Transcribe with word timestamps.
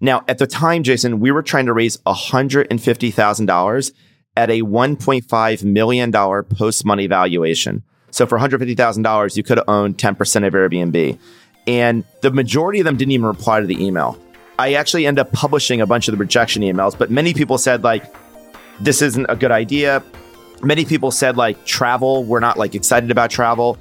Now, 0.00 0.24
at 0.28 0.38
the 0.38 0.46
time, 0.46 0.82
Jason, 0.82 1.20
we 1.20 1.30
were 1.30 1.42
trying 1.42 1.66
to 1.66 1.72
raise 1.72 1.96
$150,000 1.98 3.92
at 4.36 4.50
a 4.50 4.62
$1.5 4.62 5.64
million 5.64 6.12
post 6.12 6.84
money 6.84 7.06
valuation. 7.06 7.82
So 8.10 8.26
for 8.26 8.38
$150,000, 8.38 9.36
you 9.36 9.42
could 9.42 9.58
have 9.58 9.68
owned 9.68 9.98
10% 9.98 10.46
of 10.46 10.52
Airbnb. 10.52 11.18
And 11.66 12.04
the 12.22 12.30
majority 12.30 12.80
of 12.80 12.84
them 12.84 12.96
didn't 12.96 13.12
even 13.12 13.26
reply 13.26 13.60
to 13.60 13.66
the 13.66 13.84
email. 13.84 14.18
I 14.58 14.74
actually 14.74 15.06
end 15.06 15.18
up 15.18 15.32
publishing 15.32 15.80
a 15.80 15.86
bunch 15.86 16.08
of 16.08 16.12
the 16.12 16.18
rejection 16.18 16.62
emails, 16.62 16.96
but 16.96 17.10
many 17.10 17.34
people 17.34 17.58
said, 17.58 17.84
like, 17.84 18.04
this 18.80 19.02
isn't 19.02 19.26
a 19.28 19.36
good 19.36 19.50
idea. 19.50 20.02
Many 20.62 20.84
people 20.84 21.10
said, 21.10 21.36
like, 21.36 21.64
travel, 21.64 22.24
we're 22.24 22.40
not 22.40 22.56
like 22.56 22.74
excited 22.74 23.10
about 23.10 23.30
travel. 23.30 23.76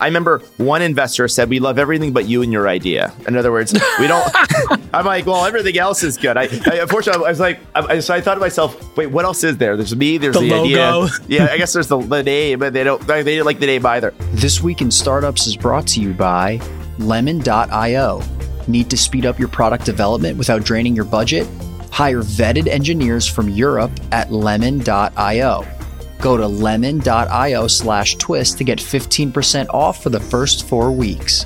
I 0.00 0.06
remember 0.06 0.40
one 0.58 0.82
investor 0.82 1.28
said, 1.28 1.48
"We 1.48 1.60
love 1.60 1.78
everything 1.78 2.12
but 2.12 2.26
you 2.26 2.42
and 2.42 2.52
your 2.52 2.68
idea." 2.68 3.12
In 3.28 3.36
other 3.36 3.52
words, 3.52 3.72
we 3.98 4.06
don't. 4.06 4.28
I'm 4.94 5.06
like, 5.06 5.24
well, 5.26 5.44
everything 5.44 5.78
else 5.78 6.02
is 6.02 6.16
good. 6.16 6.36
I, 6.36 6.42
I 6.42 6.80
unfortunately, 6.82 7.24
I 7.26 7.30
was 7.30 7.40
like, 7.40 7.60
I, 7.74 8.00
so 8.00 8.14
I 8.14 8.20
thought 8.20 8.34
to 8.34 8.40
myself, 8.40 8.96
wait, 8.96 9.06
what 9.06 9.24
else 9.24 9.42
is 9.44 9.56
there? 9.56 9.76
There's 9.76 9.94
me. 9.96 10.18
There's 10.18 10.34
The 10.34 10.40
the, 10.40 10.48
logo. 10.50 11.04
idea. 11.04 11.18
Yeah, 11.28 11.48
I 11.50 11.56
guess 11.58 11.72
there's 11.72 11.88
the, 11.88 11.98
the 12.00 12.22
name, 12.22 12.58
but 12.58 12.72
they 12.72 12.84
don't. 12.84 13.00
They 13.06 13.22
didn't 13.22 13.46
like 13.46 13.60
the 13.60 13.66
name 13.66 13.86
either. 13.86 14.12
This 14.32 14.60
Week 14.60 14.80
in 14.82 14.90
Startups 14.90 15.46
is 15.46 15.56
brought 15.56 15.86
to 15.88 16.00
you 16.00 16.12
by 16.12 16.60
Lemon.io. 16.98 18.22
Need 18.66 18.90
to 18.90 18.96
speed 18.96 19.26
up 19.26 19.38
your 19.38 19.48
product 19.48 19.84
development 19.84 20.38
without 20.38 20.64
draining 20.64 20.96
your 20.96 21.04
budget? 21.04 21.46
Hire 21.90 22.22
vetted 22.22 22.66
engineers 22.66 23.26
from 23.28 23.48
Europe 23.48 23.92
at 24.10 24.32
Lemon.io. 24.32 25.64
Go 26.24 26.38
to 26.38 26.48
lemon.io 26.48 27.66
slash 27.66 28.14
twist 28.14 28.56
to 28.56 28.64
get 28.64 28.78
15% 28.78 29.68
off 29.74 30.02
for 30.02 30.08
the 30.08 30.18
first 30.18 30.66
four 30.66 30.90
weeks. 30.90 31.44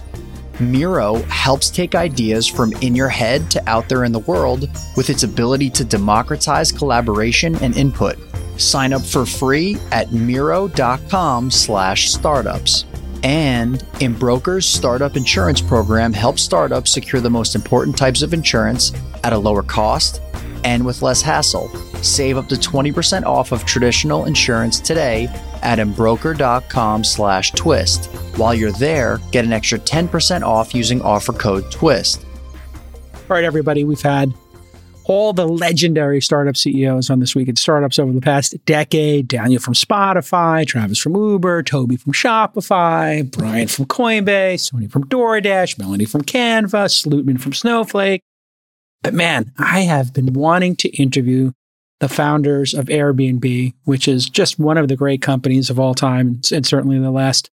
Miro 0.60 1.16
helps 1.22 1.68
take 1.68 1.96
ideas 1.96 2.46
from 2.46 2.72
in 2.74 2.94
your 2.94 3.08
head 3.08 3.50
to 3.50 3.68
out 3.68 3.88
there 3.88 4.04
in 4.04 4.12
the 4.12 4.20
world 4.20 4.70
with 4.96 5.10
its 5.10 5.24
ability 5.24 5.68
to 5.70 5.84
democratize 5.84 6.70
collaboration 6.70 7.56
and 7.56 7.76
input. 7.76 8.18
Sign 8.56 8.92
up 8.92 9.02
for 9.02 9.26
free 9.26 9.78
at 9.90 10.12
miro.com 10.12 11.50
slash 11.50 12.12
startups. 12.12 12.84
And 13.24 13.84
Embroker's 14.00 14.64
startup 14.64 15.16
insurance 15.16 15.60
program 15.60 16.12
helps 16.12 16.42
startups 16.42 16.92
secure 16.92 17.20
the 17.20 17.28
most 17.28 17.56
important 17.56 17.98
types 17.98 18.22
of 18.22 18.32
insurance 18.32 18.92
at 19.24 19.32
a 19.32 19.38
lower 19.38 19.64
cost 19.64 20.20
and 20.64 20.84
with 20.84 21.02
less 21.02 21.22
hassle. 21.22 21.68
Save 22.02 22.38
up 22.38 22.48
to 22.48 22.54
20% 22.54 23.24
off 23.24 23.52
of 23.52 23.64
traditional 23.64 24.24
insurance 24.24 24.80
today 24.80 25.28
at 25.62 25.78
embroker.com 25.78 27.04
slash 27.04 27.52
twist. 27.52 28.06
While 28.36 28.54
you're 28.54 28.72
there, 28.72 29.18
get 29.32 29.44
an 29.44 29.52
extra 29.52 29.78
10% 29.78 30.42
off 30.42 30.74
using 30.74 31.02
offer 31.02 31.32
code 31.32 31.70
TWIST. 31.70 32.24
All 33.14 33.36
right, 33.36 33.44
everybody, 33.44 33.84
we've 33.84 34.00
had 34.00 34.32
all 35.08 35.32
the 35.32 35.48
legendary 35.48 36.20
startup 36.20 36.56
CEOs 36.56 37.10
on 37.10 37.18
this 37.18 37.34
week 37.34 37.48
in 37.48 37.56
startups 37.56 37.98
over 37.98 38.12
the 38.12 38.20
past 38.20 38.54
decade. 38.66 39.26
Daniel 39.26 39.60
from 39.60 39.74
Spotify, 39.74 40.66
Travis 40.66 40.98
from 40.98 41.16
Uber, 41.16 41.62
Toby 41.62 41.96
from 41.96 42.12
Shopify, 42.12 43.28
Brian 43.30 43.66
from 43.68 43.86
Coinbase, 43.86 44.70
Tony 44.70 44.86
from 44.86 45.04
DoorDash, 45.04 45.78
Melanie 45.78 46.04
from 46.04 46.22
Canva, 46.22 46.86
Slootman 46.88 47.40
from 47.40 47.54
Snowflake. 47.54 48.22
But 49.02 49.14
man, 49.14 49.52
I 49.58 49.80
have 49.80 50.12
been 50.12 50.32
wanting 50.32 50.76
to 50.76 50.88
interview 50.96 51.52
the 52.00 52.08
founders 52.08 52.74
of 52.74 52.86
Airbnb, 52.86 53.74
which 53.84 54.06
is 54.06 54.28
just 54.28 54.58
one 54.58 54.78
of 54.78 54.88
the 54.88 54.96
great 54.96 55.22
companies 55.22 55.70
of 55.70 55.80
all 55.80 55.94
time, 55.94 56.40
and 56.52 56.66
certainly 56.66 56.96
in 56.96 57.02
the 57.02 57.10
last 57.10 57.50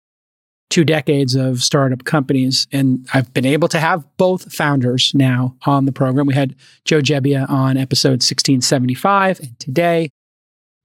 two 0.70 0.84
decades 0.84 1.34
of 1.34 1.62
startup 1.62 2.04
companies. 2.04 2.66
And 2.72 3.06
I've 3.14 3.32
been 3.32 3.46
able 3.46 3.68
to 3.68 3.78
have 3.78 4.04
both 4.16 4.52
founders 4.52 5.12
now 5.14 5.56
on 5.66 5.84
the 5.84 5.92
program. 5.92 6.26
We 6.26 6.34
had 6.34 6.56
Joe 6.84 7.00
Gebbia 7.00 7.48
on 7.48 7.76
episode 7.76 8.22
1675, 8.22 9.40
and 9.40 9.58
today 9.58 10.10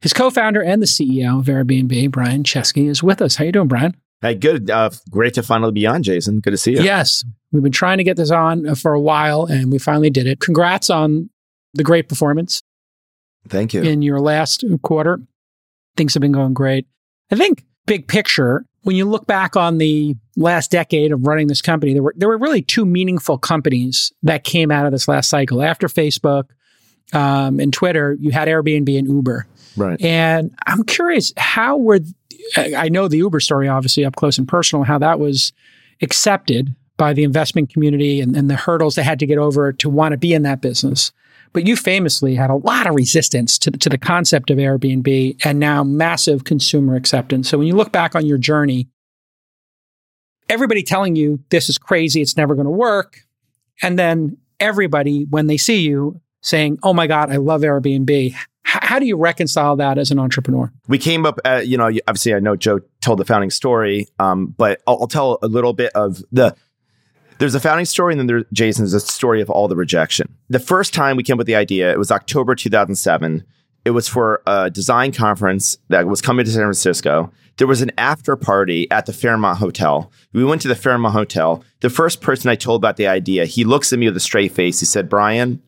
his 0.01 0.13
co-founder 0.13 0.61
and 0.61 0.81
the 0.81 0.85
CEO 0.85 1.39
of 1.39 1.47
Airbnb, 1.47 2.11
Brian 2.11 2.43
Chesky, 2.43 2.87
is 2.87 3.03
with 3.03 3.21
us. 3.21 3.35
How 3.35 3.45
you 3.45 3.51
doing, 3.51 3.67
Brian? 3.67 3.95
Hey, 4.21 4.35
good. 4.35 4.69
Uh, 4.69 4.89
great 5.09 5.33
to 5.35 5.43
finally 5.43 5.71
be 5.71 5.87
on, 5.87 6.03
Jason. 6.03 6.39
Good 6.39 6.51
to 6.51 6.57
see 6.57 6.73
you. 6.73 6.81
Yes, 6.81 7.23
we've 7.51 7.63
been 7.63 7.71
trying 7.71 7.99
to 7.99 8.03
get 8.03 8.17
this 8.17 8.31
on 8.31 8.75
for 8.75 8.93
a 8.93 8.99
while, 8.99 9.45
and 9.45 9.71
we 9.71 9.79
finally 9.79 10.09
did 10.09 10.27
it. 10.27 10.39
Congrats 10.39 10.89
on 10.89 11.29
the 11.73 11.83
great 11.83 12.09
performance 12.09 12.61
Thank 13.47 13.73
you. 13.73 13.81
in 13.81 14.01
your 14.01 14.19
last 14.19 14.63
quarter. 14.81 15.19
Things 15.95 16.13
have 16.13 16.21
been 16.21 16.33
going 16.33 16.53
great. 16.53 16.85
I 17.31 17.35
think 17.35 17.63
big 17.85 18.07
picture, 18.07 18.65
when 18.83 18.95
you 18.95 19.05
look 19.05 19.25
back 19.25 19.55
on 19.55 19.77
the 19.77 20.15
last 20.35 20.71
decade 20.71 21.11
of 21.11 21.25
running 21.25 21.47
this 21.47 21.61
company, 21.61 21.93
there 21.93 22.03
were 22.03 22.13
there 22.17 22.27
were 22.27 22.37
really 22.37 22.61
two 22.61 22.85
meaningful 22.85 23.37
companies 23.37 24.11
that 24.23 24.43
came 24.43 24.69
out 24.69 24.85
of 24.85 24.91
this 24.91 25.07
last 25.07 25.29
cycle. 25.29 25.61
After 25.61 25.87
Facebook 25.87 26.45
um, 27.13 27.59
and 27.59 27.71
Twitter, 27.71 28.17
you 28.19 28.31
had 28.31 28.47
Airbnb 28.47 28.97
and 28.97 29.07
Uber. 29.07 29.47
Right. 29.77 30.01
And 30.01 30.53
I'm 30.67 30.83
curious, 30.83 31.31
how 31.37 31.77
were 31.77 31.99
I 32.57 32.89
know 32.89 33.07
the 33.07 33.17
Uber 33.17 33.39
story 33.39 33.67
obviously 33.67 34.05
up 34.05 34.15
close 34.15 34.37
and 34.37 34.47
personal, 34.47 34.83
how 34.83 34.97
that 34.99 35.19
was 35.19 35.53
accepted 36.01 36.75
by 36.97 37.13
the 37.13 37.23
investment 37.23 37.71
community 37.71 38.21
and, 38.21 38.35
and 38.35 38.49
the 38.49 38.55
hurdles 38.55 38.95
they 38.95 39.03
had 39.03 39.19
to 39.19 39.25
get 39.25 39.37
over 39.37 39.71
to 39.73 39.89
want 39.89 40.11
to 40.11 40.17
be 40.17 40.33
in 40.33 40.43
that 40.43 40.61
business. 40.61 41.11
But 41.53 41.65
you 41.65 41.75
famously 41.75 42.35
had 42.35 42.49
a 42.49 42.55
lot 42.55 42.87
of 42.87 42.95
resistance 42.95 43.57
to, 43.59 43.71
to 43.71 43.89
the 43.89 43.97
concept 43.97 44.51
of 44.51 44.57
Airbnb 44.57 45.43
and 45.43 45.59
now 45.59 45.83
massive 45.83 46.43
consumer 46.43 46.95
acceptance. 46.95 47.49
So 47.49 47.57
when 47.57 47.67
you 47.67 47.75
look 47.75 47.91
back 47.91 48.15
on 48.15 48.25
your 48.25 48.37
journey, 48.37 48.87
everybody 50.47 50.83
telling 50.83 51.15
you 51.15 51.39
this 51.49 51.69
is 51.69 51.77
crazy, 51.77 52.21
it's 52.21 52.37
never 52.37 52.53
going 52.53 52.65
to 52.65 52.71
work. 52.71 53.21
And 53.81 53.97
then 53.97 54.37
everybody, 54.59 55.25
when 55.29 55.47
they 55.47 55.57
see 55.57 55.81
you, 55.81 56.21
saying, 56.41 56.79
oh 56.83 56.93
my 56.93 57.07
God, 57.07 57.31
I 57.31 57.37
love 57.37 57.61
Airbnb. 57.61 58.35
How 58.71 58.99
do 58.99 59.05
you 59.05 59.17
reconcile 59.17 59.75
that 59.77 59.97
as 59.97 60.11
an 60.11 60.19
entrepreneur? 60.19 60.71
we 60.87 60.97
came 60.97 61.25
up 61.25 61.39
at, 61.45 61.67
you 61.67 61.77
know 61.77 61.87
obviously 62.07 62.33
i 62.33 62.39
know 62.39 62.55
joe 62.55 62.79
told 63.01 63.19
the 63.19 63.25
founding 63.25 63.49
story 63.49 64.07
um, 64.19 64.47
but 64.57 64.81
I'll, 64.87 64.99
I'll 65.01 65.07
tell 65.07 65.39
a 65.41 65.47
little 65.47 65.73
bit 65.73 65.91
of 65.95 66.23
the 66.31 66.55
there's 67.39 67.55
a 67.55 67.59
founding 67.59 67.85
story 67.85 68.13
and 68.13 68.19
then 68.19 68.27
there 68.27 68.43
jason's 68.53 68.93
a 68.93 68.99
story 68.99 69.41
of 69.41 69.49
all 69.49 69.67
the 69.67 69.75
rejection. 69.75 70.35
The 70.49 70.59
first 70.59 70.93
time 70.93 71.15
we 71.15 71.23
came 71.23 71.35
up 71.35 71.39
with 71.39 71.47
the 71.47 71.55
idea 71.55 71.91
it 71.91 71.97
was 71.97 72.11
october 72.11 72.55
2007 72.55 73.43
it 73.85 73.91
was 73.91 74.07
for 74.07 74.41
a 74.45 74.69
design 74.69 75.11
conference 75.13 75.77
that 75.87 76.05
was 76.07 76.21
coming 76.21 76.45
to 76.45 76.51
san 76.51 76.61
francisco. 76.61 77.31
There 77.57 77.67
was 77.67 77.81
an 77.81 77.91
after 77.97 78.35
party 78.37 78.89
at 78.89 79.05
the 79.05 79.11
fairmont 79.11 79.57
hotel. 79.57 80.11
We 80.31 80.45
went 80.45 80.61
to 80.61 80.69
the 80.69 80.75
fairmont 80.75 81.13
hotel. 81.13 81.63
The 81.81 81.89
first 81.89 82.21
person 82.21 82.49
i 82.49 82.55
told 82.55 82.81
about 82.81 82.97
the 82.97 83.07
idea 83.07 83.45
he 83.45 83.63
looks 83.63 83.91
at 83.93 83.99
me 83.99 84.07
with 84.07 84.17
a 84.17 84.21
straight 84.21 84.51
face. 84.51 84.79
He 84.79 84.85
said 84.85 85.09
brian 85.09 85.61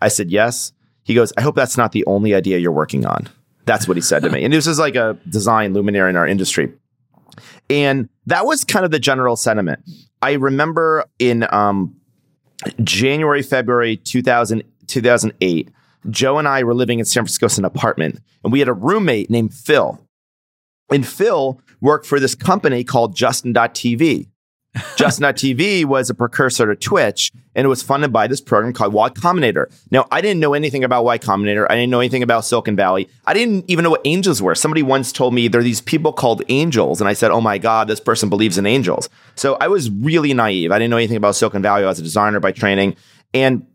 i 0.00 0.08
said 0.08 0.30
yes 0.30 0.72
he 1.12 1.16
goes 1.16 1.32
i 1.36 1.42
hope 1.42 1.54
that's 1.54 1.76
not 1.76 1.92
the 1.92 2.04
only 2.06 2.34
idea 2.34 2.58
you're 2.58 2.72
working 2.72 3.06
on 3.06 3.28
that's 3.64 3.86
what 3.86 3.96
he 3.96 4.00
said 4.00 4.22
to 4.22 4.30
me. 4.30 4.42
And 4.52 4.52
this 4.52 4.66
is 4.66 4.78
like 4.78 4.96
a 4.96 5.16
design 5.28 5.72
luminary 5.72 6.10
in 6.10 6.16
our 6.16 6.26
industry. 6.26 6.72
And 7.70 8.08
that 8.26 8.44
was 8.44 8.64
kind 8.64 8.84
of 8.84 8.90
the 8.90 8.98
general 8.98 9.36
sentiment. 9.36 9.80
I 10.20 10.32
remember 10.32 11.04
in 11.18 11.46
um, 11.52 11.94
January, 12.82 13.42
February 13.42 13.96
2000, 13.96 14.64
2008, 14.88 15.70
Joe 16.10 16.38
and 16.38 16.48
I 16.48 16.64
were 16.64 16.74
living 16.74 16.98
in 16.98 17.04
San 17.04 17.22
Francisco 17.22 17.46
in 17.46 17.64
an 17.64 17.64
apartment, 17.64 18.20
and 18.42 18.52
we 18.52 18.58
had 18.58 18.68
a 18.68 18.72
roommate 18.72 19.30
named 19.30 19.54
Phil. 19.54 20.04
And 20.90 21.06
Phil 21.06 21.60
worked 21.80 22.06
for 22.06 22.18
this 22.18 22.34
company 22.34 22.82
called 22.82 23.14
Justin.tv. 23.14 24.28
Justin.tv 24.96 25.84
was 25.84 26.08
a 26.08 26.14
precursor 26.14 26.66
to 26.66 26.74
Twitch, 26.74 27.30
and 27.54 27.64
it 27.64 27.68
was 27.68 27.82
funded 27.82 28.10
by 28.10 28.26
this 28.26 28.40
program 28.40 28.72
called 28.72 28.94
Y 28.94 29.10
Combinator. 29.10 29.66
Now, 29.90 30.06
I 30.10 30.22
didn't 30.22 30.40
know 30.40 30.54
anything 30.54 30.82
about 30.82 31.04
Y 31.04 31.18
Combinator. 31.18 31.66
I 31.68 31.74
didn't 31.74 31.90
know 31.90 32.00
anything 32.00 32.22
about 32.22 32.46
Silicon 32.46 32.74
Valley. 32.74 33.08
I 33.26 33.34
didn't 33.34 33.66
even 33.68 33.82
know 33.82 33.90
what 33.90 34.00
angels 34.06 34.40
were. 34.40 34.54
Somebody 34.54 34.82
once 34.82 35.12
told 35.12 35.34
me 35.34 35.46
there 35.48 35.60
are 35.60 35.64
these 35.64 35.82
people 35.82 36.12
called 36.12 36.42
angels, 36.48 37.00
and 37.02 37.08
I 37.08 37.12
said, 37.12 37.30
"Oh 37.30 37.40
my 37.40 37.58
God, 37.58 37.86
this 37.86 38.00
person 38.00 38.30
believes 38.30 38.56
in 38.56 38.64
angels." 38.64 39.10
So 39.34 39.58
I 39.60 39.68
was 39.68 39.90
really 39.90 40.32
naive. 40.32 40.72
I 40.72 40.78
didn't 40.78 40.90
know 40.90 40.96
anything 40.96 41.18
about 41.18 41.36
Silicon 41.36 41.60
Valley. 41.60 41.84
I 41.84 41.88
was 41.88 41.98
a 41.98 42.02
designer 42.02 42.40
by 42.40 42.52
training, 42.52 42.96
and 43.34 43.66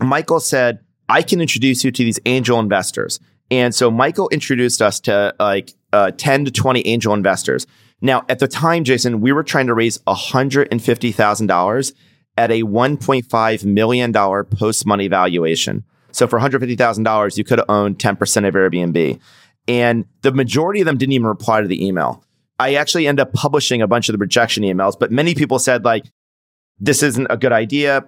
Michael 0.00 0.38
said, 0.38 0.78
"I 1.08 1.22
can 1.22 1.40
introduce 1.40 1.82
you 1.82 1.90
to 1.90 2.04
these 2.04 2.20
angel 2.24 2.60
investors." 2.60 3.18
And 3.50 3.74
so 3.74 3.90
Michael 3.90 4.28
introduced 4.28 4.82
us 4.82 5.00
to 5.00 5.34
like 5.38 5.72
uh, 5.92 6.10
10 6.16 6.46
to 6.46 6.50
20 6.50 6.86
angel 6.86 7.14
investors. 7.14 7.66
Now, 8.06 8.24
at 8.28 8.38
the 8.38 8.46
time, 8.46 8.84
Jason, 8.84 9.20
we 9.20 9.32
were 9.32 9.42
trying 9.42 9.66
to 9.66 9.74
raise 9.74 9.98
$150,000 9.98 11.92
at 12.38 12.50
a 12.52 12.62
$1.5 12.62 13.64
million 13.64 14.12
post 14.12 14.86
money 14.86 15.08
valuation. 15.08 15.82
So 16.12 16.28
for 16.28 16.38
$150,000, 16.38 17.36
you 17.36 17.42
could 17.42 17.58
have 17.58 17.68
owned 17.68 17.98
10% 17.98 18.48
of 18.48 18.54
Airbnb. 18.54 19.18
And 19.66 20.04
the 20.22 20.30
majority 20.30 20.80
of 20.80 20.86
them 20.86 20.98
didn't 20.98 21.14
even 21.14 21.26
reply 21.26 21.60
to 21.60 21.66
the 21.66 21.84
email. 21.84 22.22
I 22.60 22.74
actually 22.74 23.08
end 23.08 23.18
up 23.18 23.32
publishing 23.32 23.82
a 23.82 23.88
bunch 23.88 24.08
of 24.08 24.12
the 24.12 24.18
rejection 24.18 24.62
emails, 24.62 24.96
but 24.96 25.10
many 25.10 25.34
people 25.34 25.58
said, 25.58 25.84
like, 25.84 26.04
this 26.78 27.02
isn't 27.02 27.26
a 27.28 27.36
good 27.36 27.52
idea. 27.52 28.06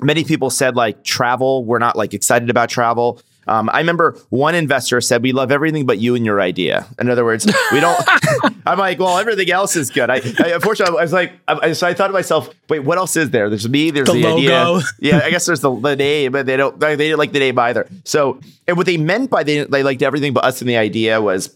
Many 0.00 0.24
people 0.24 0.48
said, 0.48 0.74
like, 0.74 1.04
travel, 1.04 1.66
we're 1.66 1.78
not 1.78 1.96
like 1.96 2.14
excited 2.14 2.48
about 2.48 2.70
travel. 2.70 3.20
Um, 3.46 3.70
I 3.72 3.78
remember 3.78 4.16
one 4.30 4.54
investor 4.54 5.00
said, 5.00 5.22
"We 5.22 5.32
love 5.32 5.50
everything 5.52 5.86
but 5.86 5.98
you 5.98 6.14
and 6.14 6.24
your 6.24 6.40
idea." 6.40 6.86
In 6.98 7.10
other 7.10 7.24
words, 7.24 7.46
we 7.72 7.80
don't. 7.80 8.00
I'm 8.66 8.78
like, 8.78 8.98
well, 8.98 9.18
everything 9.18 9.50
else 9.50 9.76
is 9.76 9.90
good. 9.90 10.10
I, 10.10 10.16
I 10.16 10.52
unfortunately, 10.54 10.98
I 10.98 11.02
was 11.02 11.12
like, 11.12 11.32
I, 11.46 11.72
so 11.72 11.86
I 11.86 11.94
thought 11.94 12.08
to 12.08 12.12
myself, 12.12 12.48
wait, 12.68 12.80
what 12.80 12.98
else 12.98 13.16
is 13.16 13.30
there? 13.30 13.48
There's 13.48 13.68
me. 13.68 13.90
There's 13.90 14.08
The 14.08 14.14
the, 14.14 14.26
idea. 14.26 14.80
Yeah, 15.00 15.20
I 15.22 15.30
guess 15.30 15.46
there's 15.46 15.60
the, 15.60 15.74
the 15.74 15.96
name, 15.96 16.32
but 16.32 16.46
they 16.46 16.56
don't. 16.56 16.78
They 16.78 16.96
didn't 16.96 17.18
like 17.18 17.32
the 17.32 17.38
name 17.38 17.58
either. 17.58 17.88
So, 18.04 18.40
and 18.66 18.76
what 18.76 18.86
they 18.86 18.96
meant 18.96 19.30
by 19.30 19.42
they 19.42 19.64
they 19.64 19.82
liked 19.82 20.02
everything 20.02 20.32
but 20.32 20.44
us 20.44 20.60
and 20.60 20.68
the 20.68 20.76
idea 20.76 21.20
was 21.20 21.54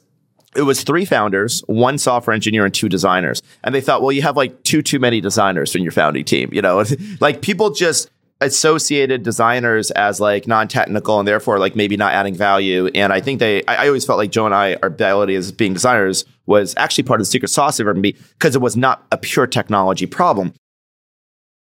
it 0.56 0.62
was 0.62 0.82
three 0.82 1.05
founders, 1.05 1.61
one 1.67 1.99
software 1.99 2.35
engineer, 2.35 2.64
and 2.64 2.75
two 2.75 2.88
designers. 2.88 3.43
And 3.62 3.75
they 3.75 3.81
thought, 3.81 4.02
well, 4.02 4.12
you 4.12 4.23
have 4.23 4.37
like 4.37 4.62
two 4.64 4.82
too 4.82 4.99
many 4.99 5.20
designers 5.20 5.75
in 5.75 5.82
your 5.82 5.93
founding 5.93 6.25
team. 6.25 6.50
You 6.52 6.62
know, 6.62 6.85
like 7.20 7.43
people 7.43 7.70
just 7.70 8.11
associated 8.40 9.23
designers 9.23 9.90
as 9.93 10.20
like 10.20 10.46
non-technical 10.46 11.19
and 11.19 11.26
therefore 11.26 11.58
like 11.58 11.75
maybe 11.75 11.96
not 11.96 12.12
adding 12.12 12.35
value. 12.35 12.87
And 12.94 13.12
I 13.12 13.20
think 13.20 13.40
they, 13.40 13.64
I, 13.67 13.85
I 13.85 13.87
always 13.88 14.05
felt 14.05 14.19
like 14.19 14.31
Joe 14.31 14.46
and 14.46 14.55
I, 14.55 14.75
our 14.82 14.88
ability 14.88 15.35
as 15.35 15.50
being 15.50 15.75
designers 15.75 16.25
was 16.46 16.75
actually 16.76 17.05
part 17.05 17.20
of 17.20 17.26
the 17.26 17.31
secret 17.31 17.49
sauce 17.49 17.81
of 17.81 17.87
Airbnb 17.87 18.17
because 18.35 18.55
it 18.55 18.61
was 18.61 18.76
not 18.76 19.05
a 19.11 19.19
pure 19.19 19.46
technology 19.46 20.06
problem. 20.06 20.55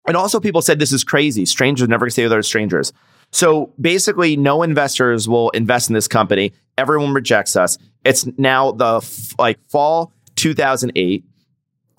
And 0.07 0.15
also, 0.15 0.39
people 0.39 0.62
said 0.62 0.79
this 0.79 0.91
is 0.91 1.03
crazy. 1.03 1.45
Strangers 1.45 1.88
never 1.88 2.09
stay 2.09 2.23
with 2.23 2.31
other 2.31 2.44
strangers. 2.44 2.94
So 3.31 3.73
basically, 3.81 4.38
no 4.38 4.62
investors 4.63 5.27
will 5.27 5.50
invest 5.51 5.89
in 5.89 5.94
this 5.94 6.07
company. 6.07 6.53
Everyone 6.77 7.13
rejects 7.13 7.56
us. 7.56 7.77
It's 8.03 8.27
now 8.38 8.71
the 8.71 8.97
f- 8.97 9.33
like 9.39 9.57
fall 9.67 10.13
2008. 10.35 11.23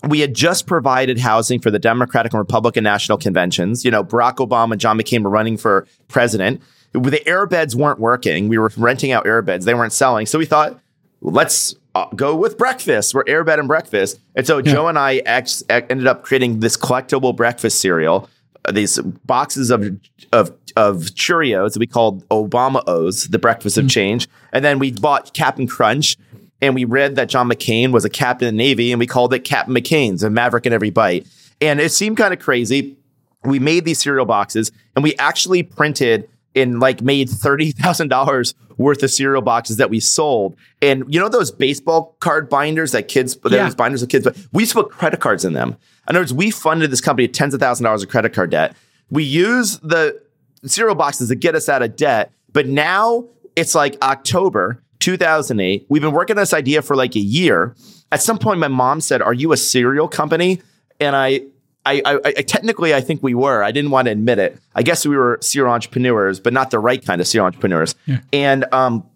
We 0.08 0.20
had 0.20 0.34
just 0.34 0.66
provided 0.66 1.18
housing 1.18 1.60
for 1.60 1.70
the 1.70 1.78
Democratic 1.78 2.32
and 2.32 2.38
Republican 2.38 2.84
national 2.84 3.18
conventions. 3.18 3.84
You 3.84 3.90
know, 3.90 4.04
Barack 4.04 4.36
Obama 4.36 4.72
and 4.72 4.80
John 4.80 4.98
McCain 4.98 5.22
were 5.22 5.30
running 5.30 5.56
for 5.56 5.86
president. 6.08 6.62
The 6.92 7.22
airbeds 7.26 7.74
weren't 7.74 7.98
working. 7.98 8.48
We 8.48 8.58
were 8.58 8.70
renting 8.76 9.12
out 9.12 9.24
airbeds; 9.24 9.64
they 9.64 9.74
weren't 9.74 9.92
selling. 9.92 10.26
So 10.26 10.38
we 10.38 10.46
thought, 10.46 10.80
let's 11.20 11.74
uh, 11.94 12.06
go 12.14 12.34
with 12.36 12.56
breakfast. 12.56 13.14
We're 13.14 13.24
airbed 13.24 13.58
and 13.58 13.68
breakfast. 13.68 14.20
And 14.34 14.46
so 14.46 14.62
Joe 14.62 14.88
and 14.88 14.98
I 14.98 15.16
ex- 15.26 15.62
ended 15.68 16.06
up 16.06 16.22
creating 16.22 16.60
this 16.60 16.76
collectible 16.76 17.34
breakfast 17.34 17.80
cereal. 17.80 18.28
uh, 18.66 18.72
These 18.72 18.98
boxes 19.24 19.70
of 19.70 19.98
of 20.32 20.52
of 20.76 20.96
Cheerios 21.14 21.72
that 21.72 21.80
we 21.80 21.86
called 21.86 22.26
Obama 22.28 22.82
O's, 22.86 23.28
the 23.28 23.38
breakfast 23.38 23.78
of 23.78 23.88
change, 23.88 24.28
and 24.52 24.62
then 24.64 24.78
we 24.78 24.92
bought 24.92 25.32
Captain 25.32 25.66
Crunch, 25.66 26.16
and 26.60 26.74
we 26.74 26.84
read 26.84 27.16
that 27.16 27.28
John 27.28 27.48
McCain 27.48 27.92
was 27.92 28.04
a 28.04 28.10
captain 28.10 28.48
in 28.48 28.56
the 28.56 28.58
Navy, 28.62 28.92
and 28.92 28.98
we 28.98 29.06
called 29.06 29.32
it 29.34 29.40
Captain 29.40 29.74
McCain's, 29.74 30.22
a 30.22 30.30
Maverick 30.30 30.66
in 30.66 30.72
every 30.72 30.90
bite. 30.90 31.26
And 31.60 31.80
it 31.80 31.92
seemed 31.92 32.16
kind 32.16 32.32
of 32.34 32.40
crazy. 32.40 32.96
We 33.44 33.58
made 33.58 33.84
these 33.84 33.98
cereal 33.98 34.26
boxes, 34.26 34.72
and 34.94 35.02
we 35.02 35.14
actually 35.16 35.62
printed 35.62 36.28
and 36.54 36.80
like 36.80 37.02
made 37.02 37.28
thirty 37.28 37.70
thousand 37.72 38.08
dollars 38.08 38.54
worth 38.78 39.02
of 39.02 39.10
cereal 39.10 39.40
boxes 39.42 39.76
that 39.78 39.88
we 39.90 40.00
sold. 40.00 40.56
And 40.82 41.04
you 41.12 41.20
know 41.20 41.28
those 41.28 41.50
baseball 41.50 42.16
card 42.20 42.48
binders 42.48 42.92
that 42.92 43.08
kids, 43.08 43.38
Yeah. 43.44 43.64
those 43.64 43.74
binders 43.74 44.02
of 44.02 44.08
kids, 44.08 44.24
but 44.24 44.36
we 44.52 44.62
used 44.62 44.72
to 44.72 44.82
put 44.82 44.92
credit 44.92 45.20
cards 45.20 45.44
in 45.44 45.52
them. 45.54 45.76
In 46.08 46.14
other 46.16 46.20
words, 46.20 46.34
we 46.34 46.50
funded 46.50 46.90
this 46.90 47.00
company 47.00 47.28
tens 47.28 47.54
of 47.54 47.60
thousands 47.60 47.80
of 47.84 47.88
dollars 47.88 48.02
of 48.02 48.08
credit 48.10 48.32
card 48.34 48.50
debt. 48.50 48.74
We 49.10 49.22
use 49.24 49.78
the 49.78 50.20
cereal 50.64 50.94
boxes 50.94 51.28
to 51.28 51.34
get 51.34 51.54
us 51.54 51.68
out 51.68 51.82
of 51.82 51.96
debt, 51.96 52.32
but 52.52 52.66
now 52.66 53.26
it's 53.54 53.74
like 53.74 53.96
October 54.02 54.82
2008. 55.00 55.86
We've 55.88 56.02
been 56.02 56.12
working 56.12 56.36
on 56.36 56.42
this 56.42 56.54
idea 56.54 56.82
for 56.82 56.96
like 56.96 57.16
a 57.16 57.20
year. 57.20 57.74
At 58.12 58.22
some 58.22 58.38
point, 58.38 58.60
my 58.60 58.68
mom 58.68 59.00
said, 59.00 59.22
"Are 59.22 59.34
you 59.34 59.52
a 59.52 59.56
cereal 59.56 60.08
company?" 60.08 60.60
And 61.00 61.14
I 61.16 61.42
I, 61.86 62.02
I, 62.04 62.20
I 62.24 62.42
technically 62.42 62.94
I 62.94 63.00
think 63.00 63.22
we 63.22 63.34
were. 63.34 63.62
I 63.62 63.70
didn't 63.70 63.92
want 63.92 64.06
to 64.06 64.12
admit 64.12 64.38
it. 64.38 64.58
I 64.74 64.82
guess 64.82 65.06
we 65.06 65.16
were 65.16 65.38
serial 65.40 65.72
entrepreneurs, 65.72 66.40
but 66.40 66.52
not 66.52 66.70
the 66.70 66.80
right 66.80 67.04
kind 67.04 67.20
of 67.20 67.28
serial 67.28 67.46
entrepreneurs. 67.46 67.94
And 68.32 68.66
um, 68.72 69.06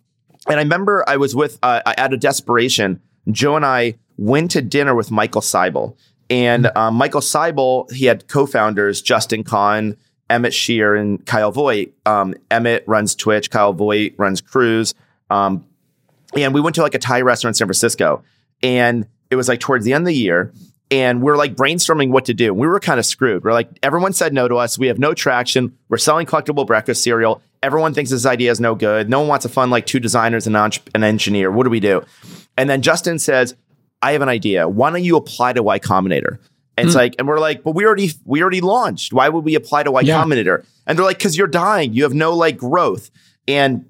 and 0.49 0.59
I 0.59 0.63
remember 0.63 1.05
I 1.09 1.17
was 1.17 1.35
with 1.35 1.59
uh, 1.63 1.83
out 1.85 2.15
of 2.15 2.21
desperation. 2.21 3.01
Joe 3.31 3.57
and 3.57 3.67
I 3.67 3.97
went 4.17 4.53
to 4.53 4.63
dinner 4.63 4.95
with 4.95 5.11
Michael 5.11 5.41
Seibel, 5.41 5.97
and 6.31 6.71
um, 6.77 6.95
Michael 6.95 7.21
Seibel 7.21 7.91
he 7.93 8.07
had 8.07 8.29
co-founders 8.29 9.03
Justin 9.03 9.43
Kan, 9.43 9.97
Emmett 10.31 10.55
Shear, 10.55 10.95
and 10.95 11.25
Kyle 11.27 11.51
Vogt. 11.51 11.93
Um, 12.07 12.35
Emmett 12.51 12.85
runs 12.87 13.17
Twitch. 13.17 13.51
Kyle 13.51 13.73
Vogt 13.73 14.15
runs 14.17 14.41
Cruise. 14.41 14.95
Um, 15.29 15.67
and 16.37 16.55
we 16.55 16.61
went 16.61 16.75
to 16.77 16.83
like 16.83 16.95
a 16.95 16.99
Thai 16.99 17.23
restaurant 17.23 17.55
in 17.55 17.59
San 17.59 17.67
Francisco, 17.67 18.23
and 18.63 19.07
it 19.31 19.37
was 19.37 19.49
like 19.49 19.61
towards 19.61 19.85
the 19.85 19.93
end 19.93 20.03
of 20.03 20.07
the 20.07 20.15
year, 20.15 20.53
and 20.91 21.23
we're 21.23 21.37
like 21.37 21.55
brainstorming 21.55 22.11
what 22.11 22.25
to 22.27 22.35
do. 22.35 22.53
We 22.53 22.67
were 22.67 22.81
kind 22.81 22.99
of 22.99 23.07
screwed. 23.07 23.45
We're 23.45 23.53
like, 23.53 23.71
everyone 23.83 24.13
said 24.13 24.33
no 24.33 24.49
to 24.49 24.57
us. 24.57 24.79
We 24.79 24.89
have 24.89 24.99
no 24.99 25.15
traction. 25.15 25.77
We're 25.89 25.99
selling 25.99 26.27
collectible 26.27 26.67
breakfast 26.67 27.03
cereal. 27.03 27.43
Everyone 27.63 27.95
thinks 27.95 28.11
this 28.11 28.27
idea 28.27 28.51
is 28.51 28.61
no 28.61 28.75
good. 28.75 29.09
No 29.09 29.21
one 29.21 29.29
wants 29.29 29.45
to 29.45 29.49
fund 29.49 29.71
like 29.71 29.87
two 29.87 30.01
designers 30.01 30.47
and 30.47 30.57
an 30.57 30.71
an 30.95 31.05
engineer. 31.05 31.51
What 31.51 31.65
do 31.65 31.71
we 31.71 31.81
do? 31.81 32.03
And 32.57 32.69
then 32.69 32.83
Justin 32.83 33.19
says, 33.19 33.55
I 34.03 34.13
have 34.13 34.23
an 34.23 34.29
idea. 34.29 34.69
Why 34.69 34.91
don't 34.91 35.05
you 35.05 35.17
apply 35.17 35.53
to 35.53 35.63
Y 35.63 35.79
Combinator? 35.79 36.39
And 36.77 36.87
it's 36.87 36.95
hmm. 36.95 37.01
like, 37.01 37.15
and 37.19 37.29
we're 37.29 37.39
like, 37.39 37.63
but 37.63 37.75
we 37.75 37.85
already 37.85 38.11
we 38.25 38.41
already 38.41 38.63
launched. 38.63 39.13
Why 39.13 39.29
would 39.29 39.45
we 39.45 39.55
apply 39.55 39.83
to 39.83 39.93
Y 39.93 40.01
Yeah. 40.01 40.25
Combinator? 40.25 40.65
And 40.87 40.99
they're 40.99 41.05
like, 41.05 41.19
because 41.19 41.37
you're 41.37 41.47
dying. 41.47 41.93
You 41.93 42.05
have 42.05 42.15
no 42.15 42.35
like 42.35 42.57
growth. 42.57 43.11
And 43.47 43.85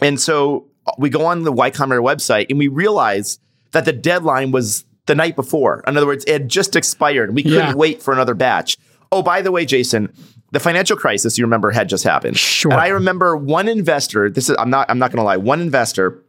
and 0.00 0.20
so 0.20 0.69
we 0.98 1.10
go 1.10 1.24
on 1.26 1.42
the 1.44 1.52
Y 1.52 1.70
Combinator 1.70 2.02
website 2.02 2.46
and 2.50 2.58
we 2.58 2.68
realize 2.68 3.38
that 3.72 3.84
the 3.84 3.92
deadline 3.92 4.50
was 4.50 4.84
the 5.06 5.14
night 5.14 5.36
before. 5.36 5.82
In 5.86 5.96
other 5.96 6.06
words, 6.06 6.24
it 6.26 6.32
had 6.32 6.48
just 6.48 6.76
expired. 6.76 7.28
and 7.30 7.36
We 7.36 7.42
couldn't 7.42 7.58
Yeah. 7.58 7.74
wait 7.74 8.02
for 8.02 8.12
another 8.12 8.34
batch. 8.34 8.76
Oh, 9.12 9.22
by 9.22 9.42
the 9.42 9.50
way, 9.50 9.64
Jason, 9.64 10.12
the 10.52 10.60
financial 10.60 10.96
crisis 10.96 11.38
you 11.38 11.44
remember 11.44 11.70
had 11.70 11.88
just 11.88 12.04
happened. 12.04 12.36
Sure. 12.36 12.72
And 12.72 12.80
I 12.80 12.88
remember 12.88 13.36
one 13.36 13.68
investor. 13.68 14.30
This 14.30 14.48
is 14.48 14.56
I'm 14.58 14.70
not 14.70 14.88
I'm 14.90 14.98
not 14.98 15.10
going 15.10 15.18
to 15.18 15.24
lie. 15.24 15.36
One 15.36 15.60
investor 15.60 16.22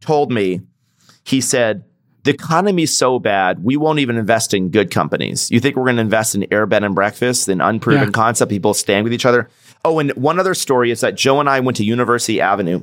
told 0.00 0.30
me 0.30 0.60
he 1.24 1.40
said 1.40 1.84
the 2.24 2.30
economy's 2.32 2.94
so 2.96 3.18
bad 3.18 3.64
we 3.64 3.76
won't 3.78 3.98
even 3.98 4.16
invest 4.16 4.52
in 4.52 4.68
good 4.70 4.90
companies. 4.90 5.50
You 5.50 5.58
think 5.60 5.76
we're 5.76 5.84
going 5.84 5.96
to 5.96 6.02
invest 6.02 6.34
in 6.34 6.46
air 6.52 6.66
bed 6.66 6.84
and 6.84 6.94
breakfast, 6.94 7.48
an 7.48 7.60
unproven 7.62 8.04
Yeah. 8.08 8.10
concept, 8.10 8.50
people 8.50 8.74
staying 8.74 9.04
with 9.04 9.12
each 9.14 9.24
other? 9.26 9.48
Oh, 9.84 9.98
and 9.98 10.10
one 10.12 10.38
other 10.38 10.54
story 10.54 10.90
is 10.90 11.00
that 11.00 11.14
Joe 11.14 11.40
and 11.40 11.48
I 11.48 11.60
went 11.60 11.78
to 11.78 11.84
University 11.84 12.40
Avenue. 12.40 12.82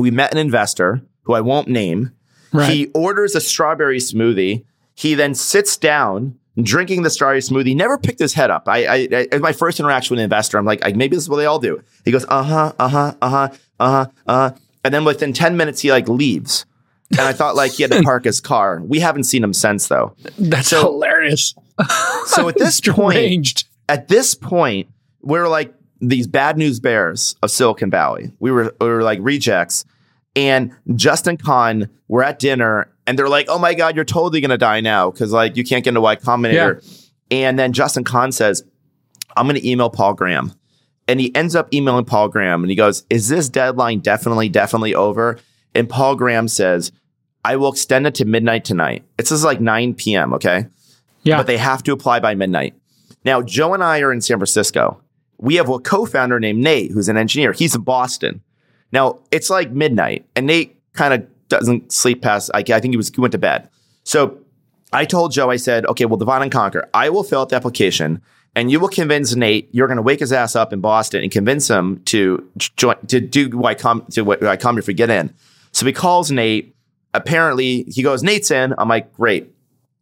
We 0.00 0.10
met 0.10 0.32
an 0.32 0.38
investor 0.38 1.02
who 1.22 1.34
I 1.34 1.40
won't 1.40 1.68
name. 1.68 2.10
Right. 2.52 2.70
He 2.72 2.86
orders 2.94 3.34
a 3.34 3.40
strawberry 3.40 3.98
smoothie. 3.98 4.64
He 4.94 5.14
then 5.14 5.34
sits 5.34 5.76
down 5.76 6.36
drinking 6.60 7.02
the 7.02 7.10
strawberry 7.10 7.40
smoothie. 7.40 7.74
Never 7.76 7.96
picked 7.96 8.18
his 8.18 8.34
head 8.34 8.50
up. 8.50 8.68
I, 8.68 8.86
I, 9.12 9.28
I 9.32 9.38
my 9.38 9.52
first 9.52 9.78
interaction 9.80 10.14
with 10.14 10.20
an 10.20 10.24
investor, 10.24 10.58
I'm 10.58 10.64
like, 10.64 10.84
I, 10.84 10.92
maybe 10.92 11.16
this 11.16 11.24
is 11.24 11.28
what 11.30 11.36
they 11.36 11.46
all 11.46 11.58
do. 11.60 11.82
He 12.04 12.10
goes, 12.10 12.24
uh 12.28 12.42
huh, 12.42 12.72
uh 12.78 12.88
huh, 12.88 13.14
uh 13.22 13.28
huh, 13.28 13.48
uh 13.78 13.88
huh, 13.90 14.06
uh, 14.26 14.50
huh, 14.50 14.52
and 14.84 14.92
then 14.92 15.04
within 15.04 15.32
ten 15.32 15.56
minutes, 15.56 15.80
he 15.80 15.90
like 15.92 16.08
leaves. 16.08 16.66
And 17.12 17.20
I 17.20 17.32
thought 17.32 17.56
like 17.56 17.72
he 17.72 17.82
had 17.82 17.92
to 17.92 18.02
park 18.02 18.24
his 18.24 18.40
car. 18.40 18.80
We 18.84 19.00
haven't 19.00 19.24
seen 19.24 19.42
him 19.42 19.52
since 19.52 19.88
though. 19.88 20.14
That's 20.38 20.68
So- 20.68 20.82
hilarious. 20.82 21.54
So 22.26 22.48
at 22.48 22.56
this 22.58 22.80
point, 22.84 23.64
at 23.88 24.08
this 24.08 24.34
point, 24.34 24.88
we're 25.22 25.48
like 25.48 25.72
these 26.00 26.26
bad 26.26 26.56
news 26.58 26.78
bears 26.80 27.34
of 27.42 27.50
Silicon 27.50 27.90
Valley. 27.90 28.32
We 28.38 28.50
were 28.50 28.74
we 28.80 28.86
were 28.88 29.02
like 29.02 29.18
rejects. 29.22 29.84
And 30.36 30.72
Justin 30.94 31.36
Kan, 31.36 31.90
we're 32.08 32.22
at 32.22 32.38
dinner, 32.38 32.88
and 33.06 33.18
they're 33.18 33.28
like, 33.28 33.46
"Oh 33.48 33.58
my 33.58 33.74
God, 33.74 33.96
you're 33.96 34.04
totally 34.04 34.40
gonna 34.40 34.58
die 34.58 34.80
now 34.80 35.10
because 35.10 35.32
like 35.32 35.56
you 35.56 35.64
can't 35.64 35.82
get 35.84 35.90
into 35.90 36.00
Y 36.00 36.16
Combinator." 36.16 36.54
And 37.30 37.58
then 37.58 37.72
Justin 37.72 38.04
Kan 38.04 38.32
says, 38.32 38.64
"I'm 39.36 39.46
gonna 39.46 39.60
email 39.64 39.90
Paul 39.90 40.14
Graham," 40.14 40.52
and 41.08 41.20
he 41.20 41.34
ends 41.34 41.56
up 41.56 41.72
emailing 41.74 42.04
Paul 42.04 42.28
Graham, 42.28 42.62
and 42.62 42.70
he 42.70 42.76
goes, 42.76 43.04
"Is 43.10 43.28
this 43.28 43.48
deadline 43.48 43.98
definitely 44.00 44.48
definitely 44.48 44.94
over?" 44.94 45.38
And 45.74 45.88
Paul 45.88 46.14
Graham 46.16 46.46
says, 46.48 46.92
"I 47.44 47.56
will 47.56 47.72
extend 47.72 48.06
it 48.06 48.14
to 48.16 48.24
midnight 48.24 48.64
tonight." 48.64 49.04
It's 49.18 49.30
just 49.30 49.44
like 49.44 49.60
9 49.60 49.94
p.m. 49.94 50.32
Okay 50.34 50.66
Yeah. 51.22 51.36
but 51.38 51.46
they 51.46 51.56
have 51.58 51.82
to 51.84 51.92
apply 51.92 52.20
by 52.20 52.34
midnight. 52.34 52.74
Now, 53.24 53.42
Joe 53.42 53.74
and 53.74 53.84
I 53.84 54.00
are 54.00 54.12
in 54.12 54.20
San 54.20 54.38
Francisco. 54.38 55.00
We 55.38 55.56
have 55.56 55.68
a 55.68 55.78
co-founder 55.78 56.40
named 56.40 56.62
Nate, 56.62 56.90
who's 56.92 57.08
an 57.08 57.16
engineer. 57.16 57.52
He's 57.52 57.74
in 57.74 57.82
Boston. 57.82 58.42
Now, 58.92 59.20
it's 59.30 59.50
like 59.50 59.70
midnight, 59.70 60.26
and 60.34 60.46
Nate 60.46 60.76
kind 60.92 61.14
of 61.14 61.26
doesn't 61.48 61.92
sleep 61.92 62.22
past. 62.22 62.50
I, 62.54 62.58
I 62.58 62.80
think 62.80 62.92
he 62.92 62.96
was 62.96 63.10
he 63.10 63.20
went 63.20 63.32
to 63.32 63.38
bed. 63.38 63.68
So 64.04 64.38
I 64.92 65.04
told 65.04 65.32
Joe, 65.32 65.50
I 65.50 65.56
said, 65.56 65.86
okay, 65.86 66.04
well, 66.04 66.16
divide 66.16 66.42
and 66.42 66.50
conquer. 66.50 66.88
I 66.94 67.10
will 67.10 67.22
fill 67.22 67.42
out 67.42 67.50
the 67.50 67.56
application, 67.56 68.22
and 68.54 68.70
you 68.70 68.80
will 68.80 68.88
convince 68.88 69.34
Nate. 69.34 69.68
You're 69.72 69.86
going 69.86 69.96
to 69.96 70.02
wake 70.02 70.20
his 70.20 70.32
ass 70.32 70.56
up 70.56 70.72
in 70.72 70.80
Boston 70.80 71.22
and 71.22 71.30
convince 71.30 71.68
him 71.68 72.02
to 72.06 72.48
join 72.56 72.96
to 73.06 73.20
do 73.20 73.48
why 73.50 73.74
come 73.74 74.04
to 74.12 74.22
why 74.22 74.56
come 74.56 74.78
if 74.78 74.86
we 74.86 74.94
get 74.94 75.10
in. 75.10 75.32
So 75.72 75.86
he 75.86 75.92
calls 75.92 76.30
Nate. 76.30 76.74
Apparently, 77.12 77.82
he 77.84 78.02
goes, 78.02 78.22
Nate's 78.22 78.52
in. 78.52 78.72
I'm 78.78 78.88
like, 78.88 79.12
great. 79.14 79.52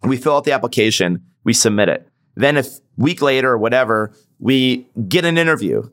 We 0.02 0.16
fill 0.16 0.36
out 0.36 0.44
the 0.44 0.52
application, 0.52 1.24
we 1.44 1.52
submit 1.52 1.88
it. 1.88 2.06
Then 2.36 2.56
a 2.56 2.64
week 2.96 3.20
later 3.20 3.50
or 3.50 3.58
whatever, 3.58 4.12
we 4.38 4.86
get 5.08 5.24
an 5.24 5.38
interview. 5.38 5.88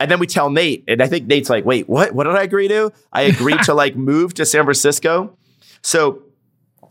And 0.00 0.10
then 0.10 0.18
we 0.20 0.26
tell 0.26 0.48
Nate, 0.50 0.84
and 0.86 1.02
I 1.02 1.08
think 1.08 1.26
Nate's 1.26 1.50
like, 1.50 1.64
wait, 1.64 1.88
what? 1.88 2.12
What 2.14 2.24
did 2.24 2.36
I 2.36 2.42
agree 2.42 2.68
to? 2.68 2.92
I 3.12 3.22
agreed 3.22 3.62
to 3.64 3.74
like 3.74 3.96
move 4.10 4.34
to 4.34 4.46
San 4.46 4.64
Francisco. 4.64 5.36
So, 5.82 6.22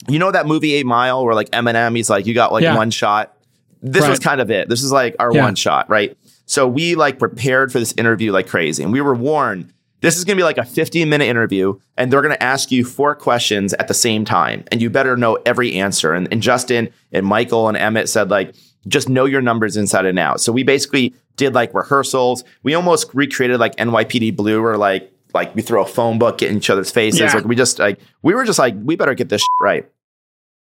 you 0.08 0.20
know 0.20 0.32
that 0.32 0.46
movie 0.46 0.74
Eight 0.74 0.86
Mile 0.86 1.26
where 1.26 1.34
like 1.36 1.50
Eminem, 1.52 1.96
he's 1.96 2.10
like, 2.10 2.26
you 2.26 2.34
got 2.34 2.52
like 2.52 2.64
Yeah. 2.64 2.76
one 2.76 2.92
shot. 2.92 3.34
This 3.82 4.08
was 4.08 4.20
kind 4.20 4.42
of 4.42 4.52
it. 4.52 4.70
This 4.70 4.84
is 4.84 4.92
like 4.92 5.16
our 5.20 5.34
Yeah. 5.34 5.44
one 5.44 5.56
shot, 5.56 5.90
right? 5.90 6.18
So 6.46 6.68
we 6.68 6.96
like 6.96 7.20
prepared 7.20 7.72
for 7.72 7.80
this 7.80 7.94
interview 7.98 8.32
like 8.32 8.48
crazy. 8.48 8.84
And 8.84 8.92
we 8.92 9.02
were 9.02 9.16
warned 9.16 9.74
this 10.02 10.16
is 10.18 10.24
going 10.26 10.38
to 10.38 10.40
be 10.40 10.44
like 10.44 10.60
a 10.60 10.64
15 10.64 11.10
minute 11.10 11.26
interview, 11.26 11.80
and 11.98 12.14
they're 12.14 12.22
going 12.22 12.34
to 12.34 12.44
ask 12.44 12.72
you 12.72 12.86
four 12.86 13.16
questions 13.16 13.74
at 13.74 13.88
the 13.88 13.96
same 13.96 14.26
time, 14.26 14.64
and 14.72 14.80
you 14.80 14.92
better 14.92 15.18
know 15.18 15.40
every 15.46 15.74
answer. 15.74 16.14
And, 16.14 16.28
and 16.32 16.40
Justin 16.42 16.90
and 17.12 17.26
Michael 17.26 17.68
and 17.68 17.76
Emmett 17.76 18.08
said, 18.08 18.30
like, 18.30 18.54
just 18.88 19.10
know 19.10 19.26
your 19.26 19.42
numbers 19.42 19.78
inside 19.78 20.06
and 20.06 20.20
out. 20.20 20.42
So 20.42 20.52
we 20.52 20.64
basically 20.64 21.14
did 21.36 21.54
like 21.54 21.74
rehearsals. 21.74 22.44
We 22.64 22.74
almost 22.74 23.10
recreated 23.14 23.60
like 23.60 23.76
NYPD 23.78 24.36
Blue 24.36 24.64
or 24.64 24.78
like 24.78 25.12
like 25.34 25.56
we 25.56 25.62
throw 25.62 25.84
a 25.84 25.88
phone 25.88 26.20
book 26.20 26.42
in 26.42 26.58
each 26.58 26.70
other's 26.70 26.92
faces. 26.92 27.20
Yeah. 27.20 27.34
Like 27.34 27.46
we 27.46 27.56
just 27.56 27.80
like 27.80 28.00
we 28.22 28.34
were 28.34 28.44
just 28.44 28.60
like 28.60 28.76
we 28.82 28.96
better 28.96 29.14
get 29.14 29.30
this 29.30 29.46
right. 29.60 29.90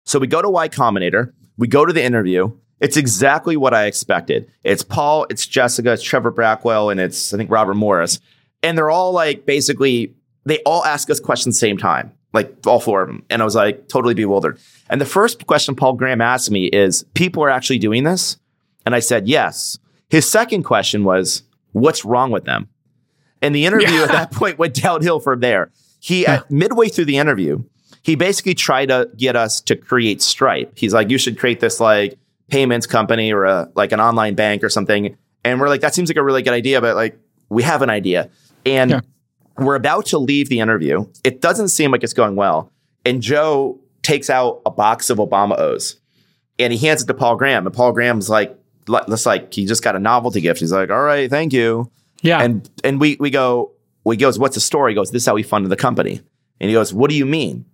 So 0.04 0.18
we 0.18 0.26
go 0.26 0.42
to 0.42 0.50
Y 0.50 0.68
Combinator. 0.68 1.32
We 1.56 1.68
go 1.68 1.84
to 1.84 1.92
the 1.92 2.02
interview. 2.02 2.52
It's 2.80 2.96
exactly 2.96 3.56
what 3.56 3.74
I 3.74 3.84
expected. 3.84 4.50
It's 4.64 4.82
Paul, 4.82 5.26
it's 5.30 5.46
Jessica, 5.46 5.92
it's 5.92 6.02
Trevor 6.02 6.32
Blackwell, 6.32 6.90
and 6.90 6.98
it's 6.98 7.32
I 7.32 7.36
think 7.36 7.50
Robert 7.50 7.74
Morris. 7.74 8.18
And 8.62 8.76
they're 8.76 8.90
all 8.90 9.12
like 9.12 9.46
basically 9.46 10.14
they 10.44 10.58
all 10.60 10.84
ask 10.84 11.08
us 11.10 11.20
questions 11.20 11.58
same 11.58 11.76
time, 11.76 12.12
like 12.32 12.66
all 12.66 12.80
four 12.80 13.02
of 13.02 13.08
them. 13.08 13.24
And 13.30 13.42
I 13.42 13.44
was 13.44 13.54
like 13.54 13.88
totally 13.88 14.14
bewildered. 14.14 14.58
And 14.92 15.00
the 15.00 15.06
first 15.06 15.46
question 15.46 15.74
Paul 15.74 15.94
Graham 15.94 16.20
asked 16.20 16.50
me 16.50 16.66
is, 16.66 17.04
"People 17.14 17.42
are 17.42 17.50
actually 17.50 17.78
doing 17.78 18.04
this?" 18.04 18.36
And 18.86 18.94
I 18.94 19.00
said, 19.00 19.26
"Yes." 19.26 19.78
His 20.10 20.30
second 20.30 20.64
question 20.64 21.02
was, 21.02 21.42
"What's 21.72 22.04
wrong 22.04 22.30
with 22.30 22.44
them?" 22.44 22.68
And 23.40 23.54
the 23.54 23.64
interview 23.64 23.88
Yeah. 23.96 24.02
at 24.02 24.08
that 24.10 24.30
point 24.32 24.58
went 24.58 24.74
downhill 24.74 25.18
from 25.18 25.40
there. 25.40 25.70
He 25.98 26.26
at 26.26 26.50
midway 26.50 26.88
through 26.88 27.06
the 27.06 27.16
interview, 27.16 27.62
he 28.02 28.14
basically 28.16 28.54
tried 28.54 28.90
to 28.90 29.08
get 29.16 29.34
us 29.34 29.60
to 29.62 29.76
create 29.76 30.20
Stripe. 30.20 30.72
He's 30.76 30.92
like, 30.92 31.08
"You 31.10 31.16
should 31.18 31.38
create 31.38 31.60
this 31.60 31.80
like 31.80 32.18
payments 32.50 32.86
company 32.86 33.32
or 33.32 33.44
a 33.46 33.68
like 33.74 33.92
an 33.92 34.00
online 34.00 34.34
bank 34.34 34.62
or 34.62 34.68
something." 34.68 35.16
And 35.42 35.58
we're 35.58 35.68
like, 35.70 35.80
"That 35.80 35.94
seems 35.94 36.10
like 36.10 36.18
a 36.18 36.22
really 36.22 36.42
good 36.42 36.52
idea, 36.52 36.80
but 36.82 36.96
like 36.96 37.18
we 37.48 37.62
have 37.62 37.80
an 37.80 37.88
idea." 37.90 38.28
And 38.66 38.90
Yeah. 38.90 39.00
we're 39.58 39.74
about 39.76 40.04
to 40.06 40.18
leave 40.18 40.50
the 40.50 40.60
interview. 40.60 41.06
It 41.24 41.40
doesn't 41.40 41.68
seem 41.68 41.90
like 41.92 42.04
it's 42.04 42.12
going 42.12 42.36
well. 42.36 42.70
And 43.06 43.22
Joe 43.22 43.78
takes 44.02 44.30
out 44.30 44.62
a 44.66 44.70
box 44.70 45.10
of 45.10 45.18
Obama 45.18 45.58
O's 45.58 46.00
and 46.58 46.72
he 46.72 46.78
hands 46.86 47.02
it 47.02 47.06
to 47.06 47.14
Paul 47.14 47.36
Graham. 47.36 47.66
And 47.66 47.74
Paul 47.74 47.92
Graham's 47.92 48.28
like, 48.28 48.56
let's 48.88 49.26
like, 49.26 49.52
he 49.52 49.66
just 49.66 49.82
got 49.82 49.96
a 49.96 49.98
novelty 49.98 50.40
gift. 50.40 50.60
He's 50.60 50.72
like, 50.72 50.90
all 50.90 51.02
right, 51.02 51.30
thank 51.30 51.52
you. 51.52 51.90
Yeah. 52.22 52.42
And 52.42 52.68
and 52.84 53.00
we 53.00 53.16
we 53.18 53.30
go, 53.30 53.72
we 54.04 54.16
goes, 54.16 54.38
what's 54.38 54.54
the 54.54 54.60
story? 54.60 54.92
He 54.92 54.94
goes, 54.94 55.10
this 55.10 55.22
is 55.22 55.26
how 55.26 55.34
we 55.34 55.42
funded 55.42 55.70
the 55.70 55.76
company. 55.76 56.20
And 56.60 56.68
he 56.68 56.74
goes, 56.74 56.92
what 56.92 57.10
do 57.10 57.16
you 57.16 57.26
mean? 57.26 57.64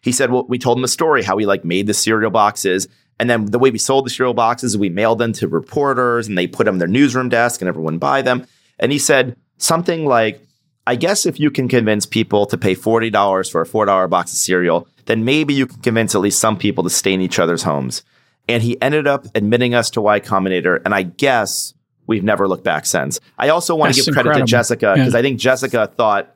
He 0.00 0.12
said, 0.12 0.30
well, 0.30 0.46
we 0.48 0.58
told 0.58 0.78
him 0.78 0.82
the 0.82 0.88
story, 0.88 1.22
how 1.22 1.36
we 1.36 1.46
like 1.46 1.64
made 1.64 1.86
the 1.86 1.94
cereal 1.94 2.30
boxes. 2.30 2.88
And 3.20 3.28
then 3.28 3.46
the 3.46 3.58
way 3.58 3.70
we 3.70 3.78
sold 3.78 4.06
the 4.06 4.10
cereal 4.10 4.34
boxes, 4.34 4.78
we 4.78 4.88
mailed 4.88 5.18
them 5.18 5.32
to 5.34 5.48
reporters 5.48 6.28
and 6.28 6.38
they 6.38 6.46
put 6.46 6.64
them 6.64 6.76
in 6.76 6.78
their 6.78 6.88
newsroom 6.88 7.28
desk 7.28 7.60
and 7.60 7.68
everyone 7.68 7.98
buy 7.98 8.22
them. 8.22 8.46
And 8.78 8.92
he 8.92 8.98
said 8.98 9.36
something 9.56 10.06
like, 10.06 10.40
I 10.88 10.94
guess 10.96 11.26
if 11.26 11.38
you 11.38 11.50
can 11.50 11.68
convince 11.68 12.06
people 12.06 12.46
to 12.46 12.56
pay 12.56 12.74
$40 12.74 13.52
for 13.52 13.60
a 13.60 13.66
$4 13.66 14.08
box 14.08 14.32
of 14.32 14.38
cereal, 14.38 14.88
then 15.04 15.22
maybe 15.22 15.52
you 15.52 15.66
can 15.66 15.80
convince 15.82 16.14
at 16.14 16.22
least 16.22 16.38
some 16.40 16.56
people 16.56 16.82
to 16.84 16.88
stay 16.90 17.12
in 17.12 17.20
each 17.20 17.38
other's 17.38 17.62
homes. 17.62 18.02
And 18.48 18.62
he 18.62 18.80
ended 18.80 19.06
up 19.06 19.26
admitting 19.34 19.74
us 19.74 19.90
to 19.90 20.00
Y 20.00 20.20
Combinator. 20.20 20.80
And 20.86 20.94
I 20.94 21.02
guess 21.02 21.74
we've 22.06 22.24
never 22.24 22.48
looked 22.48 22.64
back 22.64 22.86
since. 22.86 23.20
I 23.38 23.50
also 23.50 23.74
want 23.74 23.94
to 23.94 24.02
give 24.02 24.14
credit 24.14 24.32
to 24.38 24.44
Jessica 24.44 24.86
Yeah. 24.86 24.94
because 24.94 25.14
I 25.14 25.20
think 25.20 25.38
Jessica 25.38 25.92
thought 25.94 26.34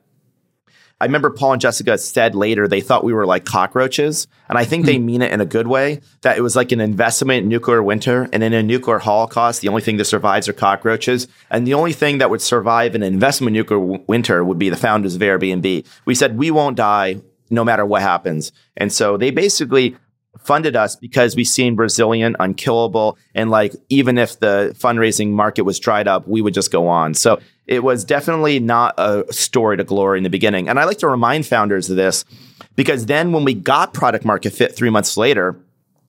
I 1.01 1.05
remember 1.05 1.29
Paul 1.29 1.53
and 1.53 1.61
Jessica 1.61 1.97
said 1.97 2.33
later 2.33 2.67
they 2.67 2.79
thought 2.79 3.03
we 3.03 3.13
were 3.13 3.25
like 3.25 3.43
cockroaches. 3.45 4.27
And 4.47 4.57
I 4.57 4.63
think 4.63 4.85
they 4.85 4.97
Hmm. 4.97 5.05
mean 5.05 5.21
it 5.21 5.31
in 5.31 5.41
a 5.41 5.45
good 5.45 5.67
way 5.67 5.99
that 6.21 6.37
it 6.37 6.41
was 6.41 6.55
like 6.55 6.71
an 6.71 6.79
investment 6.79 7.43
in 7.43 7.49
nuclear 7.49 7.83
winter. 7.83 8.29
And 8.31 8.41
in 8.43 8.53
a 8.53 8.63
nuclear 8.63 8.99
holocaust, 8.99 9.61
the 9.61 9.67
only 9.67 9.81
thing 9.81 9.97
that 9.97 10.05
survives 10.05 10.47
are 10.47 10.53
cockroaches. 10.53 11.27
And 11.49 11.67
the 11.67 11.73
only 11.73 11.93
thing 11.93 12.19
that 12.19 12.29
would 12.29 12.41
survive 12.41 12.95
an 12.95 13.03
investment 13.03 13.49
in 13.49 13.53
nuclear 13.61 13.79
w- 13.79 14.03
winter 14.07 14.43
would 14.45 14.59
be 14.59 14.69
the 14.69 14.77
founders 14.77 15.15
of 15.15 15.21
Airbnb. 15.21 15.85
We 16.05 16.15
said, 16.15 16.37
we 16.37 16.51
won't 16.51 16.77
die 16.77 17.17
no 17.49 17.63
matter 17.65 17.85
what 17.85 18.01
happens. 18.01 18.51
And 18.77 18.91
so 18.91 19.17
they 19.17 19.29
basically 19.31 19.97
funded 20.39 20.75
us 20.75 20.95
because 20.95 21.35
we 21.35 21.43
seemed 21.43 21.77
resilient, 21.77 22.35
unkillable, 22.39 23.17
and 23.35 23.51
like 23.51 23.75
even 23.89 24.17
if 24.17 24.39
the 24.39 24.75
fundraising 24.79 25.29
market 25.29 25.61
was 25.63 25.79
dried 25.79 26.07
up, 26.07 26.27
we 26.27 26.41
would 26.41 26.53
just 26.53 26.71
go 26.71 26.87
on. 26.87 27.13
So 27.13 27.39
it 27.67 27.83
was 27.83 28.03
definitely 28.03 28.59
not 28.59 28.93
a 28.97 29.25
story 29.31 29.77
to 29.77 29.83
glory 29.83 30.17
in 30.19 30.23
the 30.23 30.29
beginning. 30.29 30.67
And 30.69 30.79
I 30.79 30.83
like 30.83 30.97
to 30.99 31.07
remind 31.07 31.45
founders 31.45 31.89
of 31.89 31.95
this 31.95 32.25
because 32.75 33.05
then 33.05 33.31
when 33.31 33.43
we 33.45 33.53
got 33.53 33.93
product 33.93 34.25
market 34.25 34.51
fit 34.53 34.75
three 34.75 34.89
months 34.89 35.15
later, 35.17 35.55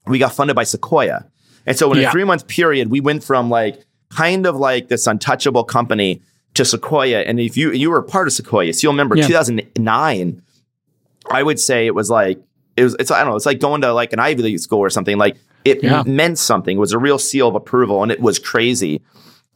we 0.06 0.18
got 0.18 0.32
funded 0.34 0.56
by 0.56 0.64
Sequoia. 0.64 1.24
And 1.66 1.76
so 1.76 1.92
in 1.92 2.00
Yeah. 2.00 2.08
a 2.08 2.12
three 2.12 2.24
month 2.24 2.46
period, 2.48 2.90
we 2.90 3.00
went 3.00 3.22
from 3.24 3.50
like 3.50 3.80
kind 4.10 4.46
of 4.46 4.56
like 4.56 4.88
this 4.88 5.06
untouchable 5.06 5.64
company 5.64 6.20
to 6.54 6.64
Sequoia. 6.64 7.20
And 7.20 7.38
if 7.40 7.56
you 7.56 7.70
you 7.72 7.90
were 7.90 8.02
part 8.02 8.26
of 8.26 8.32
Sequoia, 8.32 8.72
so 8.72 8.86
you'll 8.86 8.92
remember 8.92 9.16
Yeah. 9.16 9.26
2009, 9.26 10.42
I 11.30 11.42
would 11.42 11.58
say 11.58 11.86
it 11.86 11.94
was 11.94 12.10
like 12.10 12.38
it 12.76 12.84
was 12.84 12.96
it's 12.98 13.10
I 13.10 13.20
don't 13.20 13.30
know, 13.30 13.36
it's 13.36 13.46
like 13.46 13.60
going 13.60 13.80
to 13.82 13.92
like 13.92 14.12
an 14.12 14.18
Ivy 14.18 14.42
League 14.42 14.58
school 14.58 14.80
or 14.80 14.90
something. 14.90 15.16
Like 15.16 15.36
it 15.64 15.82
Yeah. 15.82 16.02
meant 16.04 16.38
something. 16.38 16.76
It 16.76 16.80
was 16.80 16.92
a 16.92 16.98
real 16.98 17.18
seal 17.18 17.48
of 17.48 17.54
approval 17.54 18.02
and 18.02 18.12
it 18.12 18.20
was 18.20 18.38
crazy. 18.38 19.00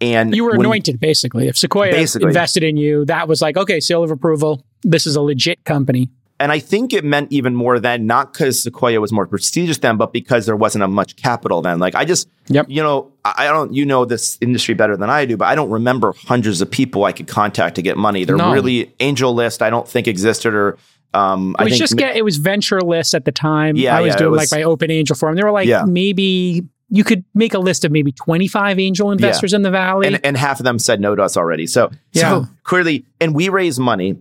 And 0.01 0.35
you 0.35 0.45
were 0.45 0.51
when- 0.53 0.61
anointed 0.61 1.01
basically. 1.01 1.49
If 1.49 1.59
Sequoia 1.59 1.91
Basically. 1.93 2.29
invested 2.29 2.63
in 2.63 2.77
you, 2.77 3.05
that 3.07 3.27
was 3.29 3.43
like, 3.43 3.57
okay, 3.57 3.81
seal 3.81 4.03
of 4.05 4.11
approval. 4.11 4.65
This 4.83 5.07
is 5.07 5.17
a 5.17 5.21
legit 5.21 5.65
company. 5.65 6.09
And 6.41 6.53
I 6.53 6.61
think 6.61 6.93
it 6.93 7.05
meant 7.05 7.33
even 7.33 7.57
more 7.57 7.81
then, 7.81 8.07
not 8.07 8.33
because 8.33 8.63
Sequoia 8.63 9.01
was 9.01 9.11
more 9.11 9.27
prestigious 9.27 9.79
then, 9.79 9.97
but 9.97 10.13
because 10.13 10.47
there 10.47 10.55
wasn't 10.55 10.85
a 10.85 10.89
much 10.89 11.17
capital 11.17 11.63
then. 11.63 11.81
Like 11.81 11.97
I 11.97 12.05
just, 12.05 12.29
Yep. 12.47 12.67
you 12.69 12.81
know, 12.81 13.11
I 13.25 13.47
don't, 13.49 13.75
you 13.75 13.85
know, 13.85 14.05
this 14.05 14.39
industry 14.41 14.75
better 14.75 14.97
than 14.97 15.11
I 15.11 15.25
do, 15.25 15.37
but 15.37 15.47
I 15.47 15.57
don't 15.57 15.71
remember 15.71 16.15
hundreds 16.27 16.61
of 16.61 16.71
people 16.71 17.05
I 17.05 17.11
could 17.13 17.27
contact 17.27 17.75
to 17.75 17.83
get 17.83 17.97
money. 17.97 18.25
They're 18.25 18.37
No. 18.37 18.53
really 18.53 18.95
angel 19.01 19.35
list. 19.35 19.63
I 19.63 19.71
don't 19.71 19.89
think 19.89 20.07
existed 20.07 20.55
or, 20.55 20.79
um, 21.13 21.57
It 21.59 21.63
I 21.63 21.65
was 21.65 21.73
think 21.73 21.81
just 21.81 21.97
get 21.97 22.15
it 22.17 22.25
was 22.25 22.37
venture 22.37 22.81
list 22.83 23.15
at 23.17 23.25
the 23.25 23.33
time. 23.33 23.75
Yeah, 23.75 23.97
I 23.97 24.03
was 24.03 24.11
yeah, 24.11 24.19
doing 24.19 24.31
was- 24.31 24.53
like 24.53 24.61
my 24.61 24.63
open 24.63 24.93
angel 24.93 25.17
forum. 25.17 25.35
They 25.35 25.43
were 25.43 25.51
like 25.51 25.67
Yeah. 25.67 25.87
maybe 25.89 26.63
you 26.91 27.05
could 27.05 27.25
make 27.35 27.55
a 27.55 27.59
list 27.59 27.85
of 27.85 27.93
maybe 27.93 28.13
25 28.13 28.79
angel 28.79 29.11
investors 29.11 29.53
yeah. 29.53 29.57
in 29.57 29.63
the 29.63 29.71
valley. 29.71 30.07
And, 30.07 30.25
and, 30.25 30.37
half 30.37 30.59
of 30.59 30.65
them 30.65 30.79
said 30.79 31.01
no 31.01 31.15
to 31.15 31.23
us 31.23 31.37
already. 31.37 31.67
So, 31.67 31.91
yeah. 32.13 32.23
so 32.23 32.47
clearly, 32.63 33.05
and 33.21 33.35
we 33.35 33.49
raised 33.49 33.79
money. 33.79 34.17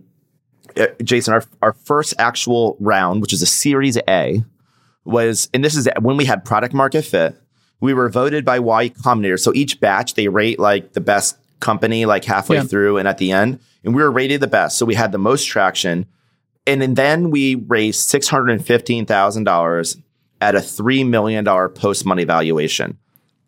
Uh, 0.76 0.88
Jason, 1.02 1.32
our, 1.34 1.44
our 1.62 1.72
first 1.72 2.14
actual 2.18 2.76
round, 2.78 3.22
which 3.22 3.32
is 3.32 3.40
a 3.40 3.46
Series 3.46 3.96
A, 4.08 4.44
was, 5.04 5.48
and 5.54 5.64
this 5.64 5.74
is 5.74 5.88
when 6.00 6.16
we 6.18 6.26
had 6.26 6.44
product 6.44 6.74
market 6.74 7.02
fit, 7.02 7.36
we 7.80 7.94
were 7.94 8.08
voted 8.08 8.44
by 8.44 8.58
Y 8.58 8.90
Combinator. 8.90 9.38
So 9.38 9.54
each 9.54 9.80
batch, 9.80 10.14
they 10.14 10.28
rate 10.28 10.58
like 10.58 10.92
the 10.92 11.00
best 11.00 11.38
company 11.60 12.06
like 12.06 12.24
halfway 12.24 12.56
yeah. 12.58 12.64
through 12.64 12.98
and 12.98 13.08
at 13.08 13.18
the 13.18 13.32
end. 13.32 13.60
And 13.84 13.94
we 13.94 14.02
were 14.02 14.10
rated 14.10 14.40
the 14.40 14.46
best. 14.46 14.76
So 14.76 14.84
we 14.84 14.94
had 14.94 15.12
the 15.12 15.18
most 15.18 15.44
traction. 15.46 16.06
And, 16.66 16.82
and 16.82 16.96
then 16.96 17.30
we 17.30 17.54
raised 17.54 18.10
$615,000 18.10 20.02
at 20.40 20.54
a 20.54 20.60
three 20.60 21.04
million 21.04 21.44
dollar 21.44 21.68
post 21.68 22.06
money 22.06 22.24
valuation 22.24 22.96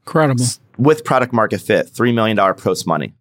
Incredible. 0.07 0.45
with 0.79 1.05
product 1.05 1.33
market 1.33 1.61
fit, 1.61 1.89
three 1.89 2.13
million 2.13 2.37
dollar 2.37 2.55
post 2.55 2.87
money. 2.87 3.15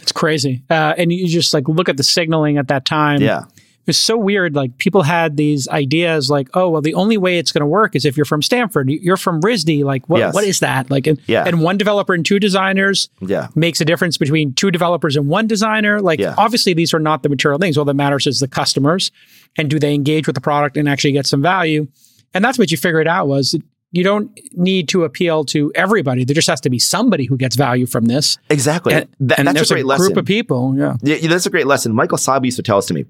It's 0.00 0.12
crazy. 0.12 0.62
Uh, 0.70 0.94
and 0.96 1.12
you 1.12 1.26
just 1.26 1.52
like 1.52 1.68
look 1.68 1.88
at 1.88 1.96
the 1.96 2.02
signaling 2.04 2.56
at 2.58 2.68
that 2.68 2.84
time. 2.84 3.20
Yeah. 3.20 3.44
It 3.56 3.86
was 3.92 3.98
so 3.98 4.18
weird. 4.18 4.54
Like 4.54 4.76
people 4.76 5.02
had 5.02 5.38
these 5.38 5.66
ideas 5.68 6.28
like, 6.28 6.50
oh, 6.52 6.68
well, 6.68 6.82
the 6.82 6.92
only 6.92 7.16
way 7.16 7.38
it's 7.38 7.50
going 7.52 7.62
to 7.62 7.66
work 7.66 7.96
is 7.96 8.04
if 8.04 8.18
you're 8.18 8.26
from 8.26 8.42
Stanford. 8.42 8.90
You're 8.90 9.16
from 9.16 9.40
RISD. 9.40 9.82
Like, 9.82 10.06
what, 10.10 10.18
Yes. 10.18 10.34
what 10.34 10.44
is 10.44 10.60
that? 10.60 10.90
Like, 10.90 11.06
and, 11.06 11.18
Yeah. 11.26 11.44
and 11.46 11.62
one 11.62 11.78
developer 11.78 12.12
and 12.12 12.24
two 12.24 12.38
designers 12.38 13.08
Yeah. 13.22 13.48
makes 13.54 13.80
a 13.80 13.86
difference 13.86 14.18
between 14.18 14.52
two 14.52 14.70
developers 14.70 15.16
and 15.16 15.26
one 15.26 15.46
designer. 15.46 16.02
Like, 16.02 16.20
Yeah. 16.20 16.34
obviously, 16.36 16.74
these 16.74 16.92
are 16.92 16.98
not 17.00 17.22
the 17.22 17.30
material 17.30 17.58
things. 17.58 17.78
All 17.78 17.86
that 17.86 17.94
matters 17.94 18.26
is 18.26 18.40
the 18.40 18.46
customers 18.48 19.10
and 19.56 19.70
do 19.70 19.78
they 19.78 19.94
engage 19.94 20.26
with 20.26 20.34
the 20.34 20.42
product 20.42 20.76
and 20.76 20.86
actually 20.86 21.12
get 21.12 21.26
some 21.26 21.40
value. 21.40 21.88
And 22.34 22.44
that's 22.44 22.58
what 22.58 22.70
you 22.70 22.76
figured 22.76 23.08
out 23.08 23.28
was 23.28 23.56
you 23.90 24.04
don't 24.04 24.38
need 24.52 24.88
to 24.90 25.04
appeal 25.04 25.44
to 25.46 25.72
everybody. 25.74 26.24
There 26.24 26.34
just 26.34 26.48
has 26.48 26.60
to 26.62 26.70
be 26.70 26.78
somebody 26.78 27.24
who 27.24 27.36
gets 27.36 27.56
value 27.56 27.86
from 27.86 28.04
this. 28.04 28.38
Exactly. 28.50 28.94
And, 28.94 29.08
That- 29.20 29.38
and 29.38 29.48
that's 29.48 29.56
there's 29.56 29.70
a 29.70 29.74
great 29.74 29.86
lesson. 29.86 30.06
group 30.06 30.18
of 30.18 30.24
people. 30.26 30.74
Yeah. 30.76 30.96
Yeah, 31.02 31.16
yeah, 31.16 31.28
that's 31.28 31.46
a 31.46 31.50
great 31.50 31.66
lesson. 31.66 31.94
Michael 31.94 32.18
Saab 32.18 32.44
used 32.44 32.56
to 32.56 32.62
tell 32.62 32.78
us 32.78 32.86
to 32.86 32.94
me. 32.94 33.06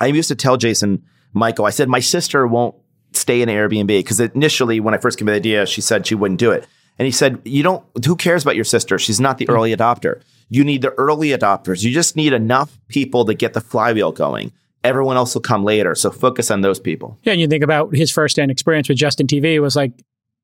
I 0.00 0.06
used 0.06 0.28
to 0.28 0.34
tell 0.34 0.56
Jason, 0.56 1.02
Michael, 1.32 1.66
I 1.66 1.70
said, 1.70 1.88
my 1.88 2.00
sister 2.00 2.46
won't 2.46 2.74
stay 3.12 3.42
in 3.42 3.48
Airbnb 3.48 3.88
because 3.88 4.20
initially, 4.20 4.80
when 4.80 4.94
I 4.94 4.98
first 4.98 5.18
came 5.18 5.26
with 5.26 5.34
the 5.34 5.36
idea, 5.36 5.66
she 5.66 5.80
said 5.80 6.06
she 6.06 6.14
wouldn't 6.14 6.40
do 6.40 6.50
it. 6.50 6.66
And 6.98 7.06
he 7.06 7.12
said, 7.12 7.40
You 7.44 7.62
don't, 7.62 7.84
who 8.04 8.16
cares 8.16 8.42
about 8.42 8.56
your 8.56 8.64
sister? 8.64 8.98
She's 8.98 9.20
not 9.20 9.38
the 9.38 9.46
hmm. 9.46 9.52
early 9.52 9.76
adopter. 9.76 10.22
You 10.48 10.64
need 10.64 10.82
the 10.82 10.92
early 10.92 11.28
adopters. 11.28 11.82
You 11.82 11.92
just 11.92 12.16
need 12.16 12.32
enough 12.32 12.78
people 12.88 13.24
to 13.24 13.34
get 13.34 13.52
the 13.52 13.60
flywheel 13.60 14.12
going. 14.12 14.52
Everyone 14.84 15.16
else 15.16 15.34
will 15.34 15.42
come 15.42 15.64
later. 15.64 15.94
So 15.94 16.10
focus 16.10 16.50
on 16.50 16.60
those 16.60 16.78
people. 16.78 17.18
Yeah, 17.24 17.32
and 17.32 17.40
you 17.40 17.48
think 17.48 17.64
about 17.64 17.94
his 17.94 18.10
first-hand 18.10 18.50
experience 18.50 18.88
with 18.88 18.98
Justin 18.98 19.26
TV 19.26 19.60
was 19.60 19.74
like 19.76 19.92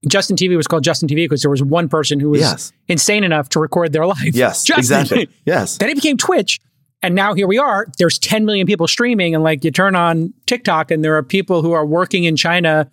Justin 0.09 0.37
TV 0.37 0.57
was 0.57 0.67
called 0.67 0.83
Justin 0.83 1.09
TV 1.09 1.17
because 1.25 1.43
there 1.43 1.51
was 1.51 1.63
one 1.63 1.89
person 1.89 2.19
who 2.19 2.31
was 2.31 2.41
Yes. 2.41 2.73
insane 2.89 3.23
enough 3.23 3.49
to 3.51 3.61
record 3.61 3.93
their 3.93 4.05
life. 4.07 4.35
Yes, 4.35 4.65
Justin. 4.65 4.81
exactly. 5.01 5.29
Yes. 5.47 5.79
Then 5.79 5.91
it 5.91 5.95
became 5.95 6.17
Twitch. 6.17 6.59
And 7.05 7.15
now 7.15 7.35
here 7.35 7.47
we 7.47 7.59
are. 7.59 7.87
There's 7.99 8.19
10 8.19 8.45
million 8.45 8.67
people 8.67 8.89
streaming. 8.89 9.35
And 9.35 9.45
like 9.45 9.63
you 9.65 9.71
turn 9.71 9.95
on 9.95 10.33
TikTok 10.47 10.91
and 10.91 11.05
there 11.05 11.17
are 11.17 11.23
people 11.23 11.63
who 11.63 11.73
are 11.73 11.87
working 11.87 12.25
in 12.25 12.37
China, 12.37 12.91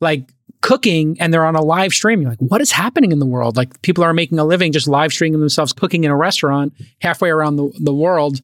like 0.00 0.28
cooking, 0.60 1.16
and 1.20 1.32
they're 1.32 1.44
on 1.46 1.56
a 1.56 1.62
live 1.62 1.92
stream. 1.92 2.20
You're 2.20 2.30
like, 2.30 2.38
what 2.40 2.60
is 2.60 2.70
happening 2.72 3.12
in 3.12 3.18
the 3.18 3.26
world? 3.26 3.56
Like 3.56 3.80
people 3.82 4.02
are 4.04 4.12
making 4.12 4.38
a 4.38 4.44
living 4.44 4.72
just 4.72 4.88
live 4.88 5.12
streaming 5.12 5.40
themselves 5.40 5.72
cooking 5.72 6.04
in 6.04 6.10
a 6.10 6.16
restaurant 6.16 6.72
halfway 7.00 7.30
around 7.30 7.56
the, 7.56 7.70
the 7.80 7.94
world. 7.94 8.40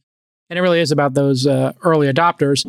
And 0.48 0.58
it 0.58 0.62
really 0.62 0.80
is 0.80 0.92
about 0.92 1.14
those 1.14 1.46
uh, 1.46 1.72
early 1.82 2.12
adopters. 2.12 2.64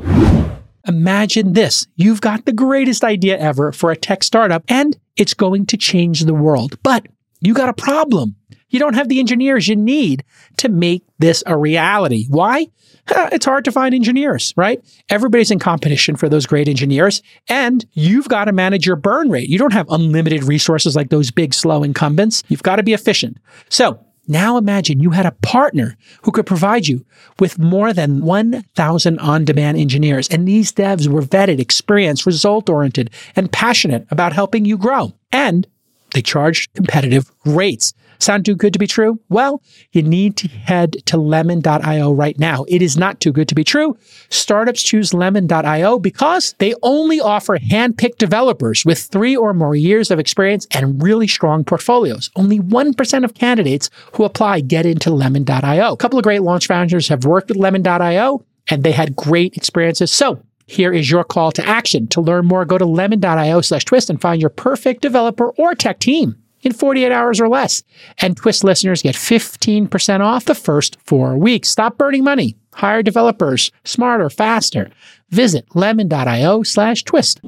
Imagine 0.87 1.53
this 1.53 1.85
you've 1.95 2.21
got 2.21 2.45
the 2.45 2.53
greatest 2.53 3.03
idea 3.03 3.37
ever 3.37 3.71
for 3.71 3.91
a 3.91 3.95
tech 3.95 4.23
startup, 4.23 4.63
and 4.67 4.97
it's 5.15 5.33
going 5.33 5.65
to 5.67 5.77
change 5.77 6.21
the 6.21 6.33
world. 6.33 6.81
But 6.81 7.07
you 7.41 7.53
got 7.53 7.69
a 7.69 7.73
problem. 7.73 8.35
You 8.69 8.79
don't 8.79 8.95
have 8.95 9.07
the 9.07 9.19
engineers 9.19 9.67
you 9.67 9.75
need 9.75 10.23
to 10.57 10.69
make 10.69 11.03
this 11.19 11.43
a 11.45 11.57
reality. 11.57 12.25
Why? 12.29 12.67
It's 13.09 13.45
hard 13.45 13.63
to 13.65 13.71
find 13.71 13.95
engineers, 13.95 14.53
right? 14.57 14.83
Everybody's 15.09 15.51
in 15.51 15.59
competition 15.59 16.17
for 16.17 16.27
those 16.27 16.45
great 16.45 16.67
engineers, 16.67 17.21
and 17.47 17.85
you've 17.93 18.27
got 18.27 18.45
to 18.45 18.51
manage 18.51 18.85
your 18.85 18.97
burn 18.97 19.29
rate. 19.29 19.47
You 19.47 19.57
don't 19.57 19.71
have 19.71 19.87
unlimited 19.89 20.43
resources 20.43 20.95
like 20.95 21.09
those 21.09 21.31
big, 21.31 21.53
slow 21.53 21.83
incumbents. 21.83 22.43
You've 22.49 22.63
got 22.63 22.77
to 22.77 22.83
be 22.83 22.93
efficient. 22.93 23.37
So 23.69 23.99
now 24.27 24.57
imagine 24.57 24.99
you 24.99 25.11
had 25.11 25.25
a 25.25 25.31
partner 25.31 25.97
who 26.23 26.31
could 26.31 26.45
provide 26.45 26.87
you 26.87 27.05
with 27.39 27.57
more 27.59 27.93
than 27.93 28.21
1,000 28.21 29.19
on 29.19 29.45
demand 29.45 29.77
engineers. 29.77 30.27
And 30.29 30.47
these 30.47 30.73
devs 30.73 31.07
were 31.07 31.21
vetted, 31.21 31.59
experienced, 31.59 32.25
result 32.25 32.69
oriented, 32.69 33.09
and 33.35 33.51
passionate 33.51 34.05
about 34.11 34.33
helping 34.33 34.65
you 34.65 34.77
grow. 34.77 35.13
And 35.31 35.67
they 36.13 36.21
charged 36.21 36.73
competitive 36.73 37.31
rates. 37.45 37.93
Sound 38.19 38.45
too 38.45 38.55
good 38.55 38.73
to 38.73 38.79
be 38.79 38.87
true? 38.87 39.19
Well, 39.29 39.61
you 39.91 40.01
need 40.01 40.37
to 40.37 40.47
head 40.47 40.93
to 41.05 41.17
lemon.io 41.17 42.11
right 42.11 42.37
now. 42.39 42.65
It 42.67 42.81
is 42.81 42.97
not 42.97 43.19
too 43.19 43.31
good 43.31 43.47
to 43.49 43.55
be 43.55 43.63
true. 43.63 43.97
Startups 44.29 44.81
choose 44.83 45.13
lemon.io 45.13 45.99
because 45.99 46.55
they 46.59 46.73
only 46.83 47.19
offer 47.19 47.57
hand-picked 47.57 48.19
developers 48.19 48.85
with 48.85 48.99
three 48.99 49.35
or 49.35 49.53
more 49.53 49.75
years 49.75 50.11
of 50.11 50.19
experience 50.19 50.67
and 50.71 51.01
really 51.01 51.27
strong 51.27 51.63
portfolios. 51.63 52.29
Only 52.35 52.59
1% 52.59 53.23
of 53.23 53.33
candidates 53.33 53.89
who 54.13 54.23
apply 54.23 54.61
get 54.61 54.85
into 54.85 55.11
lemon.io. 55.11 55.93
A 55.93 55.97
couple 55.97 56.19
of 56.19 56.23
great 56.23 56.41
launch 56.41 56.67
founders 56.67 57.07
have 57.07 57.25
worked 57.25 57.49
with 57.49 57.57
lemon.io 57.57 58.45
and 58.69 58.83
they 58.83 58.91
had 58.91 59.15
great 59.15 59.55
experiences. 59.55 60.11
So 60.11 60.41
here 60.65 60.93
is 60.93 61.09
your 61.09 61.23
call 61.23 61.51
to 61.53 61.65
action. 61.65 62.07
To 62.07 62.21
learn 62.21 62.45
more, 62.45 62.65
go 62.65 62.77
to 62.77 62.85
lemon.io 62.85 63.61
slash 63.61 63.85
twist 63.85 64.09
and 64.09 64.19
find 64.19 64.41
your 64.41 64.49
perfect 64.49 65.01
developer 65.01 65.49
or 65.51 65.75
tech 65.75 65.99
team 65.99 66.35
in 66.61 66.73
48 66.73 67.11
hours 67.11 67.39
or 67.39 67.47
less. 67.47 67.83
And 68.19 68.35
Twist 68.35 68.63
listeners 68.63 69.01
get 69.01 69.15
15% 69.15 70.19
off 70.19 70.45
the 70.45 70.55
first 70.55 70.97
four 71.03 71.37
weeks. 71.37 71.69
Stop 71.69 71.97
burning 71.97 72.23
money. 72.23 72.55
Hire 72.73 73.03
developers 73.03 73.71
smarter, 73.83 74.29
faster. 74.29 74.89
Visit 75.29 75.65
lemon.io 75.75 76.63
slash 76.63 77.03
twist. 77.03 77.41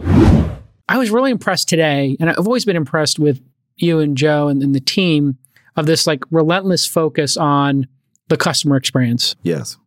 I 0.90 0.98
was 0.98 1.12
really 1.12 1.32
impressed 1.32 1.70
today, 1.70 2.18
and 2.20 2.30
I've 2.30 2.40
always 2.40 2.66
been 2.66 2.76
impressed 2.76 3.20
with 3.20 3.42
you 3.78 4.00
and 4.00 4.18
Joe 4.18 4.48
and, 4.48 4.62
and 4.62 4.74
the 4.74 4.80
team 4.80 5.38
of 5.76 5.86
this 5.86 6.08
like 6.08 6.24
relentless 6.32 6.86
focus 6.86 7.38
on 7.38 7.88
the 8.28 8.38
customer 8.38 8.76
experience. 8.76 9.36
Yes. 9.44 9.78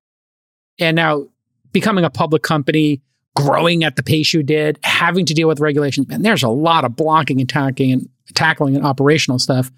And 0.78 0.96
now 0.96 1.26
becoming 1.72 2.04
a 2.04 2.10
public 2.10 2.42
company, 2.42 3.02
growing 3.34 3.84
at 3.84 3.96
the 3.96 4.02
pace 4.02 4.32
you 4.32 4.42
did, 4.42 4.78
having 4.82 5.26
to 5.26 5.34
deal 5.34 5.48
with 5.48 5.60
regulations, 5.60 6.08
man, 6.08 6.22
there's 6.22 6.42
a 6.42 6.48
lot 6.48 6.84
of 6.84 6.96
blocking 6.96 7.40
and 7.40 7.48
tackling 7.48 7.92
and 7.92 8.08
tackling 8.34 8.76
and 8.76 8.84
operational 8.84 9.38
stuff. 9.38 9.70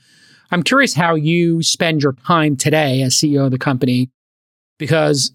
I'm 0.50 0.62
curious 0.62 0.94
how 0.94 1.14
you 1.14 1.62
spend 1.62 2.02
your 2.02 2.12
time 2.12 2.56
today 2.56 3.02
as 3.02 3.14
CEO 3.14 3.46
of 3.46 3.50
the 3.50 3.58
company, 3.58 4.10
because 4.78 5.32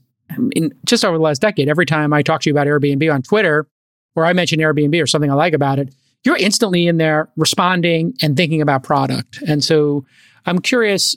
in 0.56 0.74
just 0.86 1.04
over 1.04 1.18
the 1.18 1.24
last 1.24 1.42
decade, 1.42 1.68
every 1.68 1.86
time 1.86 2.13
I 2.13 2.22
talk 2.22 2.42
to 2.42 2.50
you 2.50 2.54
about 2.54 2.68
Airbnb 2.68 3.13
on 3.13 3.22
Twitter, 3.22 3.68
or 4.16 4.25
I 4.25 4.34
mention 4.34 4.60
Airbnb 4.60 5.01
or 5.01 5.08
something 5.08 5.32
I 5.32 5.34
like 5.34 5.54
about 5.54 5.80
it, 5.80 5.94
you're 6.24 6.38
instantly 6.38 6.88
in 6.88 6.98
there 6.98 7.30
responding 7.38 8.13
and 8.22 8.36
thinking 8.36 8.62
about 8.62 8.84
product. 8.84 9.42
And 9.48 9.63
so 9.63 10.06
I'm 10.46 10.60
curious, 10.60 11.16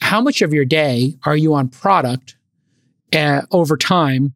how 0.00 0.20
much 0.20 0.42
of 0.42 0.52
your 0.52 0.64
day 0.64 1.14
are 1.24 1.36
you 1.36 1.54
on 1.54 1.68
product 1.68 2.36
uh, 3.12 3.42
over 3.50 3.76
time? 3.76 4.34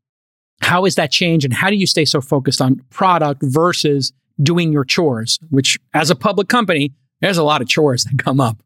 How 0.61 0.85
is 0.85 0.95
that 0.95 1.11
change, 1.11 1.45
and 1.45 1.53
how 1.53 1.69
do 1.69 1.77
you 1.77 1.87
stay 1.87 2.05
so 2.05 2.21
focused 2.21 2.61
on 2.61 2.77
product 2.91 3.43
versus 3.43 4.13
doing 4.43 4.73
your 4.73 4.85
chores, 4.85 5.39
which 5.51 5.79
as 5.93 6.11
a 6.11 6.15
public 6.15 6.49
company, 6.49 6.93
there's 7.21 7.39
a 7.39 7.45
lot 7.45 7.63
of 7.63 7.69
chores 7.69 8.05
that 8.05 8.19
come 8.19 8.41
up. 8.41 8.63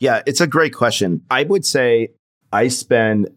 Yeah, 0.00 0.22
it's 0.26 0.40
a 0.40 0.46
great 0.46 0.74
question. 0.74 1.22
I 1.30 1.44
would 1.44 1.64
say 1.64 2.08
I 2.52 2.68
spend 2.68 3.28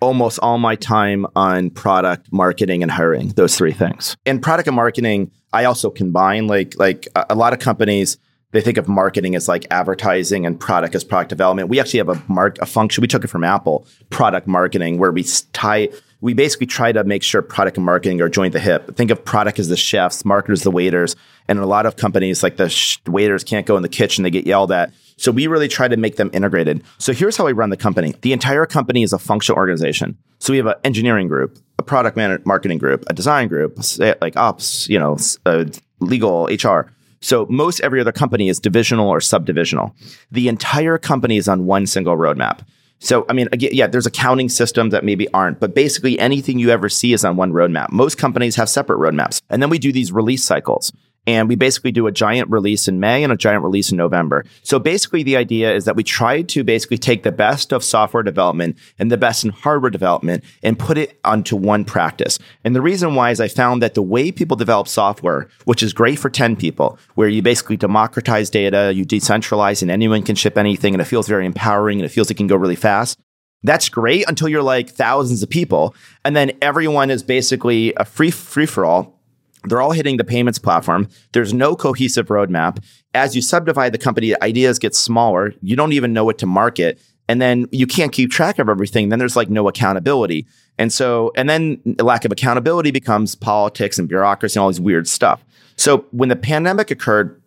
almost 0.00 0.38
all 0.40 0.58
my 0.58 0.76
time 0.76 1.26
on 1.36 1.70
product 1.70 2.32
marketing 2.32 2.82
and 2.82 2.90
hiring 2.90 3.28
those 3.30 3.56
three 3.56 3.72
things 3.72 4.16
in 4.24 4.40
product 4.40 4.66
and 4.66 4.74
marketing 4.74 5.30
i 5.52 5.64
also 5.64 5.90
combine 5.90 6.46
like 6.46 6.74
like 6.78 7.06
a, 7.16 7.26
a, 7.30 7.34
lot 7.34 7.52
of 7.52 7.58
companies 7.58 8.16
they 8.52 8.60
think 8.60 8.78
of 8.78 8.88
marketing 8.88 9.34
as 9.34 9.46
like 9.46 9.66
advertising 9.70 10.46
and 10.46 10.58
product 10.58 10.94
as 10.94 11.04
product 11.04 11.28
development 11.28 11.68
we 11.68 11.78
actually 11.78 11.98
have 11.98 12.08
a 12.08 12.22
mark 12.28 12.56
a 12.62 12.66
function 12.66 13.02
we 13.02 13.08
took 13.08 13.24
it 13.24 13.28
from 13.28 13.44
apple 13.44 13.86
product 14.08 14.46
marketing 14.46 14.98
where 14.98 15.12
we 15.12 15.22
tie 15.52 15.88
we 16.20 16.34
basically 16.34 16.66
try 16.66 16.92
to 16.92 17.02
make 17.04 17.22
sure 17.22 17.42
product 17.42 17.76
and 17.76 17.86
marketing 17.86 18.20
are 18.20 18.28
joined 18.28 18.54
the 18.54 18.60
hip. 18.60 18.96
Think 18.96 19.10
of 19.10 19.24
product 19.24 19.58
as 19.58 19.68
the 19.68 19.76
chefs, 19.76 20.24
marketers 20.24 20.62
the 20.62 20.70
waiters, 20.70 21.16
and 21.48 21.58
a 21.58 21.66
lot 21.66 21.86
of 21.86 21.96
companies 21.96 22.42
like 22.42 22.56
the 22.56 22.68
sh- 22.68 22.98
waiters 23.06 23.44
can't 23.44 23.66
go 23.66 23.76
in 23.76 23.82
the 23.82 23.88
kitchen; 23.88 24.24
they 24.24 24.30
get 24.30 24.46
yelled 24.46 24.72
at. 24.72 24.92
So 25.16 25.32
we 25.32 25.46
really 25.46 25.68
try 25.68 25.88
to 25.88 25.96
make 25.96 26.16
them 26.16 26.30
integrated. 26.32 26.82
So 26.98 27.12
here's 27.12 27.36
how 27.36 27.46
we 27.46 27.52
run 27.52 27.70
the 27.70 27.76
company: 27.76 28.14
the 28.20 28.32
entire 28.32 28.66
company 28.66 29.02
is 29.02 29.12
a 29.12 29.18
functional 29.18 29.58
organization. 29.58 30.18
So 30.38 30.52
we 30.52 30.58
have 30.58 30.66
an 30.66 30.74
engineering 30.84 31.28
group, 31.28 31.58
a 31.78 31.82
product 31.82 32.16
man- 32.16 32.42
marketing 32.44 32.78
group, 32.78 33.04
a 33.08 33.14
design 33.14 33.48
group, 33.48 33.78
like 34.20 34.36
ops, 34.36 34.88
you 34.88 34.98
know, 34.98 35.18
uh, 35.46 35.64
legal, 36.00 36.46
HR. 36.46 36.90
So 37.22 37.46
most 37.50 37.80
every 37.80 38.00
other 38.00 38.12
company 38.12 38.48
is 38.48 38.58
divisional 38.58 39.08
or 39.08 39.18
subdivisional. 39.18 39.92
The 40.30 40.48
entire 40.48 40.96
company 40.96 41.36
is 41.36 41.48
on 41.48 41.66
one 41.66 41.86
single 41.86 42.16
roadmap. 42.16 42.60
So, 43.00 43.24
I 43.28 43.32
mean, 43.32 43.48
again, 43.50 43.70
yeah, 43.72 43.86
there's 43.86 44.06
accounting 44.06 44.50
systems 44.50 44.92
that 44.92 45.04
maybe 45.04 45.26
aren't, 45.32 45.58
but 45.58 45.74
basically 45.74 46.18
anything 46.18 46.58
you 46.58 46.70
ever 46.70 46.90
see 46.90 47.14
is 47.14 47.24
on 47.24 47.36
one 47.36 47.52
roadmap. 47.52 47.90
Most 47.90 48.18
companies 48.18 48.56
have 48.56 48.68
separate 48.68 48.98
roadmaps. 48.98 49.40
And 49.48 49.62
then 49.62 49.70
we 49.70 49.78
do 49.78 49.90
these 49.90 50.12
release 50.12 50.44
cycles. 50.44 50.92
And 51.26 51.48
we 51.48 51.54
basically 51.54 51.92
do 51.92 52.06
a 52.06 52.12
giant 52.12 52.50
release 52.50 52.88
in 52.88 52.98
May 52.98 53.22
and 53.22 53.32
a 53.32 53.36
giant 53.36 53.62
release 53.62 53.90
in 53.90 53.98
November. 53.98 54.44
So 54.62 54.78
basically, 54.78 55.22
the 55.22 55.36
idea 55.36 55.74
is 55.74 55.84
that 55.84 55.94
we 55.94 56.02
try 56.02 56.42
to 56.42 56.64
basically 56.64 56.98
take 56.98 57.22
the 57.22 57.32
best 57.32 57.72
of 57.72 57.84
software 57.84 58.22
development 58.22 58.76
and 58.98 59.12
the 59.12 59.18
best 59.18 59.44
in 59.44 59.50
hardware 59.50 59.90
development 59.90 60.44
and 60.62 60.78
put 60.78 60.96
it 60.96 61.20
onto 61.24 61.56
one 61.56 61.84
practice. 61.84 62.38
And 62.64 62.74
the 62.74 62.80
reason 62.80 63.14
why 63.14 63.30
is 63.30 63.40
I 63.40 63.48
found 63.48 63.82
that 63.82 63.94
the 63.94 64.02
way 64.02 64.32
people 64.32 64.56
develop 64.56 64.88
software, 64.88 65.48
which 65.66 65.82
is 65.82 65.92
great 65.92 66.18
for 66.18 66.30
10 66.30 66.56
people, 66.56 66.98
where 67.14 67.28
you 67.28 67.42
basically 67.42 67.76
democratize 67.76 68.48
data, 68.48 68.92
you 68.94 69.04
decentralize, 69.04 69.82
and 69.82 69.90
anyone 69.90 70.22
can 70.22 70.36
ship 70.36 70.56
anything, 70.56 70.94
and 70.94 71.02
it 71.02 71.06
feels 71.06 71.28
very 71.28 71.44
empowering 71.44 71.98
and 71.98 72.06
it 72.06 72.10
feels 72.10 72.30
it 72.30 72.34
can 72.34 72.46
go 72.46 72.56
really 72.56 72.76
fast. 72.76 73.18
That's 73.62 73.88
great 73.90 74.26
until 74.26 74.48
you're 74.48 74.62
like 74.62 74.88
thousands 74.88 75.42
of 75.42 75.50
people. 75.50 75.94
And 76.24 76.34
then 76.34 76.52
everyone 76.62 77.10
is 77.10 77.22
basically 77.22 77.92
a 77.94 78.04
free 78.04 78.30
free 78.30 78.66
for 78.66 78.84
all 78.84 79.19
they're 79.64 79.80
all 79.80 79.92
hitting 79.92 80.16
the 80.16 80.24
payments 80.24 80.58
platform. 80.58 81.08
There's 81.32 81.52
no 81.52 81.76
cohesive 81.76 82.28
roadmap. 82.28 82.82
As 83.14 83.36
you 83.36 83.42
subdivide 83.42 83.92
the 83.92 83.98
company, 83.98 84.40
ideas 84.40 84.78
get 84.78 84.94
smaller. 84.94 85.54
You 85.60 85.76
don't 85.76 85.92
even 85.92 86.12
know 86.12 86.24
what 86.24 86.38
to 86.38 86.46
market. 86.46 87.00
And 87.28 87.40
then 87.40 87.66
you 87.70 87.86
can't 87.86 88.10
keep 88.12 88.30
track 88.30 88.58
of 88.58 88.68
everything. 88.68 89.08
Then 89.08 89.18
there's 89.18 89.36
like 89.36 89.50
no 89.50 89.68
accountability. 89.68 90.46
And 90.78 90.92
so, 90.92 91.30
and 91.36 91.48
then 91.48 91.80
lack 92.00 92.24
of 92.24 92.32
accountability 92.32 92.90
becomes 92.90 93.34
politics 93.34 93.98
and 93.98 94.08
bureaucracy 94.08 94.58
and 94.58 94.62
all 94.62 94.70
these 94.70 94.80
weird 94.80 95.06
stuff. 95.06 95.44
So 95.76 96.06
when 96.10 96.28
the 96.28 96.36
pandemic 96.36 96.90
occurred, 96.90 97.40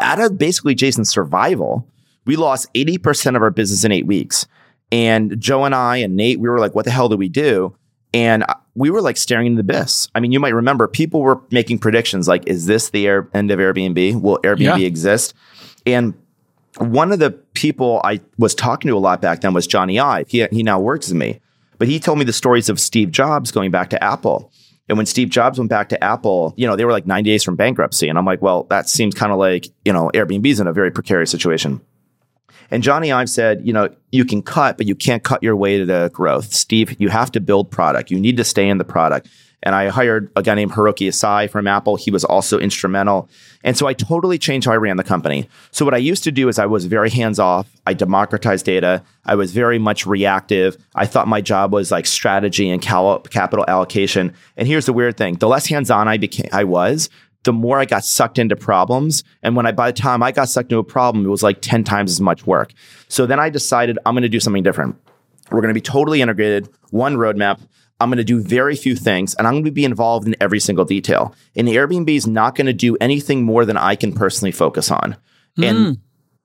out 0.00 0.20
of 0.20 0.38
basically 0.38 0.74
Jason's 0.74 1.10
survival, 1.10 1.86
we 2.24 2.36
lost 2.36 2.72
80% 2.74 3.36
of 3.36 3.42
our 3.42 3.50
business 3.50 3.84
in 3.84 3.92
eight 3.92 4.06
weeks. 4.06 4.46
And 4.92 5.40
Joe 5.40 5.64
and 5.64 5.74
I 5.74 5.98
and 5.98 6.16
Nate, 6.16 6.40
we 6.40 6.48
were 6.48 6.58
like, 6.58 6.74
what 6.74 6.84
the 6.84 6.90
hell 6.90 7.08
do 7.08 7.16
we 7.16 7.28
do? 7.28 7.76
And 8.14 8.44
we 8.76 8.90
were 8.90 9.00
like 9.00 9.16
staring 9.16 9.46
into 9.46 9.62
the 9.62 9.72
abyss. 9.72 10.08
I 10.14 10.20
mean, 10.20 10.32
you 10.32 10.38
might 10.38 10.54
remember 10.54 10.86
people 10.86 11.22
were 11.22 11.40
making 11.50 11.78
predictions 11.78 12.28
like, 12.28 12.46
is 12.46 12.66
this 12.66 12.90
the 12.90 13.06
air, 13.06 13.28
end 13.34 13.50
of 13.50 13.58
Airbnb? 13.58 14.20
Will 14.20 14.38
Airbnb 14.44 14.80
yeah. 14.80 14.86
exist? 14.86 15.34
And 15.86 16.14
one 16.78 17.10
of 17.10 17.18
the 17.18 17.30
people 17.30 18.02
I 18.04 18.20
was 18.38 18.54
talking 18.54 18.88
to 18.88 18.96
a 18.96 18.98
lot 19.00 19.22
back 19.22 19.40
then 19.40 19.54
was 19.54 19.66
Jony 19.66 20.00
Ive. 20.00 20.28
He, 20.28 20.46
he 20.52 20.62
now 20.62 20.78
works 20.78 21.08
with 21.08 21.16
me, 21.16 21.40
but 21.78 21.88
he 21.88 21.98
told 21.98 22.18
me 22.18 22.24
the 22.24 22.34
stories 22.34 22.68
of 22.68 22.78
Steve 22.78 23.10
Jobs 23.10 23.50
going 23.50 23.70
back 23.70 23.90
to 23.90 24.04
Apple. 24.04 24.52
And 24.88 24.98
when 24.98 25.06
Steve 25.06 25.30
Jobs 25.30 25.58
went 25.58 25.70
back 25.70 25.88
to 25.88 26.04
Apple, 26.04 26.54
you 26.56 26.66
know, 26.66 26.76
they 26.76 26.84
were 26.84 26.92
like 26.92 27.06
90 27.06 27.28
days 27.28 27.42
from 27.42 27.56
bankruptcy. 27.56 28.08
And 28.08 28.18
I'm 28.18 28.26
like, 28.26 28.42
well, 28.42 28.64
that 28.64 28.88
seems 28.88 29.14
kind 29.14 29.32
of 29.32 29.38
like, 29.38 29.66
you 29.84 29.92
know, 29.92 30.10
Airbnb's 30.14 30.60
in 30.60 30.66
a 30.66 30.72
very 30.72 30.92
precarious 30.92 31.30
situation. 31.30 31.80
And 32.70 32.82
Jony 32.82 33.14
Ive 33.14 33.30
said, 33.30 33.66
you 33.66 33.72
know, 33.72 33.88
you 34.12 34.24
can 34.24 34.42
cut, 34.42 34.76
but 34.76 34.86
you 34.86 34.94
can't 34.94 35.22
cut 35.22 35.42
your 35.42 35.56
way 35.56 35.78
to 35.78 35.86
the 35.86 36.10
growth. 36.12 36.52
Steve, 36.52 37.00
you 37.00 37.08
have 37.08 37.30
to 37.32 37.40
build 37.40 37.70
product. 37.70 38.10
You 38.10 38.18
need 38.18 38.36
to 38.36 38.44
stay 38.44 38.68
in 38.68 38.78
the 38.78 38.84
product. 38.84 39.28
And 39.62 39.74
I 39.74 39.88
hired 39.88 40.30
a 40.36 40.42
guy 40.42 40.54
named 40.54 40.72
Hiroki 40.72 41.08
Asai 41.08 41.50
from 41.50 41.66
Apple. 41.66 41.96
He 41.96 42.12
was 42.12 42.24
also 42.24 42.58
instrumental. 42.60 43.28
And 43.64 43.76
so 43.76 43.88
I 43.88 43.94
totally 43.94 44.38
changed 44.38 44.66
how 44.66 44.72
I 44.72 44.76
ran 44.76 44.96
the 44.96 45.02
company. 45.02 45.48
So 45.72 45.84
what 45.84 45.94
I 45.94 45.96
used 45.96 46.22
to 46.24 46.30
do 46.30 46.48
is 46.48 46.58
I 46.58 46.66
was 46.66 46.84
very 46.84 47.10
hands 47.10 47.40
off. 47.40 47.66
I 47.84 47.92
democratized 47.92 48.64
data. 48.64 49.02
I 49.24 49.34
was 49.34 49.50
very 49.50 49.80
much 49.80 50.06
reactive. 50.06 50.76
I 50.94 51.06
thought 51.06 51.26
my 51.26 51.40
job 51.40 51.72
was 51.72 51.90
like 51.90 52.06
strategy 52.06 52.70
and 52.70 52.80
cal- 52.80 53.18
capital 53.20 53.64
allocation. 53.66 54.34
And 54.56 54.68
here's 54.68 54.86
the 54.86 54.92
weird 54.92 55.16
thing: 55.16 55.34
the 55.36 55.48
less 55.48 55.66
hands 55.66 55.90
on 55.90 56.06
I 56.06 56.16
became, 56.16 56.48
I 56.52 56.62
was, 56.62 57.10
the 57.46 57.52
more 57.52 57.78
I 57.78 57.86
got 57.86 58.04
sucked 58.04 58.38
into 58.38 58.56
problems. 58.56 59.24
And 59.42 59.56
when 59.56 59.66
I, 59.66 59.72
by 59.72 59.90
the 59.90 59.98
time 59.98 60.22
I 60.22 60.32
got 60.32 60.48
sucked 60.48 60.72
into 60.72 60.80
a 60.80 60.84
problem, 60.84 61.24
it 61.24 61.28
was 61.28 61.44
like 61.44 61.62
10 61.62 61.84
times 61.84 62.10
as 62.10 62.20
much 62.20 62.44
work. 62.44 62.72
So 63.08 63.24
then 63.24 63.40
I 63.40 63.48
decided 63.50 63.98
I'm 64.04 64.14
going 64.14 64.22
to 64.22 64.28
do 64.28 64.40
something 64.40 64.64
different. 64.64 64.96
We're 65.50 65.60
going 65.60 65.72
to 65.72 65.74
be 65.74 65.80
totally 65.80 66.20
integrated, 66.20 66.68
one 66.90 67.16
roadmap. 67.16 67.60
I'm 68.00 68.10
going 68.10 68.18
to 68.18 68.24
do 68.24 68.42
very 68.42 68.74
few 68.74 68.96
things 68.96 69.34
and 69.36 69.46
I'm 69.46 69.54
going 69.54 69.64
to 69.64 69.70
be 69.70 69.84
involved 69.84 70.26
in 70.26 70.34
every 70.40 70.58
single 70.58 70.84
detail. 70.84 71.34
And 71.54 71.68
Airbnb 71.68 72.10
is 72.10 72.26
not 72.26 72.56
going 72.56 72.66
to 72.66 72.72
do 72.72 72.96
anything 73.00 73.44
more 73.44 73.64
than 73.64 73.76
I 73.76 73.94
can 73.94 74.12
personally 74.12 74.52
focus 74.52 74.90
on. 74.90 75.16
And 75.62 75.78
hmm. 75.78 75.92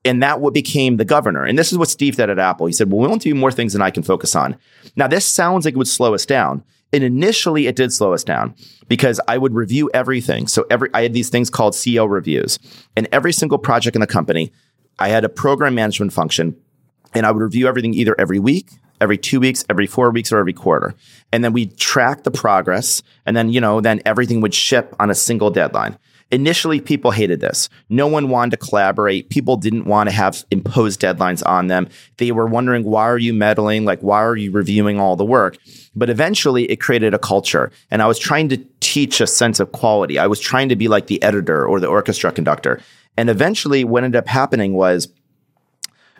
and 0.06 0.22
that 0.22 0.40
what 0.40 0.54
became 0.54 0.96
the 0.96 1.04
governor. 1.04 1.44
And 1.44 1.58
this 1.58 1.70
is 1.72 1.76
what 1.76 1.90
Steve 1.90 2.16
did 2.16 2.30
at 2.30 2.38
Apple. 2.38 2.64
He 2.64 2.72
said, 2.72 2.90
"Well, 2.90 3.02
we 3.02 3.08
want 3.08 3.20
to 3.22 3.28
do 3.28 3.34
more 3.34 3.52
things 3.52 3.74
than 3.74 3.82
I 3.82 3.90
can 3.90 4.02
focus 4.02 4.34
on." 4.34 4.56
Now, 4.96 5.06
this 5.06 5.26
sounds 5.26 5.66
like 5.66 5.74
it 5.74 5.76
would 5.76 5.86
slow 5.86 6.14
us 6.14 6.24
down. 6.24 6.64
And 6.92 7.02
initially 7.02 7.66
it 7.66 7.76
did 7.76 7.92
slow 7.92 8.12
us 8.12 8.24
down 8.24 8.54
because 8.88 9.20
I 9.26 9.38
would 9.38 9.54
review 9.54 9.90
everything. 9.94 10.46
So 10.46 10.66
every 10.70 10.90
I 10.92 11.02
had 11.02 11.14
these 11.14 11.30
things 11.30 11.48
called 11.48 11.74
CEO 11.74 12.08
reviews. 12.08 12.58
And 12.96 13.08
every 13.12 13.32
single 13.32 13.58
project 13.58 13.96
in 13.96 14.00
the 14.00 14.06
company, 14.06 14.52
I 14.98 15.08
had 15.08 15.24
a 15.24 15.28
program 15.28 15.74
management 15.74 16.12
function 16.12 16.56
and 17.14 17.26
I 17.26 17.30
would 17.30 17.42
review 17.42 17.66
everything 17.66 17.94
either 17.94 18.14
every 18.18 18.38
week, 18.38 18.70
every 19.00 19.18
two 19.18 19.40
weeks, 19.40 19.64
every 19.68 19.86
four 19.86 20.10
weeks, 20.10 20.32
or 20.32 20.38
every 20.38 20.52
quarter. 20.52 20.94
And 21.32 21.44
then 21.44 21.52
we'd 21.52 21.76
track 21.76 22.24
the 22.24 22.30
progress. 22.30 23.02
And 23.26 23.36
then, 23.36 23.50
you 23.50 23.60
know, 23.60 23.80
then 23.80 24.00
everything 24.04 24.40
would 24.40 24.54
ship 24.54 24.94
on 25.00 25.10
a 25.10 25.14
single 25.14 25.50
deadline. 25.50 25.98
Initially, 26.32 26.80
people 26.80 27.10
hated 27.10 27.40
this. 27.40 27.68
No 27.90 28.06
one 28.06 28.30
wanted 28.30 28.52
to 28.52 28.56
collaborate. 28.56 29.28
People 29.28 29.58
didn't 29.58 29.84
want 29.84 30.08
to 30.08 30.14
have 30.14 30.44
imposed 30.50 31.02
deadlines 31.02 31.42
on 31.46 31.66
them. 31.66 31.88
They 32.16 32.32
were 32.32 32.46
wondering, 32.46 32.84
why 32.84 33.02
are 33.02 33.18
you 33.18 33.34
meddling? 33.34 33.84
Like, 33.84 34.00
why 34.00 34.24
are 34.24 34.34
you 34.34 34.50
reviewing 34.50 34.98
all 34.98 35.14
the 35.14 35.26
work? 35.26 35.58
But 35.94 36.08
eventually, 36.08 36.64
it 36.64 36.80
created 36.80 37.12
a 37.12 37.18
culture. 37.18 37.70
And 37.90 38.00
I 38.00 38.06
was 38.06 38.18
trying 38.18 38.48
to 38.48 38.56
teach 38.80 39.20
a 39.20 39.26
sense 39.26 39.60
of 39.60 39.72
quality. 39.72 40.18
I 40.18 40.26
was 40.26 40.40
trying 40.40 40.70
to 40.70 40.76
be 40.76 40.88
like 40.88 41.06
the 41.06 41.22
editor 41.22 41.66
or 41.66 41.78
the 41.80 41.86
orchestra 41.86 42.32
conductor. 42.32 42.80
And 43.18 43.28
eventually, 43.28 43.84
what 43.84 44.02
ended 44.02 44.18
up 44.18 44.26
happening 44.26 44.72
was 44.72 45.08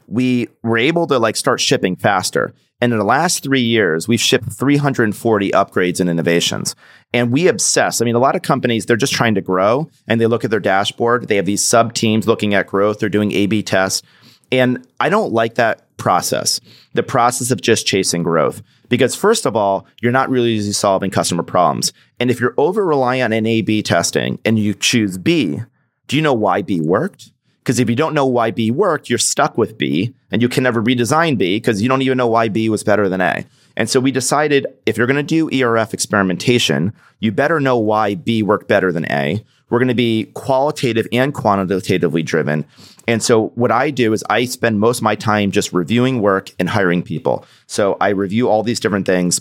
we 0.07 0.49
were 0.63 0.77
able 0.77 1.07
to 1.07 1.19
like 1.19 1.37
start 1.37 1.59
shipping 1.59 1.97
faster. 1.97 2.53
And 2.83 2.93
in 2.93 2.99
the 2.99 3.05
last 3.05 3.45
three 3.45 3.63
years, 3.63 4.09
we've 4.09 4.21
shipped 4.21 4.53
340 4.53 5.53
upgrades 5.53 6.01
and 6.01 6.11
innovations. 6.11 6.75
And 7.15 7.31
we 7.31 7.47
obsess. 7.47 8.03
I 8.03 8.05
mean, 8.05 8.17
a 8.17 8.19
lot 8.19 8.35
of 8.35 8.43
companies, 8.43 8.87
they're 8.87 8.97
just 8.97 9.13
trying 9.13 9.37
to 9.37 9.41
grow 9.41 9.89
and 10.09 10.21
they 10.21 10.27
look 10.27 10.43
at 10.43 10.51
their 10.51 10.59
dashboard. 10.59 11.29
They 11.29 11.37
have 11.37 11.47
these 11.47 11.63
sub 11.63 11.95
teams 11.95 12.27
looking 12.27 12.55
at 12.55 12.67
growth. 12.67 12.99
They're 12.99 13.09
doing 13.09 13.31
A 13.31 13.47
B 13.47 13.63
tests. 13.63 14.03
And 14.51 14.85
I 14.99 15.11
don't 15.11 15.33
like 15.33 15.55
that 15.55 15.97
process, 15.97 16.61
the 16.93 17.05
process 17.05 17.53
of 17.53 17.63
just 17.63 17.87
chasing 17.87 18.25
growth. 18.25 18.63
Because, 18.89 19.15
first 19.15 19.47
of 19.47 19.55
all, 19.55 19.87
you're 20.01 20.11
not 20.11 20.29
really 20.29 20.61
solving 20.73 21.13
customer 21.13 21.45
problems. 21.45 21.93
And 22.19 22.33
if 22.33 22.41
you're 22.41 22.55
over 22.57 22.85
reliant 22.85 23.33
on 23.33 23.47
A 23.47 23.63
B 23.63 23.85
testing 23.85 24.41
and 24.45 24.59
you 24.59 24.75
choose 24.75 25.19
B, 25.19 25.61
do 26.09 26.17
you 26.17 26.23
know 26.23 26.35
why 26.35 26.63
B 26.63 26.81
worked? 26.81 27.31
Because 27.63 27.79
if 27.79 27.89
you 27.89 27.95
don't 27.95 28.15
know 28.15 28.27
why 28.27 28.51
B 28.51 28.71
worked, 28.73 29.09
you're 29.09 29.19
stuck 29.19 29.57
with 29.57 29.79
B 29.79 30.13
and 30.33 30.43
you 30.43 30.49
can 30.49 30.65
never 30.65 30.83
redesign 30.83 31.39
B 31.39 31.57
because 31.57 31.81
you 31.81 31.89
don't 31.89 32.03
even 32.03 32.19
know 32.19 32.27
why 32.27 32.49
B 32.49 32.69
was 32.69 32.83
better 32.83 33.09
than 33.09 33.21
A. 33.21 33.45
And 33.77 33.89
so 33.89 34.01
we 34.01 34.11
decided 34.11 34.67
if 34.85 34.97
you're 34.97 35.07
going 35.07 35.17
to 35.17 35.23
do 35.23 35.49
ERF 35.51 35.95
experimentation, 35.95 36.93
you 37.21 37.31
better 37.31 37.61
know 37.61 37.79
why 37.79 38.17
B 38.17 38.43
worked 38.43 38.67
better 38.67 38.91
than 38.91 39.11
A. 39.11 39.45
We're 39.71 39.79
going 39.79 39.89
to 39.89 39.95
be 39.95 40.25
qualitative 40.35 41.07
and 41.13 41.33
quantitatively 41.33 42.23
driven. 42.23 42.67
And 43.09 43.23
so 43.23 43.49
what 43.55 43.71
I 43.71 43.91
do 43.91 44.13
is 44.13 44.25
I 44.29 44.45
spend 44.45 44.81
most 44.81 44.99
of 44.99 45.05
my 45.05 45.15
time 45.15 45.51
just 45.51 45.73
reviewing 45.73 46.21
work 46.21 46.51
and 46.59 46.69
hiring 46.69 47.03
people. 47.03 47.47
So 47.67 47.97
I 48.01 48.09
review 48.09 48.49
all 48.49 48.63
these 48.63 48.81
different 48.81 49.07
things 49.07 49.41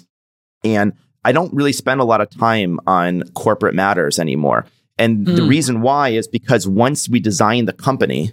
and 0.63 0.93
I 1.23 1.31
don't 1.31 1.53
really 1.53 1.73
spend 1.73 2.01
a 2.01 2.05
lot 2.05 2.21
of 2.21 2.29
time 2.29 2.79
on 2.87 3.23
corporate 3.33 3.75
matters 3.75 4.19
anymore. 4.19 4.65
And 4.97 5.25
mm. 5.25 5.35
the 5.35 5.43
reason 5.43 5.81
why 5.81 6.09
is 6.09 6.27
because 6.27 6.67
once 6.67 7.09
we 7.09 7.19
designed 7.19 7.67
the 7.67 7.73
company, 7.73 8.31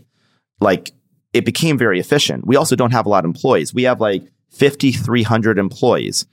like 0.60 0.92
it 1.32 1.44
became 1.44 1.78
very 1.78 2.00
efficient. 2.00 2.46
We 2.46 2.56
also 2.56 2.76
don't 2.76 2.92
have 2.92 3.06
a 3.06 3.08
lot 3.08 3.24
of 3.24 3.28
employees. 3.28 3.74
We 3.74 3.84
have 3.84 4.00
like 4.00 4.24
5,300 4.50 5.58
employees. 5.58 6.26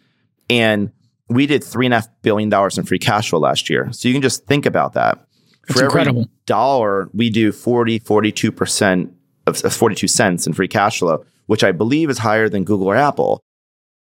And 0.49 0.91
we 1.27 1.47
did 1.47 1.63
three 1.63 1.85
and 1.85 1.93
a 1.93 1.97
half 1.97 2.07
billion 2.21 2.49
dollars 2.49 2.77
in 2.77 2.85
free 2.85 2.99
cash 2.99 3.29
flow 3.29 3.39
last 3.39 3.69
year. 3.69 3.89
So 3.91 4.07
you 4.07 4.13
can 4.13 4.21
just 4.21 4.45
think 4.45 4.65
about 4.65 4.93
that. 4.93 5.25
That's 5.67 5.79
For 5.79 5.85
incredible. 5.85 6.21
every 6.21 6.31
dollar, 6.45 7.09
we 7.13 7.29
do 7.29 7.51
40, 7.51 7.99
42% 7.99 9.11
of, 9.47 9.65
of 9.65 9.73
42 9.73 10.07
cents 10.07 10.45
in 10.45 10.53
free 10.53 10.67
cash 10.67 10.99
flow, 10.99 11.25
which 11.47 11.63
I 11.63 11.71
believe 11.71 12.09
is 12.09 12.19
higher 12.19 12.47
than 12.49 12.63
Google 12.63 12.87
or 12.87 12.95
Apple. 12.95 13.41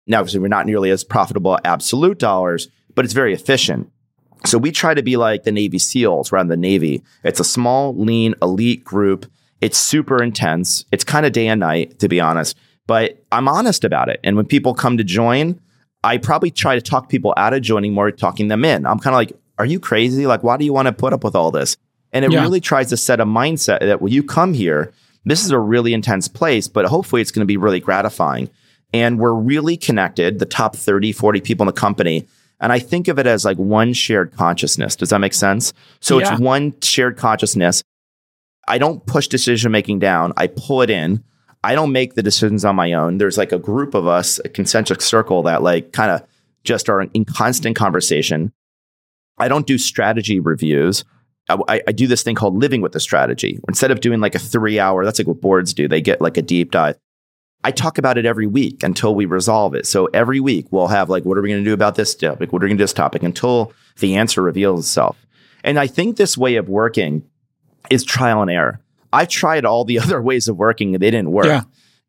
Now, 0.07 0.21
obviously, 0.21 0.41
we're 0.41 0.49
not 0.49 0.67
nearly 0.67 0.91
as 0.91 1.03
profitable 1.03 1.59
absolute 1.65 2.19
dollars, 2.19 2.69
but 2.95 3.05
it's 3.05 3.15
very 3.15 3.33
efficient. 3.33 3.91
So 4.46 4.59
we 4.59 4.70
try 4.70 4.94
to 4.94 5.02
be 5.02 5.16
like 5.16 5.44
the 5.44 5.52
Navy 5.52 5.78
SEALs 5.78 6.33
around 6.33 6.48
the 6.48 6.57
Navy. 6.57 7.02
It's 7.22 7.40
a 7.40 7.44
small, 7.44 7.96
lean, 7.96 8.35
elite 8.42 8.85
group. 8.85 9.26
It's 9.61 9.78
super 9.78 10.22
intense. 10.22 10.85
It's 10.92 11.04
kind 11.04 11.24
of 11.24 11.33
day 11.33 11.48
and 11.48 11.61
night, 11.61 11.98
to 12.00 12.09
be 12.09 12.20
honest, 12.20 12.57
but 12.87 13.24
I'm 13.33 13.48
honest 13.48 13.85
about 13.85 14.09
it. 14.09 14.20
And 14.22 14.37
when 14.37 14.46
people 14.46 14.74
come 14.74 14.98
to 14.98 15.04
join, 15.04 15.61
I 16.02 16.18
probably 16.18 16.50
try 16.50 16.74
to 16.74 16.83
talk 16.83 17.09
people 17.09 17.33
out 17.37 17.54
of 17.54 17.62
joining 17.62 17.94
more, 17.94 18.11
talking 18.11 18.48
them 18.48 18.64
in. 18.64 18.85
I'm 18.85 18.98
kind 18.98 19.14
of 19.14 19.18
like, 19.18 19.33
are 19.59 19.64
you 19.64 19.80
crazy? 19.80 20.26
Like, 20.26 20.42
why 20.42 20.59
do 20.59 20.64
you 20.66 20.72
want 20.72 20.87
to 20.87 20.92
put 20.92 21.14
up 21.14 21.24
with 21.24 21.35
all 21.35 21.50
this? 21.50 21.78
And 22.12 22.24
it 22.24 22.33
yeah. 22.33 22.42
really 22.42 22.61
tries 22.61 22.90
to 22.90 22.96
set 22.96 23.20
a 23.20 23.24
mindset 23.24 23.80
that 23.80 24.02
when 24.02 24.12
you 24.12 24.22
come 24.22 24.52
here, 24.52 24.92
this 25.24 25.44
is 25.44 25.50
a 25.50 25.59
really 25.59 25.94
intense 25.94 26.28
place, 26.28 26.68
but 26.68 26.85
hopefully 26.85 27.22
it's 27.22 27.30
going 27.30 27.40
to 27.40 27.46
be 27.46 27.57
really 27.57 27.80
gratifying. 27.80 28.50
And 28.92 29.18
we're 29.18 29.33
really 29.33 29.76
connected, 29.76 30.38
the 30.38 30.46
top 30.46 30.76
30, 30.76 31.12
40 31.12 31.40
people 31.40 31.64
in 31.64 31.66
the 31.66 31.72
company 31.72 32.28
and 32.61 32.73
I 32.73 32.79
think 32.79 33.09
of 33.09 33.19
it 33.19 33.27
as 33.27 33.45
like 33.45 33.59
one 33.59 33.93
shared 33.93 34.33
consciousness. 34.33 34.97
Does 34.97 35.11
that 35.11 35.19
make 35.19 35.35
sense? 35.35 35.73
So 36.01 36.19
yeah. 36.19 36.33
it's 36.33 36.40
one 36.40 36.75
shared 36.81 37.17
consciousness. 37.17 37.83
I 38.67 38.79
don't 38.79 39.05
push 39.07 39.29
decision 39.29 39.73
making 39.73 39.99
down, 39.99 40.33
I 40.37 40.47
pull 40.47 40.83
it 40.83 40.90
in. 40.90 41.23
I 41.62 41.75
don't 41.75 41.93
make 41.93 42.12
the 42.12 42.23
decisions 42.23 42.62
on 42.64 42.77
my 42.77 42.93
own. 42.93 43.17
There's 43.17 43.38
like 43.38 43.51
a 43.51 43.59
group 43.59 43.95
of 43.95 44.07
us, 44.07 44.38
a 44.45 44.51
concentric 44.51 45.01
circle 45.01 45.43
that 45.45 45.62
like 45.62 45.93
kind 45.93 46.11
of 46.11 46.23
just 46.62 46.90
are 46.90 47.01
in 47.01 47.25
constant 47.25 47.75
conversation. 47.75 48.53
I 49.38 49.49
don't 49.49 49.67
do 49.67 49.79
strategy 49.79 50.40
reviews. 50.40 51.05
I, 51.49 51.83
I, 51.87 51.93
do 51.93 52.07
this 52.07 52.23
thing 52.23 52.35
called 52.37 52.57
living 52.57 52.81
with 52.81 52.93
the 52.93 53.01
strategy. 53.01 53.61
Instead 53.69 53.90
of 53.90 54.01
doing 54.01 54.21
like 54.21 54.35
a 54.35 54.38
three 54.38 54.79
hour, 54.79 55.05
that's 55.05 55.19
like 55.19 55.29
what 55.29 55.43
boards 55.43 55.75
do. 55.75 55.88
They 55.88 56.01
get 56.01 56.21
like 56.21 56.37
a 56.37 56.43
deep 56.43 56.71
dive. 56.71 56.97
I 57.64 57.70
talk 57.70 57.96
about 57.96 58.18
it 58.18 58.27
every 58.27 58.46
week 58.46 58.83
until 58.83 59.14
we 59.14 59.24
resolve 59.24 59.74
it. 59.74 59.87
So 59.87 60.07
every 60.07 60.38
week 60.38 60.66
we'll 60.70 60.88
have 60.88 61.09
like, 61.09 61.24
what 61.24 61.38
are 61.38 61.42
we 61.42 61.48
going 61.48 61.64
to 61.64 61.68
do 61.68 61.72
about 61.72 61.94
this 61.94 62.14
topic? 62.14 62.53
What 62.53 62.62
are 62.62 62.66
we 62.66 62.68
going 62.68 62.77
to 62.77 62.83
do 62.83 62.85
this 62.85 62.92
topic 62.92 63.22
until 63.22 63.72
the 63.98 64.16
answer 64.16 64.42
reveals 64.42 64.81
itself? 64.81 65.16
And 65.64 65.79
I 65.79 65.87
think 65.87 66.16
this 66.16 66.37
way 66.37 66.57
of 66.57 66.68
working 66.68 67.24
is 67.90 68.05
trial 68.05 68.42
and 68.42 68.50
error. 68.50 68.81
I've 69.14 69.29
tried 69.29 69.64
all 69.64 69.85
the 69.85 69.98
other 70.00 70.20
ways 70.20 70.46
of 70.46 70.57
working 70.57 70.94
and 70.94 71.03
they 71.03 71.11
didn't 71.11 71.33
work. 71.33 71.46
Yeah. 71.46 71.62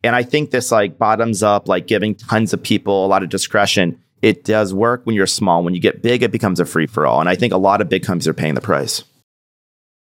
And 0.03 0.15
I 0.15 0.23
think 0.23 0.51
this 0.51 0.71
like 0.71 0.97
bottoms 0.97 1.41
up, 1.41 1.67
like 1.67 1.87
giving 1.87 2.15
tons 2.15 2.53
of 2.53 2.61
people 2.61 3.05
a 3.05 3.07
lot 3.07 3.23
of 3.23 3.29
discretion, 3.29 3.99
it 4.21 4.43
does 4.43 4.73
work 4.73 5.05
when 5.05 5.15
you're 5.15 5.25
small. 5.25 5.63
When 5.63 5.73
you 5.73 5.79
get 5.79 6.01
big, 6.01 6.21
it 6.21 6.31
becomes 6.31 6.59
a 6.59 6.65
free 6.65 6.85
for 6.85 7.07
all. 7.07 7.19
And 7.21 7.29
I 7.29 7.35
think 7.35 7.53
a 7.53 7.57
lot 7.57 7.79
of 7.79 7.89
big 7.89 8.03
companies 8.03 8.27
are 8.27 8.33
paying 8.33 8.55
the 8.55 8.61
price. 8.61 9.03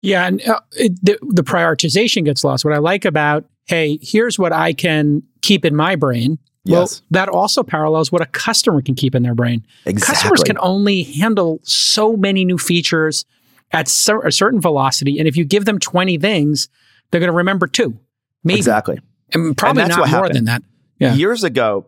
Yeah, 0.02 0.26
and 0.26 0.42
uh, 0.48 0.60
it, 0.72 0.94
the, 1.06 1.20
the 1.22 1.44
prioritization 1.44 2.26
gets 2.26 2.44
lost. 2.44 2.66
What 2.66 2.74
I 2.74 2.80
like 2.80 3.06
about, 3.06 3.46
hey, 3.72 3.98
here's 4.02 4.38
what 4.38 4.52
I 4.52 4.74
can 4.74 5.24
keep 5.42 5.64
in 5.64 5.74
my 5.74 5.96
brain. 5.96 6.38
Yes. 6.66 6.76
Well, 6.76 7.08
that 7.12 7.30
also 7.30 7.64
parallels 7.64 8.12
what 8.12 8.22
a 8.22 8.26
customer 8.26 8.82
can 8.82 8.96
keep 8.96 9.16
in 9.16 9.24
their 9.24 9.34
brain. 9.34 9.66
Exactly. 9.86 10.14
Customers 10.14 10.44
can 10.44 10.58
only 10.60 11.04
handle 11.04 11.62
so 11.64 12.18
many 12.18 12.44
new 12.44 12.58
features 12.58 13.24
at 13.72 13.88
cer- 13.88 14.28
a 14.28 14.32
certain 14.32 14.60
velocity, 14.60 15.18
and 15.18 15.28
if 15.28 15.38
you 15.38 15.46
give 15.46 15.64
them 15.64 15.80
20 15.80 16.18
things, 16.18 16.68
they're 17.10 17.22
going 17.22 17.32
to 17.32 17.38
remember 17.38 17.66
two, 17.66 17.98
maybe. 18.44 18.60
Exactly. 18.60 19.00
And 19.34 19.58
probably 19.58 19.84
and 19.84 19.90
not 19.90 20.00
more 20.00 20.08
happened. 20.08 20.36
than 20.36 20.46
that. 20.46 20.64
Yeah. 21.00 21.14
Years 21.14 21.46
ago, 21.46 21.86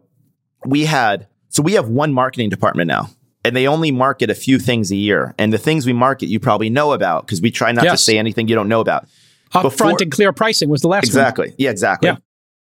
we 0.66 0.86
had 0.86 1.28
so 1.50 1.62
we 1.62 1.74
have 1.74 1.90
one 1.90 2.14
marketing 2.14 2.50
department 2.50 2.88
now 2.88 3.10
and 3.44 3.54
they 3.56 3.68
only 3.68 3.92
market 3.92 4.30
a 4.30 4.36
few 4.36 4.58
things 4.58 4.90
a 4.90 4.96
year. 4.96 5.36
And 5.38 5.52
the 5.52 5.58
things 5.58 5.86
we 5.86 5.92
market, 5.92 6.28
you 6.28 6.40
probably 6.40 6.70
know 6.70 6.94
about 6.94 7.26
because 7.26 7.42
we 7.42 7.52
try 7.52 7.74
not 7.74 7.84
yes. 7.84 8.00
to 8.00 8.04
say 8.04 8.18
anything 8.18 8.48
you 8.48 8.56
don't 8.56 8.70
know 8.70 8.80
about. 8.80 9.06
Upfront 9.54 10.02
and 10.02 10.12
clear 10.12 10.34
pricing 10.34 10.70
was 10.70 10.82
the 10.82 10.88
last 10.88 11.06
exactly. 11.06 11.50
One. 11.50 11.56
Yeah, 11.58 11.70
exactly. 11.70 12.10
Yeah. 12.10 12.18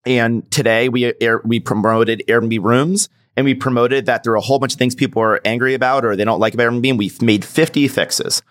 And 0.06 0.50
today 0.50 0.88
we 0.88 1.12
air, 1.20 1.40
we 1.44 1.60
promoted 1.60 2.22
Airbnb 2.26 2.62
rooms 2.62 3.08
and 3.36 3.44
we 3.44 3.54
promoted 3.54 4.06
that 4.06 4.22
there 4.22 4.32
are 4.32 4.36
a 4.36 4.40
whole 4.40 4.58
bunch 4.58 4.72
of 4.72 4.78
things 4.78 4.94
people 4.94 5.22
are 5.22 5.40
angry 5.44 5.74
about 5.74 6.04
or 6.04 6.16
they 6.16 6.24
don't 6.24 6.40
like 6.40 6.54
about 6.54 6.72
Airbnb. 6.72 6.90
And 6.90 6.98
we've 6.98 7.20
made 7.20 7.44
50 7.44 7.88
fixes. 7.88 8.42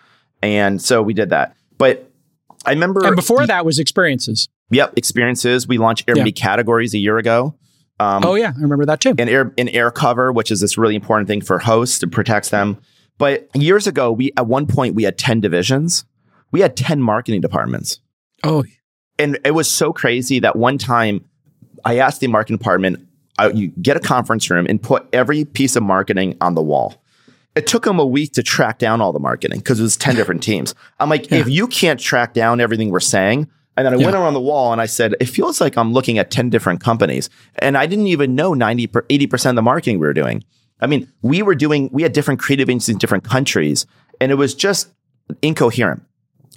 And 0.42 0.80
so 0.80 1.02
we 1.02 1.12
did 1.12 1.30
that. 1.30 1.56
But 1.76 2.10
I 2.64 2.70
remember. 2.70 3.04
And 3.04 3.16
before 3.16 3.40
the, 3.40 3.46
that 3.46 3.64
was 3.64 3.78
experiences. 3.78 4.48
Yep. 4.70 4.94
Experiences. 4.96 5.66
We 5.66 5.78
launched 5.78 6.06
Airbnb 6.06 6.26
yeah. 6.26 6.42
categories 6.42 6.94
a 6.94 6.98
year 6.98 7.18
ago. 7.18 7.56
Um, 7.98 8.24
oh 8.24 8.34
yeah, 8.34 8.54
I 8.56 8.60
remember 8.62 8.86
that 8.86 9.00
too. 9.00 9.14
And 9.18 9.28
air 9.28 9.52
and 9.58 9.68
AirCover, 9.68 10.34
which 10.34 10.50
is 10.50 10.60
this 10.60 10.78
really 10.78 10.94
important 10.94 11.28
thing 11.28 11.42
for 11.42 11.58
hosts 11.58 12.02
and 12.02 12.10
protects 12.10 12.48
them. 12.48 12.78
But 13.18 13.54
years 13.54 13.86
ago, 13.86 14.10
we 14.10 14.32
at 14.38 14.46
one 14.46 14.66
point 14.66 14.94
we 14.94 15.02
had 15.02 15.18
ten 15.18 15.40
divisions. 15.40 16.06
We 16.50 16.60
had 16.60 16.78
ten 16.78 17.02
marketing 17.02 17.42
departments. 17.42 18.00
Oh, 18.44 18.64
and 19.18 19.38
it 19.44 19.50
was 19.52 19.70
so 19.70 19.92
crazy 19.92 20.38
that 20.40 20.56
one 20.56 20.78
time 20.78 21.24
I 21.84 21.98
asked 21.98 22.20
the 22.20 22.26
marketing 22.26 22.56
department, 22.58 23.06
uh, 23.38 23.50
"You 23.54 23.68
get 23.82 23.96
a 23.96 24.00
conference 24.00 24.50
room 24.50 24.66
and 24.68 24.82
put 24.82 25.06
every 25.12 25.44
piece 25.44 25.76
of 25.76 25.82
marketing 25.82 26.36
on 26.40 26.54
the 26.54 26.62
wall." 26.62 27.02
It 27.56 27.66
took 27.66 27.82
them 27.84 27.98
a 27.98 28.06
week 28.06 28.32
to 28.34 28.42
track 28.42 28.78
down 28.78 29.00
all 29.00 29.12
the 29.12 29.18
marketing 29.18 29.58
because 29.58 29.80
it 29.80 29.82
was 29.82 29.96
ten 29.96 30.14
different 30.14 30.42
teams. 30.42 30.74
I'm 31.00 31.08
like, 31.10 31.30
yeah. 31.30 31.38
if 31.38 31.48
you 31.48 31.66
can't 31.66 31.98
track 31.98 32.32
down 32.32 32.60
everything 32.60 32.90
we're 32.90 33.00
saying, 33.00 33.48
And 33.76 33.86
then 33.86 33.94
I 33.94 33.96
Yeah. 33.96 34.04
went 34.06 34.16
around 34.16 34.34
the 34.34 34.40
wall 34.40 34.72
and 34.72 34.80
I 34.80 34.86
said, 34.86 35.14
it 35.20 35.26
feels 35.26 35.58
like 35.60 35.78
I'm 35.78 35.92
looking 35.92 36.18
at 36.18 36.30
10 36.30 36.50
different 36.50 36.80
companies. 36.80 37.30
And 37.60 37.78
I 37.78 37.86
didn't 37.86 38.08
even 38.08 38.34
know 38.34 38.52
90, 38.52 38.88
per- 38.88 39.02
80% 39.08 39.50
of 39.50 39.56
the 39.56 39.62
marketing 39.62 39.98
we 40.00 40.06
were 40.06 40.12
doing. 40.12 40.42
I 40.80 40.86
mean, 40.86 41.08
we 41.22 41.40
were 41.40 41.54
doing, 41.54 41.88
we 41.92 42.02
had 42.02 42.12
different 42.12 42.40
creative 42.40 42.68
agencies 42.68 42.92
in 42.94 42.98
different 42.98 43.24
countries, 43.24 43.86
and 44.20 44.30
it 44.32 44.34
was 44.34 44.54
just 44.54 44.88
incoherent. 45.40 46.02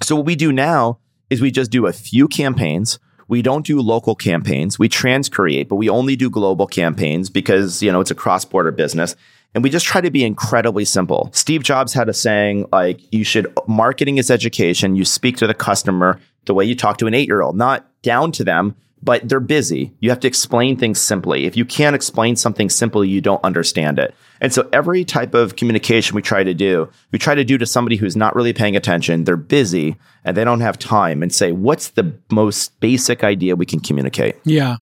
So 0.01 0.15
what 0.17 0.25
we 0.25 0.35
do 0.35 0.51
now 0.51 0.97
is 1.29 1.41
we 1.41 1.51
just 1.51 1.71
do 1.71 1.87
a 1.87 1.93
few 1.93 2.27
campaigns. 2.27 2.99
We 3.27 3.41
don't 3.41 3.65
do 3.65 3.79
local 3.79 4.15
campaigns. 4.15 4.77
We 4.77 4.89
transcreate, 4.89 5.67
but 5.67 5.77
we 5.77 5.89
only 5.89 6.15
do 6.15 6.29
global 6.29 6.67
campaigns 6.67 7.29
because, 7.29 7.81
you 7.81 7.91
know, 7.91 8.01
it's 8.01 8.11
a 8.11 8.15
cross-border 8.15 8.71
business. 8.71 9.15
And 9.55 9.63
we 9.63 9.69
just 9.69 9.85
try 9.85 10.01
to 10.01 10.11
be 10.11 10.23
incredibly 10.23 10.83
simple. 10.83 11.29
Steve 11.31 11.63
Jobs 11.63 11.93
had 11.93 12.09
a 12.09 12.13
saying 12.13 12.67
like 12.71 13.01
you 13.13 13.23
should 13.23 13.47
marketing 13.67 14.17
is 14.17 14.31
education. 14.31 14.95
You 14.95 15.05
speak 15.05 15.37
to 15.37 15.47
the 15.47 15.53
customer 15.53 16.19
the 16.45 16.53
way 16.53 16.65
you 16.65 16.75
talk 16.75 16.97
to 16.97 17.07
an 17.07 17.13
8-year-old, 17.13 17.55
not 17.55 17.87
down 18.01 18.31
to 18.33 18.43
them, 18.43 18.75
but 19.03 19.27
they're 19.27 19.41
busy. 19.41 19.93
You 19.99 20.09
have 20.09 20.21
to 20.21 20.27
explain 20.27 20.77
things 20.77 20.99
simply. 20.99 21.45
If 21.45 21.57
you 21.57 21.65
can't 21.65 21.95
explain 21.95 22.37
something 22.37 22.69
simply, 22.69 23.09
you 23.09 23.19
don't 23.19 23.43
understand 23.43 23.99
it. 23.99 24.15
And 24.39 24.53
so 24.53 24.69
every 24.71 25.03
type 25.03 25.33
of 25.33 25.57
communication 25.57 26.15
we 26.15 26.21
try 26.21 26.43
to 26.43 26.53
do, 26.53 26.89
we 27.11 27.19
try 27.19 27.35
to 27.35 27.43
do 27.43 27.57
to 27.57 27.65
somebody 27.65 27.97
who's 27.97 28.15
not 28.15 28.35
really 28.35 28.53
paying 28.53 28.75
attention, 28.77 29.25
they're 29.25 29.35
busy 29.35 29.97
and 30.23 30.37
they 30.37 30.45
don't 30.45 30.61
have 30.61 30.79
time 30.79 31.21
and 31.21 31.33
say, 31.33 31.51
what's 31.51 31.89
the 31.89 32.13
most 32.31 32.79
basic 32.79 33.23
idea 33.23 33.57
we 33.57 33.65
can 33.65 33.81
communicate? 33.81 34.37
Yeah. 34.45 34.77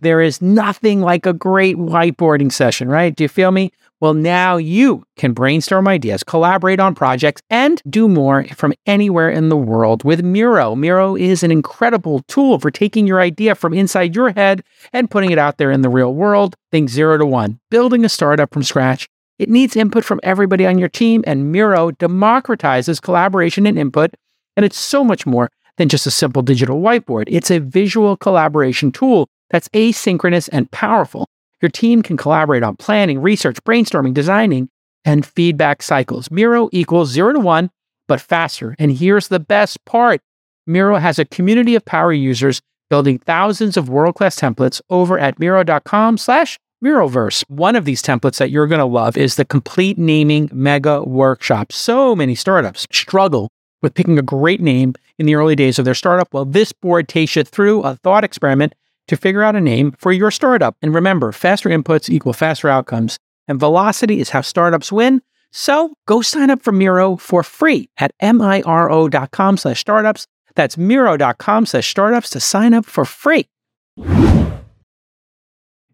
There 0.00 0.20
is 0.20 0.42
nothing 0.42 1.00
like 1.00 1.24
a 1.24 1.32
great 1.32 1.76
whiteboarding 1.76 2.52
session, 2.52 2.88
right? 2.88 3.14
Do 3.14 3.24
you 3.24 3.28
feel 3.28 3.52
me? 3.52 3.72
Well, 4.00 4.14
now 4.14 4.56
you 4.56 5.04
can 5.16 5.32
brainstorm 5.32 5.88
ideas, 5.88 6.22
collaborate 6.22 6.80
on 6.80 6.94
projects, 6.94 7.40
and 7.48 7.80
do 7.88 8.08
more 8.08 8.44
from 8.54 8.74
anywhere 8.86 9.30
in 9.30 9.48
the 9.48 9.56
world 9.56 10.04
with 10.04 10.22
Miro. 10.22 10.74
Miro 10.74 11.16
is 11.16 11.42
an 11.42 11.50
incredible 11.50 12.20
tool 12.28 12.58
for 12.58 12.70
taking 12.70 13.06
your 13.06 13.20
idea 13.20 13.54
from 13.54 13.72
inside 13.72 14.14
your 14.14 14.30
head 14.32 14.62
and 14.92 15.10
putting 15.10 15.30
it 15.30 15.38
out 15.38 15.58
there 15.58 15.70
in 15.70 15.82
the 15.82 15.88
real 15.88 16.12
world. 16.12 16.54
Think 16.70 16.90
zero 16.90 17.16
to 17.16 17.24
one. 17.24 17.60
Building 17.70 18.04
a 18.04 18.08
startup 18.08 18.52
from 18.52 18.62
scratch. 18.62 19.08
It 19.38 19.48
needs 19.48 19.74
input 19.74 20.04
from 20.04 20.20
everybody 20.22 20.66
on 20.66 20.78
your 20.78 20.88
team, 20.88 21.24
and 21.26 21.50
Miro 21.50 21.90
democratizes 21.90 23.00
collaboration 23.00 23.66
and 23.66 23.78
input. 23.78 24.14
And 24.56 24.66
it's 24.66 24.78
so 24.78 25.02
much 25.02 25.24
more 25.24 25.50
than 25.76 25.88
just 25.88 26.06
a 26.06 26.10
simple 26.10 26.42
digital 26.42 26.80
whiteboard. 26.80 27.24
It's 27.28 27.50
a 27.50 27.58
visual 27.58 28.16
collaboration 28.16 28.92
tool 28.92 29.28
that's 29.50 29.68
asynchronous 29.70 30.48
and 30.52 30.70
powerful. 30.70 31.28
Your 31.64 31.70
team 31.70 32.02
can 32.02 32.18
collaborate 32.18 32.62
on 32.62 32.76
planning, 32.76 33.22
research, 33.22 33.56
brainstorming, 33.64 34.12
designing, 34.12 34.68
and 35.02 35.24
feedback 35.24 35.82
cycles. 35.82 36.30
Miro 36.30 36.68
equals 36.72 37.08
zero 37.08 37.32
to 37.32 37.40
one, 37.40 37.70
but 38.06 38.20
faster. 38.20 38.76
And 38.78 38.92
here's 38.92 39.28
the 39.28 39.40
best 39.40 39.82
part 39.86 40.20
Miro 40.66 40.98
has 40.98 41.18
a 41.18 41.24
community 41.24 41.74
of 41.74 41.82
power 41.86 42.12
users 42.12 42.60
building 42.90 43.18
thousands 43.18 43.78
of 43.78 43.88
world 43.88 44.14
class 44.14 44.38
templates 44.38 44.82
over 44.90 45.18
at 45.18 45.38
Miro.com 45.38 46.18
slash 46.18 46.58
Miroverse. 46.84 47.42
One 47.48 47.76
of 47.76 47.86
these 47.86 48.02
templates 48.02 48.36
that 48.36 48.50
you're 48.50 48.66
going 48.66 48.78
to 48.78 48.84
love 48.84 49.16
is 49.16 49.36
the 49.36 49.46
complete 49.46 49.96
naming 49.96 50.50
mega 50.52 51.02
workshop. 51.02 51.72
So 51.72 52.14
many 52.14 52.34
startups 52.34 52.86
struggle 52.92 53.48
with 53.80 53.94
picking 53.94 54.18
a 54.18 54.22
great 54.22 54.60
name 54.60 54.92
in 55.18 55.24
the 55.24 55.34
early 55.34 55.56
days 55.56 55.78
of 55.78 55.86
their 55.86 55.94
startup. 55.94 56.28
Well, 56.34 56.44
this 56.44 56.72
board 56.72 57.08
takes 57.08 57.36
you 57.36 57.42
through 57.42 57.80
a 57.84 57.96
thought 57.96 58.22
experiment 58.22 58.74
to 59.08 59.16
figure 59.16 59.42
out 59.42 59.56
a 59.56 59.60
name 59.60 59.92
for 59.98 60.12
your 60.12 60.30
startup. 60.30 60.76
And 60.82 60.94
remember, 60.94 61.32
faster 61.32 61.68
inputs 61.68 62.08
equal 62.10 62.32
faster 62.32 62.68
outcomes, 62.68 63.18
and 63.48 63.60
velocity 63.60 64.20
is 64.20 64.30
how 64.30 64.40
startups 64.40 64.90
win. 64.90 65.22
So 65.52 65.94
go 66.06 66.20
sign 66.22 66.50
up 66.50 66.62
for 66.62 66.72
Miro 66.72 67.16
for 67.16 67.42
free 67.42 67.88
at 67.98 68.12
miro.com 68.20 69.56
slash 69.56 69.80
startups. 69.80 70.26
That's 70.56 70.76
miro.com 70.76 71.66
slash 71.66 71.88
startups 71.88 72.30
to 72.30 72.40
sign 72.40 72.74
up 72.74 72.86
for 72.86 73.04
free. 73.04 73.46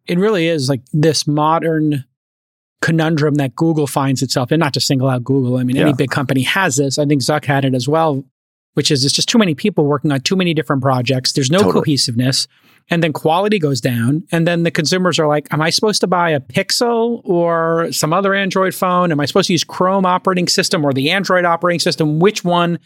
It 0.07 0.19
really 0.19 0.49
is 0.49 0.69
like 0.69 0.83
this 0.93 1.27
modern 1.27 2.05
conundrum 2.81 3.35
that 3.35 3.55
Google 3.55 3.87
finds 3.87 4.23
itself 4.23 4.51
in, 4.51 4.61
not 4.61 4.73
to 4.75 4.81
single 4.81 5.09
out 5.09 5.23
Google. 5.23 5.59
I 5.59 5.65
mean, 5.65 5.77
any 5.77 5.93
big 5.93 6.11
company 6.11 6.43
has 6.43 6.77
this. 6.77 6.99
I 6.99 7.05
think 7.05 7.21
Zuck 7.21 7.45
had 7.45 7.65
it 7.65 7.75
as 7.75 7.87
well, 7.87 8.25
which 8.75 8.91
is 8.91 9.05
it's 9.05 9.15
just 9.15 9.29
too 9.29 9.39
many 9.39 9.55
people 9.55 9.85
working 9.85 10.11
on 10.11 10.21
too 10.21 10.37
many 10.37 10.55
different 10.55 10.83
projects. 10.83 11.33
There's 11.33 11.51
no 11.51 11.59
Totally. 11.59 11.75
cohesiveness. 11.85 12.49
And 12.91 13.05
then 13.05 13.13
quality 13.13 13.61
goes 13.61 13.81
down. 13.81 14.27
And 14.33 14.47
then 14.47 14.65
the 14.65 14.71
consumers 14.71 15.19
are 15.19 15.29
like, 15.29 15.47
Am 15.53 15.63
I 15.63 15.71
supposed 15.71 16.01
to 16.01 16.07
buy 16.07 16.31
a 16.31 16.41
Pixel 16.41 17.23
or 17.25 17.91
some 17.93 18.13
other 18.13 18.35
Android 18.35 18.75
phone? 18.75 19.13
Am 19.13 19.21
I 19.21 19.27
supposed 19.27 19.47
to 19.47 19.53
use 19.53 19.65
Chrome 19.65 20.05
operating 20.05 20.49
system 20.49 20.85
or 20.85 20.93
the 20.93 21.11
Android 21.11 21.45
operating 21.45 21.79
system? 21.79 22.19
Which 22.19 22.45
one 22.45 22.81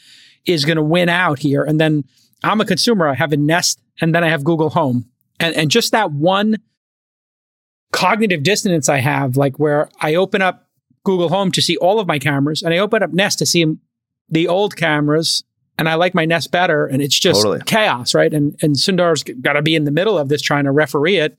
is 0.44 0.64
going 0.64 0.76
to 0.76 0.82
win 0.82 1.08
out 1.08 1.38
here? 1.38 1.64
And 1.64 1.80
then 1.80 2.04
I'm 2.42 2.60
a 2.60 2.66
consumer. 2.66 3.08
I 3.08 3.14
have 3.14 3.32
a 3.32 3.38
Nest 3.38 3.80
and 4.00 4.14
then 4.14 4.22
I 4.22 4.28
have 4.28 4.44
Google 4.44 4.70
Home. 4.70 5.08
And, 5.40 5.56
and 5.56 5.70
just 5.70 5.92
that 5.92 6.12
one 6.12 6.58
cognitive 7.92 8.42
dissonance 8.42 8.88
I 8.88 8.98
have, 8.98 9.36
like 9.36 9.58
where 9.58 9.88
I 10.00 10.16
open 10.16 10.42
up 10.42 10.68
Google 11.04 11.30
Home 11.30 11.50
to 11.52 11.62
see 11.62 11.76
all 11.78 11.98
of 11.98 12.06
my 12.06 12.18
cameras 12.18 12.62
and 12.62 12.74
I 12.74 12.78
open 12.78 13.02
up 13.02 13.12
Nest 13.12 13.38
to 13.38 13.46
see 13.46 13.64
the 14.28 14.48
old 14.48 14.76
cameras 14.76 15.44
and 15.78 15.88
I 15.88 15.94
like 15.94 16.14
my 16.14 16.24
Nest 16.24 16.50
better 16.50 16.86
and 16.86 17.02
it's 17.02 17.18
just 17.18 17.42
Totally. 17.42 17.60
chaos, 17.66 18.14
right? 18.14 18.32
And 18.32 18.56
and 18.62 18.74
Sundar's 18.76 19.22
got 19.22 19.54
to 19.54 19.62
be 19.62 19.74
in 19.74 19.84
the 19.84 19.90
middle 19.90 20.18
of 20.18 20.28
this 20.28 20.42
trying 20.42 20.64
to 20.64 20.70
referee 20.72 21.16
it. 21.16 21.38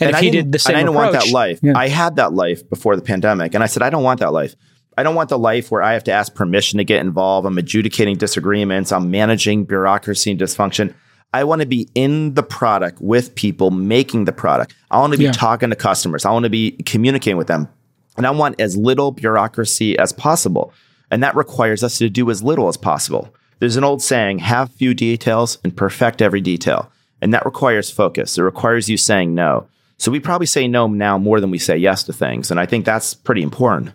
And, 0.00 0.10
if 0.10 0.16
I 0.16 0.20
he 0.22 0.30
didn't- 0.30 0.52
the 0.52 0.58
same 0.58 0.70
and 0.76 0.78
I 0.78 0.82
didn't 0.84 0.94
want 0.94 1.12
that 1.12 1.30
life. 1.30 1.58
Yeah. 1.62 1.72
I 1.76 1.88
had 1.88 2.16
that 2.16 2.32
life 2.32 2.68
before 2.70 2.96
the 2.96 3.02
pandemic, 3.02 3.54
and 3.54 3.62
I 3.62 3.66
said 3.66 3.82
I 3.82 3.90
don't 3.90 4.02
want 4.04 4.20
that 4.20 4.32
life. 4.32 4.54
I 4.98 5.02
don't 5.02 5.14
want 5.14 5.28
the 5.28 5.38
life 5.38 5.70
where 5.70 5.82
I 5.82 5.92
have 5.94 6.04
to 6.04 6.12
ask 6.12 6.34
permission 6.34 6.78
to 6.78 6.84
get 6.84 7.00
involved. 7.00 7.46
I'm 7.46 7.56
adjudicating 7.58 8.16
disagreements. 8.16 8.92
I'm 8.92 9.10
managing 9.10 9.64
bureaucracy 9.64 10.30
and 10.32 10.40
dysfunction. 10.40 10.94
I 11.32 11.44
want 11.44 11.60
to 11.60 11.66
be 11.66 11.88
in 11.94 12.34
the 12.34 12.42
product 12.42 13.00
with 13.00 13.34
people 13.34 13.70
making 13.70 14.24
the 14.24 14.32
product. 14.32 14.74
I 14.90 14.98
want 14.98 15.12
to 15.12 15.18
be 15.18 15.24
Yeah. 15.24 15.32
talking 15.32 15.70
to 15.70 15.76
customers. 15.76 16.24
I 16.26 16.32
want 16.32 16.42
to 16.44 16.50
be 16.50 16.72
communicating 16.86 17.36
with 17.38 17.46
them. 17.46 17.68
And 18.16 18.26
I 18.26 18.30
want 18.30 18.60
as 18.60 18.76
little 18.76 19.12
bureaucracy 19.12 19.96
as 19.98 20.12
possible. 20.12 20.72
And 21.10 21.22
that 21.22 21.36
requires 21.36 21.84
us 21.84 21.98
to 21.98 22.08
do 22.10 22.28
as 22.30 22.42
little 22.42 22.68
as 22.68 22.76
possible. 22.76 23.32
There's 23.60 23.76
an 23.76 23.84
old 23.84 24.02
saying 24.02 24.40
have 24.40 24.72
few 24.72 24.94
details 24.94 25.58
and 25.62 25.76
perfect 25.76 26.20
every 26.20 26.40
detail. 26.40 26.90
And 27.22 27.32
that 27.34 27.44
requires 27.44 27.90
focus. 27.90 28.38
It 28.38 28.42
requires 28.42 28.88
you 28.88 28.96
saying 28.96 29.34
no. 29.34 29.68
So 29.98 30.10
we 30.10 30.18
probably 30.18 30.46
say 30.46 30.66
no 30.66 30.86
now 30.86 31.18
more 31.18 31.40
than 31.40 31.50
we 31.50 31.58
say 31.58 31.76
yes 31.76 32.02
to 32.04 32.12
things. 32.12 32.50
And 32.50 32.58
I 32.58 32.66
think 32.66 32.86
that's 32.86 33.12
pretty 33.12 33.42
important. 33.42 33.92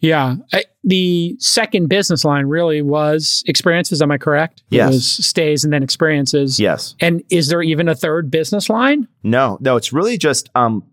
Yeah. 0.00 0.36
I, 0.52 0.64
the 0.84 1.36
second 1.38 1.88
business 1.88 2.24
line 2.24 2.46
really 2.46 2.82
was 2.82 3.42
experiences. 3.46 4.02
Am 4.02 4.10
I 4.10 4.18
correct? 4.18 4.62
Yes. 4.68 4.90
It 4.90 4.94
was 4.94 5.26
stays 5.26 5.64
and 5.64 5.72
then 5.72 5.82
experiences. 5.82 6.60
Yes. 6.60 6.94
And 7.00 7.24
is 7.30 7.48
there 7.48 7.62
even 7.62 7.88
a 7.88 7.94
third 7.94 8.30
business 8.30 8.68
line? 8.68 9.08
No, 9.22 9.56
no, 9.62 9.76
it's 9.76 9.92
really 9.94 10.18
just 10.18 10.50
um, 10.54 10.84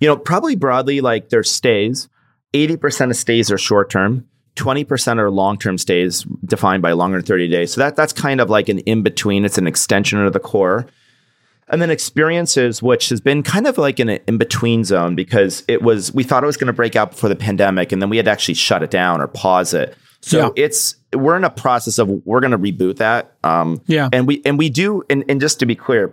you 0.00 0.08
know, 0.08 0.16
probably 0.16 0.56
broadly 0.56 1.00
like 1.00 1.28
there's 1.30 1.50
stays. 1.50 2.08
80% 2.52 3.10
of 3.10 3.16
stays 3.16 3.50
are 3.50 3.58
short 3.58 3.90
term, 3.90 4.26
20% 4.56 5.18
are 5.18 5.30
long 5.30 5.58
term 5.58 5.78
stays 5.78 6.24
defined 6.44 6.82
by 6.82 6.92
longer 6.92 7.18
than 7.18 7.26
30 7.26 7.48
days. 7.48 7.72
So 7.72 7.80
that 7.82 7.94
that's 7.96 8.12
kind 8.12 8.40
of 8.40 8.50
like 8.50 8.68
an 8.68 8.80
in 8.80 9.02
between. 9.02 9.44
It's 9.44 9.58
an 9.58 9.66
extension 9.66 10.18
of 10.24 10.32
the 10.32 10.40
core. 10.40 10.86
And 11.68 11.82
then 11.82 11.90
experiences, 11.90 12.80
which 12.82 13.08
has 13.08 13.20
been 13.20 13.42
kind 13.42 13.66
of 13.66 13.76
like 13.76 13.98
an 13.98 14.08
in 14.08 14.38
between 14.38 14.84
zone 14.84 15.16
because 15.16 15.64
it 15.66 15.82
was, 15.82 16.14
we 16.14 16.22
thought 16.22 16.44
it 16.44 16.46
was 16.46 16.56
going 16.56 16.68
to 16.68 16.72
break 16.72 16.94
out 16.94 17.10
before 17.10 17.28
the 17.28 17.34
pandemic 17.36 17.90
and 17.90 18.00
then 18.00 18.08
we 18.08 18.16
had 18.18 18.26
to 18.26 18.30
actually 18.30 18.54
shut 18.54 18.82
it 18.84 18.90
down 18.90 19.20
or 19.20 19.26
pause 19.26 19.74
it. 19.74 19.96
So 20.20 20.38
Yeah. 20.38 20.64
it's, 20.64 20.94
we're 21.12 21.36
in 21.36 21.42
a 21.42 21.50
process 21.50 21.98
of, 21.98 22.08
we're 22.24 22.38
going 22.40 22.52
to 22.52 22.58
reboot 22.58 22.98
that. 22.98 23.32
Um, 23.42 23.80
Yeah. 23.86 24.08
and 24.12 24.28
we, 24.28 24.42
and 24.44 24.56
we 24.58 24.70
do, 24.70 25.02
and, 25.10 25.24
and 25.28 25.40
just 25.40 25.58
to 25.58 25.66
be 25.66 25.74
clear, 25.74 26.12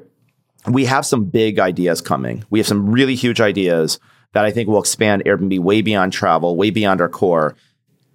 we 0.68 0.86
have 0.86 1.06
some 1.06 1.26
big 1.26 1.60
ideas 1.60 2.02
coming. 2.02 2.44
We 2.50 2.58
have 2.58 2.68
some 2.68 2.90
really 2.90 3.14
huge 3.16 3.40
ideas 3.40 4.00
that 4.34 4.46
I 4.46 4.52
think 4.52 4.68
will 4.68 4.80
expand 4.80 5.24
Airbnb 5.26 5.60
way 5.60 5.82
beyond 5.84 6.14
travel, 6.14 6.56
way 6.56 6.72
beyond 6.72 7.00
our 7.00 7.10
core. 7.10 7.56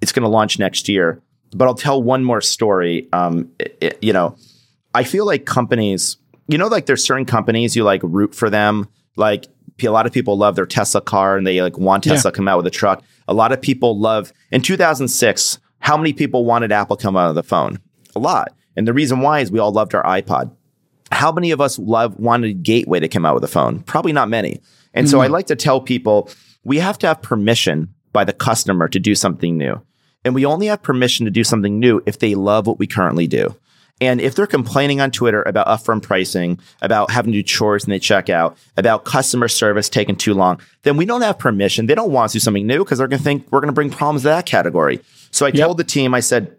It's 0.01 0.13
going 0.13 0.23
to 0.23 0.29
launch 0.29 0.59
next 0.59 0.89
year. 0.89 1.21
But 1.55 1.67
I'll 1.67 1.75
tell 1.75 2.03
one 2.03 2.25
more 2.25 2.41
story. 2.41 3.09
Um, 3.13 3.51
it- 3.59 3.77
it- 3.81 3.99
you 4.03 4.13
know, 4.13 4.37
I 4.95 5.05
feel 5.05 5.25
like 5.27 5.45
companies, 5.47 6.17
you 6.49 6.59
know, 6.59 6.67
like 6.69 6.87
there's 6.87 7.05
certain 7.05 7.25
companies 7.25 7.75
you 7.77 7.85
like 7.85 8.01
root 8.05 8.35
for 8.35 8.51
them. 8.51 8.89
Like 9.17 9.47
a 9.83 9.89
lot 9.89 10.07
of 10.07 10.13
people 10.13 10.37
love 10.37 10.57
their 10.57 10.67
Tesla 10.67 11.01
car 11.01 11.37
and 11.37 11.47
they 11.47 11.63
like 11.63 11.79
want 11.79 12.05
Tesla 12.05 12.31
to 12.33 12.37
come 12.37 12.49
out 12.49 12.57
with 12.59 12.67
a 12.67 12.71
truck. 12.71 13.03
A 13.29 13.35
lot 13.35 13.53
of 13.53 13.61
people 13.63 13.99
love 13.99 14.33
in 14.51 14.61
2006. 14.61 15.59
How 15.81 15.97
many 15.97 16.13
people 16.13 16.45
wanted 16.45 16.73
Apple 16.73 16.97
come 16.97 17.17
out 17.17 17.29
of 17.29 17.35
the 17.35 17.43
phone? 17.43 17.79
A 18.17 18.19
lot. 18.19 18.53
And 18.77 18.87
the 18.87 18.93
reason 18.93 19.21
why 19.21 19.41
is 19.41 19.51
we 19.51 19.59
all 19.59 19.73
loved 19.73 19.95
our 19.95 20.03
iPod 20.05 20.53
how 21.11 21.33
many 21.33 21.53
of 21.53 21.61
us 21.61 21.79
love 21.79 22.15
wanted 22.19 22.63
Gateway 22.63 23.01
to 23.01 23.09
come 23.09 23.25
out 23.25 23.35
with 23.35 23.43
a 23.43 23.49
phone? 23.49 23.81
Probably 23.81 24.13
not 24.13 24.29
many. 24.29 24.61
And 24.93 25.09
so 25.09 25.21
I 25.21 25.27
like 25.29 25.47
to 25.47 25.57
tell 25.57 25.81
people 25.81 26.29
we 26.65 26.79
have 26.81 26.99
to 26.99 27.07
have 27.07 27.23
permission 27.23 27.95
by 28.13 28.25
the 28.25 28.33
customer 28.33 28.89
to 28.89 28.99
do 28.99 29.15
something 29.15 29.57
new. 29.57 29.81
And 30.25 30.35
we 30.35 30.45
only 30.45 30.67
have 30.67 30.83
permission 30.83 31.25
to 31.27 31.31
do 31.31 31.45
something 31.45 31.79
new 31.79 32.03
if 32.07 32.19
they 32.19 32.35
love 32.35 32.67
what 32.67 32.79
we 32.79 32.87
currently 32.87 33.27
do. 33.27 33.55
And 34.01 34.21
if 34.21 34.35
they're 34.35 34.47
complaining 34.47 35.01
on 35.01 35.11
Twitter 35.11 35.43
about 35.43 35.67
upfront 35.67 36.03
pricing, 36.03 36.61
about 36.83 37.11
having 37.11 37.33
to 37.33 37.39
do 37.39 37.43
chores 37.43 37.85
and 37.85 37.93
they 37.93 37.99
check 37.99 38.29
out, 38.29 38.57
about 38.77 39.05
customer 39.05 39.49
service 39.49 39.89
taking 39.89 40.15
too 40.15 40.35
long, 40.35 40.61
then 40.83 40.97
we 40.97 41.05
don't 41.05 41.23
have 41.23 41.39
permission. 41.39 41.87
They 41.87 41.97
don't 41.97 42.13
want 42.13 42.31
to 42.31 42.37
do 42.37 42.41
something 42.41 42.67
new 42.67 42.79
because 42.85 42.99
they're 42.99 43.09
going 43.09 43.19
to 43.19 43.25
think 43.25 43.51
we're 43.51 43.61
going 43.61 43.69
to 43.69 43.73
bring 43.75 43.91
problems 43.91 44.23
to 44.23 44.29
that 44.29 44.47
category. 44.47 45.01
So 45.33 45.47
I 45.47 45.51
told 45.51 45.79
the 45.79 45.85
team, 45.85 46.15
I 46.15 46.21
said, 46.21 46.57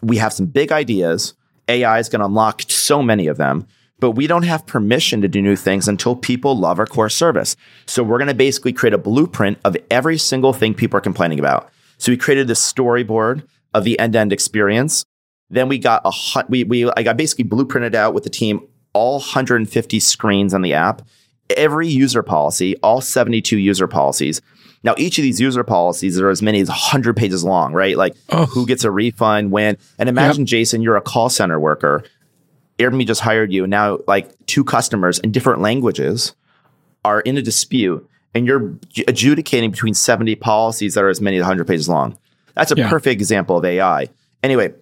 we 0.00 0.18
have 0.18 0.32
some 0.32 0.46
big 0.46 0.70
ideas 0.70 1.34
AI 1.68 1.98
is 1.98 2.08
going 2.08 2.20
to 2.20 2.26
unlock 2.26 2.62
so 2.68 3.02
many 3.02 3.26
of 3.26 3.36
them, 3.36 3.66
but 4.00 4.12
we 4.12 4.26
don't 4.26 4.44
have 4.44 4.66
permission 4.66 5.20
to 5.22 5.28
do 5.28 5.42
new 5.42 5.56
things 5.56 5.88
until 5.88 6.14
people 6.14 6.56
love 6.56 6.78
our 6.78 6.86
core 6.86 7.08
service. 7.08 7.56
So 7.86 8.02
we're 8.02 8.18
going 8.18 8.28
to 8.28 8.34
basically 8.34 8.72
create 8.72 8.94
a 8.94 8.98
blueprint 8.98 9.58
of 9.64 9.76
every 9.90 10.18
single 10.18 10.52
thing 10.52 10.74
people 10.74 10.98
are 10.98 11.02
complaining 11.02 11.38
about. 11.38 11.70
So 11.98 12.12
we 12.12 12.16
created 12.16 12.46
this 12.46 12.60
storyboard 12.60 13.42
of 13.74 13.84
the 13.84 13.98
end-to-end 13.98 14.32
experience. 14.32 15.04
Then 15.50 15.68
we 15.68 15.78
got 15.78 16.02
a 16.04 16.44
we 16.48 16.64
we 16.64 16.90
I 16.96 17.02
got 17.02 17.16
basically 17.16 17.44
blueprinted 17.44 17.94
out 17.94 18.14
with 18.14 18.24
the 18.24 18.30
team 18.30 18.66
all 18.92 19.18
150 19.18 20.00
screens 20.00 20.52
on 20.52 20.62
the 20.62 20.74
app, 20.74 21.02
every 21.56 21.88
user 21.88 22.22
policy, 22.22 22.76
all 22.82 23.00
72 23.00 23.56
user 23.56 23.86
policies. 23.86 24.40
Now, 24.84 24.94
each 24.96 25.18
of 25.18 25.22
these 25.22 25.40
user 25.40 25.64
policies 25.64 26.20
are 26.20 26.30
as 26.30 26.40
many 26.42 26.60
as 26.60 26.68
100 26.68 27.16
pages 27.16 27.44
long, 27.44 27.72
right? 27.72 27.96
Like 27.96 28.14
oh. 28.30 28.46
who 28.46 28.66
gets 28.66 28.84
a 28.84 28.90
refund 28.90 29.50
when. 29.50 29.76
And 29.98 30.08
imagine, 30.08 30.42
yep. 30.42 30.48
Jason, 30.48 30.82
you're 30.82 30.96
a 30.96 31.00
call 31.00 31.28
center 31.28 31.58
worker. 31.58 32.04
Airbnb 32.78 33.06
just 33.06 33.20
hired 33.20 33.52
you. 33.52 33.66
Now, 33.66 33.98
like 34.06 34.30
two 34.46 34.64
customers 34.64 35.18
in 35.18 35.32
different 35.32 35.60
languages 35.60 36.34
are 37.04 37.20
in 37.20 37.36
a 37.36 37.42
dispute, 37.42 38.08
and 38.34 38.46
you're 38.46 38.74
adjudicating 39.06 39.70
between 39.70 39.94
70 39.94 40.36
policies 40.36 40.94
that 40.94 41.04
are 41.04 41.08
as 41.08 41.20
many 41.20 41.36
as 41.36 41.42
100 41.42 41.66
pages 41.66 41.88
long. 41.88 42.16
That's 42.54 42.72
a 42.72 42.76
yeah. 42.76 42.88
perfect 42.88 43.20
example 43.20 43.56
of 43.56 43.64
AI. 43.64 44.08
Anyway, 44.42 44.74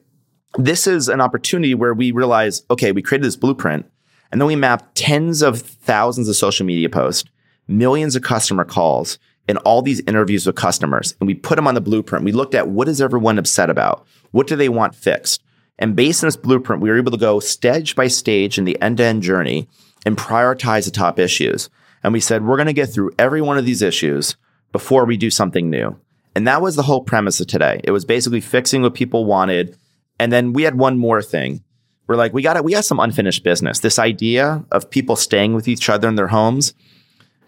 this 0.59 0.87
is 0.87 1.09
an 1.09 1.21
opportunity 1.21 1.75
where 1.75 1.95
we 1.95 2.13
realize 2.13 2.63
okay, 2.71 2.93
we 2.93 3.03
created 3.03 3.27
this 3.27 3.37
blueprint, 3.37 3.87
and 4.31 4.41
then 4.41 4.47
we 4.47 4.57
mapped 4.57 4.95
tens 4.95 5.43
of 5.43 5.61
thousands 5.61 6.29
of 6.29 6.37
social 6.37 6.67
media 6.67 6.89
posts, 6.89 7.29
millions 7.69 8.17
of 8.17 8.23
customer 8.23 8.65
calls, 8.65 9.19
and 9.49 9.59
all 9.59 9.83
these 9.83 10.01
interviews 10.01 10.47
with 10.47 10.57
customers 10.57 11.15
and 11.21 11.27
we 11.27 11.35
put 11.35 11.57
them 11.57 11.67
on 11.67 11.75
the 11.75 11.81
blueprint. 11.81 12.25
We 12.25 12.33
looked 12.33 12.55
at 12.55 12.69
what 12.69 12.89
is 12.89 13.01
everyone 13.01 13.39
upset 13.39 13.71
about? 13.71 14.07
What 14.33 14.47
do 14.47 14.57
they 14.57 14.69
want 14.69 14.95
fixed? 14.95 15.43
And 15.79 15.97
based 15.97 16.23
on 16.23 16.29
this 16.29 16.37
blueprint, 16.37 16.83
we 16.83 16.91
were 16.91 16.97
able 16.97 17.13
to 17.13 17.19
go 17.19 17.41
stage 17.41 17.95
by 17.95 18.09
stage 18.09 18.59
in 18.59 18.65
the 18.65 18.81
end 18.81 18.99
to 18.99 19.05
end 19.05 19.23
journey 19.23 19.69
and 20.05 20.17
prioritize 20.17 20.85
the 20.85 20.91
top 20.91 21.19
issues. 21.19 21.69
And 22.03 22.13
we 22.13 22.21
said, 22.21 22.45
we're 22.45 22.57
going 22.57 22.67
to 22.67 22.73
get 22.73 22.87
through 22.87 23.13
every 23.19 23.43
one 23.43 23.59
of 23.59 23.67
these 23.67 23.83
issues 23.83 24.37
before 24.73 25.05
we 25.05 25.17
do 25.17 25.31
something 25.31 25.69
new. 25.69 25.99
And 26.35 26.47
that 26.47 26.63
was 26.63 26.77
the 26.77 26.83
whole 26.83 27.03
premise 27.03 27.41
of 27.41 27.47
today. 27.47 27.81
It 27.85 27.91
was 27.91 28.05
basically 28.05 28.41
fixing 28.41 28.83
what 28.83 28.95
people 28.95 29.25
wanted. 29.25 29.77
And 30.19 30.33
then 30.33 30.53
we 30.53 30.63
had 30.63 30.79
one 30.79 30.99
more 30.99 31.23
thing. 31.23 31.63
We're 32.07 32.17
like, 32.17 32.33
we 32.33 32.43
got 32.43 32.57
it. 32.57 32.65
We 32.65 32.73
got 32.73 32.85
some 32.85 33.01
unfinished 33.01 33.43
business. 33.43 33.81
This 33.81 33.99
idea 33.99 34.65
of 34.71 34.91
people 34.91 35.17
staying 35.17 35.55
with 35.55 35.67
each 35.67 35.89
other 35.89 36.09
in 36.09 36.15
their 36.15 36.29
homes 36.29 36.73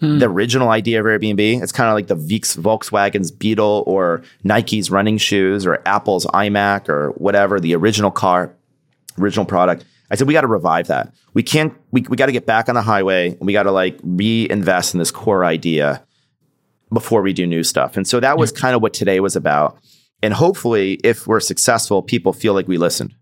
Hmm. 0.01 0.19
The 0.19 0.29
original 0.29 0.69
idea 0.69 1.01
of 1.01 1.07
Airbnb, 1.07 1.63
it's 1.63 1.73
kind 1.73 1.89
of 1.89 1.95
like 1.95 2.07
the 2.07 2.15
Volkswagen's 2.15 3.31
Beetle 3.31 3.85
or 3.87 4.23
Nike's 4.45 4.91
running 4.91 5.19
shoes 5.19 5.67
or 5.67 5.83
Apple's 5.87 6.25
iMac 6.27 6.89
or 6.89 7.11
whatever, 7.13 7.59
the 7.59 7.75
original 7.75 8.11
car, 8.11 8.55
original 9.19 9.45
product. 9.45 9.85
I 10.11 10.15
said, 10.15 10.27
we 10.27 10.35
got 10.35 10.43
to 10.43 10.47
revive 10.47 10.87
that. 10.87 11.13
We 11.35 11.43
can't, 11.43 11.75
we, 11.91 12.03
we 12.09 12.17
got 12.17 12.27
to 12.27 12.33
get 12.33 12.47
back 12.47 12.69
on 12.69 12.75
the 12.75 12.83
highway 12.83 13.31
and 13.31 13.41
we 13.41 13.53
got 13.53 13.65
to 13.65 13.73
like 13.73 13.99
reinvest 14.03 14.95
in 14.95 14.99
this 14.99 15.11
core 15.11 15.45
idea 15.45 16.05
before 16.93 17.21
we 17.21 17.33
do 17.33 17.47
new 17.47 17.63
stuff. 17.63 17.97
And 17.97 18.07
so 18.07 18.21
that 18.21 18.39
was 18.39 18.53
kind 18.53 18.75
of 18.75 18.81
what 18.81 18.95
today 18.95 19.21
was 19.21 19.37
about. 19.37 19.79
And 20.23 20.35
hopefully, 20.35 20.95
if 21.05 21.27
we're 21.27 21.41
successful, 21.41 22.03
people 22.03 22.33
feel 22.33 22.55
like 22.55 22.67
we 22.67 22.79
listened. 22.79 23.15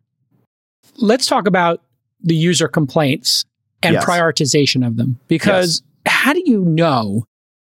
Let's 0.97 1.27
talk 1.27 1.47
about 1.47 1.83
the 2.23 2.35
user 2.35 2.69
complaints 2.69 3.45
and 3.83 3.95
yes. 3.95 4.05
prioritization 4.05 4.87
of 4.87 4.97
them 4.97 5.19
because 5.29 5.83
how 6.07 6.33
do 6.33 6.43
you 6.45 6.65
know 6.65 7.25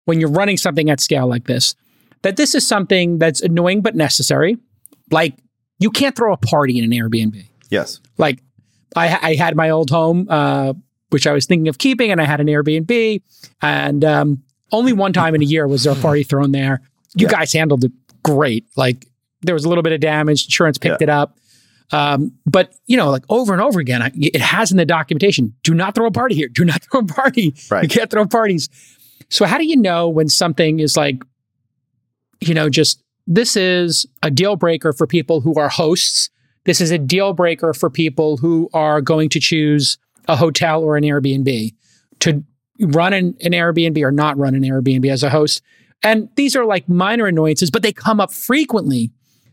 when 0.05 0.21
you're 0.21 0.31
running 0.31 0.57
something 0.57 0.90
at 0.90 1.01
scale 1.01 1.27
like 1.27 1.47
this 1.47 1.75
that 2.23 2.37
this 2.37 2.55
is 2.55 2.66
something 2.66 3.19
that's 3.19 3.40
annoying 3.40 3.81
but 3.81 3.95
necessary? 3.95 4.57
Like 5.11 5.35
you 5.79 5.90
can't 5.90 6.14
throw 6.14 6.33
a 6.33 6.37
party 6.37 6.79
in 6.79 6.85
an 6.85 6.90
Airbnb. 6.90 7.45
Yes. 7.71 8.01
Like 8.19 8.43
I, 8.97 9.19
I 9.23 9.35
had 9.35 9.57
my 9.57 9.71
old 9.71 9.90
home, 9.90 10.27
uh, 10.29 10.75
which 11.11 11.27
I 11.27 11.33
was 11.33 11.47
thinking 11.47 11.69
of 11.69 11.79
keeping, 11.79 12.11
and 12.11 12.21
I 12.21 12.25
had 12.25 12.40
an 12.40 12.47
Airbnb, 12.47 13.23
and 13.62 14.05
um, 14.05 14.43
only 14.73 14.93
one 14.93 15.12
time 15.12 15.35
in 15.35 15.43
a 15.43 15.45
year 15.45 15.66
was 15.66 15.85
there 15.85 15.93
a 15.93 15.97
party 15.97 16.23
thrown 16.23 16.53
there. 16.53 16.83
You 17.14 17.27
yeah. 17.27 17.33
guys 17.33 17.53
handled 17.53 17.85
it 17.85 17.93
great. 18.23 18.66
Like 18.77 19.07
there 19.43 19.55
was 19.55 19.64
a 19.64 19.69
little 19.69 19.83
bit 19.83 19.93
of 19.93 20.01
damage, 20.01 20.45
insurance 20.45 20.79
picked 20.79 21.01
yeah. 21.01 21.05
it 21.05 21.09
up. 21.09 21.38
Um, 21.92 22.33
but 22.46 22.74
you 22.87 22.96
know, 22.96 23.11
like 23.11 23.24
over 23.29 23.53
and 23.53 23.61
over 23.61 23.81
again, 23.81 24.03
I, 24.03 24.12
it 24.14 24.40
has 24.40 24.70
in 24.70 24.76
the 24.76 24.85
documentation: 24.85 25.55
do 25.62 25.74
not 25.74 25.94
throw 25.94 26.07
a 26.07 26.11
party 26.11 26.35
here. 26.35 26.48
Do 26.48 26.64
not 26.64 26.83
throw 26.90 27.00
a 27.00 27.05
party. 27.05 27.55
Right. 27.70 27.83
You 27.83 27.88
can't 27.88 28.11
throw 28.11 28.26
parties. 28.26 28.68
So 29.29 29.44
how 29.44 29.59
do 29.59 29.66
you 29.66 29.76
know 29.76 30.09
when 30.09 30.29
something 30.29 30.81
is 30.81 30.96
like, 30.96 31.22
you 32.40 32.53
know, 32.53 32.68
just 32.68 33.03
this 33.26 33.57
is 33.57 34.07
a 34.22 34.31
deal 34.31 34.57
breaker 34.57 34.92
for 34.92 35.07
people 35.07 35.40
who 35.40 35.55
are 35.55 35.68
hosts. 35.68 36.31
This 36.64 36.81
is 36.81 36.90
a 36.90 36.98
deal 36.98 37.33
breaker 37.33 37.72
for 37.72 37.88
people 37.88 38.37
who 38.37 38.68
are 38.74 39.00
going 39.00 39.29
to 39.31 39.40
choose 39.40 39.98
a 40.26 40.37
hotel 40.37 40.83
or 40.83 40.96
an 40.96 41.05
Airbnb 41.05 41.72
to 42.20 42.44
run 42.81 43.12
an, 43.12 43.37
an 43.40 43.53
Airbnb 43.53 44.03
or 44.03 44.11
not 44.11 44.37
run 44.37 44.55
an 44.55 44.62
Airbnb 44.62 45.11
as 45.11 45.22
a 45.22 45.31
host. 45.31 45.62
And 46.03 46.29
these 46.37 46.57
are 46.57 46.64
like 46.64 46.88
minor 46.88 47.26
annoyances, 47.26 47.70
but 47.70 47.83
they 47.83 47.92
come 47.92 48.20
up 48.20 48.33
frequently 48.33 49.11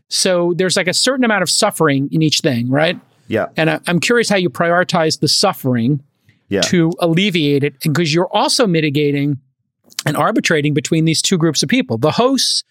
so 0.08 0.54
there's 0.56 0.76
like 0.76 0.88
a 0.88 0.94
certain 0.94 1.24
amount 1.24 1.42
of 1.42 1.50
suffering 1.50 2.08
in 2.10 2.22
each 2.22 2.40
thing, 2.40 2.68
right? 2.70 2.98
Yeah. 3.28 3.46
And 3.56 3.70
I, 3.70 3.80
am 3.86 4.00
curious 4.00 4.28
how 4.28 4.36
you 4.36 4.48
prioritize 4.48 5.20
the 5.20 5.28
suffering 5.28 6.02
yeah. 6.48 6.62
to 6.62 6.92
alleviate 6.98 7.62
it, 7.62 7.78
because 7.80 8.12
you're 8.12 8.34
also 8.34 8.66
mitigating 8.66 9.38
and 10.06 10.16
arbitrating 10.16 10.72
between 10.72 11.04
these 11.04 11.20
two 11.20 11.36
groups 11.36 11.62
of 11.62 11.68
people: 11.68 11.98
the 11.98 12.12
hosts 12.12 12.64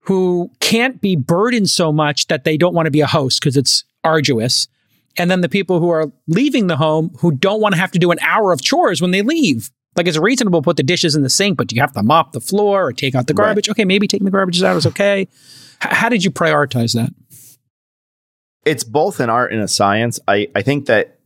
who 0.00 0.50
can't 0.60 1.00
be 1.00 1.16
burdened 1.16 1.68
so 1.68 1.92
much 1.92 2.28
that 2.28 2.44
they 2.44 2.56
don't 2.56 2.74
want 2.74 2.86
to 2.86 2.90
be 2.90 3.00
a 3.00 3.06
host 3.06 3.40
because 3.40 3.56
it's 3.56 3.84
arduous, 4.04 4.68
and 5.16 5.30
then 5.30 5.40
the 5.40 5.48
people 5.48 5.80
who 5.80 5.90
are 5.90 6.12
leaving 6.28 6.68
the 6.68 6.76
home 6.76 7.10
who 7.18 7.32
don't 7.32 7.60
want 7.60 7.74
to 7.74 7.80
have 7.80 7.90
to 7.90 7.98
do 7.98 8.12
an 8.12 8.18
hour 8.20 8.52
of 8.52 8.62
chores 8.62 9.02
when 9.02 9.10
they 9.10 9.22
leave. 9.22 9.70
Like 9.96 10.06
it's 10.06 10.16
reasonable 10.16 10.60
to 10.60 10.64
put 10.64 10.76
the 10.76 10.84
dishes 10.84 11.16
in 11.16 11.22
the 11.22 11.30
sink, 11.30 11.58
but 11.58 11.66
do 11.66 11.74
you 11.74 11.80
have 11.80 11.92
to 11.94 12.04
mop 12.04 12.30
the 12.30 12.40
floor 12.40 12.86
or 12.86 12.92
take 12.92 13.16
out 13.16 13.26
the 13.26 13.34
garbage. 13.34 13.66
Right. 13.66 13.72
Okay, 13.72 13.84
maybe 13.84 14.06
taking 14.06 14.26
the 14.26 14.30
garbage 14.30 14.62
out 14.62 14.76
is 14.76 14.86
okay 14.86 15.26
how 15.80 16.08
did 16.08 16.24
you 16.24 16.30
prioritize 16.30 16.94
that? 16.94 17.12
It's 18.64 18.84
both 18.84 19.20
an 19.20 19.30
art 19.30 19.52
and 19.52 19.62
a 19.62 19.68
science. 19.68 20.20
I, 20.28 20.48
I 20.54 20.62
think 20.62 20.86
that 20.86 21.18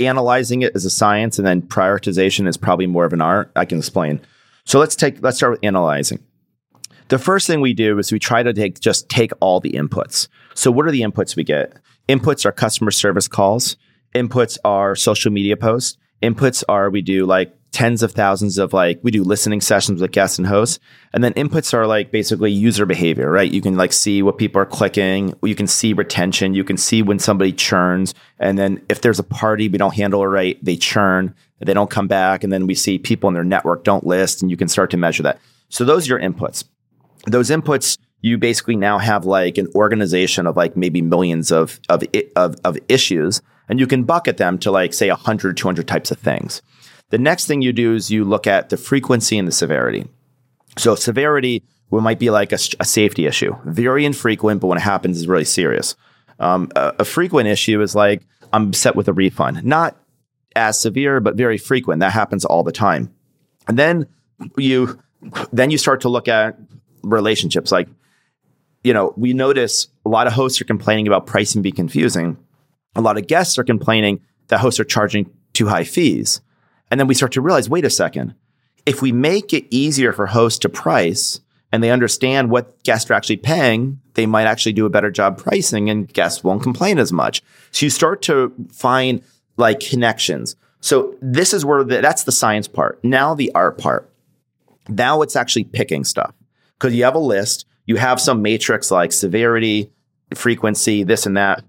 analyzing 0.00 0.62
it 0.62 0.76
is 0.76 0.84
a 0.84 0.90
science 0.90 1.38
and 1.38 1.46
then 1.46 1.62
prioritization 1.62 2.46
is 2.46 2.56
probably 2.56 2.86
more 2.86 3.04
of 3.04 3.12
an 3.12 3.20
art. 3.20 3.50
I 3.56 3.64
can 3.64 3.78
explain. 3.78 4.20
So 4.64 4.78
let's 4.78 4.94
take 4.94 5.22
let's 5.22 5.38
start 5.38 5.52
with 5.52 5.64
analyzing. 5.64 6.20
The 7.08 7.18
first 7.18 7.46
thing 7.46 7.60
we 7.60 7.72
do 7.72 7.98
is 7.98 8.12
we 8.12 8.18
try 8.18 8.42
to 8.42 8.52
take 8.52 8.80
just 8.80 9.08
take 9.08 9.32
all 9.40 9.60
the 9.60 9.72
inputs. 9.72 10.28
So 10.54 10.70
what 10.70 10.86
are 10.86 10.90
the 10.90 11.00
inputs 11.00 11.36
we 11.36 11.44
get? 11.44 11.72
Inputs 12.08 12.44
are 12.44 12.52
customer 12.52 12.90
service 12.90 13.28
calls. 13.28 13.76
Inputs 14.14 14.58
are 14.64 14.94
social 14.94 15.32
media 15.32 15.56
posts. 15.56 15.96
Inputs 16.22 16.62
are 16.68 16.90
we 16.90 17.02
do 17.02 17.26
like 17.26 17.54
tens 17.70 18.02
of 18.02 18.12
thousands 18.12 18.58
of 18.58 18.72
like 18.72 18.98
we 19.02 19.10
do 19.10 19.22
listening 19.22 19.60
sessions 19.60 20.00
with 20.00 20.10
guests 20.10 20.38
and 20.38 20.46
hosts. 20.46 20.78
And 21.12 21.22
then 21.22 21.34
inputs 21.34 21.74
are 21.74 21.86
like 21.86 22.10
basically 22.10 22.50
user 22.50 22.86
behavior 22.86 23.30
right? 23.30 23.50
You 23.50 23.60
can 23.60 23.76
like 23.76 23.92
see 23.92 24.22
what 24.22 24.38
people 24.38 24.60
are 24.60 24.66
clicking. 24.66 25.34
You 25.42 25.54
can 25.54 25.66
see 25.66 25.92
retention. 25.92 26.54
You 26.54 26.64
can 26.64 26.76
see 26.76 27.02
when 27.02 27.18
somebody 27.18 27.52
churns. 27.52 28.14
And 28.38 28.58
then 28.58 28.82
if 28.88 29.00
there's 29.00 29.18
a 29.18 29.24
party 29.24 29.68
we 29.68 29.78
don't 29.78 29.94
handle 29.94 30.22
it 30.22 30.26
right 30.26 30.62
they 30.64 30.76
churn. 30.76 31.34
They 31.60 31.74
don't 31.74 31.90
come 31.90 32.08
back. 32.08 32.44
And 32.44 32.52
then 32.52 32.66
we 32.66 32.74
see 32.74 32.98
people 32.98 33.28
in 33.28 33.34
their 33.34 33.44
network 33.44 33.84
don't 33.84 34.06
list 34.06 34.42
and 34.42 34.50
you 34.50 34.56
can 34.56 34.68
start 34.68 34.90
to 34.90 34.96
measure 34.96 35.22
that. 35.24 35.38
So 35.68 35.84
those 35.84 36.06
are 36.06 36.18
your 36.18 36.20
inputs. 36.20 36.64
Those 37.26 37.50
inputs 37.50 37.98
you 38.20 38.38
basically 38.38 38.76
now 38.76 38.98
have 38.98 39.24
like 39.24 39.58
an 39.58 39.68
organization 39.74 40.46
of 40.46 40.56
like 40.56 40.76
maybe 40.76 41.02
millions 41.02 41.52
of 41.52 41.78
of 41.88 42.02
of, 42.34 42.56
of 42.64 42.78
issues. 42.88 43.42
And 43.68 43.78
you 43.78 43.86
can 43.86 44.04
bucket 44.04 44.38
them 44.38 44.58
to 44.60 44.70
like 44.70 44.94
say 44.94 45.10
100 45.10 45.56
200 45.56 45.86
types 45.86 46.10
of 46.10 46.18
things 46.18 46.62
the 47.10 47.18
next 47.18 47.46
thing 47.46 47.62
you 47.62 47.72
do 47.72 47.94
is 47.94 48.10
you 48.10 48.24
look 48.24 48.46
at 48.46 48.68
the 48.68 48.76
frequency 48.76 49.38
and 49.38 49.48
the 49.48 49.52
severity. 49.52 50.06
So 50.76 50.94
severity 50.94 51.64
might 51.90 52.18
be 52.18 52.30
like 52.30 52.52
a, 52.52 52.58
a, 52.80 52.84
safety 52.84 53.26
issue, 53.26 53.56
very 53.64 54.04
infrequent, 54.04 54.60
but 54.60 54.66
when 54.66 54.78
it 54.78 54.82
happens, 54.82 55.16
is 55.16 55.26
really 55.26 55.44
serious. 55.44 55.96
Um, 56.38 56.70
a, 56.76 56.94
a 57.00 57.04
frequent 57.04 57.48
issue 57.48 57.80
is 57.80 57.94
like 57.94 58.22
I'm 58.52 58.68
upset 58.68 58.94
with 58.94 59.08
a 59.08 59.12
refund, 59.12 59.64
not 59.64 59.96
as 60.54 60.78
severe, 60.78 61.20
but 61.20 61.36
very 61.36 61.58
frequent. 61.58 62.00
That 62.00 62.12
happens 62.12 62.44
all 62.44 62.62
the 62.62 62.72
time. 62.72 63.14
And 63.66 63.78
then 63.78 64.06
you 64.56 64.98
then 65.52 65.70
you 65.70 65.78
start 65.78 66.02
to 66.02 66.08
look 66.08 66.28
at 66.28 66.58
relationships. 67.02 67.72
Like, 67.72 67.88
you 68.84 68.92
know, 68.92 69.12
we 69.16 69.32
notice 69.32 69.88
a 70.04 70.08
lot 70.08 70.26
of 70.26 70.32
hosts 70.32 70.60
are 70.60 70.64
complaining 70.64 71.06
about 71.06 71.26
pricing 71.26 71.62
be 71.62 71.72
confusing. 71.72 72.36
A 72.94 73.00
lot 73.00 73.18
of 73.18 73.26
guests 73.26 73.58
are 73.58 73.64
complaining 73.64 74.20
that 74.48 74.60
hosts 74.60 74.80
are 74.80 74.84
charging 74.84 75.30
too 75.52 75.66
high 75.66 75.84
fees. 75.84 76.40
And 76.90 76.98
then 76.98 77.06
we 77.06 77.14
start 77.14 77.32
to 77.32 77.40
realize 77.40 77.68
wait 77.68 77.84
a 77.84 77.90
second, 77.90 78.34
if 78.86 79.02
we 79.02 79.12
make 79.12 79.52
it 79.52 79.66
easier 79.70 80.12
for 80.12 80.26
hosts 80.26 80.58
to 80.60 80.68
price 80.68 81.40
and 81.70 81.82
they 81.82 81.90
understand 81.90 82.50
what 82.50 82.82
guests 82.82 83.10
are 83.10 83.14
actually 83.14 83.36
paying, 83.36 84.00
they 84.14 84.26
might 84.26 84.46
actually 84.46 84.72
do 84.72 84.86
a 84.86 84.90
better 84.90 85.10
job 85.10 85.38
pricing 85.38 85.90
and 85.90 86.12
guests 86.12 86.42
won't 86.42 86.62
complain 86.62 86.98
as 86.98 87.12
much. 87.12 87.42
So 87.70 87.86
you 87.86 87.90
start 87.90 88.22
to 88.22 88.52
find 88.72 89.22
like 89.56 89.80
connections. 89.80 90.56
So 90.80 91.16
this 91.20 91.52
is 91.52 91.64
where 91.64 91.84
the, 91.84 92.00
that's 92.00 92.24
the 92.24 92.32
science 92.32 92.68
part. 92.68 93.02
Now 93.04 93.34
the 93.34 93.52
art 93.54 93.78
part. 93.78 94.10
Now 94.88 95.22
it's 95.22 95.36
actually 95.36 95.64
picking 95.64 96.04
stuff 96.04 96.34
because 96.78 96.94
you 96.94 97.04
have 97.04 97.14
a 97.14 97.20
list, 97.20 97.66
you 97.84 97.96
have 97.96 98.20
some 98.20 98.40
matrix 98.40 98.90
like 98.90 99.12
severity, 99.12 99.90
frequency, 100.34 101.02
this 101.02 101.26
and 101.26 101.36
that. 101.36 101.64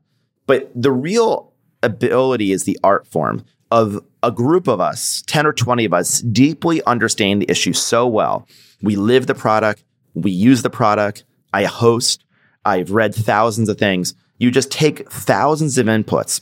But 0.47 0.71
the 0.73 0.91
real 0.91 1.51
ability 1.83 2.51
is 2.51 2.63
the 2.63 2.79
art 2.83 3.07
form 3.07 3.43
of 3.71 4.03
a 4.23 4.31
group 4.31 4.67
of 4.67 4.79
us, 4.79 5.23
10 5.27 5.45
or 5.45 5.53
20 5.53 5.85
of 5.85 5.93
us, 5.93 6.21
deeply 6.21 6.83
understand 6.85 7.41
the 7.41 7.49
issue 7.49 7.73
so 7.73 8.07
well. 8.07 8.47
We 8.81 8.95
live 8.95 9.27
the 9.27 9.35
product, 9.35 9.83
we 10.13 10.31
use 10.31 10.61
the 10.61 10.69
product, 10.69 11.23
I 11.53 11.65
host, 11.65 12.23
I've 12.65 12.91
read 12.91 13.15
thousands 13.15 13.69
of 13.69 13.77
things. 13.77 14.13
You 14.37 14.51
just 14.51 14.71
take 14.71 15.09
thousands 15.11 15.77
of 15.77 15.87
inputs, 15.87 16.41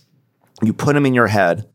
you 0.62 0.74
put 0.74 0.94
them 0.94 1.06
in 1.06 1.14
your 1.14 1.28
head, 1.28 1.68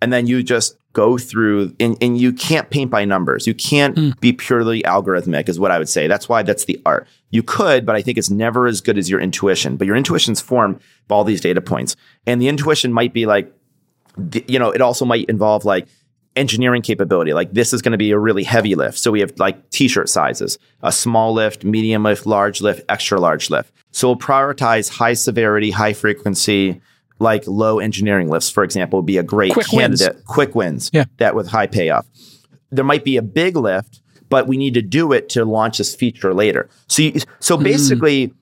and 0.00 0.12
then 0.12 0.26
you 0.26 0.42
just 0.42 0.76
go 0.92 1.18
through 1.18 1.74
and, 1.80 1.96
and 2.00 2.18
you 2.18 2.32
can't 2.32 2.70
paint 2.70 2.90
by 2.90 3.04
numbers. 3.04 3.46
You 3.46 3.54
can't 3.54 3.96
mm. 3.96 4.20
be 4.20 4.32
purely 4.32 4.82
algorithmic, 4.82 5.48
is 5.48 5.58
what 5.58 5.70
I 5.70 5.78
would 5.78 5.88
say. 5.88 6.06
That's 6.06 6.28
why 6.28 6.42
that's 6.42 6.64
the 6.64 6.80
art. 6.86 7.06
You 7.30 7.42
could, 7.42 7.84
but 7.84 7.96
I 7.96 8.02
think 8.02 8.16
it's 8.16 8.30
never 8.30 8.66
as 8.66 8.80
good 8.80 8.96
as 8.96 9.10
your 9.10 9.20
intuition. 9.20 9.76
But 9.76 9.86
your 9.86 9.96
intuition's 9.96 10.40
formed 10.40 10.80
by 11.08 11.16
all 11.16 11.24
these 11.24 11.40
data 11.40 11.60
points. 11.60 11.96
And 12.26 12.40
the 12.40 12.48
intuition 12.48 12.92
might 12.92 13.12
be 13.12 13.26
like, 13.26 13.52
you 14.46 14.58
know, 14.58 14.70
it 14.70 14.80
also 14.80 15.04
might 15.04 15.26
involve 15.28 15.64
like 15.64 15.88
engineering 16.36 16.82
capability. 16.82 17.32
Like 17.32 17.52
this 17.52 17.72
is 17.72 17.82
going 17.82 17.92
to 17.92 17.98
be 17.98 18.10
a 18.10 18.18
really 18.18 18.44
heavy 18.44 18.74
lift. 18.74 18.98
So 18.98 19.10
we 19.10 19.20
have 19.20 19.32
like 19.38 19.70
t-shirt 19.70 20.08
sizes, 20.08 20.58
a 20.82 20.92
small 20.92 21.32
lift, 21.32 21.64
medium 21.64 22.02
lift, 22.02 22.26
large 22.26 22.60
lift, 22.60 22.82
extra 22.88 23.20
large 23.20 23.50
lift. 23.50 23.72
So 23.92 24.08
we'll 24.08 24.18
prioritize 24.18 24.90
high 24.90 25.14
severity, 25.14 25.70
high 25.70 25.92
frequency, 25.92 26.80
like 27.20 27.46
low 27.46 27.78
engineering 27.78 28.28
lifts, 28.28 28.50
for 28.50 28.64
example, 28.64 28.98
would 28.98 29.06
be 29.06 29.18
a 29.18 29.22
great 29.22 29.52
quick 29.52 29.68
candidate. 29.68 30.14
Wins. 30.14 30.24
Quick 30.26 30.54
wins. 30.54 30.90
Yeah. 30.92 31.04
That 31.18 31.34
with 31.36 31.48
high 31.48 31.68
payoff. 31.68 32.06
There 32.70 32.84
might 32.84 33.04
be 33.04 33.16
a 33.16 33.22
big 33.22 33.56
lift, 33.56 34.00
but 34.28 34.48
we 34.48 34.56
need 34.56 34.74
to 34.74 34.82
do 34.82 35.12
it 35.12 35.28
to 35.30 35.44
launch 35.44 35.78
this 35.78 35.94
feature 35.94 36.34
later. 36.34 36.68
So 36.88 37.02
you, 37.02 37.20
so 37.38 37.56
mm. 37.56 37.62
basically 37.62 38.28
mm. 38.28 38.34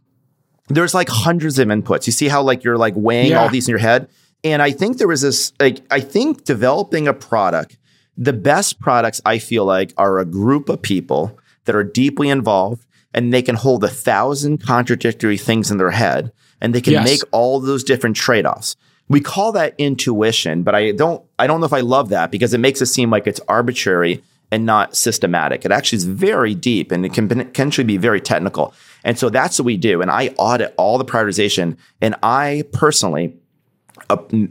there's 0.69 0.95
like 0.95 1.11
hundreds 1.11 1.59
of 1.59 1.69
inputs. 1.69 2.07
You 2.07 2.13
see 2.13 2.29
how 2.29 2.43
like 2.43 2.65
you're 2.65 2.79
like 2.79 2.95
weighing 2.97 3.33
yeah. 3.33 3.43
all 3.43 3.51
these 3.51 3.69
in 3.69 3.73
your 3.73 3.79
head? 3.79 4.09
And 4.45 4.61
I 4.61 4.73
think 4.73 4.99
there 4.99 5.09
was 5.09 5.21
this 5.21 5.53
like 5.61 5.81
I 5.91 6.01
think 6.01 6.45
developing 6.45 7.09
a 7.09 7.15
product 7.15 7.79
the 8.17 8.33
best 8.33 8.79
products 8.79 9.21
I 9.25 9.39
feel 9.39 9.65
like 9.65 9.93
are 9.97 10.19
a 10.19 10.25
group 10.25 10.69
of 10.69 10.83
people 10.83 11.39
that 11.65 11.75
are 11.75 11.85
deeply 11.85 12.29
involved 12.29 12.87
and 13.15 13.33
they 13.33 13.43
can 13.43 13.57
hold 13.57 13.85
a 13.85 13.89
thousand 13.89 14.59
contradictory 14.59 15.37
things 15.37 15.71
in 15.71 15.79
their 15.79 15.91
head 15.91 16.33
and 16.61 16.75
they 16.75 16.81
can 16.81 16.95
yes. 16.95 17.05
make 17.05 17.21
all 17.31 17.61
those 17.61 17.85
different 17.85 18.17
trade-offs. 18.17 18.77
We 19.09 19.21
call 19.21 19.53
that 19.53 19.75
intuition, 19.79 20.63
but 20.63 20.75
I 20.75 20.93
don't 20.93 21.25
I 21.39 21.47
don't 21.47 21.61
know 21.61 21.67
if 21.67 21.73
I 21.73 21.81
love 21.81 22.11
that 22.11 22.31
because 22.31 22.55
it 22.55 22.59
makes 22.59 22.81
it 22.81 22.87
seem 22.87 23.11
like 23.11 23.27
it's 23.27 23.41
arbitrary 23.49 24.23
and 24.51 24.67
not 24.67 24.95
systematic. 24.97 25.65
It 25.65 25.73
actually 25.73 25.97
is 25.97 26.05
very 26.05 26.55
deep 26.55 26.93
and 26.93 27.07
it 27.07 27.15
can 27.15 27.27
potentially 27.29 27.85
be 27.85 27.97
very 27.97 28.21
technical. 28.21 28.75
And 29.03 29.19
so 29.19 29.31
that's 29.31 29.59
what 29.59 29.65
we 29.65 29.79
do. 29.79 30.03
And 30.03 30.11
I 30.11 30.29
audit 30.37 30.75
all 30.77 30.99
the 30.99 31.05
prioritization. 31.05 31.79
And 32.03 32.15
I 32.23 32.65
personally 32.73 33.35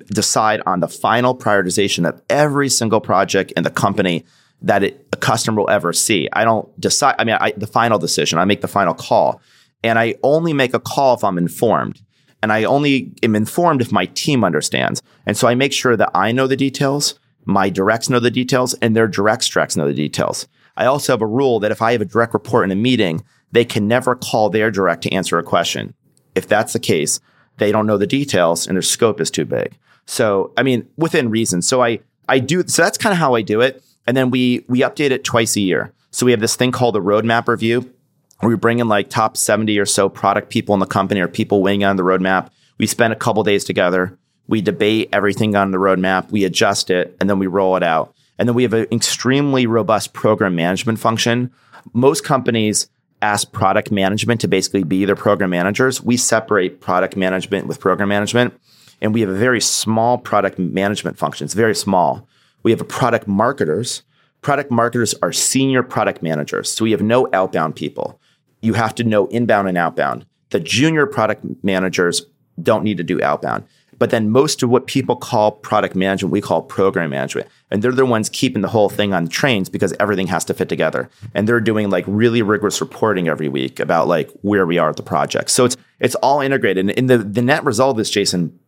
decide 0.08 0.62
on 0.66 0.80
the 0.80 0.88
final 0.88 1.36
prioritization 1.36 2.08
of 2.08 2.22
every 2.30 2.70
single 2.70 3.02
project 3.02 3.52
in 3.52 3.64
the 3.64 3.70
company 3.70 4.26
that 4.62 4.84
it, 4.84 5.08
a 5.12 5.18
customer 5.18 5.62
will 5.62 5.70
ever 5.70 5.93
see. 5.93 6.30
I 6.34 6.43
don't 6.43 6.68
decide. 6.80 7.16
I 7.18 7.24
mean, 7.24 7.38
I, 7.39 7.52
the 7.52 7.68
final 7.68 7.99
decision. 7.99 8.39
I 8.39 8.45
make 8.45 8.62
the 8.62 8.68
final 8.68 8.93
call, 8.93 9.41
and 9.84 9.97
I 9.97 10.16
only 10.24 10.54
make 10.54 10.74
a 10.74 10.80
call 10.80 11.16
if 11.16 11.24
I'm 11.24 11.38
informed. 11.38 12.02
And 12.43 12.52
I 12.52 12.64
only 12.64 13.14
am 13.22 13.36
informed 13.36 13.82
if 13.82 13.91
my 13.91 14.08
team 14.08 14.43
understands. 14.43 15.02
And 15.28 15.38
so 15.38 15.47
I 15.47 15.54
make 15.54 15.74
sure 15.74 15.95
that 15.95 16.10
I 16.16 16.32
know 16.32 16.47
the 16.47 16.58
details, 16.58 17.20
my 17.45 17.70
directs 17.70 18.10
know 18.10 18.20
the 18.20 18.32
details, 18.32 18.74
and 18.82 18.95
their 18.95 19.08
directs 19.08 19.47
directs 19.47 19.76
know 19.76 19.88
the 19.88 19.93
details. 19.93 20.47
I 20.76 20.86
also 20.86 21.14
have 21.14 21.22
a 21.22 21.28
rule 21.28 21.60
that 21.60 21.72
if 21.72 21.82
I 21.82 21.91
have 21.91 22.02
a 22.02 22.06
direct 22.06 22.34
report 22.34 22.64
in 22.64 22.72
a 22.72 22.76
meeting, 22.76 23.24
they 23.52 23.66
can 23.66 23.88
never 23.88 24.16
call 24.16 24.49
their 24.49 24.72
direct 24.72 25.04
to 25.04 25.12
answer 25.12 25.38
a 25.38 25.43
question. 25.43 25.93
If 26.34 26.47
that's 26.47 26.74
the 26.74 26.80
case, 26.80 27.20
they 27.62 27.72
don't 27.72 27.86
know 27.86 27.97
the 27.97 28.07
details 28.07 28.68
and 28.68 28.76
their 28.76 28.82
scope 28.82 29.22
is 29.22 29.32
too 29.32 29.45
big. 29.45 29.78
So, 30.05 30.51
I 30.57 30.64
mean, 30.64 30.88
within 30.97 31.30
reason. 31.30 31.62
So 31.62 31.82
I, 31.82 31.99
I 32.28 32.39
do, 32.39 32.64
so 32.68 32.82
that's 32.82 32.97
kind 32.97 33.14
of 33.14 33.20
how 33.20 33.36
I 33.36 33.43
do 33.43 33.62
it. 33.62 33.84
And 34.07 34.18
then 34.18 34.32
we, 34.32 34.66
we 34.68 34.80
update 34.82 35.12
it 35.12 35.24
twice 35.24 35.55
a 35.55 35.62
year. 35.62 35.93
So 36.09 36.26
we 36.26 36.32
have 36.32 36.41
this 36.41 36.55
thing 36.55 36.72
called 36.72 36.95
the 36.95 37.01
roadmap 37.01 37.47
review 37.47 37.93
where 38.39 38.49
we 38.49 38.55
bring 38.55 38.80
in 38.80 38.88
like 38.88 39.09
top 39.09 39.38
70 39.38 39.78
or 39.78 39.86
so 39.86 40.09
product 40.09 40.49
people 40.49 40.74
in 40.74 40.80
the 40.80 40.88
company 40.88 41.22
or 41.22 41.28
people 41.28 41.62
weighing 41.62 41.84
on 41.84 41.97
the 41.97 42.03
roadmap. 42.03 42.49
We 42.80 42.88
spend 42.88 43.14
a 43.14 43.16
couple 43.16 43.43
days 43.43 43.64
together. 43.64 44.18
We 44.47 44.62
debate 44.62 45.09
everything 45.14 45.55
on 45.55 45.70
the 45.70 45.78
roadmap. 45.78 46.32
We 46.32 46.43
adjust 46.43 46.89
it 46.89 47.16
and 47.22 47.30
then 47.30 47.38
we 47.38 47.45
roll 47.45 47.78
it 47.78 47.84
out. 47.84 48.16
And 48.39 48.49
then 48.49 48.55
we 48.55 48.64
have 48.64 48.74
an 48.74 48.88
extremely 48.91 49.68
robust 49.68 50.14
program 50.14 50.55
management 50.55 50.97
function. 50.97 51.51
Most 51.93 52.26
companies 52.26 52.89
ask 53.22 53.51
product 53.51 53.91
management 53.91 54.41
to 54.41 54.47
basically 54.47 54.84
be 54.84 55.05
their 55.05 55.15
program 55.15 55.51
managers. 55.51 56.01
We 56.01 56.17
separate 56.17 56.82
product 56.82 57.15
management 57.15 57.67
with 57.67 57.80
program 57.80 58.09
management, 58.09 58.59
and 59.01 59.13
we 59.13 59.22
have 59.22 59.30
a 59.30 59.36
very 59.36 59.61
small 59.61 60.17
product 60.17 60.57
management 60.59 61.17
function. 61.17 61.45
It's 61.45 61.53
very 61.53 61.76
small. 61.76 62.28
We 62.63 62.72
have 62.72 62.82
a 62.82 62.86
product 62.86 63.28
marketers. 63.28 64.03
Product 64.41 64.72
marketers 64.72 65.13
are 65.22 65.32
senior 65.32 65.84
product 65.84 66.24
managers. 66.24 66.72
So 66.72 66.84
we 66.84 66.91
have 66.91 67.01
no 67.01 67.28
outbound 67.34 67.76
people. 67.76 68.19
You 68.61 68.74
have 68.74 68.95
to 68.95 69.03
know 69.03 69.28
inbound 69.28 69.67
and 69.67 69.78
outbound. 69.78 70.26
The 70.49 70.59
junior 70.59 71.05
product 71.05 71.45
managers 71.63 72.26
don't 72.61 72.84
need 72.84 72.97
to 72.97 73.03
do 73.03 73.22
outbound. 73.22 73.63
But 74.02 74.10
then 74.10 74.32
most 74.32 74.64
of 74.64 74.70
what 74.72 74.88
people 74.88 75.16
call 75.16 75.52
product 75.52 75.95
management, 75.95 76.32
we 76.32 76.41
call 76.41 76.64
program 76.64 77.12
management. 77.12 77.47
And 77.70 77.84
they're 77.84 77.91
the 77.91 78.04
ones 78.04 78.30
keeping 78.30 78.64
the 78.64 78.68
whole 78.68 78.89
thing 78.89 79.14
on 79.14 79.28
trains 79.28 79.70
because 79.70 79.93
everything 79.99 80.26
has 80.26 80.43
to 80.45 80.56
fit 80.56 80.70
together. 80.70 81.08
And 81.36 81.47
they're 81.47 81.60
doing 81.60 81.91
like 81.91 82.06
really 82.08 82.41
rigorous 82.41 82.82
reporting 82.82 83.28
every 83.28 83.47
week 83.47 83.80
about 83.80 84.08
like 84.08 84.32
where 84.41 84.66
we 84.66 84.80
are 84.80 84.89
at 84.89 84.95
the 84.95 85.04
project. 85.04 85.52
So 85.52 85.66
it's 85.66 85.78
it's 85.99 86.16
all 86.16 86.41
integrated. 86.41 86.89
And 86.97 87.08
the, 87.08 87.20
the 87.20 87.43
net 87.43 87.64
result 87.64 87.91
of 87.91 87.97
this, 87.97 88.10
Jason, 88.10 88.60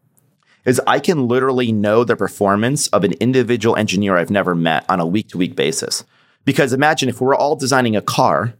is 0.65 0.79
I 0.85 0.99
can 0.99 1.27
literally 1.27 1.71
know 1.71 2.03
the 2.03 2.15
performance 2.15 2.87
of 2.89 3.03
an 3.03 3.13
individual 3.13 3.75
engineer 3.75 4.15
I've 4.15 4.29
never 4.29 4.53
met 4.53 4.85
on 4.87 4.99
a 4.99 5.07
week 5.07 5.29
to 5.29 5.39
week 5.39 5.55
basis. 5.55 6.05
Because 6.45 6.73
imagine 6.73 7.09
if 7.09 7.19
we're 7.19 7.33
all 7.33 7.55
designing 7.55 7.95
a 7.95 8.03
car, 8.03 8.53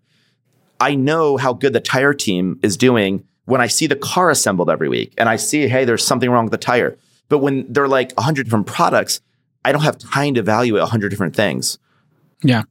I 0.79 0.95
know 0.95 1.37
how 1.37 1.53
good 1.53 1.73
the 1.73 1.79
tire 1.79 2.15
team 2.15 2.59
is 2.63 2.77
doing 2.77 3.25
when 3.45 3.61
I 3.61 3.67
see 3.67 3.87
the 3.87 3.95
car 3.95 4.29
assembled 4.29 4.69
every 4.69 4.89
week 4.89 5.13
and 5.17 5.27
I 5.27 5.35
see, 5.35 5.67
hey, 5.67 5.85
there's 5.85 6.05
something 6.05 6.29
wrong 6.29 6.45
with 6.45 6.51
the 6.51 6.57
tire. 6.57 6.97
But 7.29 7.39
when 7.39 7.71
they're 7.71 7.87
like 7.87 8.11
100 8.13 8.43
different 8.43 8.67
products, 8.67 9.21
I 9.65 9.71
don't 9.71 9.81
have 9.81 9.97
time 9.97 10.33
to 10.35 10.39
evaluate 10.39 10.81
100 10.81 11.09
different 11.09 11.35
things. 11.35 11.79
Yeah. 12.43 12.63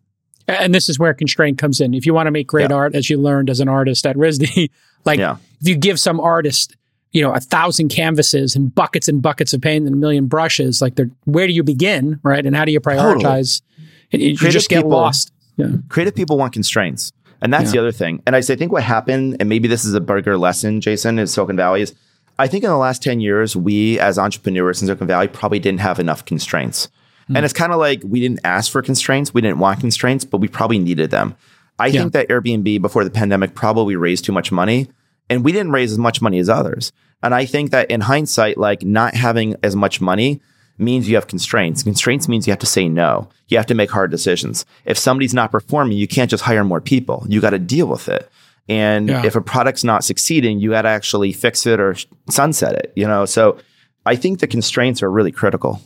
And 0.49 0.75
this 0.75 0.89
is 0.89 0.99
where 0.99 1.15
constraint 1.15 1.59
comes 1.59 1.81
in. 1.81 1.95
If 1.95 2.05
you 2.05 2.15
want 2.15 2.27
to 2.27 2.31
make 2.31 2.47
great 2.47 2.71
yeah. 2.71 2.77
art, 2.77 2.95
as 2.95 3.09
you 3.09 3.17
learned 3.17 3.49
as 3.49 3.61
an 3.61 3.69
artist 3.69 4.07
at 4.07 4.17
RISD, 4.17 4.71
like 5.05 5.19
yeah. 5.19 5.37
if 5.61 5.69
you 5.69 5.77
give 5.77 5.99
some 6.01 6.21
artist, 6.21 6.77
you 7.13 7.23
know, 7.23 7.33
a 7.33 7.41
thousand 7.41 7.89
canvases 7.89 8.57
and 8.57 8.75
buckets 8.75 9.09
and 9.09 9.23
buckets 9.23 9.53
of 9.53 9.61
paint 9.61 9.87
and 9.87 9.95
a 9.95 9.99
million 9.99 10.27
brushes, 10.27 10.83
like 10.83 10.99
where 11.25 11.47
do 11.47 11.53
you 11.53 11.63
begin, 11.63 12.19
right? 12.23 12.45
And 12.45 12.57
how 12.57 12.65
do 12.65 12.73
you 12.73 12.81
prioritize? 12.81 13.63
Totally. 14.11 14.31
You, 14.31 14.37
just 14.37 14.69
get 14.69 14.79
people, 14.79 14.91
lost. 14.91 15.33
Yeah. 15.57 15.69
Creative 15.89 16.15
people 16.15 16.37
want 16.37 16.53
constraints. 16.53 17.13
And 17.43 17.53
that's 17.53 17.67
yeah. 17.67 17.73
the 17.73 17.79
other 17.81 17.93
thing. 17.93 18.23
And 18.27 18.37
I 18.37 18.41
say, 18.41 18.55
I 18.55 18.57
think 18.57 18.73
what 18.73 18.83
happened, 18.83 19.37
and 19.41 19.49
maybe 19.49 19.69
this 19.69 19.85
is 19.85 19.95
a 19.95 20.01
bigger 20.01 20.39
lesson, 20.39 20.81
Jason, 20.81 21.19
in 21.19 21.27
Silicon 21.27 21.57
Valley 21.57 21.83
is 21.83 21.95
I 22.39 22.49
think 22.49 22.65
in 22.65 22.71
the 22.71 22.77
last 22.77 23.03
10 23.03 23.21
years, 23.21 23.55
we 23.55 23.99
as 24.01 24.19
entrepreneurs 24.19 24.81
in 24.81 24.87
Silicon 24.87 25.07
Valley 25.07 25.29
probably 25.29 25.59
didn't 25.59 25.81
have 25.81 25.99
enough 25.99 26.25
constraints. 26.25 26.89
Mm. 27.29 27.37
And 27.37 27.45
it's 27.45 27.53
kind 27.53 27.73
of 27.73 27.79
like 27.79 28.01
we 28.05 28.21
didn't 28.21 28.41
ask 28.45 28.73
for 28.73 28.83
constraints, 28.83 29.35
we 29.35 29.41
didn't 29.41 29.59
want 29.59 29.81
constraints, 29.81 30.25
but 30.25 30.39
we 30.39 30.49
probably 30.49 30.79
needed 30.79 31.11
them. 31.11 31.37
I 31.79 31.87
yeah. 31.87 32.01
think 32.01 32.13
that 32.15 32.29
Airbnb 32.29 32.81
before 32.81 33.05
the 33.05 33.11
pandemic 33.11 33.55
probably 33.55 33.97
raised 33.97 34.25
too 34.25 34.33
much 34.33 34.51
money, 34.51 34.89
and 35.29 35.45
we 35.45 35.53
didn't 35.53 35.73
raise 35.73 35.93
as 35.93 35.99
much 35.99 36.21
money 36.21 36.39
as 36.39 36.49
others. 36.49 36.93
And 37.23 37.35
I 37.35 37.45
think 37.45 37.71
that 37.71 37.91
in 37.91 38.01
hindsight, 38.03 38.59
like 38.59 38.83
not 38.83 39.15
having 39.15 39.57
as 39.63 39.77
much 39.77 40.01
money 40.01 40.41
means 40.83 41.09
you 41.09 41.15
have 41.15 41.27
constraints. 41.27 41.83
Constraints 41.83 42.29
means 42.29 42.47
you 42.47 42.53
have 42.53 42.61
to 42.61 42.67
say 42.67 42.89
no. 42.89 43.29
You 43.49 43.57
have 43.57 43.67
to 43.67 43.75
make 43.75 43.91
hard 43.91 44.11
decisions. 44.11 44.65
If 44.85 44.99
somebody's 44.99 45.35
not 45.35 45.51
performing, 45.51 45.97
you 45.97 46.09
can't 46.09 46.31
just 46.31 46.45
hire 46.45 46.65
more 46.65 46.81
people. 46.81 47.25
You 47.29 47.41
got 47.41 47.51
to 47.51 47.59
deal 47.59 47.87
with 47.87 48.09
it. 48.09 48.31
And 48.69 49.09
yeah. 49.09 49.27
if 49.27 49.35
a 49.35 49.41
product's 49.41 49.85
not 49.85 50.05
succeeding, 50.05 50.61
you 50.61 50.71
got 50.71 50.83
to 50.83 50.89
actually 50.89 51.33
fix 51.33 51.67
it 51.67 51.81
or 51.81 51.97
sunset 52.29 52.75
it, 52.75 52.93
you 52.97 53.07
know? 53.07 53.25
So 53.25 53.59
I 54.07 54.17
think 54.17 54.41
the 54.41 54.47
constraints 54.47 55.03
are 55.03 55.11
really 55.11 55.33
critical. 55.33 55.81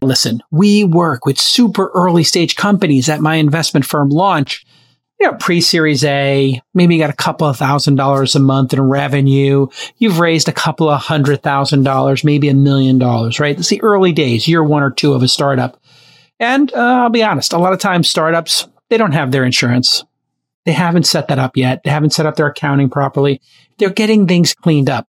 Listen, 0.00 0.40
we 0.50 0.84
work 0.84 1.26
with 1.26 1.38
super 1.38 1.90
early 1.94 2.22
stage 2.22 2.54
companies 2.54 3.08
at 3.08 3.20
my 3.20 3.34
investment 3.34 3.84
firm 3.84 4.10
launch 4.10 4.64
you 5.20 5.26
know, 5.26 5.36
pre-series 5.36 6.04
A, 6.04 6.60
maybe 6.74 6.94
you 6.94 7.00
got 7.00 7.10
a 7.10 7.16
couple 7.16 7.48
of 7.48 7.56
thousand 7.56 7.96
dollars 7.96 8.36
a 8.36 8.40
month 8.40 8.72
in 8.72 8.80
revenue. 8.80 9.66
You've 9.96 10.20
raised 10.20 10.48
a 10.48 10.52
couple 10.52 10.88
of 10.88 11.00
hundred 11.00 11.42
thousand 11.42 11.82
dollars, 11.82 12.22
maybe 12.22 12.48
a 12.48 12.54
million 12.54 12.98
dollars, 12.98 13.40
right? 13.40 13.58
It's 13.58 13.68
the 13.68 13.82
early 13.82 14.12
days, 14.12 14.46
year 14.46 14.62
one 14.62 14.82
or 14.82 14.90
two 14.90 15.14
of 15.14 15.22
a 15.22 15.28
startup. 15.28 15.80
And 16.38 16.72
uh, 16.72 16.76
I'll 17.02 17.10
be 17.10 17.24
honest, 17.24 17.52
a 17.52 17.58
lot 17.58 17.72
of 17.72 17.80
times 17.80 18.08
startups, 18.08 18.68
they 18.90 18.96
don't 18.96 19.12
have 19.12 19.32
their 19.32 19.44
insurance. 19.44 20.04
They 20.64 20.72
haven't 20.72 21.06
set 21.06 21.28
that 21.28 21.38
up 21.38 21.56
yet. 21.56 21.82
They 21.82 21.90
haven't 21.90 22.12
set 22.12 22.26
up 22.26 22.36
their 22.36 22.46
accounting 22.46 22.90
properly. 22.90 23.40
They're 23.78 23.90
getting 23.90 24.26
things 24.26 24.54
cleaned 24.54 24.90
up. 24.90 25.08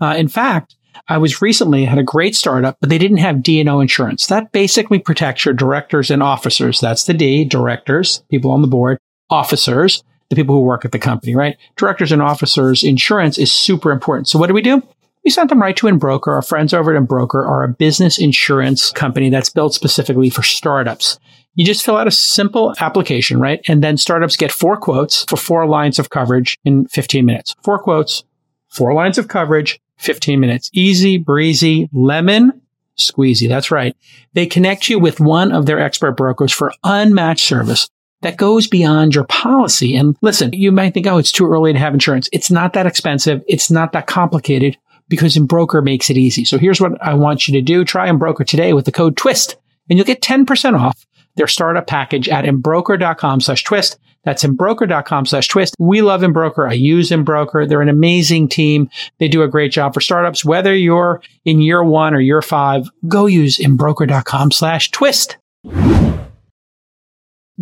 Uh, 0.00 0.14
in 0.16 0.28
fact, 0.28 0.76
I 1.08 1.18
was 1.18 1.42
recently 1.42 1.84
had 1.84 1.98
a 1.98 2.04
great 2.04 2.36
startup, 2.36 2.78
but 2.80 2.88
they 2.88 2.98
didn't 2.98 3.18
have 3.18 3.42
D&O 3.42 3.80
insurance. 3.80 4.26
That 4.28 4.52
basically 4.52 4.98
protects 4.98 5.44
your 5.44 5.54
directors 5.54 6.10
and 6.10 6.22
officers. 6.22 6.80
That's 6.80 7.04
the 7.04 7.14
D, 7.14 7.44
directors, 7.44 8.22
people 8.30 8.50
on 8.50 8.62
the 8.62 8.68
board, 8.68 8.98
officers, 9.32 10.04
the 10.28 10.36
people 10.36 10.54
who 10.54 10.62
work 10.62 10.84
at 10.84 10.92
the 10.92 10.98
company, 10.98 11.34
right? 11.34 11.56
Directors 11.76 12.12
and 12.12 12.22
officers 12.22 12.84
insurance 12.84 13.38
is 13.38 13.52
super 13.52 13.90
important. 13.90 14.28
So 14.28 14.38
what 14.38 14.46
do 14.46 14.54
we 14.54 14.62
do? 14.62 14.82
We 15.24 15.30
sent 15.30 15.50
them 15.50 15.62
right 15.62 15.76
to 15.76 15.86
Embroker. 15.86 16.28
Our 16.28 16.42
friends 16.42 16.74
over 16.74 16.94
at 16.94 17.00
Embroker 17.00 17.46
are 17.46 17.62
a 17.62 17.68
business 17.68 18.18
insurance 18.18 18.90
company 18.90 19.30
that's 19.30 19.50
built 19.50 19.72
specifically 19.72 20.30
for 20.30 20.42
startups. 20.42 21.18
You 21.54 21.64
just 21.64 21.84
fill 21.84 21.96
out 21.96 22.08
a 22.08 22.12
simple 22.12 22.74
application, 22.80 23.38
right? 23.38 23.60
And 23.68 23.84
then 23.84 23.96
startups 23.96 24.36
get 24.36 24.50
four 24.50 24.76
quotes 24.76 25.24
for 25.24 25.36
four 25.36 25.66
lines 25.66 25.98
of 25.98 26.10
coverage 26.10 26.58
in 26.64 26.86
15 26.88 27.24
minutes. 27.24 27.54
Four 27.62 27.78
quotes, 27.78 28.24
four 28.68 28.94
lines 28.94 29.18
of 29.18 29.28
coverage, 29.28 29.80
15 29.98 30.40
minutes. 30.40 30.70
Easy, 30.72 31.18
breezy, 31.18 31.88
lemon, 31.92 32.62
squeezy. 32.98 33.48
That's 33.48 33.70
right. 33.70 33.94
They 34.32 34.46
connect 34.46 34.88
you 34.88 34.98
with 34.98 35.20
one 35.20 35.52
of 35.52 35.66
their 35.66 35.78
expert 35.78 36.12
brokers 36.12 36.52
for 36.52 36.72
unmatched 36.82 37.46
service 37.46 37.88
that 38.22 38.36
goes 38.36 38.66
beyond 38.66 39.14
your 39.14 39.24
policy. 39.24 39.94
And 39.94 40.16
listen, 40.22 40.52
you 40.52 40.72
might 40.72 40.94
think, 40.94 41.06
oh, 41.06 41.18
it's 41.18 41.32
too 41.32 41.50
early 41.50 41.72
to 41.72 41.78
have 41.78 41.94
insurance. 41.94 42.28
It's 42.32 42.50
not 42.50 42.72
that 42.72 42.86
expensive. 42.86 43.42
It's 43.46 43.70
not 43.70 43.92
that 43.92 44.06
complicated 44.06 44.78
because 45.08 45.36
Embroker 45.36 45.82
makes 45.82 46.08
it 46.08 46.16
easy. 46.16 46.44
So 46.44 46.58
here's 46.58 46.80
what 46.80 47.00
I 47.02 47.14
want 47.14 47.46
you 47.46 47.54
to 47.54 47.62
do. 47.62 47.84
Try 47.84 48.08
Embroker 48.08 48.46
today 48.46 48.72
with 48.72 48.86
the 48.86 48.92
code 48.92 49.16
TWIST 49.16 49.56
and 49.90 49.98
you'll 49.98 50.06
get 50.06 50.22
10% 50.22 50.78
off 50.78 51.06
their 51.36 51.46
startup 51.46 51.86
package 51.86 52.28
at 52.28 52.44
embroker.com 52.44 53.40
slash 53.40 53.64
twist. 53.64 53.98
That's 54.24 54.44
embroker.com 54.44 55.26
slash 55.26 55.48
twist. 55.48 55.74
We 55.78 56.00
love 56.00 56.22
Embroker. 56.22 56.68
I 56.68 56.74
use 56.74 57.10
Embroker. 57.10 57.66
They're 57.66 57.82
an 57.82 57.88
amazing 57.88 58.48
team. 58.48 58.88
They 59.18 59.28
do 59.28 59.42
a 59.42 59.48
great 59.48 59.72
job 59.72 59.94
for 59.94 60.00
startups. 60.00 60.44
Whether 60.44 60.74
you're 60.74 61.20
in 61.44 61.60
year 61.60 61.82
one 61.82 62.14
or 62.14 62.20
year 62.20 62.40
five, 62.40 62.88
go 63.08 63.26
use 63.26 63.58
embroker.com 63.58 64.52
slash 64.52 64.92
twist. 64.92 65.38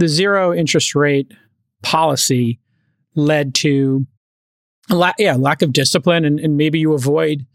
The 0.01 0.09
zero 0.09 0.53
interest 0.53 0.94
rate 0.94 1.30
policy 1.82 2.59
led 3.14 3.55
to 3.57 4.07
a 4.90 4.94
la- 4.94 5.12
yeah, 5.18 5.34
lack 5.36 5.62
of 5.62 5.72
discipline 5.72 6.24
and, 6.24 6.40
and 6.40 6.57
maybe 6.57 6.78
you 6.78 6.92
avoid 6.94 7.46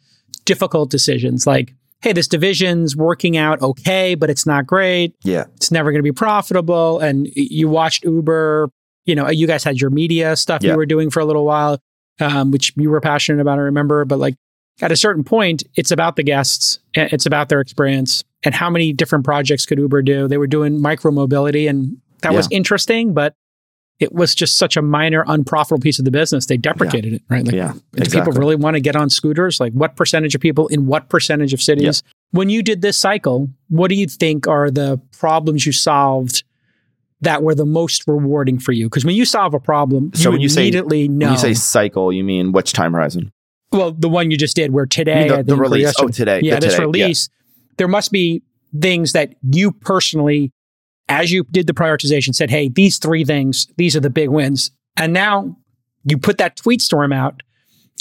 difficult 0.45 0.89
decisions 0.91 1.45
like 1.47 1.73
hey, 2.01 2.13
this 2.13 2.27
division's 2.27 2.95
working 2.95 3.35
out 3.35 3.59
okay, 3.63 4.13
but 4.13 4.29
it's 4.29 4.45
not 4.45 4.67
great. 4.67 5.15
Yeah. 5.23 5.45
It's 5.55 5.71
never 5.71 5.91
going 5.91 5.99
to 5.99 6.03
be 6.03 6.11
profitable. 6.11 6.99
And 6.99 7.27
you 7.33 7.67
watched 7.67 8.03
Uber, 8.05 8.69
you 9.05 9.15
know, 9.15 9.27
you 9.31 9.47
guys 9.47 9.63
had 9.63 9.81
your 9.81 9.89
media 9.89 10.35
stuff 10.35 10.61
Yeah. 10.61 10.71
you 10.71 10.77
were 10.77 10.85
doing 10.85 11.09
for 11.09 11.19
a 11.19 11.25
little 11.25 11.45
while, 11.45 11.79
um, 12.19 12.51
which 12.51 12.73
you 12.75 12.91
were 12.91 13.01
passionate 13.01 13.41
about, 13.41 13.57
I 13.57 13.63
remember. 13.63 14.05
But 14.05 14.19
like 14.19 14.35
at 14.83 14.91
a 14.91 14.95
certain 14.95 15.23
point, 15.23 15.63
it's 15.75 15.89
about 15.89 16.15
the 16.15 16.21
guests, 16.21 16.77
it's 16.93 17.25
about 17.25 17.49
their 17.49 17.59
experience. 17.61 18.23
And 18.43 18.53
how 18.53 18.69
many 18.69 18.93
different 18.93 19.25
projects 19.25 19.65
could 19.65 19.79
Uber 19.79 20.03
do? 20.03 20.27
They 20.27 20.37
were 20.37 20.45
doing 20.45 20.79
micro 20.79 21.09
mobility, 21.11 21.65
and 21.65 21.97
that 22.21 22.33
was 22.33 22.47
interesting, 22.51 23.13
but 23.13 23.35
it 23.99 24.11
was 24.11 24.35
just 24.35 24.57
such 24.57 24.75
a 24.75 24.81
minor, 24.81 25.23
unprofitable 25.27 25.79
piece 25.81 25.99
of 25.99 26.05
the 26.05 26.11
business. 26.11 26.47
They 26.47 26.57
deprecated 26.57 27.13
it, 27.13 27.21
right? 27.29 27.45
Like, 27.45 27.55
yeah. 27.55 27.71
do 27.73 27.81
Exactly. 28.01 28.19
people 28.31 28.33
really 28.39 28.55
want 28.57 28.75
to 28.75 28.81
get 28.81 28.95
on 28.97 29.09
scooters? 29.09 29.59
Like, 29.59 29.71
what 29.73 29.95
percentage 29.95 30.35
of 30.35 30.41
people 30.41 30.67
in 30.67 30.85
what 30.85 31.07
percentage 31.09 31.53
of 31.53 31.61
cities? 31.61 32.03
When 32.31 32.49
you 32.49 32.61
did 32.61 32.81
this 32.81 32.97
cycle, 32.97 33.49
what 33.69 33.87
do 33.87 33.95
you 33.95 34.07
think 34.07 34.47
are 34.47 34.69
the 34.69 34.99
problems 35.17 35.65
you 35.65 35.71
solved 35.71 36.43
that 37.21 37.41
were 37.41 37.55
the 37.55 37.65
most 37.65 38.03
rewarding 38.07 38.59
for 38.59 38.73
you? 38.73 38.87
Because 38.87 39.05
when 39.05 39.15
you 39.15 39.23
solve 39.23 39.53
a 39.53 39.59
problem, 39.61 40.11
So 40.13 40.29
you 40.29 40.31
when 40.33 40.41
you 40.41 40.49
say- 40.49 40.63
immediately 40.63 41.07
know. 41.07 41.27
When 41.27 41.33
you 41.35 41.39
say 41.39 41.53
cycle, 41.53 42.11
you 42.11 42.23
mean 42.25 42.51
which 42.51 42.73
time 42.73 42.91
horizon? 42.93 43.31
well, 43.71 43.91
the 43.91 44.07
one 44.09 44.29
you 44.31 44.37
just 44.37 44.55
did, 44.55 44.71
where 44.71 44.85
today, 44.85 45.27
the, 45.27 45.43
the 45.43 45.55
release. 45.55 45.93
Oh, 45.99 46.07
today. 46.07 46.39
yeah, 46.43 46.59
this 46.59 46.73
today. 46.75 46.85
release, 46.85 47.29
there 47.77 47.87
must 47.89 48.11
be 48.11 48.41
things 48.79 49.11
that 49.13 49.35
you 49.51 49.71
personally, 49.71 50.51
as 51.09 51.31
you 51.31 51.43
did 51.51 51.67
the 51.67 51.73
prioritization, 51.73 52.33
said, 52.33 52.49
hey, 52.49 52.69
these 52.69 52.97
three 52.97 53.23
things, 53.25 53.67
these 53.77 53.95
are 53.95 53.99
the 53.99 54.09
big 54.09 54.29
wins. 54.29 54.71
And 54.97 55.13
now 55.13 55.57
you 56.03 56.17
put 56.17 56.37
that 56.39 56.55
tweet 56.55 56.81
storm 56.81 57.13
out 57.13 57.41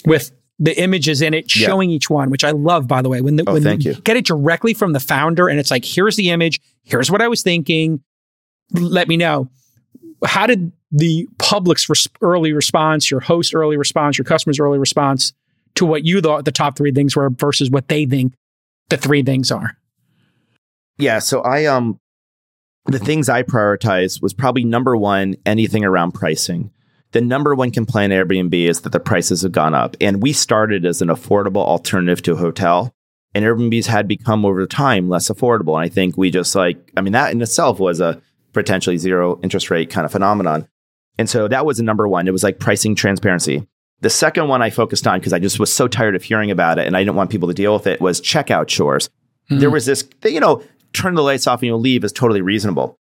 with 0.06 0.32
the 0.58 0.78
images 0.80 1.20
in 1.20 1.34
it 1.34 1.54
Yeah. 1.54 1.66
showing 1.66 1.90
each 1.90 2.08
one, 2.08 2.30
which 2.30 2.44
I 2.44 2.52
love, 2.52 2.86
by 2.86 3.02
the 3.02 3.08
way. 3.08 3.20
When, 3.20 3.36
the, 3.36 3.44
Oh, 3.46 3.54
when 3.54 3.62
thank 3.62 3.84
you. 3.84 3.94
get 3.94 4.16
it 4.16 4.24
directly 4.24 4.72
from 4.74 4.92
the 4.92 5.00
founder 5.00 5.48
and 5.48 5.58
it's 5.58 5.70
like, 5.70 5.84
here's 5.84 6.16
the 6.16 6.30
image, 6.30 6.60
here's 6.84 7.10
what 7.10 7.20
I 7.20 7.28
was 7.28 7.42
thinking. 7.42 8.00
Let 8.72 9.08
me 9.08 9.16
know. 9.16 9.48
How 10.24 10.46
did 10.46 10.72
the 10.90 11.28
public's 11.38 11.88
res- 11.88 12.08
early 12.22 12.52
response, 12.52 13.10
your 13.10 13.20
host 13.20 13.54
early 13.54 13.76
response, 13.76 14.16
your 14.16 14.24
customers' 14.24 14.60
early 14.60 14.78
response 14.78 15.32
to 15.74 15.84
what 15.84 16.04
you 16.06 16.20
thought 16.20 16.44
the 16.44 16.52
top 16.52 16.76
three 16.76 16.92
things 16.92 17.16
were 17.16 17.28
versus 17.30 17.68
what 17.68 17.88
they 17.88 18.06
think 18.06 18.32
the 18.88 18.96
three 18.96 19.22
things 19.22 19.50
are? 19.50 19.76
Yeah. 20.98 21.18
So 21.18 21.40
I 21.42 21.64
um 21.66 21.98
the 22.86 22.98
things 22.98 23.28
I 23.28 23.42
prioritized 23.42 24.20
was 24.20 24.34
probably 24.34 24.64
number 24.64 24.96
one, 24.96 25.36
anything 25.46 25.84
around 25.84 26.12
pricing. 26.12 26.70
The 27.12 27.20
number 27.20 27.54
one 27.54 27.70
complaint 27.70 28.12
at 28.12 28.26
Airbnb 28.26 28.52
is 28.52 28.82
that 28.82 28.92
the 28.92 29.00
prices 29.00 29.42
have 29.42 29.52
gone 29.52 29.74
up. 29.74 29.96
And 30.00 30.22
we 30.22 30.32
started 30.32 30.84
as 30.84 31.00
an 31.00 31.08
affordable 31.08 31.64
alternative 31.64 32.22
to 32.22 32.32
a 32.32 32.36
hotel. 32.36 32.92
And 33.34 33.44
Airbnbs 33.44 33.86
had 33.86 34.06
become 34.06 34.44
over 34.44 34.66
time 34.66 35.08
less 35.08 35.30
affordable. 35.30 35.74
And 35.74 35.84
I 35.84 35.88
think 35.88 36.16
we 36.16 36.30
just 36.30 36.54
like, 36.54 36.76
I 36.96 37.00
mean, 37.00 37.12
that 37.12 37.32
in 37.32 37.40
itself 37.40 37.78
was 37.78 38.00
a 38.00 38.20
potentially 38.52 38.98
zero 38.98 39.40
interest 39.42 39.70
rate 39.70 39.90
kind 39.90 40.04
of 40.04 40.12
phenomenon. 40.12 40.68
And 41.18 41.30
so 41.30 41.48
that 41.48 41.64
was 41.64 41.78
the 41.78 41.82
number 41.82 42.06
one. 42.08 42.28
It 42.28 42.32
was 42.32 42.44
like 42.44 42.58
pricing 42.58 42.94
transparency. 42.94 43.66
The 44.00 44.10
second 44.10 44.48
one 44.48 44.60
I 44.60 44.70
focused 44.70 45.06
on 45.06 45.18
because 45.20 45.32
I 45.32 45.38
just 45.38 45.58
was 45.58 45.72
so 45.72 45.88
tired 45.88 46.16
of 46.16 46.22
hearing 46.22 46.50
about 46.50 46.78
it 46.78 46.86
and 46.86 46.96
I 46.96 47.00
didn't 47.00 47.16
want 47.16 47.30
people 47.30 47.48
to 47.48 47.54
deal 47.54 47.74
with 47.74 47.86
it 47.86 48.00
was 48.00 48.20
checkout 48.20 48.66
chores. 48.66 49.08
Hmm. 49.48 49.58
There 49.58 49.70
was 49.70 49.86
this, 49.86 50.06
you 50.24 50.40
know, 50.40 50.62
turn 50.94 51.14
the 51.14 51.22
lights 51.22 51.46
off 51.46 51.60
and 51.60 51.66
you'll 51.66 51.80
leave 51.80 52.04
is 52.04 52.12
totally 52.12 52.40
reasonable. 52.40 52.96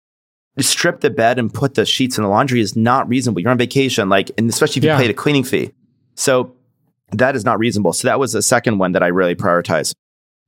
Strip 0.60 1.00
the 1.00 1.10
bed 1.10 1.40
and 1.40 1.52
put 1.54 1.74
the 1.76 1.86
sheets 1.86 2.18
in 2.18 2.24
the 2.24 2.30
laundry 2.30 2.60
is 2.62 2.76
not 2.76 3.08
reasonable. 3.08 3.42
You're 3.42 3.52
on 3.52 3.58
vacation, 3.58 4.10
like, 4.10 4.30
and 4.38 4.50
especially 4.50 4.80
if 4.82 4.84
you 4.84 4.90
Yeah. 4.92 4.98
paid 4.98 5.10
a 5.10 5.14
cleaning 5.14 5.44
fee. 5.44 5.72
So 6.16 6.54
that 7.12 7.36
is 7.36 7.44
not 7.46 7.58
reasonable. 7.58 7.94
So 7.94 8.08
that 8.08 8.20
was 8.20 8.34
the 8.34 8.42
second 8.42 8.78
one 8.78 8.92
that 8.92 9.02
I 9.02 9.08
really 9.08 9.36
prioritize. 9.36 9.94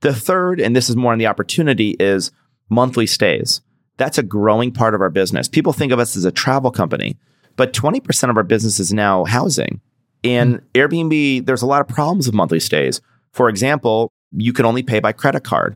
The 0.02 0.14
third, 0.14 0.60
and 0.60 0.76
this 0.76 0.90
is 0.90 0.96
more 0.96 1.12
on 1.12 1.18
the 1.18 1.26
opportunity, 1.28 1.96
is 2.00 2.32
monthly 2.70 3.08
stays. 3.08 3.62
That's 3.98 4.18
a 4.18 4.24
growing 4.24 4.72
part 4.72 4.94
of 4.94 5.02
our 5.02 5.10
business. 5.10 5.48
People 5.48 5.74
think 5.74 5.92
of 5.92 6.00
us 6.00 6.16
as 6.16 6.26
a 6.26 6.32
travel 6.32 6.70
company, 6.70 7.18
but 7.56 7.74
20% 7.74 8.30
of 8.30 8.38
our 8.38 8.44
business 8.44 8.80
is 8.80 8.94
now 8.94 9.24
housing. 9.26 9.80
And 10.24 10.62
Airbnb, 10.74 11.46
there's 11.46 11.62
a 11.62 11.68
lot 11.68 11.82
of 11.82 11.88
problems 11.88 12.28
with 12.28 12.36
monthly 12.36 12.60
stays. 12.60 13.00
For 13.32 13.48
example, 13.50 14.12
you 14.32 14.54
can 14.54 14.66
only 14.66 14.84
pay 14.84 15.00
by 15.00 15.14
credit 15.14 15.44
card. 15.44 15.76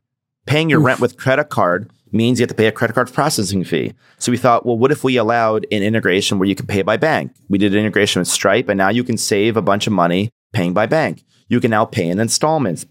Paying 0.50 0.72
your 0.72 0.80
Oof. 0.80 0.86
rent 0.88 1.00
with 1.00 1.16
credit 1.16 1.50
card 1.50 1.92
means 2.12 2.40
you 2.40 2.44
have 2.44 2.50
to 2.50 2.56
pay 2.56 2.66
a 2.66 2.72
credit 2.72 2.96
card 2.96 3.14
processing 3.14 3.64
fee. 3.64 3.94
So 4.18 4.32
we 4.32 4.38
thought, 4.38 4.66
well, 4.66 4.80
what 4.80 4.92
if 4.92 5.04
we 5.04 5.16
allowed 5.16 5.68
an 5.72 5.84
integration 5.84 6.40
where 6.40 6.50
you 6.50 6.56
could 6.56 6.68
pay 6.68 6.82
by 6.82 6.98
bank? 6.98 7.32
We 7.50 7.60
did 7.60 7.72
an 7.74 7.80
integration 7.80 8.20
with 8.20 8.28
Stripe, 8.28 8.68
and 8.68 8.76
now 8.76 8.90
you 8.90 9.04
can 9.04 9.16
save 9.16 9.56
a 9.56 9.62
bunch 9.62 9.86
of 9.86 9.94
money 9.94 10.32
paying 10.52 10.74
by 10.74 10.88
bank. 10.88 11.24
You 11.50 11.60
can 11.60 11.70
now 11.70 11.86
pay 11.86 12.10
in 12.10 12.20
installments. 12.20 12.88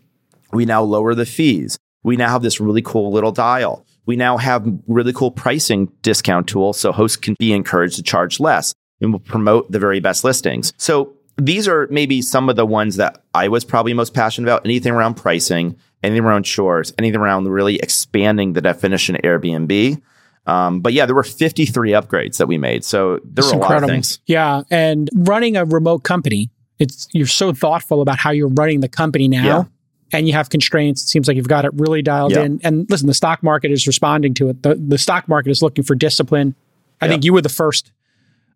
We 0.53 0.67
now 0.67 0.83
lower 0.83 1.17
the 1.17 1.27
fees. 1.27 1.77
We 2.05 2.15
now 2.15 2.29
have 2.29 2.43
this 2.43 2.61
really 2.61 2.81
cool 2.81 3.11
little 3.11 3.33
dial. 3.33 3.85
We 4.07 4.15
now 4.15 4.37
have 4.37 4.65
really 4.87 5.13
cool 5.13 5.33
pricing 5.33 5.91
discount 6.03 6.47
tools 6.47 6.79
so 6.79 6.93
hosts 6.93 7.17
can 7.17 7.35
be 7.41 7.53
encouraged 7.53 7.97
to 7.97 8.05
charge 8.05 8.39
less 8.39 8.73
and 9.01 9.11
will 9.11 9.19
promote 9.19 9.73
the 9.73 9.81
very 9.81 9.99
best 9.99 10.23
listings. 10.23 10.73
So 10.77 11.13
these 11.37 11.67
are 11.67 11.89
maybe 11.91 12.23
some 12.23 12.49
of 12.49 12.57
the 12.57 12.67
ones 12.67 12.97
that 12.97 13.25
I 13.35 13.49
was 13.49 13.65
probably 13.65 13.95
most 13.95 14.15
passionate 14.15 14.49
about. 14.49 14.65
Anything 14.65 14.93
around 14.93 15.15
pricing, 15.15 15.77
anything 16.03 16.25
around 16.25 16.45
chores, 16.45 16.93
anything 16.99 17.21
around 17.21 17.49
really 17.49 17.77
expanding 17.77 18.53
the 18.53 18.61
definition 18.61 19.15
of 19.17 19.23
Airbnb. 19.23 20.01
Um, 20.47 20.81
but 20.81 20.93
yeah, 20.95 21.05
there 21.07 21.15
were 21.15 21.23
53 21.25 21.91
upgrades 21.93 22.39
that 22.39 22.47
we 22.47 22.57
made. 22.57 22.83
So 22.85 23.21
there 23.25 23.45
It's 23.45 23.53
were 23.53 23.59
a 23.59 23.63
lot 23.63 23.83
of 23.83 23.89
things. 23.89 24.19
Yeah, 24.27 24.63
and 24.71 25.11
running 25.15 25.57
a 25.57 25.65
remote 25.65 26.05
company, 26.05 26.51
it's 26.79 27.09
you're 27.13 27.27
so 27.27 27.53
thoughtful 27.53 28.01
about 28.01 28.19
how 28.19 28.31
you're 28.31 28.49
running 28.49 28.81
the 28.81 28.89
company 28.89 29.29
now. 29.29 29.45
Yeah. 29.45 29.65
And 30.11 30.27
you 30.27 30.33
have 30.33 30.49
constraints. 30.49 31.03
It 31.03 31.09
seems 31.09 31.29
like 31.29 31.37
you've 31.37 31.49
got 31.49 31.67
it 31.67 31.73
really 31.75 32.01
dialed 32.01 32.33
Yeah. 32.33 32.45
in. 32.45 32.61
And 32.65 32.87
listen, 32.89 33.09
the 33.09 33.13
stock 33.15 33.43
market 33.43 33.71
is 33.71 33.87
responding 33.87 34.33
to 34.35 34.49
it. 34.49 34.63
The, 34.63 34.75
the 34.77 34.97
stock 34.97 35.29
market 35.29 35.51
is 35.51 35.61
looking 35.61 35.85
for 35.85 35.95
discipline. 35.95 36.55
I 37.03 37.05
Yeah. 37.07 37.11
think 37.13 37.25
you 37.27 37.35
were 37.35 37.43
the 37.43 37.51
first 37.51 37.93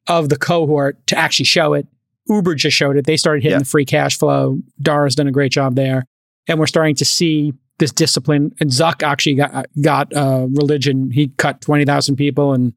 of 0.07 0.31
the 0.31 0.37
cohort 0.37 1.07
to 1.09 1.19
actually 1.19 1.45
show 1.45 1.75
it. 1.75 1.87
Uber 2.27 2.55
just 2.55 2.75
showed 2.75 2.97
it. 2.97 3.05
They 3.05 3.19
started 3.19 3.43
hitting 3.43 3.59
the 3.59 3.65
free 3.67 3.85
cash 3.85 4.17
flow. 4.19 4.61
Dara's 4.81 5.15
done 5.15 5.27
a 5.27 5.31
great 5.33 5.53
job 5.53 5.75
there. 5.75 6.07
And 6.49 6.59
we're 6.59 6.67
starting 6.67 6.97
to 6.97 7.05
see 7.05 7.53
this 7.79 7.93
discipline. 7.93 8.55
And 8.61 8.71
Zuck 8.71 9.03
actually 9.03 9.35
got 9.35 9.67
got 9.81 10.15
uh, 10.15 10.47
religion. 10.51 11.11
He 11.11 11.29
cut 11.37 11.61
twenty 11.61 11.85
thousand 11.85 12.17
people 12.17 12.53
and 12.53 12.75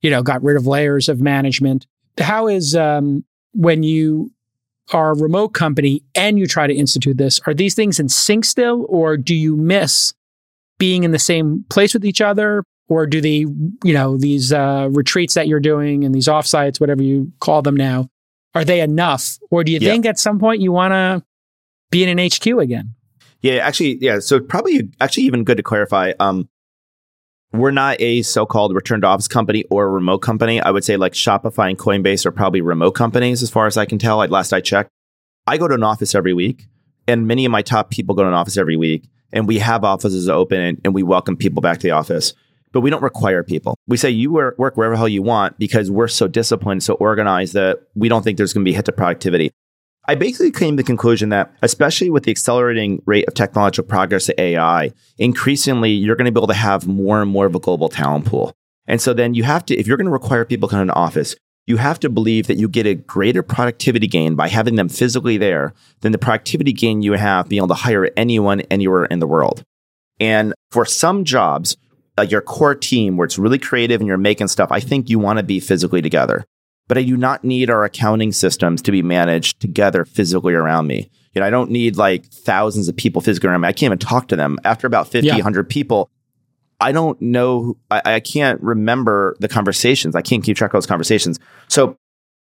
you 0.00 0.10
know 0.10 0.22
got 0.22 0.42
rid 0.42 0.56
of 0.56 0.66
layers 0.66 1.08
of 1.08 1.20
management. 1.20 1.86
How 2.18 2.48
is 2.48 2.76
um, 2.76 3.24
when 3.54 3.82
you 3.82 4.30
are 4.92 5.12
a 5.12 5.16
remote 5.16 5.50
company 5.50 6.02
and 6.14 6.38
you 6.38 6.46
try 6.46 6.66
to 6.66 6.74
institute 6.74 7.16
this? 7.16 7.40
Are 7.46 7.54
these 7.54 7.74
things 7.74 7.98
in 7.98 8.08
sync 8.08 8.44
still, 8.44 8.84
or 8.88 9.16
do 9.16 9.34
you 9.34 9.56
miss 9.56 10.12
being 10.78 11.04
in 11.04 11.12
the 11.12 11.18
same 11.18 11.64
place 11.70 11.94
with 11.94 12.04
each 12.04 12.20
other? 12.20 12.64
Or 12.88 13.06
do 13.06 13.20
the 13.20 13.46
you 13.84 13.94
know 13.94 14.18
these 14.18 14.52
uh, 14.52 14.88
retreats 14.90 15.34
that 15.34 15.48
you're 15.48 15.60
doing 15.60 16.04
and 16.04 16.14
these 16.14 16.28
offsites, 16.28 16.78
whatever 16.78 17.02
you 17.02 17.32
call 17.40 17.62
them 17.62 17.76
now, 17.76 18.08
are 18.54 18.64
they 18.64 18.80
enough? 18.80 19.38
Or 19.50 19.64
do 19.64 19.72
you 19.72 19.78
think 19.78 20.04
at 20.04 20.18
some 20.18 20.38
point 20.38 20.60
you 20.60 20.72
want 20.72 20.92
to 20.92 21.24
be 21.90 22.04
in 22.04 22.18
an 22.18 22.28
HQ 22.28 22.46
again? 22.46 22.94
Yeah, 23.42 23.54
actually, 23.54 23.98
yeah. 24.00 24.20
So 24.20 24.40
probably 24.40 24.88
actually 25.00 25.24
even 25.24 25.44
good 25.44 25.56
to 25.58 25.62
clarify. 25.62 26.12
Um, 26.20 26.48
we're 27.52 27.70
not 27.70 28.00
a 28.00 28.22
so-called 28.22 28.74
return 28.74 29.02
to 29.02 29.08
office 29.08 29.28
company 29.28 29.64
or 29.68 29.84
a 29.84 29.88
remote 29.88 30.18
company. 30.20 30.60
I 30.60 30.70
would 30.70 30.84
say 30.84 30.96
like 30.96 31.12
Shopify 31.12 31.68
and 31.68 31.78
Coinbase 31.78 32.24
are 32.24 32.32
probably 32.32 32.62
remote 32.62 32.92
companies 32.92 33.42
as 33.42 33.50
far 33.50 33.66
as 33.66 33.76
I 33.76 33.84
can 33.84 33.98
tell. 33.98 34.16
Like 34.16 34.30
last 34.30 34.52
I 34.52 34.60
checked, 34.60 34.90
I 35.46 35.58
go 35.58 35.68
to 35.68 35.74
an 35.74 35.82
office 35.82 36.14
every 36.14 36.32
week. 36.32 36.68
and 37.06 37.26
many 37.26 37.44
of 37.44 37.52
my 37.52 37.62
top 37.62 37.90
people 37.90 38.14
go 38.14 38.22
to 38.22 38.28
an 38.28 38.34
office 38.34 38.56
every 38.56 38.76
week, 38.76 39.08
and 39.32 39.48
we 39.48 39.58
have 39.58 39.84
offices 39.84 40.28
open 40.28 40.60
and, 40.60 40.80
and 40.84 40.94
we 40.94 41.02
welcome 41.02 41.36
people 41.36 41.60
back 41.60 41.78
to 41.78 41.82
the 41.82 41.90
office. 41.90 42.34
But 42.72 42.80
we 42.80 42.90
don't 42.90 43.02
require 43.02 43.42
people. 43.42 43.76
We 43.86 43.98
say 43.98 44.08
you 44.08 44.32
work 44.32 44.56
wherever 44.76 44.96
hell 44.96 45.08
you 45.08 45.20
want 45.20 45.58
because 45.58 45.90
we're 45.90 46.08
so 46.08 46.26
disciplined, 46.26 46.82
so 46.82 46.94
organized 46.94 47.52
that 47.52 47.80
we 47.94 48.08
don't 48.08 48.22
think 48.22 48.38
there's 48.38 48.54
going 48.54 48.64
to 48.64 48.68
be 48.68 48.74
hit 48.74 48.86
to 48.86 48.92
productivity. 48.92 49.50
I 50.08 50.16
basically 50.16 50.50
came 50.50 50.76
to 50.76 50.82
the 50.82 50.86
conclusion 50.86 51.28
that, 51.28 51.54
especially 51.62 52.10
with 52.10 52.24
the 52.24 52.32
accelerating 52.32 53.02
rate 53.06 53.26
of 53.28 53.34
technological 53.34 53.84
progress 53.84 54.26
to 54.26 54.40
AI, 54.40 54.92
increasingly 55.18 55.90
you're 55.90 56.16
going 56.16 56.26
to 56.26 56.32
be 56.32 56.38
able 56.40 56.48
to 56.48 56.54
have 56.54 56.88
more 56.88 57.22
and 57.22 57.30
more 57.30 57.46
of 57.46 57.54
a 57.54 57.60
global 57.60 57.88
talent 57.88 58.26
pool. 58.26 58.52
And 58.88 59.00
so 59.00 59.14
then 59.14 59.34
you 59.34 59.44
have 59.44 59.64
to, 59.66 59.76
if 59.76 59.86
you're 59.86 59.96
going 59.96 60.06
to 60.06 60.12
require 60.12 60.44
people 60.44 60.68
to 60.68 60.72
come 60.72 60.80
into 60.80 60.92
an 60.92 60.98
office, 60.98 61.36
you 61.66 61.76
have 61.76 62.00
to 62.00 62.08
believe 62.08 62.48
that 62.48 62.56
you 62.56 62.68
get 62.68 62.86
a 62.86 62.94
greater 62.94 63.44
productivity 63.44 64.08
gain 64.08 64.34
by 64.34 64.48
having 64.48 64.74
them 64.74 64.88
physically 64.88 65.36
there 65.36 65.72
than 66.00 66.10
the 66.10 66.18
productivity 66.18 66.72
gain 66.72 67.02
you 67.02 67.12
have 67.12 67.48
being 67.48 67.60
able 67.60 67.68
to 67.68 67.74
hire 67.74 68.10
anyone 68.16 68.62
anywhere 68.62 69.04
in 69.04 69.20
the 69.20 69.28
world. 69.28 69.62
And 70.18 70.52
for 70.72 70.84
some 70.84 71.24
jobs, 71.24 71.76
like 72.18 72.32
your 72.32 72.40
core 72.40 72.74
team 72.74 73.16
where 73.16 73.24
it's 73.24 73.38
really 73.38 73.58
creative 73.58 74.00
and 74.00 74.08
you're 74.08 74.18
making 74.18 74.48
stuff, 74.48 74.72
I 74.72 74.80
think 74.80 75.08
you 75.08 75.20
want 75.20 75.38
to 75.38 75.44
be 75.44 75.60
physically 75.60 76.02
together. 76.02 76.44
But 76.92 76.98
I 76.98 77.04
do 77.04 77.16
not 77.16 77.42
need 77.42 77.70
our 77.70 77.84
accounting 77.84 78.32
systems 78.32 78.82
to 78.82 78.92
be 78.92 79.00
managed 79.00 79.60
together 79.60 80.04
physically 80.04 80.52
around 80.52 80.88
me. 80.88 81.08
You 81.32 81.40
know, 81.40 81.46
I 81.46 81.48
don't 81.48 81.70
need 81.70 81.96
like 81.96 82.26
thousands 82.26 82.86
of 82.86 82.94
people 82.94 83.22
physically 83.22 83.48
around 83.48 83.62
me. 83.62 83.68
I 83.68 83.72
can't 83.72 83.84
even 83.84 83.98
talk 83.98 84.28
to 84.28 84.36
them. 84.36 84.58
After 84.62 84.86
about 84.88 85.08
50, 85.08 85.26
Yeah. 85.26 85.36
100 85.36 85.70
people, 85.70 86.10
I 86.80 86.92
don't 86.92 87.18
know. 87.22 87.78
I, 87.90 88.02
I 88.04 88.20
can't 88.20 88.60
remember 88.60 89.36
the 89.40 89.48
conversations. 89.48 90.14
I 90.14 90.20
can't 90.20 90.44
keep 90.44 90.54
track 90.54 90.68
of 90.68 90.74
those 90.74 90.86
conversations. 90.86 91.40
So 91.66 91.96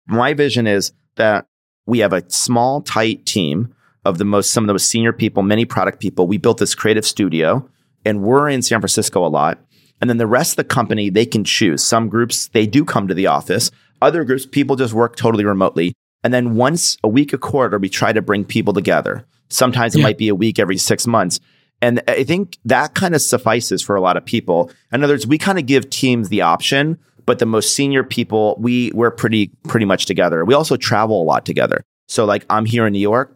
my 0.05 0.35
vision 0.35 0.67
is 0.67 0.91
that 1.15 1.47
we 1.87 1.97
have 1.97 2.13
a 2.13 2.23
small, 2.29 2.81
tight 2.83 3.25
team 3.25 3.73
of 4.05 4.19
the 4.19 4.25
most, 4.25 4.51
some 4.51 4.65
of 4.65 4.67
the 4.67 4.73
most 4.75 4.85
senior 4.85 5.13
people, 5.13 5.41
many 5.41 5.65
product 5.65 5.99
people. 5.99 6.27
We 6.27 6.37
built 6.37 6.59
this 6.59 6.75
creative 6.75 7.07
studio 7.07 7.67
and 8.05 8.21
we're 8.21 8.49
in 8.49 8.61
San 8.61 8.81
Francisco 8.81 9.25
a 9.25 9.29
lot. 9.29 9.57
And 9.99 10.11
then 10.11 10.17
the 10.17 10.27
rest 10.27 10.51
of 10.51 10.57
the 10.57 10.63
company, 10.63 11.09
they 11.09 11.25
can 11.25 11.43
choose. 11.43 11.83
Some 11.83 12.07
groups, 12.07 12.49
they 12.49 12.67
do 12.67 12.85
come 12.85 13.07
to 13.07 13.15
the 13.15 13.25
office. 13.25 13.71
Other 14.01 14.23
groups, 14.23 14.45
people 14.45 14.75
just 14.75 14.93
work 14.93 15.15
totally 15.15 15.45
remotely. 15.45 15.93
And 16.23 16.33
then 16.33 16.55
once 16.55 16.97
a 17.03 17.07
week, 17.07 17.33
a 17.33 17.37
quarter, 17.37 17.77
we 17.77 17.89
try 17.89 18.11
to 18.13 18.21
bring 18.21 18.43
people 18.43 18.73
together. 18.73 19.25
Sometimes 19.49 19.95
it 19.95 19.99
Yeah. 19.99 20.03
might 20.03 20.17
be 20.17 20.27
a 20.27 20.35
week 20.35 20.59
every 20.59 20.77
six 20.77 21.07
months. 21.07 21.39
And 21.81 22.01
I 22.07 22.23
think 22.23 22.57
that 22.65 22.95
kind 22.95 23.13
of 23.15 23.21
suffices 23.21 23.81
for 23.81 23.95
a 23.95 24.01
lot 24.01 24.17
of 24.17 24.25
people. 24.25 24.71
In 24.91 25.03
other 25.03 25.13
words, 25.13 25.27
we 25.27 25.37
kind 25.37 25.59
of 25.59 25.65
give 25.67 25.89
teams 25.89 26.29
the 26.29 26.41
option, 26.41 26.97
but 27.25 27.39
the 27.39 27.45
most 27.45 27.75
senior 27.75 28.03
people, 28.03 28.55
we 28.59 28.91
we're 28.95 29.11
pretty 29.11 29.51
pretty 29.67 29.85
much 29.85 30.05
together. 30.07 30.43
We 30.43 30.53
also 30.55 30.75
travel 30.75 31.21
a 31.21 31.25
lot 31.25 31.45
together. 31.45 31.83
So 32.07 32.25
like 32.25 32.45
I'm 32.49 32.65
here 32.65 32.87
in 32.87 32.93
New 32.93 32.99
York, 32.99 33.35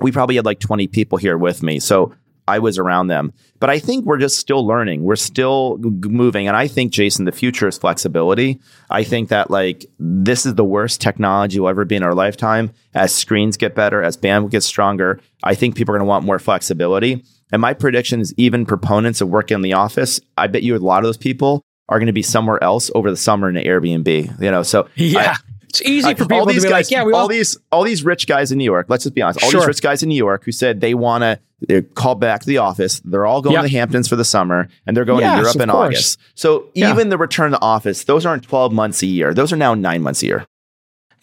we 0.00 0.12
probably 0.12 0.36
had 0.36 0.44
like 0.44 0.60
20 0.60 0.88
people 0.88 1.16
here 1.16 1.38
with 1.38 1.62
me. 1.62 1.78
So 1.78 2.12
I 2.48 2.58
was 2.58 2.78
around 2.78 3.06
them. 3.08 3.32
But 3.60 3.70
I 3.70 3.78
think 3.78 4.04
we're 4.04 4.18
just 4.18 4.38
still 4.38 4.66
learning. 4.66 5.02
We're 5.04 5.16
still 5.16 5.78
g- 5.78 6.08
moving. 6.08 6.48
And 6.48 6.56
I 6.56 6.66
think, 6.66 6.92
Jason, 6.92 7.24
the 7.26 7.32
future 7.32 7.68
is 7.68 7.76
flexibility. 7.78 8.58
I 8.88 9.04
think 9.04 9.28
that 9.28 9.50
like 9.50 9.84
this 9.98 10.46
is 10.46 10.54
the 10.54 10.64
worst 10.64 11.00
technology 11.00 11.60
will 11.60 11.68
ever 11.68 11.84
be 11.84 11.96
in 11.96 12.02
our 12.02 12.14
lifetime. 12.14 12.70
As 12.94 13.14
screens 13.14 13.56
get 13.56 13.74
better, 13.74 14.02
as 14.02 14.16
bandwidth 14.16 14.50
gets 14.52 14.66
stronger, 14.66 15.20
I 15.44 15.54
think 15.54 15.74
people 15.76 15.94
are 15.94 15.98
going 15.98 16.06
to 16.06 16.10
want 16.10 16.24
more 16.24 16.38
flexibility. 16.38 17.24
And 17.52 17.60
my 17.60 17.74
prediction 17.74 18.20
is 18.20 18.32
even 18.36 18.64
proponents 18.64 19.20
of 19.20 19.28
working 19.28 19.56
in 19.56 19.62
the 19.62 19.72
office, 19.74 20.20
I 20.38 20.46
bet 20.46 20.62
you 20.62 20.76
a 20.76 20.78
lot 20.78 20.98
of 20.98 21.04
those 21.04 21.16
people 21.16 21.62
are 21.88 21.98
going 21.98 22.06
to 22.06 22.12
be 22.12 22.22
somewhere 22.22 22.62
else 22.62 22.90
over 22.94 23.10
the 23.10 23.16
summer 23.16 23.48
in 23.48 23.56
an 23.56 23.64
Airbnb. 23.64 24.40
You 24.40 24.50
know, 24.50 24.62
so 24.62 24.86
Yeah. 24.94 25.34
it's 25.68 25.82
easy 25.82 26.14
for 26.14 26.24
people 26.26 26.46
to 26.46 26.52
be 26.54 26.60
guys, 26.60 26.70
like, 26.70 26.90
yeah, 26.90 27.02
we 27.04 27.12
all 27.12 27.22
all, 27.22 27.28
these 27.28 27.56
all 27.72 27.82
these 27.82 28.04
rich 28.04 28.26
guys 28.28 28.52
in 28.52 28.58
New 28.58 28.64
York. 28.64 28.86
Let's 28.88 29.02
just 29.04 29.14
be 29.14 29.22
honest. 29.22 29.42
All 29.42 29.50
Sure. 29.50 29.60
these 29.60 29.66
rich 29.68 29.82
guys 29.82 30.02
in 30.02 30.08
New 30.08 30.14
York 30.16 30.44
who 30.44 30.52
said 30.52 30.80
they 30.80 30.94
want 30.94 31.22
to 31.22 31.40
they 31.68 31.82
call 31.82 32.14
back 32.14 32.40
to 32.40 32.46
the 32.46 32.58
office. 32.58 33.00
They're 33.04 33.26
all 33.26 33.42
going 33.42 33.54
Yep. 33.54 33.62
to 33.64 33.68
the 33.68 33.76
Hamptons 33.76 34.08
for 34.08 34.16
the 34.16 34.24
summer, 34.24 34.68
and 34.86 34.96
they're 34.96 35.04
going 35.04 35.20
Yes, 35.20 35.34
to 35.36 35.42
Europe 35.42 35.56
in 35.60 35.68
course. 35.68 35.86
August. 35.86 36.18
So 36.34 36.66
Yeah. 36.74 36.90
even 36.90 37.08
the 37.10 37.18
return 37.18 37.50
to 37.52 37.60
office, 37.60 38.04
those 38.04 38.24
aren't 38.24 38.42
twelve 38.42 38.72
months 38.72 39.02
a 39.02 39.06
year. 39.06 39.34
Those 39.34 39.52
are 39.52 39.56
now 39.56 39.74
nine 39.74 40.02
months 40.02 40.22
a 40.22 40.26
year. 40.26 40.46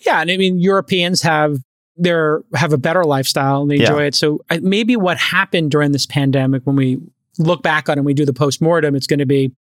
Yeah, 0.05 0.21
and 0.21 0.29
I 0.29 0.37
mean 0.37 0.59
Europeans 0.59 1.21
have 1.23 1.57
their 1.95 2.41
have 2.53 2.73
a 2.73 2.77
better 2.77 3.03
lifestyle 3.03 3.63
and 3.63 3.71
they 3.71 3.77
Yeah. 3.77 3.89
enjoy 3.89 4.03
it. 4.05 4.15
So 4.15 4.41
I, 4.49 4.59
maybe 4.59 4.95
what 4.95 5.17
happened 5.17 5.71
during 5.71 5.91
this 5.91 6.05
pandemic, 6.05 6.61
when 6.65 6.75
we 6.75 6.99
look 7.39 7.63
back 7.63 7.89
on 7.89 7.93
it 7.93 7.99
and 7.99 8.05
we 8.05 8.13
do 8.13 8.25
the 8.25 8.33
postmortem, 8.33 8.95
it's 8.95 9.07
going 9.07 9.19
to 9.19 9.25
be, 9.25 9.51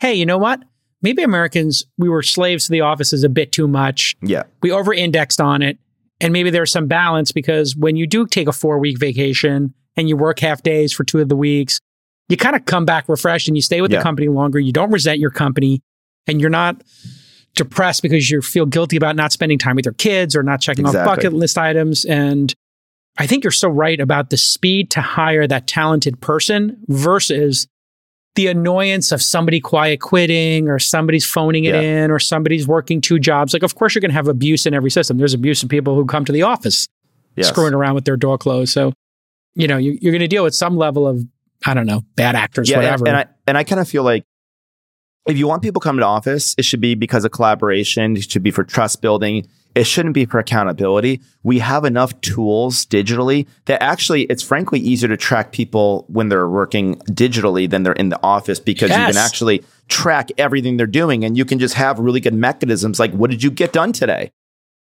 hey, 0.00 0.14
you 0.14 0.26
know 0.26 0.38
what? 0.38 0.60
Maybe 1.02 1.22
Americans 1.22 1.84
we 1.98 2.08
were 2.08 2.22
slaves 2.22 2.64
to 2.66 2.72
the 2.72 2.80
offices 2.80 3.22
a 3.22 3.28
bit 3.28 3.52
too 3.52 3.68
much. 3.68 4.16
Yeah, 4.22 4.42
We 4.62 4.72
over 4.72 4.92
indexed 4.92 5.40
on 5.40 5.62
it, 5.62 5.78
and 6.20 6.32
maybe 6.32 6.50
there's 6.50 6.72
some 6.72 6.86
balance 6.88 7.30
because 7.30 7.76
when 7.76 7.94
you 7.96 8.06
do 8.08 8.26
take 8.26 8.48
a 8.48 8.52
four 8.52 8.78
week 8.80 8.98
vacation 8.98 9.74
and 9.96 10.08
you 10.08 10.16
work 10.16 10.40
half 10.40 10.62
days 10.62 10.92
for 10.92 11.04
two 11.04 11.20
of 11.20 11.28
the 11.28 11.36
weeks, 11.36 11.78
you 12.28 12.36
kind 12.36 12.56
of 12.56 12.64
come 12.64 12.84
back 12.84 13.08
refreshed 13.08 13.48
and 13.48 13.56
you 13.56 13.62
stay 13.62 13.80
with 13.80 13.90
Yeah. 13.92 13.98
the 13.98 14.02
company 14.02 14.28
longer. 14.28 14.58
You 14.58 14.72
don't 14.72 14.90
resent 14.90 15.18
your 15.18 15.30
company, 15.30 15.80
and 16.26 16.40
you're 16.40 16.50
not 16.50 16.82
depressed 17.54 18.02
because 18.02 18.30
you 18.30 18.42
feel 18.42 18.66
guilty 18.66 18.96
about 18.96 19.14
not 19.14 19.30
spending 19.32 19.58
time 19.58 19.76
with 19.76 19.84
your 19.84 19.94
kids 19.94 20.34
or 20.34 20.42
not 20.42 20.60
checking 20.60 20.84
off 20.86 20.90
Exactly. 20.94 21.16
bucket 21.16 21.32
list 21.34 21.56
items. 21.58 22.04
And 22.04 22.52
I 23.16 23.26
think 23.28 23.44
you're 23.44 23.50
so 23.52 23.68
right 23.68 24.00
about 24.00 24.30
the 24.30 24.36
speed 24.36 24.90
to 24.92 25.00
hire 25.00 25.46
that 25.46 25.66
talented 25.68 26.20
person 26.20 26.78
versus 26.88 27.68
the 28.34 28.48
annoyance 28.48 29.12
of 29.12 29.22
somebody 29.22 29.60
quiet 29.60 30.00
quitting 30.00 30.68
or 30.68 30.80
somebody's 30.80 31.24
phoning 31.24 31.64
it 31.66 31.74
Yeah. 31.76 32.04
in 32.04 32.10
or 32.10 32.18
somebody's 32.18 32.66
working 32.66 33.00
two 33.00 33.20
jobs. 33.20 33.52
Like, 33.52 33.62
of 33.62 33.76
course, 33.76 33.94
you're 33.94 34.00
going 34.00 34.10
to 34.10 34.16
have 34.16 34.26
abuse 34.26 34.66
in 34.66 34.74
every 34.74 34.90
system. 34.90 35.18
There's 35.18 35.34
abuse 35.34 35.62
of 35.62 35.68
people 35.68 35.94
who 35.94 36.04
come 36.06 36.24
to 36.24 36.32
the 36.32 36.42
office 36.42 36.88
yes. 37.36 37.46
screwing 37.48 37.74
around 37.74 37.94
with 37.94 38.04
their 38.06 38.16
door 38.16 38.36
closed. 38.36 38.72
So, 38.72 38.92
you 39.54 39.68
know, 39.68 39.76
you, 39.76 39.98
you're 40.00 40.12
going 40.12 40.20
to 40.20 40.28
deal 40.28 40.44
with 40.44 40.54
some 40.54 40.76
level 40.76 41.06
of, 41.06 41.24
I 41.64 41.74
don't 41.74 41.86
know, 41.86 42.02
bad 42.16 42.34
actors, 42.34 42.70
yeah, 42.70 42.76
whatever. 42.76 43.08
And 43.08 43.16
I 43.16 43.26
and 43.46 43.58
I 43.58 43.64
kind 43.64 43.80
of 43.80 43.88
feel 43.88 44.02
like 44.02 44.24
if 45.26 45.38
you 45.38 45.48
want 45.48 45.62
people 45.62 45.80
to 45.80 45.84
come 45.84 45.96
to 45.96 46.04
office, 46.04 46.54
it 46.58 46.64
should 46.64 46.80
be 46.80 46.94
because 46.94 47.24
of 47.24 47.32
collaboration. 47.32 48.16
It 48.16 48.30
should 48.30 48.42
be 48.42 48.50
for 48.50 48.64
trust 48.64 49.00
building. 49.00 49.46
It 49.74 49.84
shouldn't 49.84 50.14
be 50.14 50.24
for 50.24 50.38
accountability. 50.38 51.20
We 51.42 51.58
have 51.58 51.84
enough 51.84 52.20
tools 52.20 52.86
digitally 52.86 53.48
that 53.64 53.82
actually 53.82 54.22
it's 54.24 54.42
frankly 54.42 54.78
easier 54.78 55.08
to 55.08 55.16
track 55.16 55.50
people 55.50 56.04
when 56.08 56.28
they're 56.28 56.48
working 56.48 56.96
digitally 57.10 57.68
than 57.68 57.82
they're 57.82 57.94
in 57.94 58.10
the 58.10 58.20
office 58.22 58.60
because 58.60 58.90
you 58.90 58.96
can 58.96 59.16
actually 59.16 59.64
track 59.88 60.30
everything 60.38 60.76
they're 60.76 60.86
doing 60.86 61.24
and 61.24 61.36
you 61.36 61.44
can 61.44 61.58
just 61.58 61.74
have 61.74 61.98
really 61.98 62.20
good 62.20 62.34
mechanisms 62.34 63.00
like 63.00 63.12
what 63.12 63.30
did 63.30 63.42
you 63.42 63.50
get 63.50 63.72
done 63.72 63.92
today? 63.92 64.30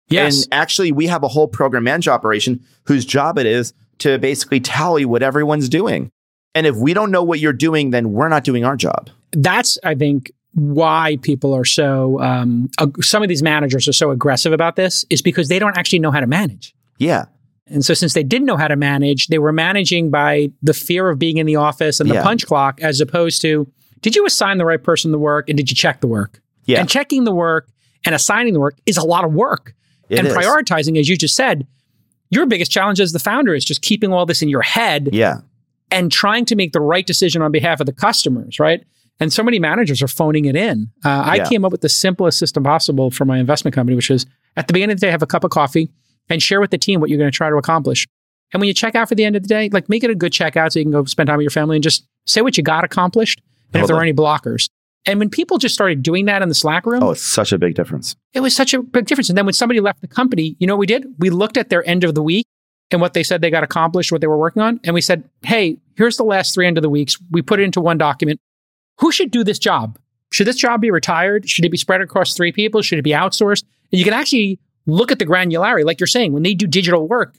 yes. 0.09 0.43
And 0.43 0.53
actually, 0.53 0.91
we 0.91 1.07
have 1.07 1.23
a 1.23 1.27
whole 1.27 1.47
program 1.47 1.83
manager 1.83 2.11
operation 2.11 2.63
whose 2.83 3.05
job 3.05 3.39
it 3.39 3.45
is 3.45 3.73
to 3.99 4.17
basically 4.19 4.59
tally 4.59 5.05
what 5.05 5.23
everyone's 5.23 5.69
doing. 5.69 6.11
And 6.53 6.65
if 6.65 6.75
we 6.75 6.93
don't 6.93 7.11
know 7.11 7.23
what 7.23 7.39
you're 7.39 7.53
doing, 7.53 7.89
then 7.91 8.11
we're 8.13 8.29
not 8.29 8.43
doing 8.43 8.63
our 8.63 8.75
job. 8.77 9.09
that's 9.33 9.77
I 9.83 9.95
think 9.95 10.31
why 10.53 11.17
people 11.21 11.53
are 11.53 11.65
so 11.65 12.19
um, 12.21 12.69
ag- 12.79 13.03
some 13.03 13.21
of 13.21 13.27
these 13.29 13.43
managers 13.43 13.87
are 13.89 13.93
so 13.93 14.11
aggressive 14.11 14.53
about 14.53 14.77
this 14.77 15.03
is 15.09 15.21
because 15.21 15.49
they 15.49 15.59
don't 15.59 15.77
actually 15.77 15.99
know 15.99 16.11
how 16.11 16.21
to 16.21 16.27
manage. 16.27 16.73
Yeah. 16.97 17.25
And 17.67 17.83
so 17.83 17.93
since 17.93 18.13
they 18.13 18.23
didn't 18.23 18.45
know 18.45 18.55
how 18.55 18.69
to 18.69 18.77
manage, 18.77 19.27
they 19.27 19.39
were 19.39 19.51
managing 19.51 20.11
by 20.11 20.49
the 20.61 20.73
fear 20.73 21.09
of 21.09 21.19
being 21.19 21.37
in 21.37 21.45
the 21.45 21.57
office 21.57 21.99
and 21.99 22.09
the 22.09 22.13
Yeah. 22.15 22.23
punch 22.23 22.45
clock 22.45 22.79
as 22.81 23.01
opposed 23.01 23.41
to 23.41 23.67
did 24.01 24.15
you 24.15 24.25
assign 24.25 24.57
the 24.59 24.65
right 24.65 24.81
person 24.81 25.11
the 25.11 25.19
work 25.19 25.49
and 25.49 25.57
did 25.57 25.69
you 25.69 25.75
check 25.75 25.99
the 25.99 26.07
work? 26.07 26.41
Yeah. 26.65 26.79
And 26.79 26.87
checking 26.87 27.25
the 27.25 27.33
work 27.33 27.67
and 28.05 28.15
assigning 28.15 28.53
the 28.53 28.59
work 28.61 28.77
is 28.85 28.95
a 28.97 29.03
lot 29.05 29.25
of 29.25 29.33
work. 29.33 29.73
It 30.09 30.19
and 30.19 30.27
is. 30.27 30.33
prioritizing 30.35 30.97
as 30.99 31.09
you 31.09 31.17
just 31.17 31.35
said, 31.35 31.65
your 32.29 32.45
biggest 32.45 32.71
challenge 32.71 32.99
as 32.99 33.11
the 33.11 33.19
founder 33.19 33.53
is 33.53 33.63
just 33.65 33.81
keeping 33.81 34.11
all 34.11 34.25
this 34.25 34.41
in 34.41 34.49
your 34.49 34.61
head 34.61 35.09
Yeah. 35.13 35.39
and 35.91 36.11
trying 36.11 36.45
to 36.45 36.55
make 36.55 36.73
the 36.73 36.81
right 36.81 37.05
decision 37.05 37.41
on 37.41 37.51
behalf 37.51 37.79
of 37.79 37.85
the 37.85 37.93
customers, 37.93 38.59
right? 38.59 38.83
And 39.19 39.31
so 39.31 39.43
many 39.43 39.59
managers 39.59 40.01
are 40.01 40.07
phoning 40.07 40.45
it 40.45 40.55
in. 40.55 40.89
Uh, 41.05 41.09
I 41.09 41.35
Yeah. 41.37 41.45
came 41.47 41.63
up 41.63 41.71
with 41.71 41.81
the 41.81 41.89
simplest 41.89 42.37
system 42.37 42.63
possible 42.63 43.11
for 43.11 43.23
my 43.25 43.37
investment 43.37 43.73
company, 43.73 43.95
which 43.95 44.11
is 44.11 44.25
at 44.57 44.67
the 44.67 44.73
beginning 44.73 44.93
of 44.95 44.99
the 44.99 45.07
day, 45.07 45.11
have 45.11 45.21
a 45.21 45.27
cup 45.27 45.43
of 45.43 45.51
coffee 45.51 45.89
and 46.29 46.41
share 46.43 46.59
with 46.59 46.71
the 46.71 46.77
team 46.77 46.99
what 46.99 47.09
you're 47.09 47.19
going 47.19 47.31
to 47.31 47.35
try 47.35 47.49
to 47.49 47.55
accomplish. 47.55 48.07
And 48.53 48.59
when 48.59 48.67
you 48.67 48.73
check 48.73 48.95
out 48.95 49.07
for 49.09 49.15
the 49.15 49.23
end 49.23 49.35
of 49.35 49.41
the 49.43 49.47
day, 49.47 49.69
like 49.71 49.87
make 49.89 50.03
it 50.03 50.09
a 50.09 50.15
good 50.15 50.31
checkout 50.31 50.71
so 50.71 50.79
you 50.79 50.85
can 50.85 50.91
go 50.91 51.03
spend 51.05 51.27
time 51.27 51.37
with 51.37 51.43
your 51.43 51.51
family 51.51 51.77
and 51.77 51.83
just 51.83 52.05
say 52.25 52.41
what 52.41 52.57
you 52.57 52.63
got 52.63 52.83
accomplished 52.83 53.41
and 53.73 53.81
if 53.81 53.87
there 53.87 53.95
are 53.95 54.01
any 54.01 54.13
blockers. 54.13 54.69
And 55.07 55.19
when 55.19 55.29
people 55.29 55.57
just 55.59 55.75
started 55.75 56.01
doing 56.01 56.25
that 56.25 56.41
in 56.41 56.49
the 56.49 56.55
Slack 56.55 56.85
room, 56.85 57.03
Oh, 57.03 57.11
it's 57.11 57.21
such 57.21 57.51
a 57.51 57.57
big 57.59 57.75
difference. 57.75 58.15
it 58.33 58.39
was 58.39 58.55
such 58.55 58.73
a 58.73 58.81
big 58.81 59.05
difference. 59.05 59.29
And 59.29 59.37
then 59.37 59.45
when 59.45 59.53
somebody 59.53 59.79
left 59.79 60.01
the 60.01 60.07
company, 60.07 60.55
you 60.59 60.65
know 60.67 60.73
what 60.75 60.79
we 60.79 60.87
did? 60.87 61.05
We 61.19 61.29
looked 61.29 61.57
at 61.57 61.69
their 61.69 61.87
end 61.87 62.03
of 62.03 62.15
the 62.15 62.23
week 62.23 62.47
and 62.91 63.01
what 63.01 63.13
they 63.13 63.21
said 63.23 63.41
they 63.41 63.51
got 63.51 63.63
accomplished, 63.63 64.11
what 64.11 64.21
they 64.21 64.27
were 64.27 64.37
working 64.37 64.61
on. 64.63 64.79
And 64.83 64.93
we 64.93 65.01
said, 65.01 65.23
hey, 65.43 65.77
here's 65.95 66.17
the 66.17 66.23
last 66.23 66.53
three 66.55 66.65
end 66.67 66.77
of 66.77 66.81
the 66.81 66.89
weeks. 66.89 67.17
We 67.31 67.41
put 67.41 67.59
it 67.59 67.63
into 67.63 67.81
one 67.81 67.97
document. 67.99 68.39
Who 68.99 69.11
should 69.11 69.29
do 69.31 69.43
this 69.43 69.59
job? 69.59 69.97
Should 70.31 70.47
this 70.47 70.55
job 70.55 70.81
be 70.81 70.89
retired? 70.91 71.47
Should 71.47 71.65
it 71.65 71.69
be 71.69 71.77
spread 71.77 72.01
across 72.01 72.33
three 72.35 72.51
people? 72.51 72.81
Should 72.81 72.97
it 72.99 73.03
be 73.03 73.11
outsourced? 73.11 73.63
And 73.91 73.99
you 73.99 74.03
can 74.05 74.13
actually 74.13 74.59
look 74.87 75.11
at 75.11 75.19
the 75.19 75.25
granularity. 75.25 75.85
Like 75.85 75.99
you're 75.99 76.07
saying, 76.07 76.33
when 76.33 76.43
they 76.43 76.53
do 76.55 76.65
digital 76.67 77.07
work, 77.07 77.35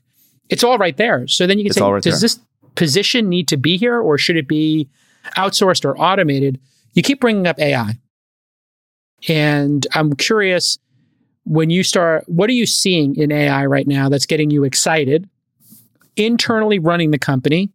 it's 0.49 0.63
all 0.63 0.79
right 0.79 0.97
there. 0.97 1.27
So 1.27 1.47
then 1.47 1.59
you 1.59 1.65
can 1.65 1.71
It's 1.71 1.79
say, 1.79 1.83
right 1.91 2.03
does 2.03 2.21
there. 2.21 2.21
this 2.21 2.39
position 2.77 3.29
need 3.29 3.49
to 3.49 3.57
be 3.57 3.77
here 3.77 3.99
or 4.01 4.19
should 4.19 4.37
it 4.37 4.47
be 4.47 4.89
outsourced 5.37 5.85
or 5.85 5.99
automated? 5.99 6.61
You 6.97 7.03
keep 7.03 7.21
bringing 7.21 7.47
up 7.47 7.61
AI. 7.61 7.95
And 9.29 9.87
I'm 9.95 10.15
curious 10.15 10.79
when 11.45 11.71
you 11.71 11.85
start, 11.85 12.25
what 12.27 12.51
are 12.51 12.55
you 12.55 12.67
seeing 12.67 13.15
in 13.15 13.31
AI 13.31 13.67
right 13.67 13.87
now 13.87 14.09
that's 14.09 14.27
getting 14.27 14.51
you 14.51 14.65
excited? 14.65 15.29
internally 16.17 16.79
running 16.79 17.11
the 17.11 17.19
company 17.19 17.71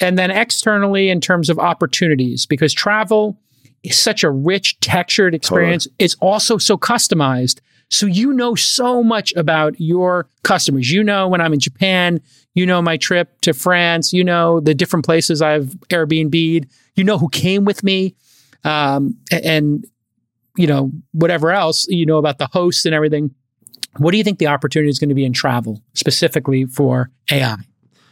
and 0.00 0.18
then 0.18 0.30
externally 0.30 1.10
in 1.10 1.20
terms 1.20 1.50
of 1.50 1.58
opportunities 1.58 2.46
because 2.46 2.72
travel 2.72 3.38
is 3.82 3.96
such 3.98 4.24
a 4.24 4.30
rich 4.30 4.78
textured 4.80 5.34
experience 5.34 5.84
totally. 5.84 5.96
it's 5.98 6.16
also 6.20 6.56
so 6.56 6.76
customized 6.76 7.60
so 7.90 8.06
you 8.06 8.32
know 8.32 8.54
so 8.54 9.02
much 9.02 9.34
about 9.34 9.74
your 9.78 10.26
customers 10.42 10.90
you 10.90 11.04
know 11.04 11.28
when 11.28 11.40
i'm 11.40 11.52
in 11.52 11.60
japan 11.60 12.20
you 12.54 12.64
know 12.64 12.80
my 12.80 12.96
trip 12.96 13.38
to 13.42 13.52
france 13.52 14.12
you 14.12 14.24
know 14.24 14.60
the 14.60 14.74
different 14.74 15.04
places 15.04 15.42
i've 15.42 15.66
airbnb'd 15.90 16.66
you 16.96 17.04
know 17.04 17.18
who 17.18 17.28
came 17.28 17.64
with 17.64 17.84
me 17.84 18.14
um, 18.64 19.16
and 19.30 19.84
you 20.56 20.66
know 20.66 20.90
whatever 21.12 21.50
else 21.50 21.86
you 21.88 22.06
know 22.06 22.18
about 22.18 22.38
the 22.38 22.48
hosts 22.52 22.84
and 22.84 22.94
everything 22.94 23.34
what 23.98 24.12
do 24.12 24.18
you 24.18 24.24
think 24.24 24.38
the 24.38 24.46
opportunity 24.46 24.90
is 24.90 24.98
going 24.98 25.08
to 25.08 25.14
be 25.14 25.24
in 25.24 25.32
travel 25.32 25.82
specifically 25.94 26.64
for 26.66 27.10
ai 27.30 27.56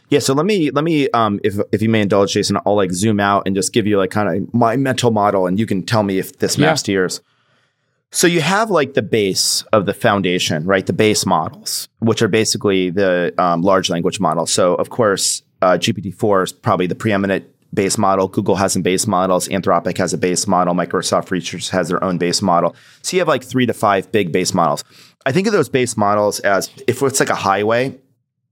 yeah, 0.09 0.19
so 0.19 0.33
let 0.33 0.45
me 0.45 0.71
let 0.71 0.83
me 0.83 1.09
um, 1.09 1.39
if 1.43 1.59
if 1.71 1.81
you 1.81 1.89
may 1.89 2.01
indulge, 2.01 2.33
Jason, 2.33 2.57
I'll 2.65 2.75
like 2.75 2.91
zoom 2.91 3.19
out 3.19 3.43
and 3.45 3.55
just 3.55 3.73
give 3.73 3.85
you 3.85 3.97
like 3.97 4.09
kind 4.09 4.29
of 4.29 4.53
my 4.53 4.77
mental 4.77 5.11
model, 5.11 5.47
and 5.47 5.59
you 5.59 5.65
can 5.65 5.83
tell 5.83 6.03
me 6.03 6.17
if 6.17 6.37
this 6.39 6.57
maps 6.57 6.81
yeah. 6.81 6.85
to 6.85 6.91
yours. 6.93 7.21
So 8.11 8.25
you 8.25 8.39
have 8.39 8.71
like 8.71 8.93
the 8.93 9.01
base 9.01 9.65
of 9.73 9.85
the 9.85 9.93
foundation, 9.93 10.63
right? 10.63 10.85
The 10.85 10.93
base 10.93 11.25
models, 11.25 11.89
which 11.99 12.21
are 12.21 12.29
basically 12.29 12.89
the 12.89 13.33
um, 13.37 13.63
large 13.63 13.89
language 13.89 14.21
models. 14.21 14.49
So 14.49 14.75
of 14.75 14.89
course, 14.89 15.43
uh, 15.61 15.71
GPT 15.73 16.15
four 16.15 16.43
is 16.43 16.53
probably 16.53 16.87
the 16.87 16.95
preeminent 16.95 17.45
base 17.73 17.97
model. 17.97 18.27
Google 18.27 18.55
has 18.55 18.73
some 18.73 18.81
base 18.81 19.07
models. 19.07 19.47
Anthropic 19.47 19.97
has 19.97 20.13
a 20.13 20.17
base 20.17 20.47
model. 20.47 20.73
Microsoft 20.73 21.31
Research 21.31 21.69
has 21.69 21.89
their 21.89 22.03
own 22.03 22.17
base 22.17 22.41
model. 22.41 22.75
So 23.01 23.15
you 23.15 23.21
have 23.21 23.27
like 23.27 23.43
three 23.43 23.65
to 23.65 23.73
five 23.73 24.11
big 24.11 24.31
base 24.31 24.53
models. 24.53 24.83
I 25.25 25.31
think 25.31 25.47
of 25.47 25.53
those 25.53 25.69
base 25.69 25.97
models 25.97 26.39
as 26.39 26.69
if 26.87 27.01
it's 27.01 27.19
like 27.19 27.29
a 27.29 27.35
highway, 27.35 27.99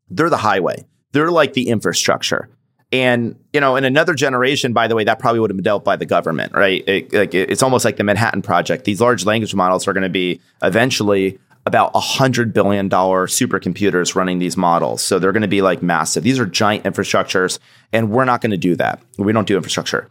they're 0.09 0.29
the 0.29 0.37
highway 0.37 0.85
they're 1.15 1.31
like 1.31 1.53
the 1.53 1.69
infrastructure. 1.69 2.49
And 2.91 3.39
you 3.53 3.61
know, 3.61 3.77
in 3.77 3.85
another 3.85 4.13
generation, 4.13 4.73
by 4.73 4.87
the 4.87 4.95
way, 4.95 5.05
that 5.05 5.17
probably 5.17 5.39
would 5.39 5.49
have 5.49 5.55
been 5.55 5.63
dealt 5.63 5.85
by 5.85 5.95
the 5.95 6.05
government, 6.05 6.53
right? 6.53 6.83
It, 6.87 7.13
like 7.13 7.33
it's 7.33 7.63
almost 7.63 7.85
like 7.85 7.95
the 7.95 8.03
Manhattan 8.03 8.41
Project. 8.41 8.83
These 8.83 9.01
large 9.01 9.25
language 9.25 9.55
models 9.55 9.87
are 9.87 9.93
going 9.93 10.03
to 10.03 10.09
be 10.09 10.41
eventually 10.61 11.39
about 11.65 11.91
a 11.95 11.99
hundred 11.99 12.53
billion 12.53 12.87
dollar 12.87 13.27
supercomputers 13.27 14.15
running 14.15 14.39
these 14.39 14.55
models. 14.55 15.01
So 15.01 15.17
they're 15.17 15.31
going 15.31 15.41
to 15.41 15.47
be 15.47 15.61
like 15.61 15.81
massive. 15.81 16.23
These 16.23 16.39
are 16.39 16.45
giant 16.45 16.83
infrastructures, 16.83 17.59
and 17.91 18.11
we're 18.11 18.25
not 18.25 18.41
going 18.41 18.51
to 18.51 18.57
do 18.57 18.75
that. 18.75 19.01
We 19.17 19.33
don't 19.33 19.47
do 19.47 19.55
infrastructure. 19.55 20.09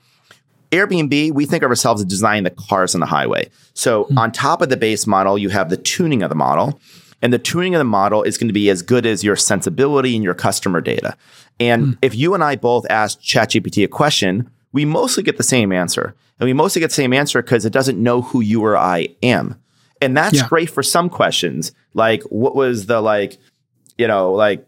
Airbnb, 0.72 1.32
we 1.32 1.46
think 1.46 1.62
of 1.62 1.70
ourselves 1.70 2.00
as 2.00 2.07
designing 2.07 2.42
the 2.42 2.50
cars 2.50 2.94
on 2.94 3.00
the 3.00 3.07
highway. 3.07 3.48
So 3.74 4.05
mm-hmm. 4.05 4.18
on 4.18 4.32
top 4.32 4.61
of 4.61 4.70
the 4.70 4.76
base 4.76 5.07
model, 5.07 5.38
you 5.38 5.48
have 5.50 5.70
the 5.70 5.76
tuning 5.76 6.22
of 6.22 6.30
the 6.30 6.34
model. 6.34 6.80
And 7.22 7.32
the 7.32 7.38
tuning 7.38 7.74
of 7.74 7.78
the 7.78 7.84
model 7.84 8.22
is 8.22 8.36
going 8.36 8.48
to 8.48 8.55
be 8.55 8.68
as 8.68 8.82
good 8.82 9.07
as 9.07 9.24
your 9.24 9.36
sensibility 9.36 10.14
and 10.14 10.22
your 10.22 10.34
customer 10.34 10.82
data. 10.82 11.16
And 11.59 11.86
mm. 11.86 11.98
if 12.02 12.14
you 12.14 12.34
and 12.34 12.44
I 12.44 12.57
both 12.57 12.84
ask 12.90 13.18
ChatGPT 13.20 13.82
a 13.82 13.88
question, 13.88 14.50
we 14.72 14.84
mostly 14.84 15.22
get 15.22 15.38
the 15.38 15.42
same 15.42 15.72
answer. 15.72 16.14
And 16.38 16.46
we 16.46 16.52
mostly 16.52 16.80
get 16.80 16.88
the 16.88 16.94
same 16.94 17.14
answer 17.14 17.40
because 17.40 17.64
it 17.64 17.72
doesn't 17.72 18.02
know 18.02 18.20
who 18.20 18.40
you 18.40 18.62
or 18.62 18.76
I 18.76 19.09
am. 19.22 19.59
And 20.05 20.16
that's 20.16 20.36
yeah. 20.36 20.48
great 20.48 20.70
for 20.70 20.82
some 20.82 21.09
questions, 21.09 21.72
like 21.94 22.22
what 22.24 22.55
was 22.55 22.86
the 22.86 23.00
like, 23.00 23.38
you 23.96 24.07
know, 24.07 24.32
like 24.32 24.66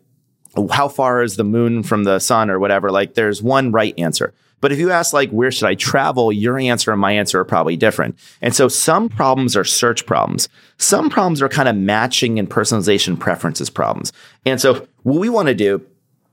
how 0.70 0.88
far 0.88 1.22
is 1.22 1.36
the 1.36 1.44
moon 1.44 1.82
from 1.82 2.04
the 2.04 2.18
sun 2.18 2.50
or 2.50 2.58
whatever? 2.58 2.90
Like 2.90 3.14
there's 3.14 3.42
one 3.42 3.72
right 3.72 3.94
answer. 3.98 4.32
But 4.60 4.72
if 4.72 4.78
you 4.78 4.90
ask 4.90 5.12
like 5.12 5.30
where 5.30 5.50
should 5.50 5.68
I 5.68 5.74
travel, 5.74 6.32
your 6.32 6.58
answer 6.58 6.90
and 6.90 7.00
my 7.00 7.12
answer 7.12 7.38
are 7.38 7.44
probably 7.44 7.76
different. 7.76 8.18
And 8.40 8.54
so 8.54 8.68
some 8.68 9.08
problems 9.08 9.54
are 9.56 9.64
search 9.64 10.06
problems. 10.06 10.48
Some 10.78 11.10
problems 11.10 11.42
are 11.42 11.48
kind 11.48 11.68
of 11.68 11.76
matching 11.76 12.38
and 12.38 12.48
personalization 12.48 13.18
preferences 13.18 13.68
problems. 13.68 14.12
And 14.46 14.60
so 14.60 14.88
what 15.02 15.20
we 15.20 15.28
want 15.28 15.48
to 15.48 15.54
do 15.54 15.84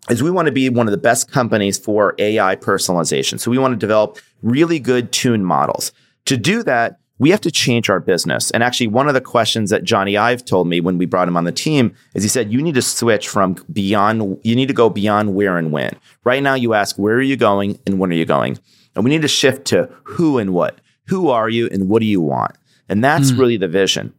is 0.10 0.24
we 0.24 0.32
want 0.32 0.46
to 0.46 0.52
be 0.52 0.70
one 0.70 0.88
of 0.88 0.92
the 0.92 0.98
best 0.98 1.32
companies 1.32 1.78
for 1.78 2.16
AI 2.18 2.56
personalization. 2.56 3.40
So 3.40 3.52
we 3.52 3.58
want 3.58 3.74
to 3.74 3.78
develop 3.78 4.20
really 4.42 4.80
good 4.80 5.12
tuned 5.12 5.46
models. 5.46 5.92
To 6.26 6.38
do 6.38 6.64
that, 6.64 7.00
we 7.20 7.30
have 7.30 7.42
to 7.42 7.52
change 7.52 7.90
our 7.90 8.00
business. 8.00 8.52
And 8.52 8.64
actually, 8.64 8.88
one 8.88 9.08
of 9.08 9.14
the 9.14 9.22
questions 9.22 9.70
that 9.70 9.84
Jony 9.84 10.20
Ive 10.20 10.44
told 10.44 10.68
me 10.68 10.82
when 10.82 10.98
we 10.98 11.06
brought 11.06 11.28
him 11.28 11.38
on 11.38 11.44
the 11.44 11.52
team 11.52 11.94
is 12.16 12.24
he 12.24 12.30
said, 12.30 12.52
you 12.52 12.62
need 12.62 12.76
to 12.76 12.82
switch 12.82 13.28
from 13.28 13.56
beyond, 13.72 14.40
you 14.44 14.56
need 14.56 14.68
to 14.68 14.74
go 14.74 14.90
beyond 14.90 15.36
where 15.36 15.58
and 15.58 15.72
when. 15.72 15.96
Right 16.24 16.42
now, 16.42 16.56
you 16.56 16.74
ask, 16.74 16.98
where 16.98 17.16
are 17.16 17.22
you 17.22 17.38
going 17.38 17.80
and 17.86 18.00
when 18.00 18.12
are 18.12 18.16
you 18.16 18.26
going? 18.26 18.58
And 18.96 19.04
we 19.04 19.12
need 19.12 19.22
to 19.22 19.28
shift 19.28 19.66
to 19.68 19.90
who 20.04 20.38
and 20.38 20.54
what. 20.54 20.80
Who 21.08 21.30
are 21.30 21.50
you 21.50 21.68
and 21.72 21.90
what 21.90 22.00
do 22.00 22.06
you 22.06 22.22
want? 22.22 22.56
And 22.90 23.04
that's 23.04 23.32
mm. 23.32 23.40
really 23.40 23.58
the 23.58 23.68
vision. 23.68 24.14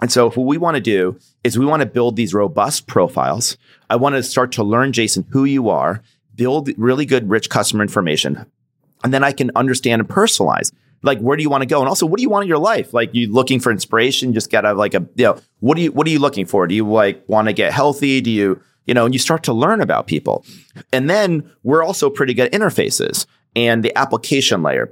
And 0.00 0.10
so, 0.10 0.30
what 0.30 0.46
we 0.46 0.58
want 0.58 0.74
to 0.74 0.80
do 0.80 1.18
is 1.44 1.58
we 1.58 1.66
want 1.66 1.80
to 1.80 1.86
build 1.86 2.16
these 2.16 2.34
robust 2.34 2.86
profiles. 2.86 3.56
I 3.88 3.96
want 3.96 4.16
to 4.16 4.22
start 4.22 4.52
to 4.52 4.64
learn, 4.64 4.92
Jason, 4.92 5.24
who 5.30 5.44
you 5.44 5.68
are, 5.68 6.02
build 6.34 6.70
really 6.76 7.06
good, 7.06 7.30
rich 7.30 7.48
customer 7.48 7.82
information. 7.82 8.44
And 9.02 9.14
then 9.14 9.22
I 9.22 9.32
can 9.32 9.50
understand 9.54 10.00
and 10.00 10.08
personalize 10.08 10.72
like 11.04 11.20
where 11.20 11.36
do 11.36 11.42
you 11.42 11.50
want 11.50 11.62
to 11.62 11.66
go? 11.66 11.80
And 11.80 11.88
also 11.88 12.06
what 12.06 12.16
do 12.16 12.22
you 12.22 12.30
want 12.30 12.44
in 12.44 12.48
your 12.48 12.58
life? 12.58 12.94
Like 12.94 13.14
you 13.14 13.30
looking 13.30 13.60
for 13.60 13.70
inspiration 13.70 14.32
just 14.32 14.50
gotta 14.50 14.72
like 14.72 14.94
a 14.94 15.06
you 15.14 15.24
know 15.24 15.38
what 15.60 15.76
do 15.76 15.82
you 15.82 15.92
what 15.92 16.06
are 16.06 16.10
you 16.10 16.18
looking 16.18 16.46
for? 16.46 16.66
Do 16.66 16.74
you 16.74 16.88
like 16.88 17.22
want 17.28 17.48
to 17.48 17.52
get 17.52 17.72
healthy? 17.72 18.20
Do 18.20 18.30
you 18.30 18.60
you 18.86 18.94
know 18.94 19.04
and 19.04 19.14
you 19.14 19.18
start 19.18 19.42
to 19.44 19.52
learn 19.52 19.80
about 19.80 20.06
people. 20.06 20.44
And 20.92 21.08
then 21.08 21.50
we're 21.62 21.82
also 21.82 22.10
pretty 22.10 22.34
good 22.34 22.52
at 22.52 22.60
interfaces 22.60 23.26
and 23.54 23.84
the 23.84 23.96
application 23.96 24.62
layer. 24.62 24.90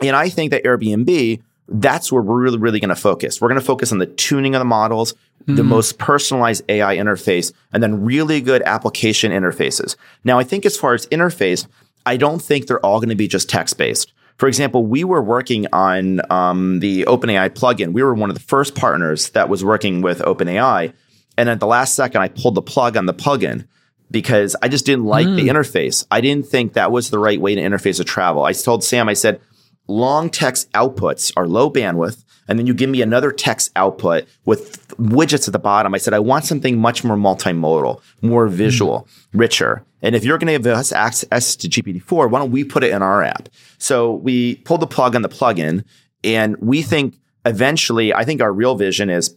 And 0.00 0.16
i 0.16 0.28
think 0.28 0.50
that 0.50 0.64
airbnb 0.64 1.42
that's 1.68 2.10
where 2.10 2.22
we're 2.22 2.42
really 2.42 2.58
really 2.58 2.80
going 2.80 2.88
to 2.88 2.96
focus. 2.96 3.40
We're 3.40 3.48
going 3.48 3.60
to 3.60 3.66
focus 3.66 3.92
on 3.92 3.98
the 3.98 4.06
tuning 4.06 4.54
of 4.54 4.60
the 4.60 4.64
models 4.64 5.12
mm-hmm. 5.12 5.56
the 5.56 5.62
most 5.62 5.98
personalized 5.98 6.64
ai 6.68 6.96
interface 6.96 7.52
and 7.72 7.82
then 7.82 8.04
really 8.04 8.40
good 8.40 8.62
application 8.62 9.32
interfaces. 9.32 9.96
Now 10.24 10.38
i 10.38 10.44
think 10.44 10.64
as 10.64 10.76
far 10.76 10.94
as 10.94 11.06
interface 11.08 11.66
i 12.06 12.16
don't 12.16 12.40
think 12.40 12.66
they're 12.66 12.84
all 12.84 13.00
going 13.00 13.10
to 13.10 13.14
be 13.14 13.28
just 13.28 13.50
text 13.50 13.76
based 13.76 14.12
for 14.42 14.48
example, 14.48 14.84
we 14.84 15.04
were 15.04 15.22
working 15.22 15.68
on 15.72 16.20
um, 16.28 16.80
the 16.80 17.04
OpenAI 17.04 17.50
plugin. 17.50 17.92
We 17.92 18.02
were 18.02 18.12
one 18.12 18.28
of 18.28 18.34
the 18.34 18.42
first 18.42 18.74
partners 18.74 19.30
that 19.30 19.48
was 19.48 19.64
working 19.64 20.02
with 20.02 20.18
OpenAI. 20.18 20.92
And 21.38 21.48
at 21.48 21.60
the 21.60 21.68
last 21.68 21.94
second, 21.94 22.22
I 22.22 22.26
pulled 22.26 22.56
the 22.56 22.60
plug 22.60 22.96
on 22.96 23.06
the 23.06 23.14
plugin 23.14 23.68
because 24.10 24.56
I 24.60 24.66
just 24.66 24.84
didn't 24.84 25.04
like 25.04 25.28
mm. 25.28 25.36
the 25.36 25.46
interface. 25.46 26.04
I 26.10 26.20
didn't 26.20 26.48
think 26.48 26.72
that 26.72 26.90
was 26.90 27.08
the 27.08 27.20
right 27.20 27.40
way 27.40 27.54
to 27.54 27.60
interface 27.60 28.00
a 28.00 28.04
travel. 28.04 28.42
I 28.42 28.50
told 28.50 28.82
Sam, 28.82 29.08
I 29.08 29.12
said, 29.12 29.40
long 29.86 30.28
text 30.28 30.72
outputs 30.72 31.32
are 31.36 31.46
low 31.46 31.70
bandwidth 31.70 32.24
and 32.48 32.58
then 32.58 32.66
you 32.66 32.74
give 32.74 32.90
me 32.90 33.02
another 33.02 33.30
text 33.32 33.70
output 33.76 34.26
with 34.44 34.86
widgets 34.96 35.46
at 35.46 35.52
the 35.52 35.58
bottom. 35.58 35.94
I 35.94 35.98
said, 35.98 36.14
I 36.14 36.18
want 36.18 36.44
something 36.44 36.78
much 36.78 37.04
more 37.04 37.16
multimodal, 37.16 38.00
more 38.20 38.48
visual, 38.48 39.00
mm-hmm. 39.00 39.38
richer. 39.38 39.84
And 40.02 40.16
if 40.16 40.24
you're 40.24 40.38
going 40.38 40.52
to 40.52 40.58
give 40.58 40.66
us 40.66 40.92
access 40.92 41.56
to 41.56 41.68
GPT-4, 41.68 42.30
why 42.30 42.38
don't 42.40 42.50
we 42.50 42.64
put 42.64 42.82
it 42.82 42.92
in 42.92 43.02
our 43.02 43.22
app? 43.22 43.48
So 43.78 44.14
we 44.14 44.56
pulled 44.56 44.80
the 44.80 44.86
plug 44.86 45.14
on 45.14 45.22
the 45.22 45.28
plugin, 45.28 45.84
and 46.24 46.56
we 46.56 46.82
think 46.82 47.18
eventually, 47.46 48.12
I 48.12 48.24
think 48.24 48.40
our 48.40 48.52
real 48.52 48.74
vision 48.74 49.10
is 49.10 49.36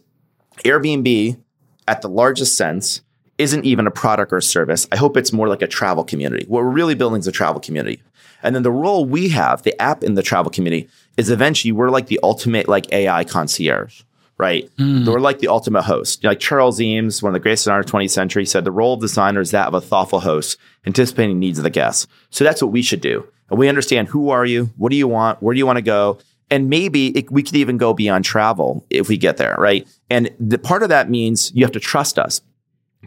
Airbnb 0.64 1.40
at 1.86 2.02
the 2.02 2.08
largest 2.08 2.56
sense 2.56 3.02
isn't 3.38 3.64
even 3.64 3.86
a 3.86 3.90
product 3.90 4.32
or 4.32 4.38
a 4.38 4.42
service. 4.42 4.88
I 4.90 4.96
hope 4.96 5.16
it's 5.16 5.32
more 5.32 5.48
like 5.48 5.62
a 5.62 5.66
travel 5.66 6.04
community. 6.04 6.46
What 6.48 6.64
we're 6.64 6.70
really 6.70 6.94
building 6.94 7.20
is 7.20 7.26
a 7.26 7.32
travel 7.32 7.60
community. 7.60 8.02
And 8.42 8.54
then 8.54 8.62
the 8.62 8.70
role 8.70 9.04
we 9.04 9.28
have, 9.30 9.62
the 9.62 9.80
app 9.80 10.02
in 10.02 10.14
the 10.14 10.22
travel 10.22 10.50
community, 10.50 10.88
is 11.16 11.30
eventually 11.30 11.72
we're 11.72 11.90
like 11.90 12.06
the 12.06 12.20
ultimate 12.22 12.68
like 12.68 12.92
AI 12.92 13.24
concierge, 13.24 14.02
right? 14.38 14.70
Mm. 14.78 15.06
We're 15.06 15.20
like 15.20 15.38
the 15.38 15.48
ultimate 15.48 15.82
host. 15.82 16.24
Like 16.24 16.40
Charles 16.40 16.80
Eames, 16.80 17.22
one 17.22 17.30
of 17.30 17.34
the 17.34 17.40
greatest 17.40 17.64
designers 17.64 17.86
of 17.86 17.92
the 17.92 17.98
20th 17.98 18.10
century, 18.10 18.46
said 18.46 18.64
the 18.64 18.70
role 18.70 18.94
of 18.94 19.00
designer 19.00 19.40
is 19.40 19.50
that 19.52 19.68
of 19.68 19.74
a 19.74 19.80
thoughtful 19.80 20.20
host, 20.20 20.58
anticipating 20.86 21.38
needs 21.38 21.58
of 21.58 21.64
the 21.64 21.70
guests. 21.70 22.06
So 22.30 22.44
that's 22.44 22.62
what 22.62 22.72
we 22.72 22.82
should 22.82 23.00
do. 23.00 23.26
And 23.48 23.58
we 23.58 23.68
understand 23.68 24.08
who 24.08 24.30
are 24.30 24.44
you, 24.44 24.70
what 24.76 24.90
do 24.90 24.96
you 24.96 25.08
want, 25.08 25.42
where 25.42 25.54
do 25.54 25.58
you 25.58 25.66
want 25.66 25.78
to 25.78 25.82
go, 25.82 26.18
and 26.50 26.68
maybe 26.68 27.08
it, 27.16 27.30
we 27.30 27.42
could 27.42 27.56
even 27.56 27.76
go 27.76 27.92
beyond 27.92 28.24
travel 28.24 28.86
if 28.90 29.08
we 29.08 29.16
get 29.16 29.36
there, 29.36 29.56
right? 29.58 29.86
And 30.10 30.30
the 30.38 30.58
part 30.58 30.82
of 30.82 30.88
that 30.90 31.10
means 31.10 31.52
you 31.54 31.64
have 31.64 31.72
to 31.72 31.80
trust 31.80 32.18
us 32.18 32.40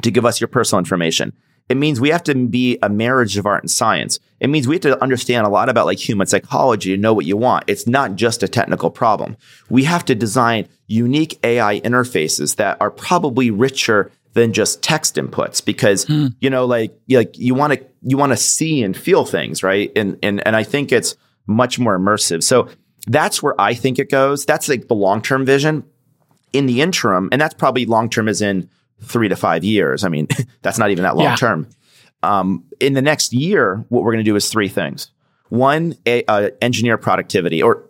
to 0.02 0.12
give 0.12 0.26
us 0.26 0.42
your 0.42 0.48
personal 0.48 0.80
information. 0.80 1.34
It 1.70 1.78
means 1.78 2.02
we 2.02 2.10
have 2.10 2.24
to 2.24 2.36
be 2.36 2.80
a 2.82 2.90
marriage 2.90 3.38
of 3.38 3.46
art 3.46 3.64
and 3.64 3.70
science. 3.70 4.20
It 4.40 4.50
means 4.50 4.68
we 4.68 4.76
have 4.76 4.82
to 4.82 5.02
understand 5.02 5.46
a 5.46 5.50
lot 5.50 5.70
about 5.70 5.86
like 5.86 6.00
human 6.00 6.26
psychology 6.26 6.96
to 6.96 7.02
know 7.02 7.14
what 7.14 7.26
you 7.26 7.38
want. 7.38 7.66
It's 7.68 7.86
not 7.86 8.16
just 8.16 8.42
a 8.42 8.48
technical 8.48 8.90
problem. 8.90 9.38
We 9.70 9.84
have 9.84 10.04
to 10.06 10.16
design 10.16 10.68
unique 10.88 11.40
AI 11.44 11.80
interfaces 11.82 12.56
that 12.56 12.78
are 12.82 12.90
probably 12.90 13.52
richer 13.52 14.12
than 14.34 14.54
just 14.54 14.82
text 14.82 15.16
inputs 15.16 15.64
because 15.64 16.06
hmm. 16.06 16.28
you 16.40 16.50
know 16.50 16.66
like 16.66 16.98
like 17.10 17.38
you 17.38 17.54
want 17.56 17.74
to 17.74 17.86
you 18.02 18.18
want 18.18 18.32
to 18.32 18.38
see 18.38 18.82
and 18.84 18.98
feel 18.98 19.26
things, 19.26 19.62
right? 19.64 19.92
And 19.96 20.18
and 20.24 20.46
and 20.46 20.56
I 20.56 20.64
think 20.64 20.92
it's 20.92 21.16
much 21.46 21.78
more 21.78 21.98
immersive. 21.98 22.44
So 22.44 22.70
that's 23.08 23.42
where 23.42 23.60
I 23.60 23.74
think 23.74 24.00
it 24.00 24.10
goes. 24.10 24.46
That's 24.46 24.70
like 24.70 24.88
the 24.88 24.96
long-term 24.96 25.46
vision. 25.46 25.84
In 26.52 26.66
the 26.66 26.82
interim, 26.82 27.30
and 27.32 27.40
that's 27.40 27.54
probably 27.54 27.86
long-term 27.86 28.28
as 28.28 28.42
in 28.42 28.72
three 29.02 29.30
to 29.30 29.36
five 29.36 29.64
years. 29.64 30.04
I 30.04 30.10
mean, 30.10 30.28
that's 30.62 30.78
not 30.78 30.92
even 30.92 31.04
that 31.04 31.16
long 31.16 31.26
yeah. 31.26 31.36
term. 31.36 31.68
Um, 32.24 32.66
in 32.80 32.94
the 32.94 33.02
next 33.02 33.34
year, 33.34 33.86
what 33.90 34.04
we're 34.04 34.12
going 34.12 34.24
to 34.24 34.30
do 34.30 34.36
is 34.36 34.50
three 34.50 34.68
things. 34.68 35.12
One, 35.50 35.96
a, 36.06 36.24
uh, 36.26 36.50
engineer 36.62 36.98
productivity 36.98 37.62
or 37.64 37.84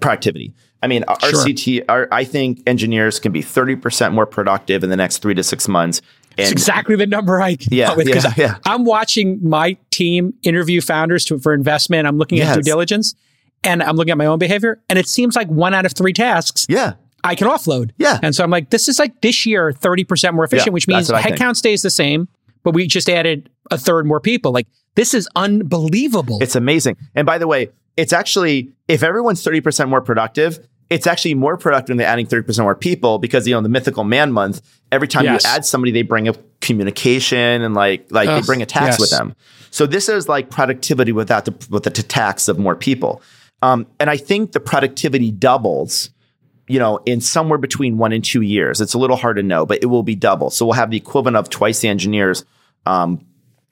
productivity. 0.00 0.54
I 0.82 0.88
mean, 0.88 1.04
our 1.04 1.20
sure. 1.20 1.44
CT, 1.44 1.84
our, 1.88 2.08
I 2.10 2.24
think 2.24 2.62
engineers 2.66 3.20
can 3.20 3.32
be 3.32 3.42
30% 3.42 4.12
more 4.12 4.26
productive 4.26 4.82
in 4.82 4.90
the 4.90 4.96
next 4.96 5.18
three 5.18 5.34
to 5.34 5.42
six 5.42 5.68
months 5.68 6.00
It's 6.38 6.48
And- 6.48 6.52
exactly 6.52 6.96
the 6.96 7.06
number 7.06 7.40
I 7.40 7.56
came 7.56 7.68
Yeah, 7.70 7.94
with 7.94 8.06
because 8.06 8.24
yeah, 8.24 8.34
yeah. 8.36 8.56
I'm 8.66 8.84
watching 8.84 9.38
my 9.46 9.76
team 9.90 10.34
interview 10.42 10.80
founders 10.80 11.24
to, 11.26 11.38
for 11.38 11.52
investment. 11.52 12.08
I'm 12.08 12.18
looking 12.18 12.40
at 12.40 12.54
due 12.54 12.62
diligence 12.62 13.14
and 13.62 13.82
I'm 13.82 13.96
looking 13.96 14.12
at 14.12 14.18
my 14.18 14.26
own 14.26 14.38
behavior. 14.38 14.80
And 14.88 14.98
it 14.98 15.06
seems 15.06 15.36
like 15.36 15.48
one 15.48 15.74
out 15.74 15.86
of 15.86 15.92
three 15.92 16.12
tasks 16.12 16.66
Yeah. 16.68 16.94
I 17.24 17.34
can 17.34 17.48
offload. 17.48 17.90
Yeah. 17.98 18.18
And 18.22 18.34
so 18.34 18.42
I'm 18.42 18.50
like, 18.50 18.70
this 18.70 18.88
is 18.88 18.98
like 18.98 19.20
this 19.20 19.46
year, 19.46 19.72
30% 19.72 20.34
more 20.34 20.44
efficient, 20.44 20.66
Yeah, 20.68 20.72
which 20.72 20.88
means 20.88 21.10
what 21.10 21.18
I 21.18 21.22
think. 21.22 21.36
headcount 21.38 21.56
stays 21.56 21.82
the 21.82 21.90
same, 21.90 22.28
but 22.64 22.74
we 22.74 22.86
just 22.86 23.08
added 23.08 23.48
a 23.70 23.78
third 23.78 24.06
more 24.06 24.20
people. 24.20 24.52
Like, 24.52 24.66
this 24.96 25.14
is 25.14 25.28
unbelievable. 25.36 26.38
It's 26.42 26.56
amazing. 26.56 26.96
And 27.14 27.24
by 27.26 27.38
the 27.38 27.46
way, 27.46 27.68
it's 27.96 28.12
actually 28.12 28.72
if 28.88 29.02
everyone's 29.02 29.42
30% 29.44 29.88
more 29.88 30.00
productive, 30.00 30.66
it's 30.90 31.06
actually 31.06 31.34
more 31.34 31.56
productive 31.56 31.96
than 31.96 32.04
adding 32.06 32.26
30% 32.26 32.60
more 32.62 32.74
people 32.74 33.18
because 33.18 33.46
you 33.48 33.54
know 33.54 33.62
the 33.62 33.68
mythical 33.68 34.04
man 34.04 34.32
month, 34.32 34.60
every 34.90 35.08
time 35.08 35.24
Yes. 35.24 35.44
you 35.44 35.50
add 35.50 35.64
somebody, 35.64 35.90
they 35.92 36.02
bring 36.02 36.28
up 36.28 36.36
communication 36.60 37.62
and 37.62 37.74
like 37.74 38.06
like 38.10 38.28
they 38.28 38.42
bring 38.42 38.60
a 38.62 38.66
tax 38.66 38.94
yes. 38.94 39.00
with 39.00 39.10
them. 39.10 39.34
So 39.70 39.86
this 39.86 40.08
is 40.08 40.28
like 40.28 40.50
productivity 40.50 41.12
without 41.12 41.46
the 41.46 41.54
with 41.70 41.84
the 41.84 41.90
tax 41.90 42.48
of 42.48 42.58
more 42.58 42.76
people. 42.76 43.22
Um, 43.62 43.86
and 44.00 44.10
I 44.10 44.16
think 44.16 44.52
the 44.52 44.60
productivity 44.60 45.30
doubles, 45.30 46.10
you 46.68 46.78
know, 46.78 46.98
in 47.06 47.20
somewhere 47.20 47.58
between 47.58 47.98
one 47.98 48.12
and 48.12 48.24
two 48.24 48.42
years. 48.42 48.80
It's 48.80 48.94
a 48.94 48.98
little 48.98 49.16
hard 49.16 49.36
to 49.36 49.42
know, 49.42 49.66
but 49.66 49.82
it 49.82 49.86
will 49.86 50.02
be 50.02 50.14
double. 50.14 50.50
So 50.50 50.64
we'll 50.66 50.74
have 50.74 50.90
the 50.90 50.96
equivalent 50.96 51.36
of 51.36 51.50
twice 51.50 51.80
the 51.80 51.88
engineers 51.88 52.44
um, 52.86 53.24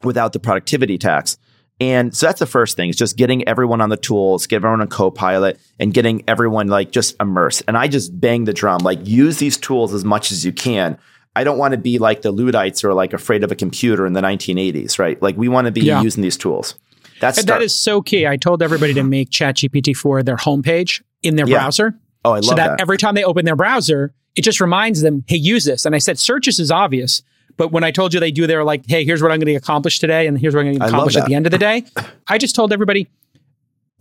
without 0.02 0.32
the 0.32 0.40
productivity 0.40 0.98
tax. 0.98 1.38
And 1.80 2.14
so 2.14 2.26
that's 2.26 2.40
the 2.40 2.46
first 2.46 2.76
thing. 2.76 2.90
It's 2.90 2.98
just 2.98 3.16
getting 3.16 3.46
everyone 3.48 3.80
on 3.80 3.88
the 3.88 3.96
tools, 3.96 4.46
get 4.46 4.56
everyone 4.56 4.82
on 4.82 4.88
Copilot, 4.88 5.58
and 5.78 5.94
getting 5.94 6.22
everyone 6.28 6.66
like 6.68 6.90
just 6.90 7.16
immersed. 7.20 7.62
And 7.66 7.76
I 7.76 7.88
just 7.88 8.20
bang 8.20 8.44
the 8.44 8.52
drum, 8.52 8.80
like 8.82 8.98
use 9.06 9.38
these 9.38 9.56
tools 9.56 9.94
as 9.94 10.04
much 10.04 10.30
as 10.30 10.44
you 10.44 10.52
can. 10.52 10.98
I 11.34 11.44
don't 11.44 11.56
want 11.58 11.72
to 11.72 11.78
be 11.78 11.98
like 11.98 12.20
the 12.22 12.32
Luddites 12.32 12.84
or 12.84 12.92
like 12.92 13.12
afraid 13.14 13.44
of 13.44 13.52
a 13.52 13.54
computer 13.54 14.04
in 14.04 14.12
the 14.12 14.20
1980s, 14.20 14.98
right? 14.98 15.20
Like 15.22 15.36
we 15.38 15.48
want 15.48 15.66
to 15.66 15.70
be 15.72 15.80
Yeah. 15.82 16.02
using 16.02 16.22
these 16.22 16.36
tools. 16.36 16.74
That's 17.20 17.42
that 17.44 17.62
is 17.62 17.74
so 17.74 18.02
key. 18.02 18.26
I 18.26 18.36
told 18.36 18.62
everybody 18.62 18.92
to 18.94 19.02
make 19.02 19.30
ChatGPT 19.30 19.96
4 19.96 20.22
their 20.22 20.36
homepage 20.36 21.02
in 21.22 21.36
their 21.36 21.46
Yeah. 21.46 21.58
browser. 21.60 21.94
Oh, 22.24 22.32
I 22.32 22.34
love 22.36 22.44
so 22.44 22.54
that, 22.54 22.68
that. 22.68 22.80
every 22.80 22.98
time 22.98 23.14
they 23.14 23.24
open 23.24 23.44
their 23.44 23.56
browser, 23.56 24.14
it 24.36 24.42
just 24.42 24.60
reminds 24.60 25.02
them, 25.02 25.24
hey, 25.26 25.36
use 25.36 25.64
this. 25.64 25.84
And 25.84 25.94
I 25.94 25.98
said, 25.98 26.18
searches 26.18 26.58
is 26.58 26.70
obvious. 26.70 27.22
But 27.56 27.72
when 27.72 27.84
I 27.84 27.90
told 27.90 28.14
you 28.14 28.20
they 28.20 28.30
do 28.30 28.46
their 28.46 28.64
like, 28.64 28.84
hey, 28.86 29.04
here's 29.04 29.22
what 29.22 29.32
I'm 29.32 29.38
going 29.38 29.46
to 29.46 29.54
accomplish 29.54 29.98
today, 29.98 30.26
and 30.26 30.38
here's 30.38 30.54
what 30.54 30.60
I'm 30.60 30.66
going 30.68 30.78
to 30.78 30.86
accomplish 30.86 31.16
at 31.16 31.26
the 31.26 31.34
end 31.34 31.46
of 31.46 31.52
the 31.52 31.58
day, 31.58 31.84
I 32.26 32.38
just 32.38 32.54
told 32.54 32.72
everybody, 32.72 33.08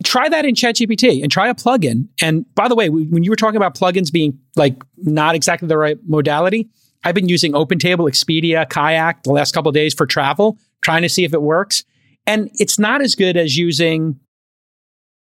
try 0.02 0.28
that 0.28 0.44
in 0.44 0.54
ChatGPT 0.54 1.22
and 1.22 1.30
try 1.30 1.48
a 1.48 1.54
plugin. 1.54 2.08
And 2.22 2.46
by 2.54 2.68
the 2.68 2.74
way, 2.74 2.88
when 2.88 3.22
you 3.22 3.30
were 3.30 3.36
talking 3.36 3.56
about 3.56 3.74
plugins 3.74 4.10
being 4.10 4.38
like 4.56 4.82
not 4.96 5.34
exactly 5.34 5.68
the 5.68 5.76
right 5.76 5.98
modality, 6.06 6.70
I've 7.04 7.14
been 7.14 7.28
using 7.28 7.52
OpenTable, 7.52 8.08
Expedia, 8.08 8.68
Kayak 8.68 9.22
the 9.24 9.32
last 9.32 9.52
couple 9.52 9.68
of 9.68 9.74
days 9.74 9.94
for 9.94 10.06
travel, 10.06 10.58
trying 10.82 11.02
to 11.02 11.08
see 11.08 11.24
if 11.24 11.34
it 11.34 11.42
works. 11.42 11.84
And 12.26 12.50
it's 12.54 12.78
not 12.78 13.00
as 13.02 13.14
good 13.14 13.36
as 13.36 13.56
using 13.56 14.20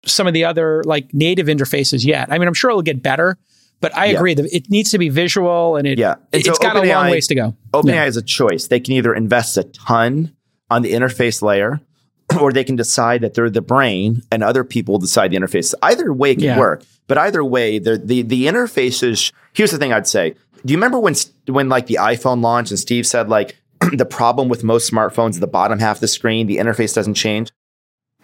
some 0.05 0.27
of 0.27 0.33
the 0.33 0.45
other 0.45 0.83
like 0.85 1.13
native 1.13 1.47
interfaces 1.47 2.05
yet. 2.05 2.31
I 2.31 2.37
mean, 2.37 2.47
I'm 2.47 2.53
sure 2.53 2.69
it'll 2.71 2.81
get 2.81 3.01
better, 3.03 3.37
but 3.81 3.95
I 3.95 4.07
Yeah. 4.07 4.17
agree 4.17 4.33
that 4.33 4.45
it 4.55 4.69
needs 4.69 4.91
to 4.91 4.97
be 4.97 5.09
visual 5.09 5.75
and 5.75 5.87
it, 5.87 5.97
Yeah. 5.99 6.15
And 6.33 6.45
it's 6.45 6.45
so 6.47 6.55
got 6.55 6.75
a 6.75 6.81
long 6.87 7.09
ways 7.11 7.27
to 7.27 7.35
go. 7.35 7.55
OpenAI 7.73 7.93
Yeah. 7.93 8.05
is 8.05 8.17
a 8.17 8.21
choice. 8.21 8.67
They 8.67 8.79
can 8.79 8.93
either 8.95 9.13
invest 9.13 9.57
a 9.57 9.63
ton 9.63 10.31
on 10.69 10.81
the 10.81 10.93
interface 10.93 11.41
layer, 11.41 11.81
or 12.39 12.51
they 12.53 12.63
can 12.63 12.75
decide 12.75 13.21
that 13.21 13.33
they're 13.33 13.49
the 13.49 13.61
brain, 13.61 14.21
and 14.31 14.43
other 14.43 14.63
people 14.63 14.97
decide 14.97 15.31
the 15.31 15.37
interface. 15.37 15.73
Either 15.83 16.11
way 16.13 16.31
it 16.31 16.35
can 16.35 16.43
Yeah. 16.45 16.59
work, 16.59 16.83
but 17.07 17.17
either 17.17 17.43
way, 17.43 17.77
the 17.77 17.97
the 17.97 18.21
the 18.23 18.45
interfaces. 18.47 19.31
Here's 19.53 19.71
the 19.71 19.77
thing 19.77 19.91
I'd 19.93 20.07
say. 20.07 20.35
Do 20.65 20.71
you 20.71 20.77
remember 20.77 20.99
when 20.99 21.15
when 21.47 21.69
like 21.69 21.87
the 21.87 21.97
iPhone 21.99 22.41
launched 22.41 22.71
and 22.71 22.79
Steve 22.79 23.05
said 23.05 23.29
like 23.29 23.55
the 23.93 24.05
problem 24.05 24.47
with 24.47 24.63
most 24.63 24.91
smartphones, 24.91 25.31
is 25.31 25.39
the 25.39 25.47
bottom 25.47 25.79
half 25.79 25.97
of 25.97 26.01
the 26.01 26.07
screen, 26.07 26.47
the 26.47 26.57
interface 26.57 26.93
doesn't 26.95 27.15
change. 27.15 27.49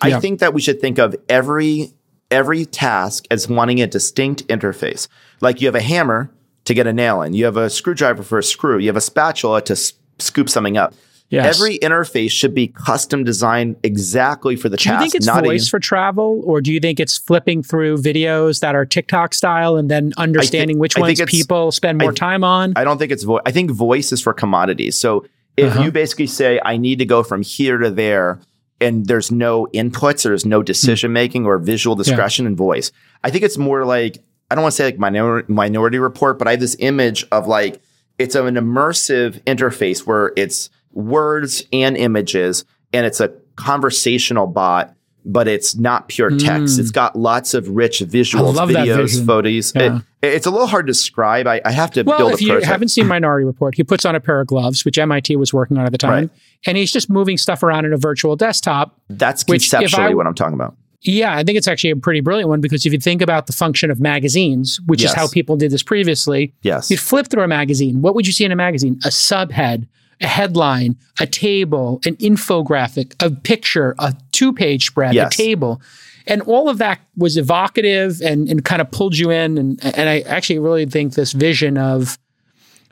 Yeah. 0.06 0.18
I 0.18 0.20
think 0.20 0.40
that 0.40 0.54
we 0.54 0.62
should 0.62 0.80
think 0.82 0.98
of 1.00 1.16
every 1.30 1.92
every 2.30 2.66
task 2.66 3.26
as 3.32 3.48
wanting 3.48 3.82
a 3.82 3.88
distinct 3.88 4.46
interface. 4.48 5.08
Like 5.40 5.62
you 5.62 5.68
have 5.68 5.76
a 5.76 5.82
hammer 5.82 6.30
to 6.66 6.74
get 6.74 6.86
a 6.86 6.92
nail 6.94 7.22
in, 7.22 7.34
you 7.34 7.46
have 7.46 7.56
a 7.58 7.70
screwdriver 7.70 8.22
for 8.24 8.38
a 8.38 8.44
screw, 8.44 8.78
you 8.78 8.88
have 8.88 8.98
a 8.98 9.02
spatula 9.02 9.62
to 9.62 9.74
s- 9.74 9.94
scoop 10.20 10.50
something 10.50 10.76
up. 10.78 10.94
Yes. 11.30 11.56
Every 11.58 11.78
interface 11.80 12.32
should 12.32 12.54
be 12.54 12.68
custom 12.68 13.24
designed 13.24 13.76
exactly 13.84 14.56
for 14.58 14.68
the 14.70 14.76
task. 14.78 14.88
do 14.88 14.94
you 14.94 15.00
think 15.00 15.16
it's 15.16 15.26
not 15.26 15.46
a- 15.46 15.60
for 15.70 15.80
travel, 15.80 16.42
or 16.46 16.60
do 16.62 16.72
you 16.74 16.80
think 16.82 17.00
it's 17.00 17.18
flipping 17.18 17.64
through 17.64 17.98
videos 17.98 18.60
that 18.62 18.76
are 18.76 18.86
TikTok 18.86 19.34
style 19.34 19.76
and 19.78 19.90
then 19.92 20.12
understanding 20.18 20.80
which 20.80 20.98
I 20.98 21.02
ones 21.02 21.22
people 21.28 21.72
spend 21.72 21.98
more 21.98 22.12
I- 22.12 22.16
time 22.16 22.44
on? 22.44 22.74
I 22.76 22.84
don't 22.84 22.98
think 22.98 23.12
it's 23.14 23.24
voice. 23.24 23.42
I 23.46 23.52
think 23.52 23.72
voice 23.72 24.12
is 24.12 24.22
for 24.22 24.34
commodities. 24.34 24.98
So 24.98 25.26
if 25.58 25.72
Uh-huh. 25.74 25.84
you 25.84 25.92
basically 25.92 26.28
say, 26.28 26.60
I 26.64 26.78
need 26.78 27.00
to 27.00 27.06
go 27.06 27.24
from 27.24 27.42
here 27.42 27.78
to 27.78 27.90
there, 27.90 28.40
and 28.80 29.06
there's 29.06 29.32
no 29.32 29.68
inputs, 29.74 30.24
there's 30.24 30.46
no 30.46 30.60
hmm. 30.60 30.66
decision 30.66 31.14
making 31.14 31.46
or 31.46 31.58
visual 31.58 31.96
discretion 31.96 32.46
in 32.46 32.56
voice. 32.56 32.92
I 33.24 33.30
think 33.30 33.44
it's 33.44 33.58
more 33.58 33.86
like, 33.86 34.20
I 34.50 34.56
don't 34.56 34.62
want 34.62 34.74
to 34.74 34.78
say 34.78 34.86
like 34.86 35.00
minor- 35.00 35.44
minority 35.48 36.00
report, 36.00 36.40
but 36.40 36.48
I 36.48 36.52
have 36.52 36.60
this 36.60 36.76
image 36.80 37.26
of 37.32 37.48
like, 37.48 37.82
it's 38.18 38.36
an 38.36 38.56
immersive 38.56 39.44
interface 39.44 40.06
where 40.06 40.34
it's 40.36 40.70
words 40.92 41.64
and 41.72 41.96
images, 41.96 42.66
and 42.94 43.06
it's 43.06 43.20
a 43.20 43.34
conversational 43.56 44.48
bot. 44.48 44.96
But 45.30 45.50
it's 45.50 45.76
not 45.76 46.08
pure 46.08 46.30
text. 46.30 46.80
It's 46.80 46.90
mm. 46.90 46.94
got 46.94 47.18
lots 47.18 47.54
of 47.54 47.68
rich 47.70 48.00
visuals, 48.00 48.56
videos, 48.56 49.26
photos. 49.26 49.74
Yeah. 49.76 49.98
It- 49.98 50.04
it's 50.24 50.48
a 50.48 50.52
little 50.52 50.66
hard 50.68 50.88
to 50.88 50.92
describe. 50.94 51.46
I, 51.48 51.62
I 51.64 51.72
have 51.72 51.92
to 51.92 52.04
build 52.04 52.08
a. 52.08 52.10
Well, 52.10 52.18
build 52.30 52.34
if 52.34 52.40
a 52.40 52.44
you 52.44 52.50
prototype. 52.54 52.72
haven't 52.72 52.88
seen 52.88 53.06
Minority 53.08 53.46
Report, 53.46 53.76
he 53.76 53.84
puts 53.84 54.04
on 54.04 54.16
a 54.16 54.20
pair 54.20 54.40
of 54.42 54.48
gloves, 54.48 54.84
which 54.84 54.98
MIT 54.98 55.36
was 55.36 55.54
working 55.54 55.78
on 55.78 55.86
at 55.86 55.92
the 55.92 55.98
time, 56.00 56.12
Right. 56.12 56.30
and 56.66 56.76
he's 56.76 56.92
just 56.92 57.08
moving 57.10 57.38
stuff 57.38 57.62
around 57.62 57.86
in 57.86 57.94
a 57.94 57.98
virtual 57.98 58.36
desktop. 58.36 59.00
That's 59.10 59.44
conceptually 59.44 60.04
I- 60.08 60.14
what 60.16 60.26
I'm 60.26 60.34
talking 60.34 60.56
about. 60.56 60.76
Yeah, 61.02 61.36
I 61.38 61.44
think 61.44 61.58
it's 61.58 61.68
actually 61.68 61.92
a 61.92 61.96
pretty 61.96 62.22
brilliant 62.22 62.50
one 62.50 62.60
because 62.60 62.86
if 62.86 62.92
you 62.92 63.00
think 63.00 63.22
about 63.22 63.46
the 63.46 63.54
function 63.54 63.92
of 63.92 64.00
magazines, 64.00 64.82
which 64.88 65.04
Yes. 65.04 65.12
is 65.12 65.16
how 65.16 65.28
people 65.28 65.56
did 65.56 65.70
this 65.72 65.84
previously, 65.84 66.56
Yes. 66.64 66.90
you'd 66.90 67.00
flip 67.00 67.28
through 67.28 67.44
a 67.44 67.48
magazine. 67.48 68.02
What 68.02 68.16
would 68.16 68.26
you 68.26 68.34
see 68.34 68.44
in 68.46 68.52
a 68.52 68.56
magazine? 68.56 69.00
A 69.06 69.10
subhead, 69.10 69.88
a 70.22 70.28
headline, 70.28 70.96
a 71.20 71.28
table, 71.28 72.00
an 72.06 72.16
infographic, 72.18 73.14
a 73.24 73.30
picture, 73.32 73.96
a 74.00 74.16
two 74.32 74.52
page 74.54 74.86
spread, 74.88 75.14
Yes. 75.14 75.34
a 75.34 75.38
table. 75.38 75.82
And 76.26 76.42
all 76.42 76.68
of 76.70 76.78
that 76.80 77.00
was 77.16 77.38
evocative 77.38 78.20
and, 78.22 78.50
and 78.50 78.66
kind 78.66 78.82
of 78.82 78.92
pulled 78.92 79.18
you 79.18 79.30
in. 79.30 79.58
And, 79.58 79.80
and 79.96 80.10
I 80.10 80.22
actually 80.22 80.60
really 80.60 80.86
think 80.86 81.14
this 81.14 81.32
vision 81.32 81.78
of 81.78 82.18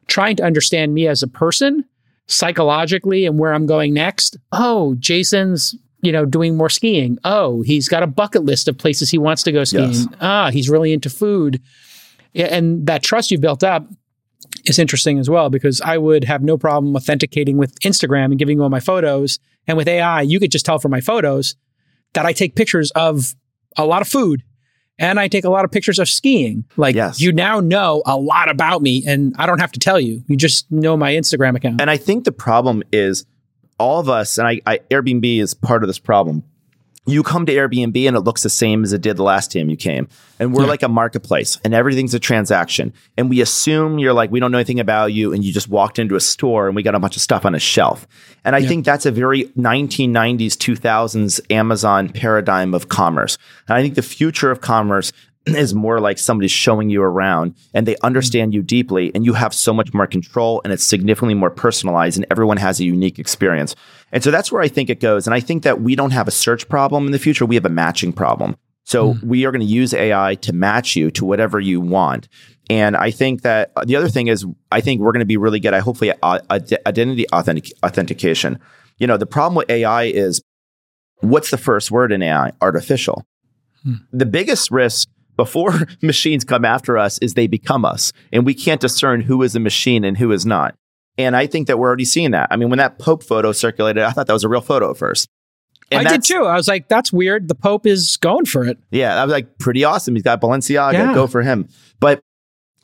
trying 0.07 0.35
to 0.37 0.43
understand 0.43 0.93
me 0.93 1.07
as 1.07 1.21
a 1.23 1.27
person 1.27 1.83
psychologically 2.27 3.25
and 3.25 3.37
where 3.39 3.53
I'm 3.53 3.65
going 3.65 3.93
next. 3.93 4.37
Oh, 4.51 4.95
Jason's, 4.99 5.75
you 6.01 6.11
know, 6.11 6.25
doing 6.25 6.55
more 6.55 6.69
skiing. 6.69 7.17
Oh, 7.23 7.61
he's 7.63 7.87
got 7.89 8.03
a 8.03 8.07
bucket 8.07 8.43
list 8.45 8.67
of 8.67 8.77
places 8.77 9.09
he 9.09 9.17
wants 9.17 9.43
to 9.43 9.51
go 9.51 9.63
skiing. 9.63 9.91
Yes. 9.91 10.07
Ah, 10.21 10.49
he's 10.51 10.69
really 10.69 10.93
into 10.93 11.09
food. 11.09 11.61
And 12.33 12.85
that 12.87 13.01
trust 13.03 13.31
you've 13.31 13.41
built 13.41 13.63
up 13.63 13.85
is 14.65 14.79
interesting 14.79 15.19
as 15.19 15.29
well 15.29 15.49
because 15.49 15.81
I 15.81 15.97
would 15.97 16.23
have 16.23 16.41
no 16.43 16.57
problem 16.57 16.95
authenticating 16.95 17.57
with 17.57 17.79
Instagram 17.81 18.25
and 18.25 18.39
giving 18.39 18.57
you 18.57 18.63
all 18.63 18.69
my 18.69 18.79
photos. 18.79 19.39
And 19.67 19.77
with 19.77 19.87
AI, 19.87 20.21
you 20.21 20.39
could 20.39 20.51
just 20.51 20.65
tell 20.65 20.79
from 20.79 20.91
my 20.91 21.01
photos 21.01 21.55
that 22.13 22.25
I 22.25 22.33
take 22.33 22.55
pictures 22.55 22.91
of 22.91 23.35
a 23.77 23.85
lot 23.85 24.01
of 24.01 24.07
food 24.07 24.43
and 24.97 25.19
I 25.19 25.27
take 25.27 25.43
a 25.43 25.49
lot 25.49 25.65
of 25.65 25.71
pictures 25.71 25.99
of 25.99 26.07
skiing. 26.07 26.65
Like 26.77 26.95
Yes. 26.95 27.19
you 27.19 27.31
now 27.31 27.59
know 27.59 28.01
a 28.05 28.17
lot 28.17 28.49
about 28.49 28.81
me 28.81 29.03
and 29.05 29.35
I 29.37 29.45
don't 29.45 29.59
have 29.59 29.71
to 29.73 29.79
tell 29.79 29.99
you. 29.99 30.23
You 30.27 30.37
just 30.37 30.71
know 30.71 30.95
my 30.95 31.13
Instagram 31.13 31.55
account. 31.55 31.81
And 31.81 31.89
I 31.89 31.97
think 31.97 32.23
the 32.23 32.31
problem 32.31 32.83
is 32.91 33.25
all 33.77 33.99
of 33.99 34.07
us, 34.07 34.37
and 34.37 34.47
I, 34.47 34.61
I 34.65 34.77
Airbnb 34.89 35.41
is 35.41 35.53
part 35.53 35.83
of 35.83 35.87
this 35.87 35.99
problem. 35.99 36.43
You 37.07 37.21
come 37.21 37.45
to 37.45 37.53
Airbnb 37.53 38.07
and 38.07 38.17
it 38.17 38.21
looks 38.21 38.41
the 38.43 38.49
same 38.49 38.83
as 38.83 38.91
it 38.91 39.01
did 39.01 39.15
the 39.17 39.23
last 39.23 39.51
time 39.51 39.69
you 39.69 39.77
came. 39.77 40.07
And 40.39 40.53
we're 40.53 40.63
Yeah. 40.63 40.69
like 40.69 40.81
a 40.83 40.87
marketplace 40.89 41.59
and 41.63 41.73
everything's 41.73 42.13
a 42.15 42.19
transaction. 42.19 42.93
And 43.15 43.29
we 43.29 43.41
assume 43.41 43.99
you're 43.99 44.11
like, 44.13 44.31
we 44.31 44.39
don't 44.39 44.51
know 44.51 44.57
anything 44.57 44.79
about 44.79 45.13
you. 45.13 45.31
And 45.31 45.43
you 45.45 45.53
just 45.53 45.69
walked 45.69 45.99
into 45.99 46.15
a 46.15 46.19
store 46.19 46.65
and 46.67 46.75
we 46.75 46.81
got 46.83 46.95
a 46.95 46.99
bunch 46.99 47.15
of 47.15 47.21
stuff 47.21 47.45
on 47.45 47.53
a 47.53 47.59
shelf. 47.59 48.07
And 48.43 48.55
I 48.55 48.65
think 48.65 48.85
that's 48.85 49.05
a 49.05 49.11
very 49.11 49.45
1990s, 49.55 50.57
2000s 50.57 51.39
Amazon 51.51 52.09
paradigm 52.09 52.73
of 52.73 52.89
commerce. 52.89 53.37
And 53.67 53.77
I 53.77 53.81
think 53.83 53.95
the 53.95 54.01
future 54.01 54.49
of 54.51 54.61
commerce 54.61 55.11
is 55.55 55.73
more 55.73 55.99
like 55.99 56.17
somebody's 56.17 56.51
showing 56.51 56.89
you 56.89 57.01
around 57.01 57.55
and 57.73 57.87
they 57.87 57.93
mm-hmm. 57.93 58.05
understand 58.05 58.53
you 58.53 58.61
deeply 58.61 59.11
and 59.13 59.25
you 59.25 59.33
have 59.33 59.53
so 59.53 59.73
much 59.73 59.93
more 59.93 60.07
control 60.07 60.61
and 60.63 60.73
it's 60.73 60.83
significantly 60.83 61.33
more 61.33 61.49
personalized 61.49 62.17
and 62.17 62.25
everyone 62.31 62.57
has 62.57 62.79
a 62.79 62.85
unique 62.85 63.19
experience. 63.19 63.75
And 64.11 64.23
so 64.23 64.31
that's 64.31 64.51
where 64.51 64.61
I 64.61 64.67
think 64.67 64.89
it 64.89 64.99
goes. 64.99 65.27
And 65.27 65.33
I 65.33 65.39
think 65.39 65.63
that 65.63 65.81
we 65.81 65.95
don't 65.95 66.11
have 66.11 66.27
a 66.27 66.31
search 66.31 66.67
problem 66.69 67.05
in 67.05 67.11
the 67.11 67.19
future, 67.19 67.45
we 67.45 67.55
have 67.55 67.65
a 67.65 67.69
matching 67.69 68.13
problem. 68.13 68.55
So 68.85 69.13
mm-hmm. 69.13 69.27
we 69.27 69.45
are 69.45 69.51
going 69.51 69.61
to 69.61 69.65
use 69.65 69.93
AI 69.93 70.35
to 70.35 70.53
match 70.53 70.95
you 70.95 71.11
to 71.11 71.25
whatever 71.25 71.59
you 71.59 71.81
want. 71.81 72.27
And 72.69 72.95
I 72.95 73.11
think 73.11 73.41
that 73.41 73.71
uh, 73.75 73.85
the 73.85 73.95
other 73.95 74.09
thing 74.09 74.27
is, 74.27 74.45
I 74.71 74.81
think 74.81 75.01
we're 75.01 75.11
going 75.11 75.19
to 75.19 75.25
be 75.25 75.37
really 75.37 75.59
good 75.59 75.73
at 75.73 75.81
hopefully 75.81 76.13
identity 76.21 77.25
authentic- 77.31 77.73
authentication. 77.83 78.59
You 78.97 79.07
know, 79.07 79.17
the 79.17 79.25
problem 79.25 79.55
with 79.55 79.69
AI 79.69 80.03
is 80.03 80.41
what's 81.19 81.51
the 81.51 81.57
first 81.57 81.91
word 81.91 82.11
in 82.11 82.21
AI? 82.21 82.53
Artificial. 82.61 83.25
Hmm. 83.83 83.95
The 84.11 84.25
biggest 84.25 84.71
risk 84.71 85.07
before 85.37 85.73
machines 86.01 86.43
come 86.43 86.65
after 86.65 86.97
us 86.97 87.17
is 87.19 87.33
they 87.33 87.47
become 87.47 87.85
us, 87.85 88.13
and 88.31 88.45
we 88.45 88.53
can't 88.53 88.81
discern 88.81 89.21
who 89.21 89.41
is 89.43 89.55
a 89.55 89.59
machine 89.59 90.03
and 90.03 90.17
who 90.17 90.31
is 90.31 90.45
not. 90.45 90.75
And 91.17 91.35
I 91.35 91.47
think 91.47 91.67
that 91.67 91.79
we're 91.79 91.87
already 91.87 92.05
seeing 92.05 92.31
that. 92.31 92.47
I 92.51 92.57
mean, 92.57 92.69
when 92.69 92.77
that 92.79 92.99
Pope 92.99 93.23
photo 93.23 93.51
circulated, 93.51 94.03
I 94.03 94.11
thought 94.11 94.27
that 94.27 94.33
was 94.33 94.43
a 94.43 94.49
real 94.49 94.61
photo 94.61 94.91
at 94.91 94.97
first. 94.97 95.29
And 95.91 96.07
I 96.07 96.11
did 96.11 96.23
too. 96.23 96.45
I 96.45 96.55
was 96.55 96.67
like, 96.67 96.87
that's 96.89 97.13
weird. 97.13 97.47
The 97.47 97.55
Pope 97.55 97.85
is 97.85 98.17
going 98.17 98.45
for 98.45 98.65
it. 98.65 98.77
Yeah, 98.91 99.15
I 99.21 99.23
was 99.23 99.31
like, 99.31 99.57
pretty 99.59 99.83
awesome. 99.83 100.15
He's 100.15 100.23
got 100.23 100.41
Balenciaga. 100.41 100.93
Yeah. 100.93 101.13
Go 101.13 101.27
for 101.27 101.41
him. 101.41 101.69
But 101.99 102.21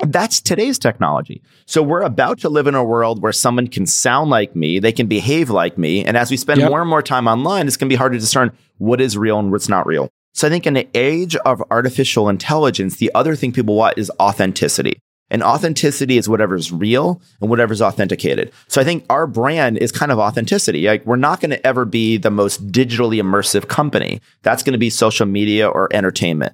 that's 0.06 0.40
today's 0.40 0.80
technology. 0.80 1.42
So 1.66 1.82
we're 1.84 2.02
about 2.02 2.40
to 2.40 2.50
live 2.50 2.68
in 2.68 2.76
a 2.76 2.84
world 2.84 3.22
where 3.22 3.32
someone 3.32 3.68
can 3.68 3.86
sound 3.86 4.30
like 4.30 4.56
me, 4.56 4.80
they 4.80 4.92
can 4.92 5.08
behave 5.08 5.50
like 5.50 5.78
me. 5.78 6.06
And 6.06 6.16
as 6.16 6.32
we 6.32 6.38
spend 6.38 6.60
Yep. 6.62 6.70
more 6.70 6.82
and 6.82 6.90
more 6.90 7.02
time 7.02 7.28
online, 7.28 7.68
it's 7.68 7.76
going 7.78 7.88
to 7.90 7.94
be 7.94 7.98
hard 7.98 8.14
to 8.14 8.20
discern 8.20 8.52
what 8.78 9.02
is 9.02 9.18
real 9.18 9.40
and 9.40 9.52
what's 9.52 9.70
not 9.70 9.86
real. 9.86 10.10
So 10.34 10.48
I 10.48 10.50
think 10.50 10.66
in 10.66 10.74
the 10.74 10.88
age 10.96 11.36
of 11.38 11.64
artificial 11.72 12.30
intelligence, 12.30 12.98
the 12.98 13.12
other 13.14 13.36
thing 13.36 13.52
people 13.52 13.76
want 13.76 13.98
is 13.98 14.12
authenticity. 14.20 15.00
And 15.30 15.44
authenticity 15.44 16.18
is 16.18 16.28
whatever's 16.28 16.74
real 16.74 17.22
and 17.40 17.50
whatever's 17.50 17.82
authenticated. 17.82 18.52
So 18.68 18.82
I 18.82 18.84
think 18.84 19.06
our 19.10 19.26
brand 19.28 19.78
is 19.78 19.92
kind 19.92 20.12
of 20.12 20.20
authenticity. 20.20 20.88
Like 20.88 21.06
we're 21.06 21.16
not 21.16 21.40
going 21.40 21.52
to 21.52 21.66
ever 21.66 21.86
be 21.86 22.18
the 22.18 22.30
most 22.30 22.68
digitally 22.68 23.22
immersive 23.22 23.70
company. 23.70 24.20
That's 24.44 24.62
going 24.62 24.74
to 24.74 24.80
be 24.80 24.90
social 24.90 25.26
media 25.26 25.70
or 25.70 25.88
entertainment. 25.94 26.54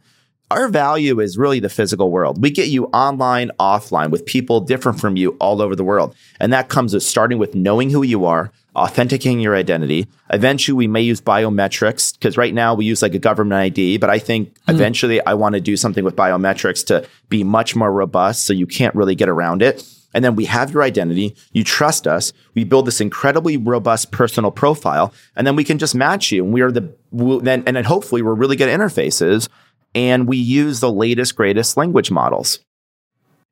Our 0.50 0.70
value 0.70 1.20
is 1.20 1.38
really 1.38 1.60
the 1.60 1.70
physical 1.70 2.10
world. 2.10 2.42
We 2.42 2.52
get 2.52 2.70
you 2.70 2.86
online, 2.86 3.52
offline 3.60 4.12
with 4.12 4.26
people 4.26 4.62
different 4.62 5.02
from 5.02 5.18
you 5.18 5.32
all 5.40 5.62
over 5.62 5.76
the 5.76 5.84
world. 5.84 6.16
And 6.40 6.54
that 6.54 6.70
comes 6.70 6.94
with 6.94 7.04
starting 7.04 7.38
with 7.40 7.56
knowing 7.56 7.90
who 7.90 8.04
you 8.04 8.26
are, 8.26 8.52
authenticating 8.78 9.40
your 9.40 9.56
identity. 9.56 10.08
Eventually, 10.30 10.76
we 10.76 10.88
may 10.88 11.02
use 11.02 11.20
biometrics 11.20 12.14
because 12.14 12.38
right 12.38 12.54
now 12.54 12.76
we 12.76 12.86
use 12.86 13.02
like 13.02 13.16
a 13.16 13.20
government 13.20 13.60
ID, 13.60 13.98
but 13.98 14.10
I 14.10 14.20
think 14.20 14.54
mm-hmm. 14.54 14.72
eventually 14.72 15.26
I 15.26 15.34
want 15.34 15.56
to 15.56 15.62
do 15.62 15.76
something 15.76 16.04
with 16.04 16.16
biometrics 16.16 16.86
to 16.88 17.08
be 17.30 17.44
much 17.44 17.76
more 17.76 17.92
robust 17.92 18.46
so 18.46 18.54
you 18.54 18.68
can't 18.68 18.94
really 18.96 19.16
get 19.16 19.30
around 19.30 19.62
it. 19.62 19.84
And 20.14 20.24
then 20.24 20.36
we 20.36 20.46
have 20.46 20.72
your 20.72 20.84
identity. 20.84 21.36
You 21.52 21.64
trust 21.64 22.08
us. 22.08 22.34
We 22.54 22.64
build 22.64 22.88
this 22.88 23.02
incredibly 23.02 23.58
robust 23.58 24.12
personal 24.12 24.52
profile, 24.52 25.14
and 25.36 25.46
then 25.46 25.56
we 25.56 25.64
can 25.64 25.78
just 25.78 25.96
match 25.96 26.32
you. 26.32 26.44
And 26.44 26.54
we 26.54 26.62
are 26.62 26.72
the 26.72 26.96
we'll, 27.12 27.40
then, 27.40 27.64
and 27.68 27.76
then 27.76 27.84
hopefully 27.84 28.22
we're 28.22 28.34
really 28.34 28.56
good 28.56 28.70
at 28.70 28.80
interfaces, 28.80 29.50
and 29.94 30.28
we 30.28 30.38
use 30.38 30.80
the 30.80 30.92
latest, 30.92 31.36
greatest 31.36 31.78
language 31.78 32.10
models. 32.10 32.60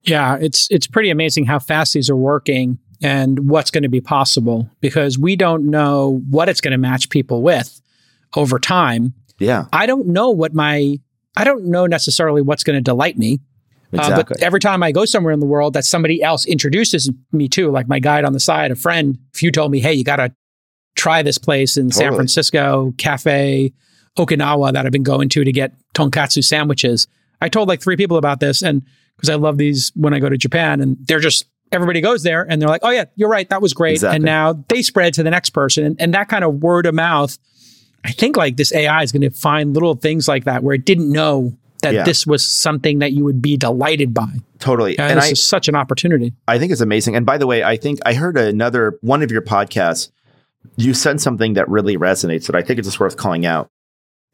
Yeah, 0.04 0.38
it's 0.40 0.68
it's 0.70 0.88
pretty 0.88 1.10
amazing 1.10 1.46
how 1.46 1.60
fast 1.60 1.94
these 1.94 2.10
are 2.10 2.16
working 2.16 2.80
and 3.02 3.50
what's 3.50 3.72
going 3.72 3.84
to 3.84 3.90
be 3.90 4.02
possible 4.02 4.70
because 4.82 5.18
we 5.18 5.36
don't 5.36 5.70
know 5.70 6.22
what 6.30 6.50
it's 6.50 6.62
going 6.62 6.72
to 6.72 6.78
match 6.78 7.10
people 7.10 7.42
with 7.42 7.82
over 8.36 8.60
time. 8.60 9.14
Yeah, 9.40 9.66
I 9.74 9.86
don't 9.86 10.08
know 10.08 10.30
what 10.30 10.54
my 10.54 11.00
I 11.36 11.44
don't 11.44 11.66
know 11.66 11.86
necessarily 11.86 12.42
what's 12.42 12.64
going 12.64 12.78
to 12.78 12.82
delight 12.82 13.18
me. 13.18 13.40
Uh, 13.94 13.98
exactly. 13.98 14.36
but 14.38 14.44
every 14.44 14.60
time 14.60 14.84
I 14.84 14.92
go 14.92 15.06
somewhere 15.06 15.34
in 15.34 15.40
the 15.40 15.46
world 15.46 15.74
that 15.74 15.86
somebody 15.86 16.22
else 16.22 16.46
introduces 16.46 17.10
me 17.32 17.48
to, 17.50 17.72
like 17.72 17.88
my 17.88 18.00
guide 18.00 18.26
on 18.26 18.34
the 18.34 18.40
side, 18.40 18.72
a 18.72 18.76
friend, 18.76 19.18
if 19.34 19.44
you 19.44 19.52
told 19.52 19.72
me, 19.72 19.80
hey, 19.80 19.94
you 19.94 20.04
got 20.04 20.18
to 20.18 20.34
try 20.96 21.22
this 21.22 21.38
place 21.38 21.78
in 21.78 21.92
San 21.92 22.14
Francisco, 22.14 22.94
Cafe 22.98 23.72
Okinawa 24.18 24.74
that 24.74 24.86
I've 24.86 24.92
been 24.92 25.04
going 25.04 25.30
to 25.30 25.44
to 25.44 25.52
get 25.52 25.74
tonkatsu 25.94 26.44
sandwiches. 26.44 27.08
I 27.42 27.50
told 27.50 27.68
like 27.68 27.82
three 27.82 27.98
people 27.98 28.18
about 28.18 28.40
this, 28.40 28.62
and 28.62 28.82
because 29.16 29.30
I 29.30 29.36
love 29.36 29.58
these 29.58 29.92
when 29.96 30.14
I 30.14 30.20
go 30.20 30.30
to 30.30 30.38
Japan, 30.38 30.82
and 30.82 30.98
they're 31.02 31.20
just 31.20 31.46
everybody 31.72 32.02
goes 32.02 32.24
there 32.24 32.46
and 32.50 32.62
they're 32.62 32.70
like, 32.70 32.82
oh 32.84 32.90
yeah, 32.92 33.06
you're 33.16 33.30
right, 33.30 33.50
that 33.50 33.62
was 33.62 33.74
great, 33.74 33.94
Exactly. 33.94 34.16
and 34.18 34.26
now 34.26 34.64
they 34.70 34.82
spread 34.82 35.14
to 35.16 35.24
the 35.24 35.32
next 35.32 35.50
person, 35.52 35.84
and, 35.86 36.02
and 36.02 36.14
that 36.14 36.30
kind 36.30 36.44
of 36.44 36.62
word 36.62 36.86
of 36.86 36.94
mouth. 36.96 37.38
I 38.04 38.12
think 38.12 38.38
like 38.38 38.56
this 38.58 38.72
AI 38.74 39.02
is 39.02 39.12
going 39.12 39.24
to 39.24 39.32
find 39.32 39.74
little 39.74 39.96
things 39.96 40.28
like 40.28 40.44
that 40.44 40.62
where 40.64 40.76
it 40.76 40.86
didn't 40.86 41.12
know 41.12 41.54
that 41.82 41.94
Yeah. 41.94 42.04
this 42.04 42.26
was 42.28 42.46
something 42.46 43.00
that 43.00 43.14
you 43.14 43.24
would 43.24 43.42
be 43.42 43.58
delighted 43.58 44.14
by. 44.14 44.28
totally. 44.60 44.98
And, 45.00 45.12
and 45.12 45.18
this 45.18 45.26
I, 45.26 45.32
is 45.32 45.44
such 45.44 45.68
an 45.68 45.76
opportunity. 45.76 46.34
I 46.48 46.60
think 46.60 46.72
it's 46.72 46.82
amazing. 46.82 47.16
And 47.16 47.26
by 47.26 47.38
the 47.40 47.48
way, 47.48 47.64
I 47.64 47.78
think 47.78 48.00
I 48.06 48.14
heard 48.14 48.38
another 48.38 48.98
one 49.02 49.24
of 49.24 49.32
your 49.32 49.42
podcasts. 49.42 50.12
You 50.78 50.94
said 50.94 51.20
something 51.20 51.54
that 51.54 51.68
really 51.68 51.98
resonates 51.98 52.46
that 52.48 52.56
I 52.56 52.62
think 52.62 52.80
it's 52.80 52.88
just 52.88 53.00
worth 53.00 53.18
calling 53.18 53.46
out. 53.46 53.70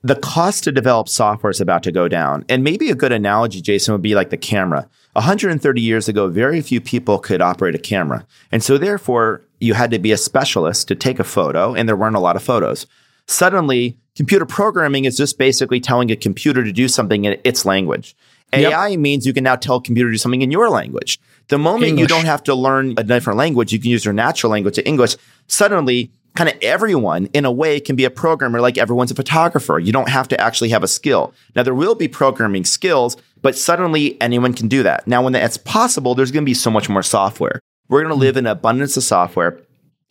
The 0.04 0.16
cost 0.16 0.64
to 0.66 0.72
develop 0.72 1.08
software 1.08 1.52
is 1.52 1.62
about 1.62 1.84
to 1.84 1.92
go 1.92 2.08
down. 2.08 2.44
And 2.50 2.64
maybe 2.64 2.90
a 2.90 2.96
good 2.96 3.12
analogy, 3.12 3.62
Jason, 3.62 3.94
would 3.94 4.02
be 4.02 4.16
like 4.16 4.32
the 4.32 4.38
camera. 4.38 4.90
130 5.14 5.82
years 5.82 6.08
ago, 6.08 6.28
very 6.28 6.62
few 6.62 6.80
people 6.80 7.20
could 7.20 7.42
operate 7.42 7.76
a 7.76 7.80
camera. 7.80 8.26
And 8.52 8.64
so, 8.64 8.78
therefore, 8.78 9.42
you 9.60 9.74
had 9.74 9.92
to 9.92 10.00
be 10.00 10.12
a 10.12 10.18
specialist 10.18 10.88
to 10.88 10.96
take 10.96 11.20
a 11.20 11.24
photo, 11.24 11.74
and 11.74 11.88
there 11.88 11.96
weren't 11.96 12.16
a 12.16 12.20
lot 12.20 12.36
of 12.36 12.44
photos. 12.44 12.88
Suddenly, 13.28 13.98
computer 14.16 14.46
programming 14.46 15.06
is 15.06 15.18
just 15.18 15.38
basically 15.38 15.80
telling 15.80 16.12
a 16.12 16.16
computer 16.16 16.64
to 16.64 16.72
do 16.72 16.88
something 16.88 17.26
in 17.26 17.40
its 17.44 17.66
language. 17.66 18.16
Yep. 18.54 18.74
AI 18.74 18.98
means 18.98 19.26
you 19.26 19.34
can 19.34 19.46
now 19.46 19.56
tell 19.56 19.78
a 19.78 19.82
computer 19.82 20.10
to 20.10 20.14
do 20.14 20.18
something 20.18 20.42
in 20.42 20.52
your 20.52 20.70
language. 20.70 21.20
The 21.48 21.58
moment 21.58 21.98
you 21.98 22.08
don't 22.08 22.26
have 22.26 22.44
to 22.44 22.56
learn 22.56 22.96
a 22.98 23.04
different 23.04 23.38
language, 23.38 23.72
you 23.72 23.80
can 23.80 23.90
use 23.90 24.04
your 24.04 24.14
natural 24.14 24.52
language 24.52 24.76
to 24.76 24.86
English. 24.86 25.16
Suddenly, 25.48 26.12
kind 26.36 26.50
of 26.50 26.56
everyone 26.62 27.26
in 27.28 27.46
a 27.46 27.52
way 27.52 27.80
can 27.80 27.96
be 27.96 28.06
a 28.06 28.10
programmer 28.10 28.62
like 28.62 28.78
everyone's 28.78 29.12
a 29.12 29.16
photographer. 29.16 29.80
You 29.80 29.92
don't 29.92 30.10
have 30.10 30.28
to 30.30 30.40
actually 30.40 30.70
have 30.70 30.84
a 30.84 30.88
skill. 30.88 31.34
Now, 31.56 31.64
there 31.64 31.74
will 31.74 31.96
be 31.96 32.08
programming 32.08 32.64
skills, 32.66 33.18
but 33.42 33.58
suddenly 33.58 34.20
anyone 34.22 34.54
can 34.54 34.68
do 34.68 34.84
that. 34.84 35.08
Now, 35.08 35.24
when 35.24 35.34
that's 35.34 35.58
possible, 35.58 36.16
there's 36.16 36.32
going 36.32 36.44
to 36.46 36.50
be 36.50 36.54
so 36.54 36.72
much 36.72 36.88
more 36.90 37.04
software. 37.04 37.60
We're 37.90 38.02
going 38.02 38.14
to 38.14 38.20
live 38.20 38.38
in 38.38 38.48
abundance 38.48 38.96
of 38.96 39.04
software. 39.04 39.60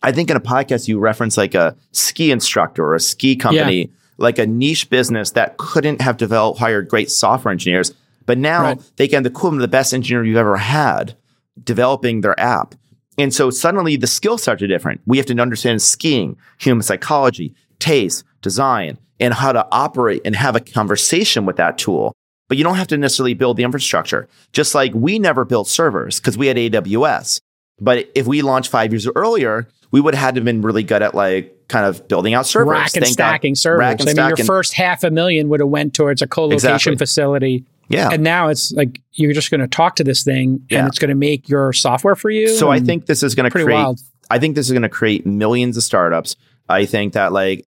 I 0.03 0.11
think 0.11 0.29
in 0.29 0.37
a 0.37 0.41
podcast 0.41 0.87
you 0.87 0.99
reference 0.99 1.37
like 1.37 1.55
a 1.55 1.75
ski 1.91 2.31
instructor 2.31 2.83
or 2.83 2.95
a 2.95 2.99
ski 2.99 3.35
company, 3.35 3.91
like 4.17 4.37
a 4.37 4.45
niche 4.45 4.89
business 4.89 5.31
that 5.31 5.57
couldn't 5.57 6.01
have 6.01 6.17
developed 6.17 6.59
hired 6.59 6.87
great 6.89 7.09
software 7.09 7.51
engineers, 7.51 7.93
but 8.27 8.37
now 8.37 8.61
Right. 8.63 8.81
they 8.97 9.07
can 9.07 9.17
have 9.17 9.23
the 9.23 9.29
equivalent 9.31 9.63
of 9.63 9.69
the 9.69 9.75
best 9.75 9.93
engineer 9.93 10.23
you've 10.23 10.37
ever 10.37 10.57
had 10.57 11.15
developing 11.63 12.21
their 12.21 12.39
app. 12.39 12.75
And 13.21 13.31
so 13.31 13.51
suddenly 13.51 13.97
the 13.97 14.07
skill 14.07 14.39
sets 14.39 14.63
are 14.63 14.67
different. 14.67 14.99
We 15.05 15.17
have 15.17 15.27
to 15.27 15.39
understand 15.39 15.79
skiing, 15.83 16.37
human 16.57 16.81
psychology, 16.81 17.53
taste, 17.77 18.23
design, 18.41 18.97
and 19.19 19.31
how 19.31 19.51
to 19.51 19.67
operate 19.71 20.23
and 20.25 20.35
have 20.35 20.55
a 20.55 20.59
conversation 20.59 21.45
with 21.45 21.57
that 21.57 21.77
tool. 21.77 22.15
But 22.49 22.57
you 22.57 22.63
don't 22.63 22.75
have 22.75 22.87
to 22.87 22.97
necessarily 22.97 23.35
build 23.35 23.57
the 23.57 23.63
infrastructure. 23.63 24.27
Just 24.53 24.73
like 24.73 24.91
we 24.95 25.19
never 25.19 25.45
built 25.45 25.67
servers 25.67 26.19
because 26.19 26.35
we 26.35 26.47
had 26.47 26.57
AWS. 26.57 27.39
But 27.79 28.09
if 28.15 28.25
we 28.25 28.41
launched 28.41 28.71
five 28.71 28.91
years 28.91 29.07
earlier, 29.15 29.67
we 29.91 30.01
would 30.01 30.15
have 30.15 30.23
had 30.23 30.35
to 30.35 30.39
have 30.39 30.45
been 30.45 30.63
really 30.63 30.83
good 30.83 31.03
at 31.03 31.13
like 31.13 31.67
kind 31.67 31.85
of 31.85 32.07
building 32.07 32.33
out 32.33 32.47
servers. 32.47 32.71
Rack 32.71 32.95
and 32.95 33.05
Thank 33.05 33.17
God. 33.17 33.29
stacking 33.29 33.53
servers. 33.53 33.79
Rack 33.79 33.99
and 33.99 34.09
I 34.09 34.29
mean, 34.29 34.35
your 34.35 34.45
first 34.47 34.73
half 34.73 35.03
a 35.03 35.11
million 35.11 35.47
would 35.49 35.59
have 35.59 35.69
went 35.69 35.93
towards 35.93 36.23
a 36.23 36.27
co-location 36.27 36.93
Exactly. 36.93 36.95
facility. 36.97 37.65
Yeah. 37.93 38.09
And 38.11 38.23
now 38.23 38.47
it's 38.47 38.71
like 38.71 39.01
you're 39.13 39.33
just 39.33 39.51
going 39.51 39.61
to 39.61 39.67
talk 39.67 39.95
to 39.97 40.03
this 40.03 40.23
thing 40.23 40.65
Yeah. 40.69 40.79
and 40.79 40.87
it's 40.87 40.99
going 40.99 41.09
to 41.09 41.15
make 41.15 41.47
your 41.49 41.73
software 41.73 42.15
for 42.15 42.29
you. 42.29 42.49
So 42.49 42.69
I 42.71 42.79
think 42.79 43.05
this 43.05 43.23
is 43.23 43.35
going 43.35 43.45
to 43.45 43.51
create. 43.51 43.73
wild. 43.73 43.99
I 44.29 44.39
think 44.39 44.55
this 44.55 44.67
is 44.67 44.71
going 44.71 44.81
to 44.83 44.89
create 44.89 45.25
millions 45.25 45.75
of 45.77 45.83
startups. 45.83 46.35
I 46.69 46.85
think 46.85 47.13
that 47.13 47.33
like 47.33 47.65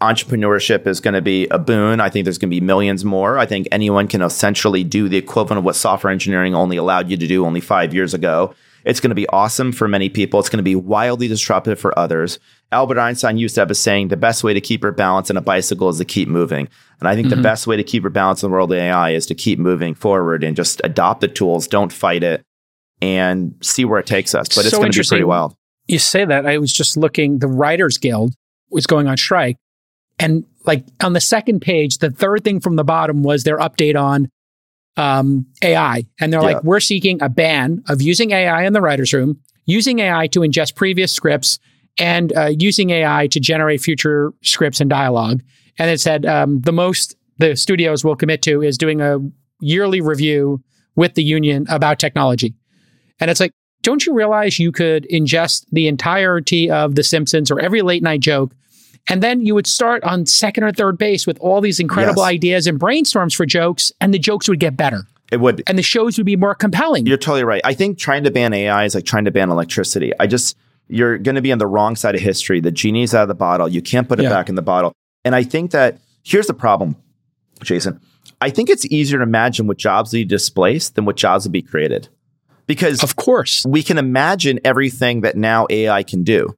entrepreneurship 0.00 0.86
is 0.86 1.00
going 1.00 1.14
to 1.14 1.22
be 1.22 1.46
a 1.48 1.58
boon. 1.58 2.00
I 2.00 2.08
think 2.08 2.24
there's 2.24 2.38
going 2.38 2.50
to 2.50 2.54
be 2.56 2.60
millions 2.60 3.04
more. 3.04 3.38
I 3.38 3.46
think 3.46 3.68
anyone 3.70 4.08
can 4.08 4.22
essentially 4.22 4.82
do 4.82 5.08
the 5.08 5.16
equivalent 5.18 5.58
of 5.58 5.64
what 5.64 5.76
software 5.76 6.12
engineering 6.12 6.54
only 6.54 6.76
allowed 6.76 7.10
you 7.10 7.16
to 7.16 7.26
do 7.26 7.44
only 7.44 7.60
five 7.60 7.92
years 7.92 8.14
ago. 8.14 8.54
It's 8.84 8.98
going 8.98 9.10
to 9.10 9.14
be 9.14 9.28
awesome 9.28 9.72
for 9.72 9.88
many 9.88 10.08
people. 10.08 10.40
It's 10.40 10.48
going 10.48 10.56
to 10.58 10.62
be 10.62 10.74
wildly 10.74 11.28
disruptive 11.28 11.78
for 11.78 11.96
others. 11.98 12.38
Albert 12.72 12.98
Einstein 12.98 13.36
used 13.36 13.56
to 13.56 13.60
have 13.62 13.70
a 13.70 13.74
saying 13.74 14.08
the 14.08 14.16
best 14.16 14.44
way 14.44 14.54
to 14.54 14.60
keep 14.60 14.82
your 14.82 14.92
balance 14.92 15.28
in 15.30 15.36
a 15.36 15.40
bicycle 15.40 15.88
is 15.88 15.98
to 15.98 16.04
keep 16.04 16.28
moving. 16.28 16.68
And 17.00 17.08
I 17.08 17.14
think 17.14 17.26
Mm-hmm. 17.28 17.36
the 17.36 17.42
best 17.42 17.66
way 17.66 17.76
to 17.76 17.82
keep 17.82 18.02
your 18.02 18.10
balance 18.10 18.42
in 18.42 18.48
the 18.50 18.52
world 18.52 18.72
of 18.72 18.78
AI 18.78 19.10
is 19.10 19.26
to 19.26 19.34
keep 19.34 19.58
moving 19.58 19.94
forward 19.94 20.44
and 20.44 20.54
just 20.56 20.80
adopt 20.84 21.20
the 21.20 21.28
tools, 21.28 21.66
don't 21.66 21.92
fight 21.92 22.22
it, 22.22 22.44
and 23.02 23.54
see 23.62 23.84
where 23.84 23.98
it 23.98 24.06
takes 24.06 24.34
us. 24.34 24.48
But 24.54 24.66
it's 24.66 24.76
going 24.76 24.92
to 24.92 25.00
be 25.00 25.06
pretty 25.06 25.24
wild. 25.24 25.54
you 25.88 25.98
say 25.98 26.24
that 26.24 26.46
I 26.46 26.58
was 26.58 26.72
just 26.72 26.96
looking. 26.96 27.38
The 27.40 27.48
Writers 27.48 27.98
Guild 27.98 28.34
was 28.70 28.86
going 28.86 29.08
on 29.08 29.16
strike, 29.16 29.56
and 30.18 30.44
like 30.64 30.84
on 31.02 31.12
the 31.14 31.20
second 31.20 31.60
page, 31.60 31.98
the 31.98 32.10
third 32.10 32.44
thing 32.44 32.60
from 32.60 32.76
the 32.76 32.84
bottom 32.84 33.22
was 33.24 33.42
their 33.42 33.58
update 33.58 34.00
on 34.00 34.28
um, 34.96 35.46
AI, 35.62 36.04
and 36.20 36.32
they're 36.32 36.40
Yeah. 36.40 36.46
like, 36.54 36.62
"We're 36.64 36.78
seeking 36.80 37.20
a 37.22 37.28
ban 37.28 37.82
of 37.88 38.00
using 38.02 38.30
AI 38.32 38.64
in 38.64 38.74
the 38.74 38.80
writers' 38.82 39.12
room, 39.12 39.40
using 39.64 39.98
AI 40.00 40.26
to 40.28 40.40
ingest 40.40 40.74
previous 40.76 41.10
scripts, 41.10 41.58
and 41.98 42.32
uh, 42.36 42.50
using 42.58 42.90
AI 42.90 43.26
to 43.28 43.40
generate 43.40 43.80
future 43.80 44.32
scripts 44.42 44.80
and 44.80 44.88
dialogue. 44.90 45.42
And 45.78 45.90
it 45.90 46.00
said 46.00 46.26
um, 46.26 46.60
the 46.60 46.72
most 46.72 47.16
the 47.38 47.56
studios 47.56 48.04
will 48.04 48.16
commit 48.16 48.42
to 48.42 48.62
is 48.62 48.76
doing 48.76 49.00
a 49.00 49.18
yearly 49.60 50.00
review 50.00 50.62
with 50.96 51.14
the 51.14 51.22
union 51.24 51.66
about 51.70 51.98
technology. 51.98 52.54
And 53.18 53.30
it's 53.30 53.40
like, 53.40 53.52
don't 53.82 54.04
you 54.04 54.12
realize 54.14 54.58
you 54.58 54.72
could 54.72 55.06
ingest 55.10 55.64
the 55.72 55.88
entirety 55.88 56.70
of 56.70 56.94
The 56.96 57.02
Simpsons 57.02 57.50
or 57.50 57.60
every 57.60 57.80
late 57.80 58.02
night 58.02 58.20
joke? 58.20 58.52
And 59.08 59.22
then 59.22 59.40
you 59.46 59.54
would 59.54 59.66
start 59.66 60.04
on 60.04 60.26
second 60.26 60.64
or 60.64 60.72
third 60.72 60.98
base 60.98 61.26
with 61.26 61.38
all 61.40 61.62
these 61.62 61.80
incredible 61.80 62.22
Yes. 62.22 62.28
ideas 62.30 62.66
and 62.66 62.78
brainstorms 62.78 63.34
for 63.34 63.46
jokes, 63.46 63.90
and 64.00 64.12
the 64.12 64.18
jokes 64.18 64.46
would 64.48 64.60
get 64.60 64.76
better 64.76 65.04
It 65.32 65.40
would. 65.40 65.62
and 65.66 65.78
the 65.78 65.82
shows 65.82 66.18
would 66.18 66.26
be 66.26 66.36
more 66.36 66.54
compelling. 66.54 67.06
You're 67.06 67.16
totally 67.16 67.44
right. 67.44 67.62
I 67.64 67.72
think 67.72 67.98
trying 67.98 68.24
to 68.24 68.30
ban 68.30 68.52
AI 68.52 68.84
is 68.84 68.94
like 68.94 69.06
trying 69.06 69.24
to 69.24 69.30
ban 69.30 69.50
electricity. 69.50 70.12
I 70.20 70.26
just, 70.26 70.56
you're 70.90 71.18
going 71.18 71.34
to 71.36 71.42
be 71.42 71.52
on 71.52 71.58
the 71.58 71.66
wrong 71.66 71.96
side 71.96 72.14
of 72.14 72.20
history. 72.20 72.60
The 72.60 72.70
genie's 72.70 73.14
out 73.14 73.22
of 73.22 73.28
the 73.28 73.34
bottle. 73.34 73.68
You 73.68 73.80
can't 73.82 74.08
put 74.08 74.18
it 74.20 74.24
Yeah. 74.24 74.30
back 74.30 74.48
in 74.48 74.54
the 74.54 74.62
bottle. 74.62 74.92
And 75.24 75.34
I 75.34 75.42
think 75.42 75.70
that 75.70 75.98
here's 76.24 76.46
the 76.46 76.54
problem, 76.54 76.96
Jason. 77.62 78.00
I 78.40 78.50
think 78.50 78.70
it's 78.70 78.86
easier 78.86 79.18
to 79.18 79.22
imagine 79.22 79.66
what 79.66 79.76
jobs 79.76 80.12
will 80.12 80.20
be 80.20 80.24
displaced 80.24 80.94
than 80.94 81.04
what 81.04 81.16
jobs 81.16 81.44
will 81.44 81.52
be 81.52 81.62
created. 81.62 82.08
because 82.66 83.02
Of 83.02 83.16
course. 83.16 83.64
we 83.66 83.82
can 83.82 83.98
imagine 83.98 84.60
everything 84.64 85.22
that 85.22 85.36
now 85.36 85.66
AI 85.70 86.04
can 86.04 86.22
do. 86.22 86.54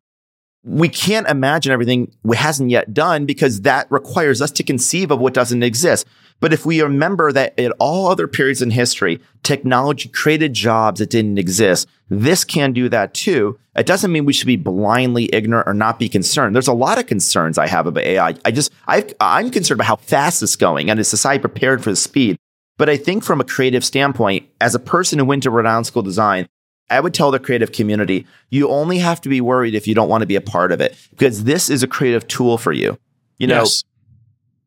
We 0.62 0.88
can't 0.90 1.26
imagine 1.26 1.72
everything 1.72 2.12
we 2.22 2.36
hasn't 2.36 2.68
yet 2.70 2.92
done 2.92 3.24
because 3.24 3.62
that 3.62 3.86
requires 3.90 4.42
us 4.42 4.50
to 4.52 4.62
conceive 4.62 5.10
of 5.10 5.18
what 5.20 5.32
doesn't 5.32 5.62
exist. 5.62 6.06
But 6.42 6.52
if 6.52 6.66
we 6.66 6.82
remember 6.82 7.30
that 7.30 7.56
at 7.56 7.70
all 7.78 8.08
other 8.08 8.26
periods 8.26 8.60
in 8.60 8.72
history, 8.72 9.20
technology 9.44 10.08
created 10.08 10.52
jobs 10.52 10.98
that 10.98 11.08
didn't 11.08 11.38
exist, 11.38 11.88
this 12.08 12.42
can 12.42 12.72
do 12.72 12.88
that 12.88 13.14
too. 13.14 13.60
It 13.76 13.86
doesn't 13.86 14.10
mean 14.10 14.24
we 14.24 14.32
should 14.32 14.48
be 14.48 14.56
blindly 14.56 15.32
ignorant 15.32 15.68
or 15.68 15.72
not 15.72 16.00
be 16.00 16.08
concerned. 16.08 16.56
There's 16.56 16.66
a 16.66 16.72
lot 16.72 16.98
of 16.98 17.06
concerns 17.06 17.58
I 17.58 17.68
have 17.68 17.86
about 17.86 18.02
AI. 18.02 18.34
I 18.44 18.50
just, 18.50 18.72
i 18.88 19.08
I'm 19.20 19.52
concerned 19.52 19.78
about 19.78 19.86
how 19.86 19.96
fast 19.96 20.42
it's 20.42 20.56
going 20.56 20.90
and 20.90 20.98
is 20.98 21.06
society 21.06 21.40
prepared 21.40 21.80
for 21.80 21.90
the 21.90 21.96
speed. 21.96 22.36
But 22.76 22.90
I 22.90 22.96
think 22.96 23.22
from 23.22 23.40
a 23.40 23.44
creative 23.44 23.84
standpoint, 23.84 24.48
as 24.60 24.74
a 24.74 24.80
person 24.80 25.20
who 25.20 25.24
went 25.24 25.44
to 25.44 25.50
Rhode 25.50 25.66
Island 25.66 25.86
School 25.86 26.02
Design, 26.02 26.48
I 26.90 26.98
would 26.98 27.14
tell 27.14 27.30
the 27.30 27.38
creative 27.38 27.70
community, 27.70 28.26
you 28.50 28.68
only 28.68 28.98
have 28.98 29.20
to 29.20 29.28
be 29.28 29.40
worried 29.40 29.76
if 29.76 29.86
you 29.86 29.94
don't 29.94 30.08
want 30.08 30.22
to 30.22 30.26
be 30.26 30.34
a 30.34 30.40
part 30.40 30.72
of 30.72 30.80
it 30.80 30.96
because 31.10 31.44
this 31.44 31.70
is 31.70 31.84
a 31.84 31.86
creative 31.86 32.26
tool 32.26 32.58
for 32.58 32.72
you. 32.72 32.98
You 33.38 33.46
know, 33.46 33.60
yes. 33.60 33.84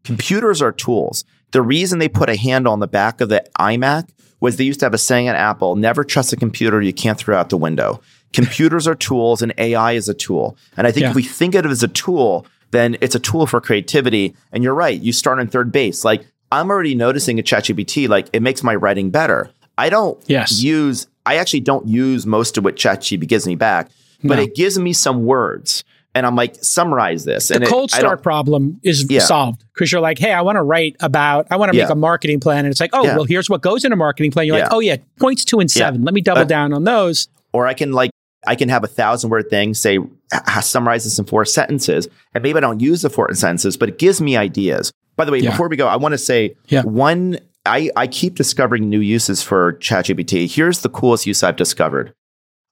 computers 0.06 0.62
are 0.62 0.72
tools. 0.72 1.26
The 1.52 1.62
reason 1.62 2.00
they 2.00 2.10
put 2.10 2.30
a 2.30 2.36
handle 2.36 2.74
on 2.74 2.80
the 2.80 2.88
back 2.88 3.22
of 3.22 3.30
the 3.30 3.46
iMac 3.60 4.10
was 4.42 4.58
they 4.58 4.64
used 4.66 4.80
to 4.82 4.86
have 4.86 4.94
a 4.94 4.98
saying 4.98 5.28
at 5.28 5.36
Apple, 5.36 5.76
never 5.76 6.04
trust 6.04 6.34
a 6.34 6.36
computer 6.36 6.82
you 6.82 6.94
can't 6.94 7.18
throw 7.18 7.38
out 7.38 7.50
the 7.50 7.58
window. 7.58 8.02
Computers 8.34 8.88
are 8.88 8.96
tools 8.96 9.42
and 9.42 9.54
AI 9.58 9.94
is 9.94 10.10
a 10.10 10.14
tool. 10.14 10.58
And 10.76 10.86
I 10.86 10.92
think 10.92 11.04
Yeah. 11.04 11.10
if 11.12 11.16
we 11.16 11.24
think 11.24 11.56
of 11.56 11.66
it 11.66 11.72
as 11.72 11.84
a 11.84 11.88
tool, 11.88 12.46
then 12.72 12.98
it's 13.00 13.16
a 13.16 13.20
tool 13.20 13.48
for 13.48 13.62
creativity. 13.62 14.36
And 14.52 14.64
you're 14.64 14.74
right, 14.76 15.00
you 15.00 15.14
start 15.14 15.40
on 15.40 15.48
third 15.48 15.72
base. 15.72 16.04
Like 16.04 16.26
I'm 16.52 16.70
already 16.70 16.96
noticing 16.96 17.40
a 17.40 17.44
ChatGPT, 17.44 18.08
like 18.10 18.28
it 18.34 18.42
makes 18.42 18.62
my 18.64 18.76
writing 18.76 19.10
better. 19.10 19.50
I 19.78 19.90
don't 19.90 20.18
Yes. 20.28 20.62
use, 20.62 21.08
I 21.26 21.36
actually 21.38 21.62
don't 21.62 21.88
use 21.88 22.26
most 22.26 22.58
of 22.58 22.64
what 22.66 22.76
ChatGPT 22.76 23.28
gives 23.28 23.48
me 23.48 23.56
back, 23.56 23.90
but 24.24 24.36
No. 24.36 24.44
it 24.44 24.56
gives 24.56 24.78
me 24.78 24.92
some 24.94 25.24
words. 25.26 25.84
And 26.16 26.26
I'm 26.26 26.36
like, 26.36 26.56
summarize 26.64 27.26
this. 27.26 27.50
the 27.50 27.56
and 27.56 27.64
it- 27.66 27.70
cold 27.70 27.92
I 27.94 27.98
don't- 27.98 28.08
start 28.08 28.24
problem 28.24 28.80
is 28.84 29.06
Yeah. 29.10 29.20
solved 29.20 29.64
because 29.74 29.92
you're 29.92 30.02
like, 30.02 30.18
hey, 30.18 30.32
I 30.32 30.42
want 30.42 30.56
to 30.56 30.64
write 30.64 30.96
about, 31.02 31.46
I 31.52 31.58
want 31.58 31.72
to 31.74 31.78
make 31.78 31.90
a 31.90 31.96
marketing 31.96 32.40
plan. 32.40 32.60
And 32.66 32.72
it's 32.72 32.80
like, 32.80 32.92
oh, 32.94 33.04
Yeah. 33.04 33.16
well, 33.18 33.26
here's 33.26 33.50
what 33.50 33.62
goes 33.62 33.84
in 33.86 33.92
a 33.92 33.96
marketing 33.98 34.32
plan. 34.32 34.48
You're 34.48 34.58
like, 34.58 34.72
oh, 34.72 34.80
yeah, 34.80 34.96
points 35.20 35.44
two 35.46 35.60
and 35.60 35.70
Yeah. 35.76 35.80
seven. 35.88 36.04
Let 36.04 36.14
me 36.14 36.22
double 36.22 36.42
Uh, 36.44 36.46
down 36.46 36.74
on 36.74 36.86
those. 36.86 37.28
or 37.54 37.68
I 37.68 37.74
can 37.74 37.92
like 37.92 38.10
I 38.48 38.54
can 38.56 38.70
have 38.70 38.84
a 38.84 38.88
thousand 38.88 39.32
word 39.32 39.50
thing, 39.50 39.74
say 39.74 39.98
summarize 40.62 41.04
this 41.04 41.18
in 41.18 41.26
four 41.26 41.46
sentences, 41.46 42.08
and 42.34 42.44
maybe 42.44 42.58
I 42.58 42.62
don't 42.62 42.80
use 42.80 43.02
the 43.02 43.10
four 43.10 43.34
sentences, 43.34 43.76
but 43.76 43.90
it 43.90 43.98
gives 43.98 44.22
me 44.22 44.38
ideas. 44.38 44.92
By 45.16 45.26
the 45.26 45.32
way, 45.32 45.40
Yeah. 45.40 45.50
before 45.52 45.68
we 45.68 45.76
go, 45.78 45.88
I 45.88 45.96
want 45.96 46.14
to 46.14 46.18
say 46.20 46.56
Yeah. 46.68 46.84
one. 46.84 47.40
I, 47.66 47.90
I 47.96 48.06
keep 48.06 48.36
discovering 48.36 48.88
new 48.90 49.00
uses 49.00 49.42
for 49.42 49.74
ChatGPT. 49.82 50.48
Here's 50.54 50.80
the 50.82 50.90
coolest 50.90 51.26
use 51.26 51.42
I've 51.42 51.56
discovered. 51.56 52.14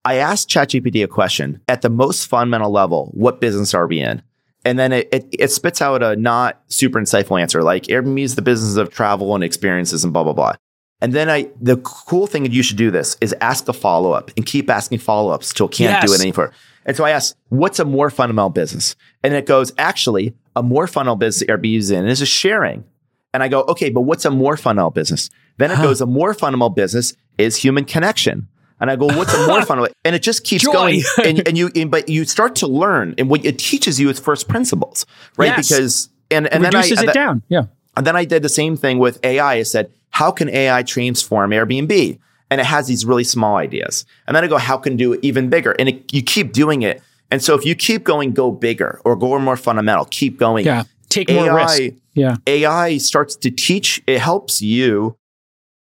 I 0.06 0.16
asked 0.16 0.50
ChatGPT 0.50 1.04
a 1.04 1.08
question 1.08 1.62
at 1.68 1.82
the 1.82 1.90
most 1.90 2.28
fundamental 2.28 2.72
level: 2.72 3.10
What 3.14 3.40
business 3.42 3.74
are 3.74 3.88
we 3.88 4.00
in? 4.00 4.22
And 4.66 4.80
then 4.80 4.94
it, 4.94 5.10
it, 5.12 5.28
it 5.32 5.52
spits 5.52 5.82
out 5.82 6.02
a 6.02 6.16
not 6.16 6.62
super 6.68 7.00
insightful 7.00 7.40
answer, 7.42 7.62
like 7.64 7.84
Airbnb 7.84 8.22
is 8.22 8.36
the 8.36 8.42
business 8.42 8.78
of 8.78 8.90
travel 8.90 9.36
and 9.36 9.44
experiences 9.44 10.04
and 10.04 10.14
blah 10.14 10.24
blah 10.24 10.34
blah. 10.34 10.56
And 11.02 11.12
then 11.12 11.30
I, 11.30 11.50
the 11.60 11.76
cool 11.78 12.28
thing 12.28 12.44
that 12.44 12.54
you 12.54 12.64
should 12.64 12.78
do 12.78 12.90
this 12.90 13.18
is 13.20 13.36
ask 13.42 13.68
a 13.68 13.74
follow 13.74 14.14
up 14.14 14.32
and 14.38 14.46
keep 14.46 14.70
asking 14.70 15.00
follow 15.00 15.34
ups 15.34 15.54
till 15.54 15.68
can't 15.68 16.02
do 16.02 16.10
Yes. 16.10 16.22
it 16.22 16.24
anymore. 16.26 16.54
And 16.86 16.96
so 16.96 17.04
I 17.04 17.10
asked, 17.10 17.36
what's 17.50 17.78
a 17.80 17.84
more 17.86 18.10
fundamental 18.10 18.50
business? 18.50 18.96
And 19.22 19.34
it 19.34 19.46
goes, 19.46 19.74
actually, 19.78 20.34
a 20.56 20.64
more 20.64 20.88
fundamental 20.88 21.18
business 21.18 21.50
Airbnb 21.50 21.78
is 21.78 21.92
in 21.92 22.06
is 22.08 22.22
a 22.22 22.26
sharing. 22.26 22.86
And 23.34 23.44
I 23.44 23.50
go, 23.50 23.64
okay, 23.64 23.90
but 23.90 24.02
what's 24.02 24.24
a 24.24 24.32
more 24.32 24.56
fundamental 24.56 24.92
business? 24.92 25.30
Then 25.58 25.72
it 25.72 25.78
goes, 25.78 26.00
a 26.00 26.06
more 26.06 26.34
fundamental 26.34 26.70
business 26.70 27.14
is 27.38 27.58
human 27.58 27.84
connection. 27.84 28.48
And 28.80 28.92
I 28.92 28.96
go, 28.96 29.06
what's 29.08 29.34
a 29.34 29.48
more 29.48 29.62
fundamental? 29.64 29.96
And 30.06 30.16
it 30.16 30.22
just 30.22 30.44
keeps 30.44 30.64
Joy. 30.64 30.72
going. 30.74 31.02
And, 31.24 31.48
and 31.48 31.58
you, 31.58 31.70
and, 31.76 31.90
but 31.90 32.10
you 32.10 32.26
start 32.26 32.56
to 32.58 32.68
learn, 32.68 33.16
and 33.18 33.30
what 33.30 33.46
it 33.46 33.58
teaches 33.60 34.00
you 34.00 34.10
is 34.10 34.20
first 34.20 34.48
principles, 34.48 35.06
right? 35.38 35.48
Yes. 35.58 35.70
Because 35.70 36.10
and 36.32 36.48
and 36.48 36.64
then 36.64 36.76
I, 36.76 36.80
Reduces 36.80 37.04
it 37.04 37.14
down. 37.14 37.44
Yeah. 37.48 37.64
and 37.96 38.06
then 38.06 38.16
I 38.16 38.26
did 38.26 38.42
the 38.44 38.50
same 38.50 38.76
thing 38.76 39.00
with 39.00 39.24
AI. 39.24 39.54
I 39.54 39.64
said, 39.64 39.92
how 40.10 40.32
can 40.32 40.50
AI 40.50 40.84
transform 40.84 41.52
Airbnb? 41.52 42.20
And 42.50 42.62
it 42.62 42.66
has 42.66 42.88
these 42.88 43.04
really 43.06 43.24
small 43.24 43.56
ideas. 43.56 44.06
And 44.28 44.36
then 44.36 44.44
I 44.44 44.48
go, 44.48 44.58
how 44.58 44.78
can 44.78 44.96
do 44.96 45.14
it 45.14 45.20
even 45.24 45.50
bigger? 45.50 45.72
And 45.80 45.90
it, 45.90 46.14
you 46.14 46.22
keep 46.22 46.54
doing 46.54 46.82
it. 46.84 47.02
And 47.32 47.42
so 47.42 47.56
if 47.56 47.66
you 47.66 47.74
keep 47.74 48.04
going, 48.04 48.32
go 48.34 48.52
bigger 48.52 49.02
or 49.04 49.16
go 49.16 49.40
more 49.40 49.58
fundamental, 49.58 50.06
keep 50.06 50.38
going. 50.38 50.66
Yeah. 50.66 50.84
Take 51.10 51.32
more 51.32 51.56
risk. 51.56 51.80
AI, 51.82 51.92
Yeah. 52.14 52.36
AI 52.46 52.98
starts 52.98 53.36
to 53.38 53.50
teach, 53.50 54.04
it 54.06 54.20
helps 54.20 54.62
you 54.62 55.16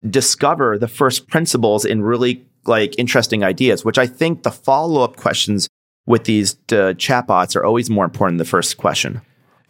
discover 0.09 0.78
the 0.78 0.88
first 0.88 1.28
principles 1.28 1.84
in 1.84 2.03
really 2.03 2.45
like 2.67 2.95
interesting 2.99 3.45
ideas, 3.45 3.85
which 3.85 3.99
I 3.99 4.07
think 4.07 4.43
the 4.43 4.51
follow 4.51 5.03
up 5.03 5.17
questions 5.17 5.69
with 6.07 6.25
these 6.25 6.55
uh, 6.71 6.95
chatbots 6.95 7.57
are 7.57 7.65
always 7.65 7.89
more 7.91 8.05
important 8.05 8.39
than 8.39 8.45
the 8.45 8.51
first 8.51 8.77
question. 8.77 9.21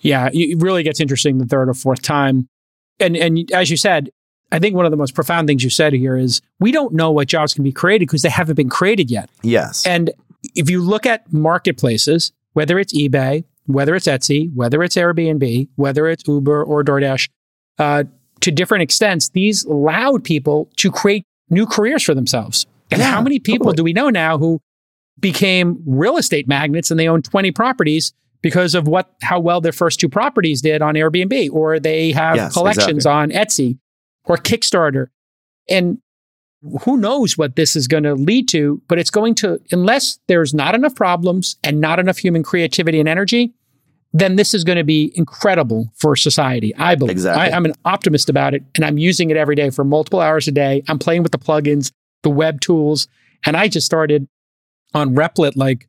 Yeah. 0.01 0.31
It 0.33 0.61
really 0.61 0.83
gets 0.83 1.01
interesting 1.01 1.39
the 1.39 1.47
third 1.47 1.69
or 1.69 1.75
fourth 1.75 2.03
time. 2.03 2.49
And 3.01 3.17
and 3.17 3.51
as 3.53 3.71
you 3.71 3.77
said, 3.77 4.11
I 4.51 4.59
think 4.59 4.77
one 4.77 4.85
of 4.85 4.91
the 4.91 4.97
most 4.97 5.15
profound 5.15 5.49
things 5.49 5.65
you 5.65 5.71
said 5.71 5.93
here 5.93 6.17
is 6.17 6.43
we 6.61 6.73
don't 6.73 6.93
know 6.93 7.11
what 7.11 7.29
jobs 7.29 7.55
can 7.55 7.65
be 7.65 7.73
created 7.73 8.07
because 8.07 8.23
they 8.23 8.29
haven't 8.29 8.57
been 8.57 8.69
created 8.69 9.11
yet. 9.11 9.31
Yes. 9.43 9.87
And 9.87 10.11
if 10.55 10.69
you 10.69 10.83
look 10.83 11.07
at 11.07 11.33
marketplaces, 11.33 12.33
whether 12.53 12.79
it's 12.79 12.93
eBay, 12.93 13.45
whether 13.67 13.95
it's 13.95 14.07
Etsy, 14.07 14.53
whether 14.55 14.83
it's 14.83 14.97
Airbnb, 14.97 15.69
whether 15.77 16.07
it's 16.09 16.27
Uber 16.27 16.65
or 16.65 16.85
DoorDash, 16.85 17.29
uh, 17.79 18.05
to 18.41 18.51
different 18.51 18.83
extents, 18.83 19.31
these 19.31 19.65
allowed 19.65 20.25
people 20.25 20.69
to 20.77 20.91
create 20.91 21.25
new 21.49 21.65
careers 21.65 22.03
for 22.03 22.15
themselves. 22.15 22.67
And 22.93 23.01
Yeah, 23.01 23.11
how 23.11 23.21
many 23.23 23.39
people 23.39 23.67
totally. 23.67 23.77
do 23.77 23.85
we 23.85 23.93
know 23.93 24.11
now 24.11 24.39
who 24.39 24.61
became 25.19 25.83
real 25.87 26.17
estate 26.17 26.49
magnates 26.49 26.91
and 26.91 26.99
they 26.99 27.09
own 27.09 27.23
20 27.23 27.51
properties 27.53 28.13
because 28.41 28.75
of 28.75 28.89
what 28.89 29.15
how 29.23 29.39
well 29.39 29.61
their 29.61 29.73
first 29.73 30.01
two 30.01 30.09
properties 30.09 30.61
did 30.63 30.83
on 30.83 30.95
Airbnb 30.95 31.51
or 31.53 31.79
they 31.79 32.13
have 32.13 32.37
Yes, 32.37 32.53
collections 32.55 33.07
on 33.07 33.31
Etsy 33.31 33.79
or 34.25 34.37
Kickstarter. 34.37 35.07
And 35.69 35.99
who 36.83 36.97
knows 36.97 37.37
what 37.37 37.57
this 37.57 37.75
is 37.77 37.89
going 37.89 38.05
to 38.05 38.15
lead 38.15 38.49
to, 38.49 38.81
but 38.89 38.99
it's 38.99 39.11
going 39.11 39.35
to, 39.37 39.61
unless 39.73 40.19
there's 40.29 40.55
not 40.55 40.75
enough 40.75 40.95
problems 40.95 41.57
and 41.65 41.81
not 41.81 41.99
enough 41.99 42.19
human 42.19 42.43
creativity 42.43 43.01
and 43.01 43.09
energy, 43.09 43.53
then 44.13 44.37
this 44.37 44.55
is 44.55 44.63
going 44.63 44.79
to 44.79 44.85
be 44.85 45.13
incredible 45.17 45.91
for 45.97 46.15
society. 46.15 46.75
I 46.77 46.95
believe. 46.95 47.13
Exactly. 47.13 47.51
I, 47.53 47.57
I'm 47.57 47.65
an 47.65 47.75
optimist 47.85 48.29
about 48.29 48.55
it, 48.55 48.63
and 48.77 48.85
I'm 48.85 48.99
using 48.99 49.31
it 49.31 49.37
every 49.37 49.57
day 49.57 49.71
for 49.71 49.85
multiple 49.85 50.21
hours 50.21 50.47
a 50.47 50.53
day. 50.53 50.83
I'm 50.89 50.99
playing 50.99 51.23
with 51.23 51.33
the 51.33 51.39
plugins, 51.39 51.91
the 52.23 52.31
web 52.31 52.61
tools, 52.61 53.09
and 53.45 53.57
I 53.57 53.69
just 53.69 53.87
started 53.87 54.29
on 54.95 55.15
Replit, 55.15 55.57
like 55.57 55.89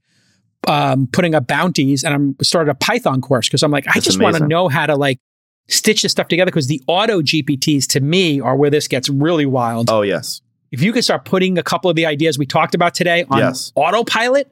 um, 0.67 1.07
putting 1.11 1.35
up 1.35 1.47
bounties, 1.47 2.03
and 2.03 2.13
I'm 2.13 2.35
started 2.41 2.71
a 2.71 2.75
Python 2.75 3.21
course 3.21 3.47
because 3.47 3.63
I'm 3.63 3.71
like, 3.71 3.85
I 3.87 3.99
just 3.99 4.21
want 4.21 4.37
to 4.37 4.47
know 4.47 4.69
how 4.69 4.85
to 4.85 4.95
like 4.95 5.19
stitch 5.67 6.01
this 6.01 6.11
stuff 6.11 6.27
together 6.27 6.51
because 6.51 6.67
the 6.67 6.81
auto 6.87 7.21
GPTs 7.21 7.87
to 7.87 8.01
me 8.01 8.39
are 8.39 8.55
where 8.55 8.69
this 8.69 8.87
gets 8.87 9.09
really 9.09 9.45
wild 9.45 9.89
oh, 9.89 10.01
yes. 10.01 10.41
if 10.71 10.81
you 10.81 10.91
could 10.91 11.03
start 11.03 11.25
putting 11.25 11.57
a 11.57 11.63
couple 11.63 11.89
of 11.89 11.95
the 11.95 12.05
ideas 12.05 12.37
we 12.37 12.45
talked 12.45 12.75
about 12.75 12.93
today 12.93 13.25
on 13.29 13.39
Yes. 13.39 13.71
autopilot 13.75 14.51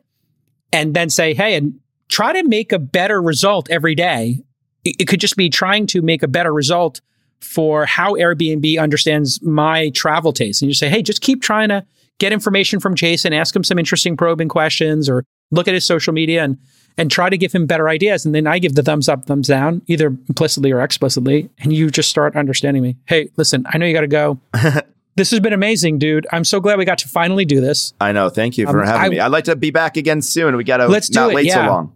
and 0.71 0.93
then 0.93 1.09
say, 1.09 1.33
hey, 1.33 1.55
and 1.55 1.79
try 2.07 2.33
to 2.33 2.47
make 2.47 2.71
a 2.71 2.79
better 2.79 3.21
result 3.21 3.69
every 3.69 3.95
day. 3.95 4.41
It, 4.83 4.95
it 5.01 5.05
could 5.05 5.19
just 5.19 5.35
be 5.35 5.49
trying 5.49 5.85
to 5.87 6.01
make 6.01 6.23
a 6.23 6.27
better 6.27 6.53
result 6.53 7.01
for 7.41 7.85
how 7.85 8.13
Airbnb 8.15 8.79
understands 8.79 9.41
my 9.41 9.89
travel 9.89 10.31
taste. 10.33 10.61
And 10.61 10.69
you 10.69 10.73
say, 10.75 10.89
hey, 10.89 11.01
just 11.01 11.21
keep 11.21 11.41
trying 11.41 11.69
to 11.69 11.85
get 12.19 12.31
information 12.31 12.79
from 12.79 12.95
Jason, 12.95 13.33
ask 13.33 13.55
him 13.55 13.63
some 13.63 13.79
interesting 13.79 14.15
probing 14.15 14.47
questions 14.47 15.09
or 15.09 15.23
look 15.51 15.67
at 15.67 15.73
his 15.73 15.85
social 15.85 16.13
media 16.13 16.43
and 16.43 16.57
and 16.97 17.09
try 17.09 17.29
to 17.29 17.37
give 17.37 17.53
him 17.53 17.65
better 17.65 17.87
ideas. 17.87 18.25
And 18.25 18.35
then 18.35 18.45
I 18.45 18.59
give 18.59 18.75
the 18.75 18.83
thumbs 18.83 19.07
up, 19.07 19.25
thumbs 19.25 19.47
down, 19.47 19.81
either 19.87 20.07
implicitly 20.07 20.71
or 20.73 20.81
explicitly. 20.81 21.49
And 21.59 21.71
you 21.71 21.89
just 21.89 22.09
start 22.09 22.35
understanding 22.35 22.83
me. 22.83 22.97
Hey, 23.05 23.29
listen, 23.37 23.65
I 23.69 23.77
know 23.77 23.85
you 23.85 23.93
got 23.93 24.01
to 24.01 24.07
go. 24.07 24.39
This 25.17 25.29
has 25.31 25.41
been 25.41 25.51
amazing, 25.51 25.99
dude. 25.99 26.25
I'm 26.31 26.45
so 26.45 26.61
glad 26.61 26.77
we 26.77 26.85
got 26.85 26.97
to 26.99 27.09
finally 27.09 27.43
do 27.43 27.59
this. 27.59 27.93
I 27.99 28.13
know. 28.13 28.29
Thank 28.29 28.57
you 28.57 28.65
for 28.65 28.79
Um, 28.81 28.87
having 28.87 29.01
I- 29.01 29.09
me. 29.09 29.19
I'd 29.19 29.27
like 29.27 29.43
to 29.43 29.57
be 29.57 29.69
back 29.69 29.97
again 29.97 30.21
soon. 30.21 30.55
We 30.55 30.63
got 30.63 30.77
to 30.77 30.87
Let's 30.87 31.09
do 31.09 31.19
not 31.19 31.31
it, 31.31 31.35
wait 31.35 31.45
yeah. 31.47 31.65
so 31.65 31.69
long. 31.71 31.93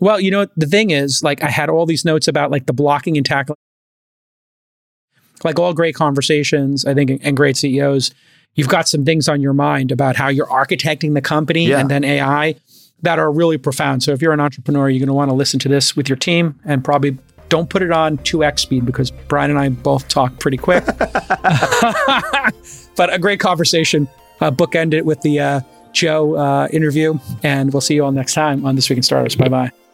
Well, 0.00 0.18
you 0.20 0.32
know, 0.32 0.48
the 0.56 0.66
thing 0.66 0.90
is, 0.90 1.22
like, 1.22 1.44
I 1.44 1.48
had 1.48 1.70
all 1.70 1.86
these 1.86 2.04
notes 2.04 2.26
about 2.26 2.50
like 2.50 2.66
the 2.66 2.72
blocking 2.72 3.16
and 3.16 3.24
tackling, 3.24 3.56
like 5.44 5.58
all 5.58 5.72
great 5.74 5.94
conversations, 5.94 6.84
I 6.84 6.94
think, 6.94 7.20
and 7.22 7.36
great 7.36 7.56
CEOs. 7.56 8.10
You've 8.54 8.68
got 8.68 8.88
some 8.88 9.04
things 9.04 9.28
on 9.28 9.40
your 9.42 9.52
mind 9.52 9.92
about 9.92 10.16
how 10.16 10.28
you're 10.28 10.46
architecting 10.46 11.14
the 11.14 11.20
company 11.20 11.66
Yeah. 11.66 11.80
and 11.80 11.90
then 11.90 12.04
AI 12.04 12.54
that 13.02 13.18
are 13.18 13.30
really 13.30 13.58
profound. 13.58 14.02
So 14.02 14.12
if 14.12 14.22
you're 14.22 14.32
an 14.32 14.40
entrepreneur, 14.40 14.88
you're 14.88 15.00
going 15.00 15.08
to 15.08 15.12
want 15.14 15.30
to 15.30 15.34
listen 15.34 15.60
to 15.60 15.68
this 15.68 15.94
with 15.94 16.08
your 16.08 16.16
team 16.16 16.58
and 16.64 16.82
probably 16.82 17.18
don't 17.50 17.68
put 17.68 17.82
it 17.82 17.92
on 17.92 18.16
2x 18.18 18.60
speed 18.60 18.86
because 18.86 19.10
Brian 19.10 19.50
and 19.50 19.58
I 19.58 19.68
both 19.68 20.08
talk 20.08 20.38
pretty 20.40 20.56
quick. 20.56 20.84
but 22.96 23.12
a 23.12 23.18
great 23.20 23.40
conversation. 23.40 24.08
Uh, 24.40 24.50
bookend 24.50 24.94
it 24.94 25.04
with 25.04 25.20
the 25.20 25.38
uh, 25.40 25.60
Joe 25.92 26.34
uh, 26.36 26.68
interview, 26.72 27.18
and 27.42 27.72
we'll 27.72 27.80
see 27.80 27.94
you 27.94 28.04
all 28.04 28.12
next 28.12 28.34
time 28.34 28.64
on 28.66 28.74
This 28.76 28.88
Week 28.90 28.96
in 28.98 29.02
Startups. 29.02 29.34
Bye 29.34 29.48
bye. 29.48 29.85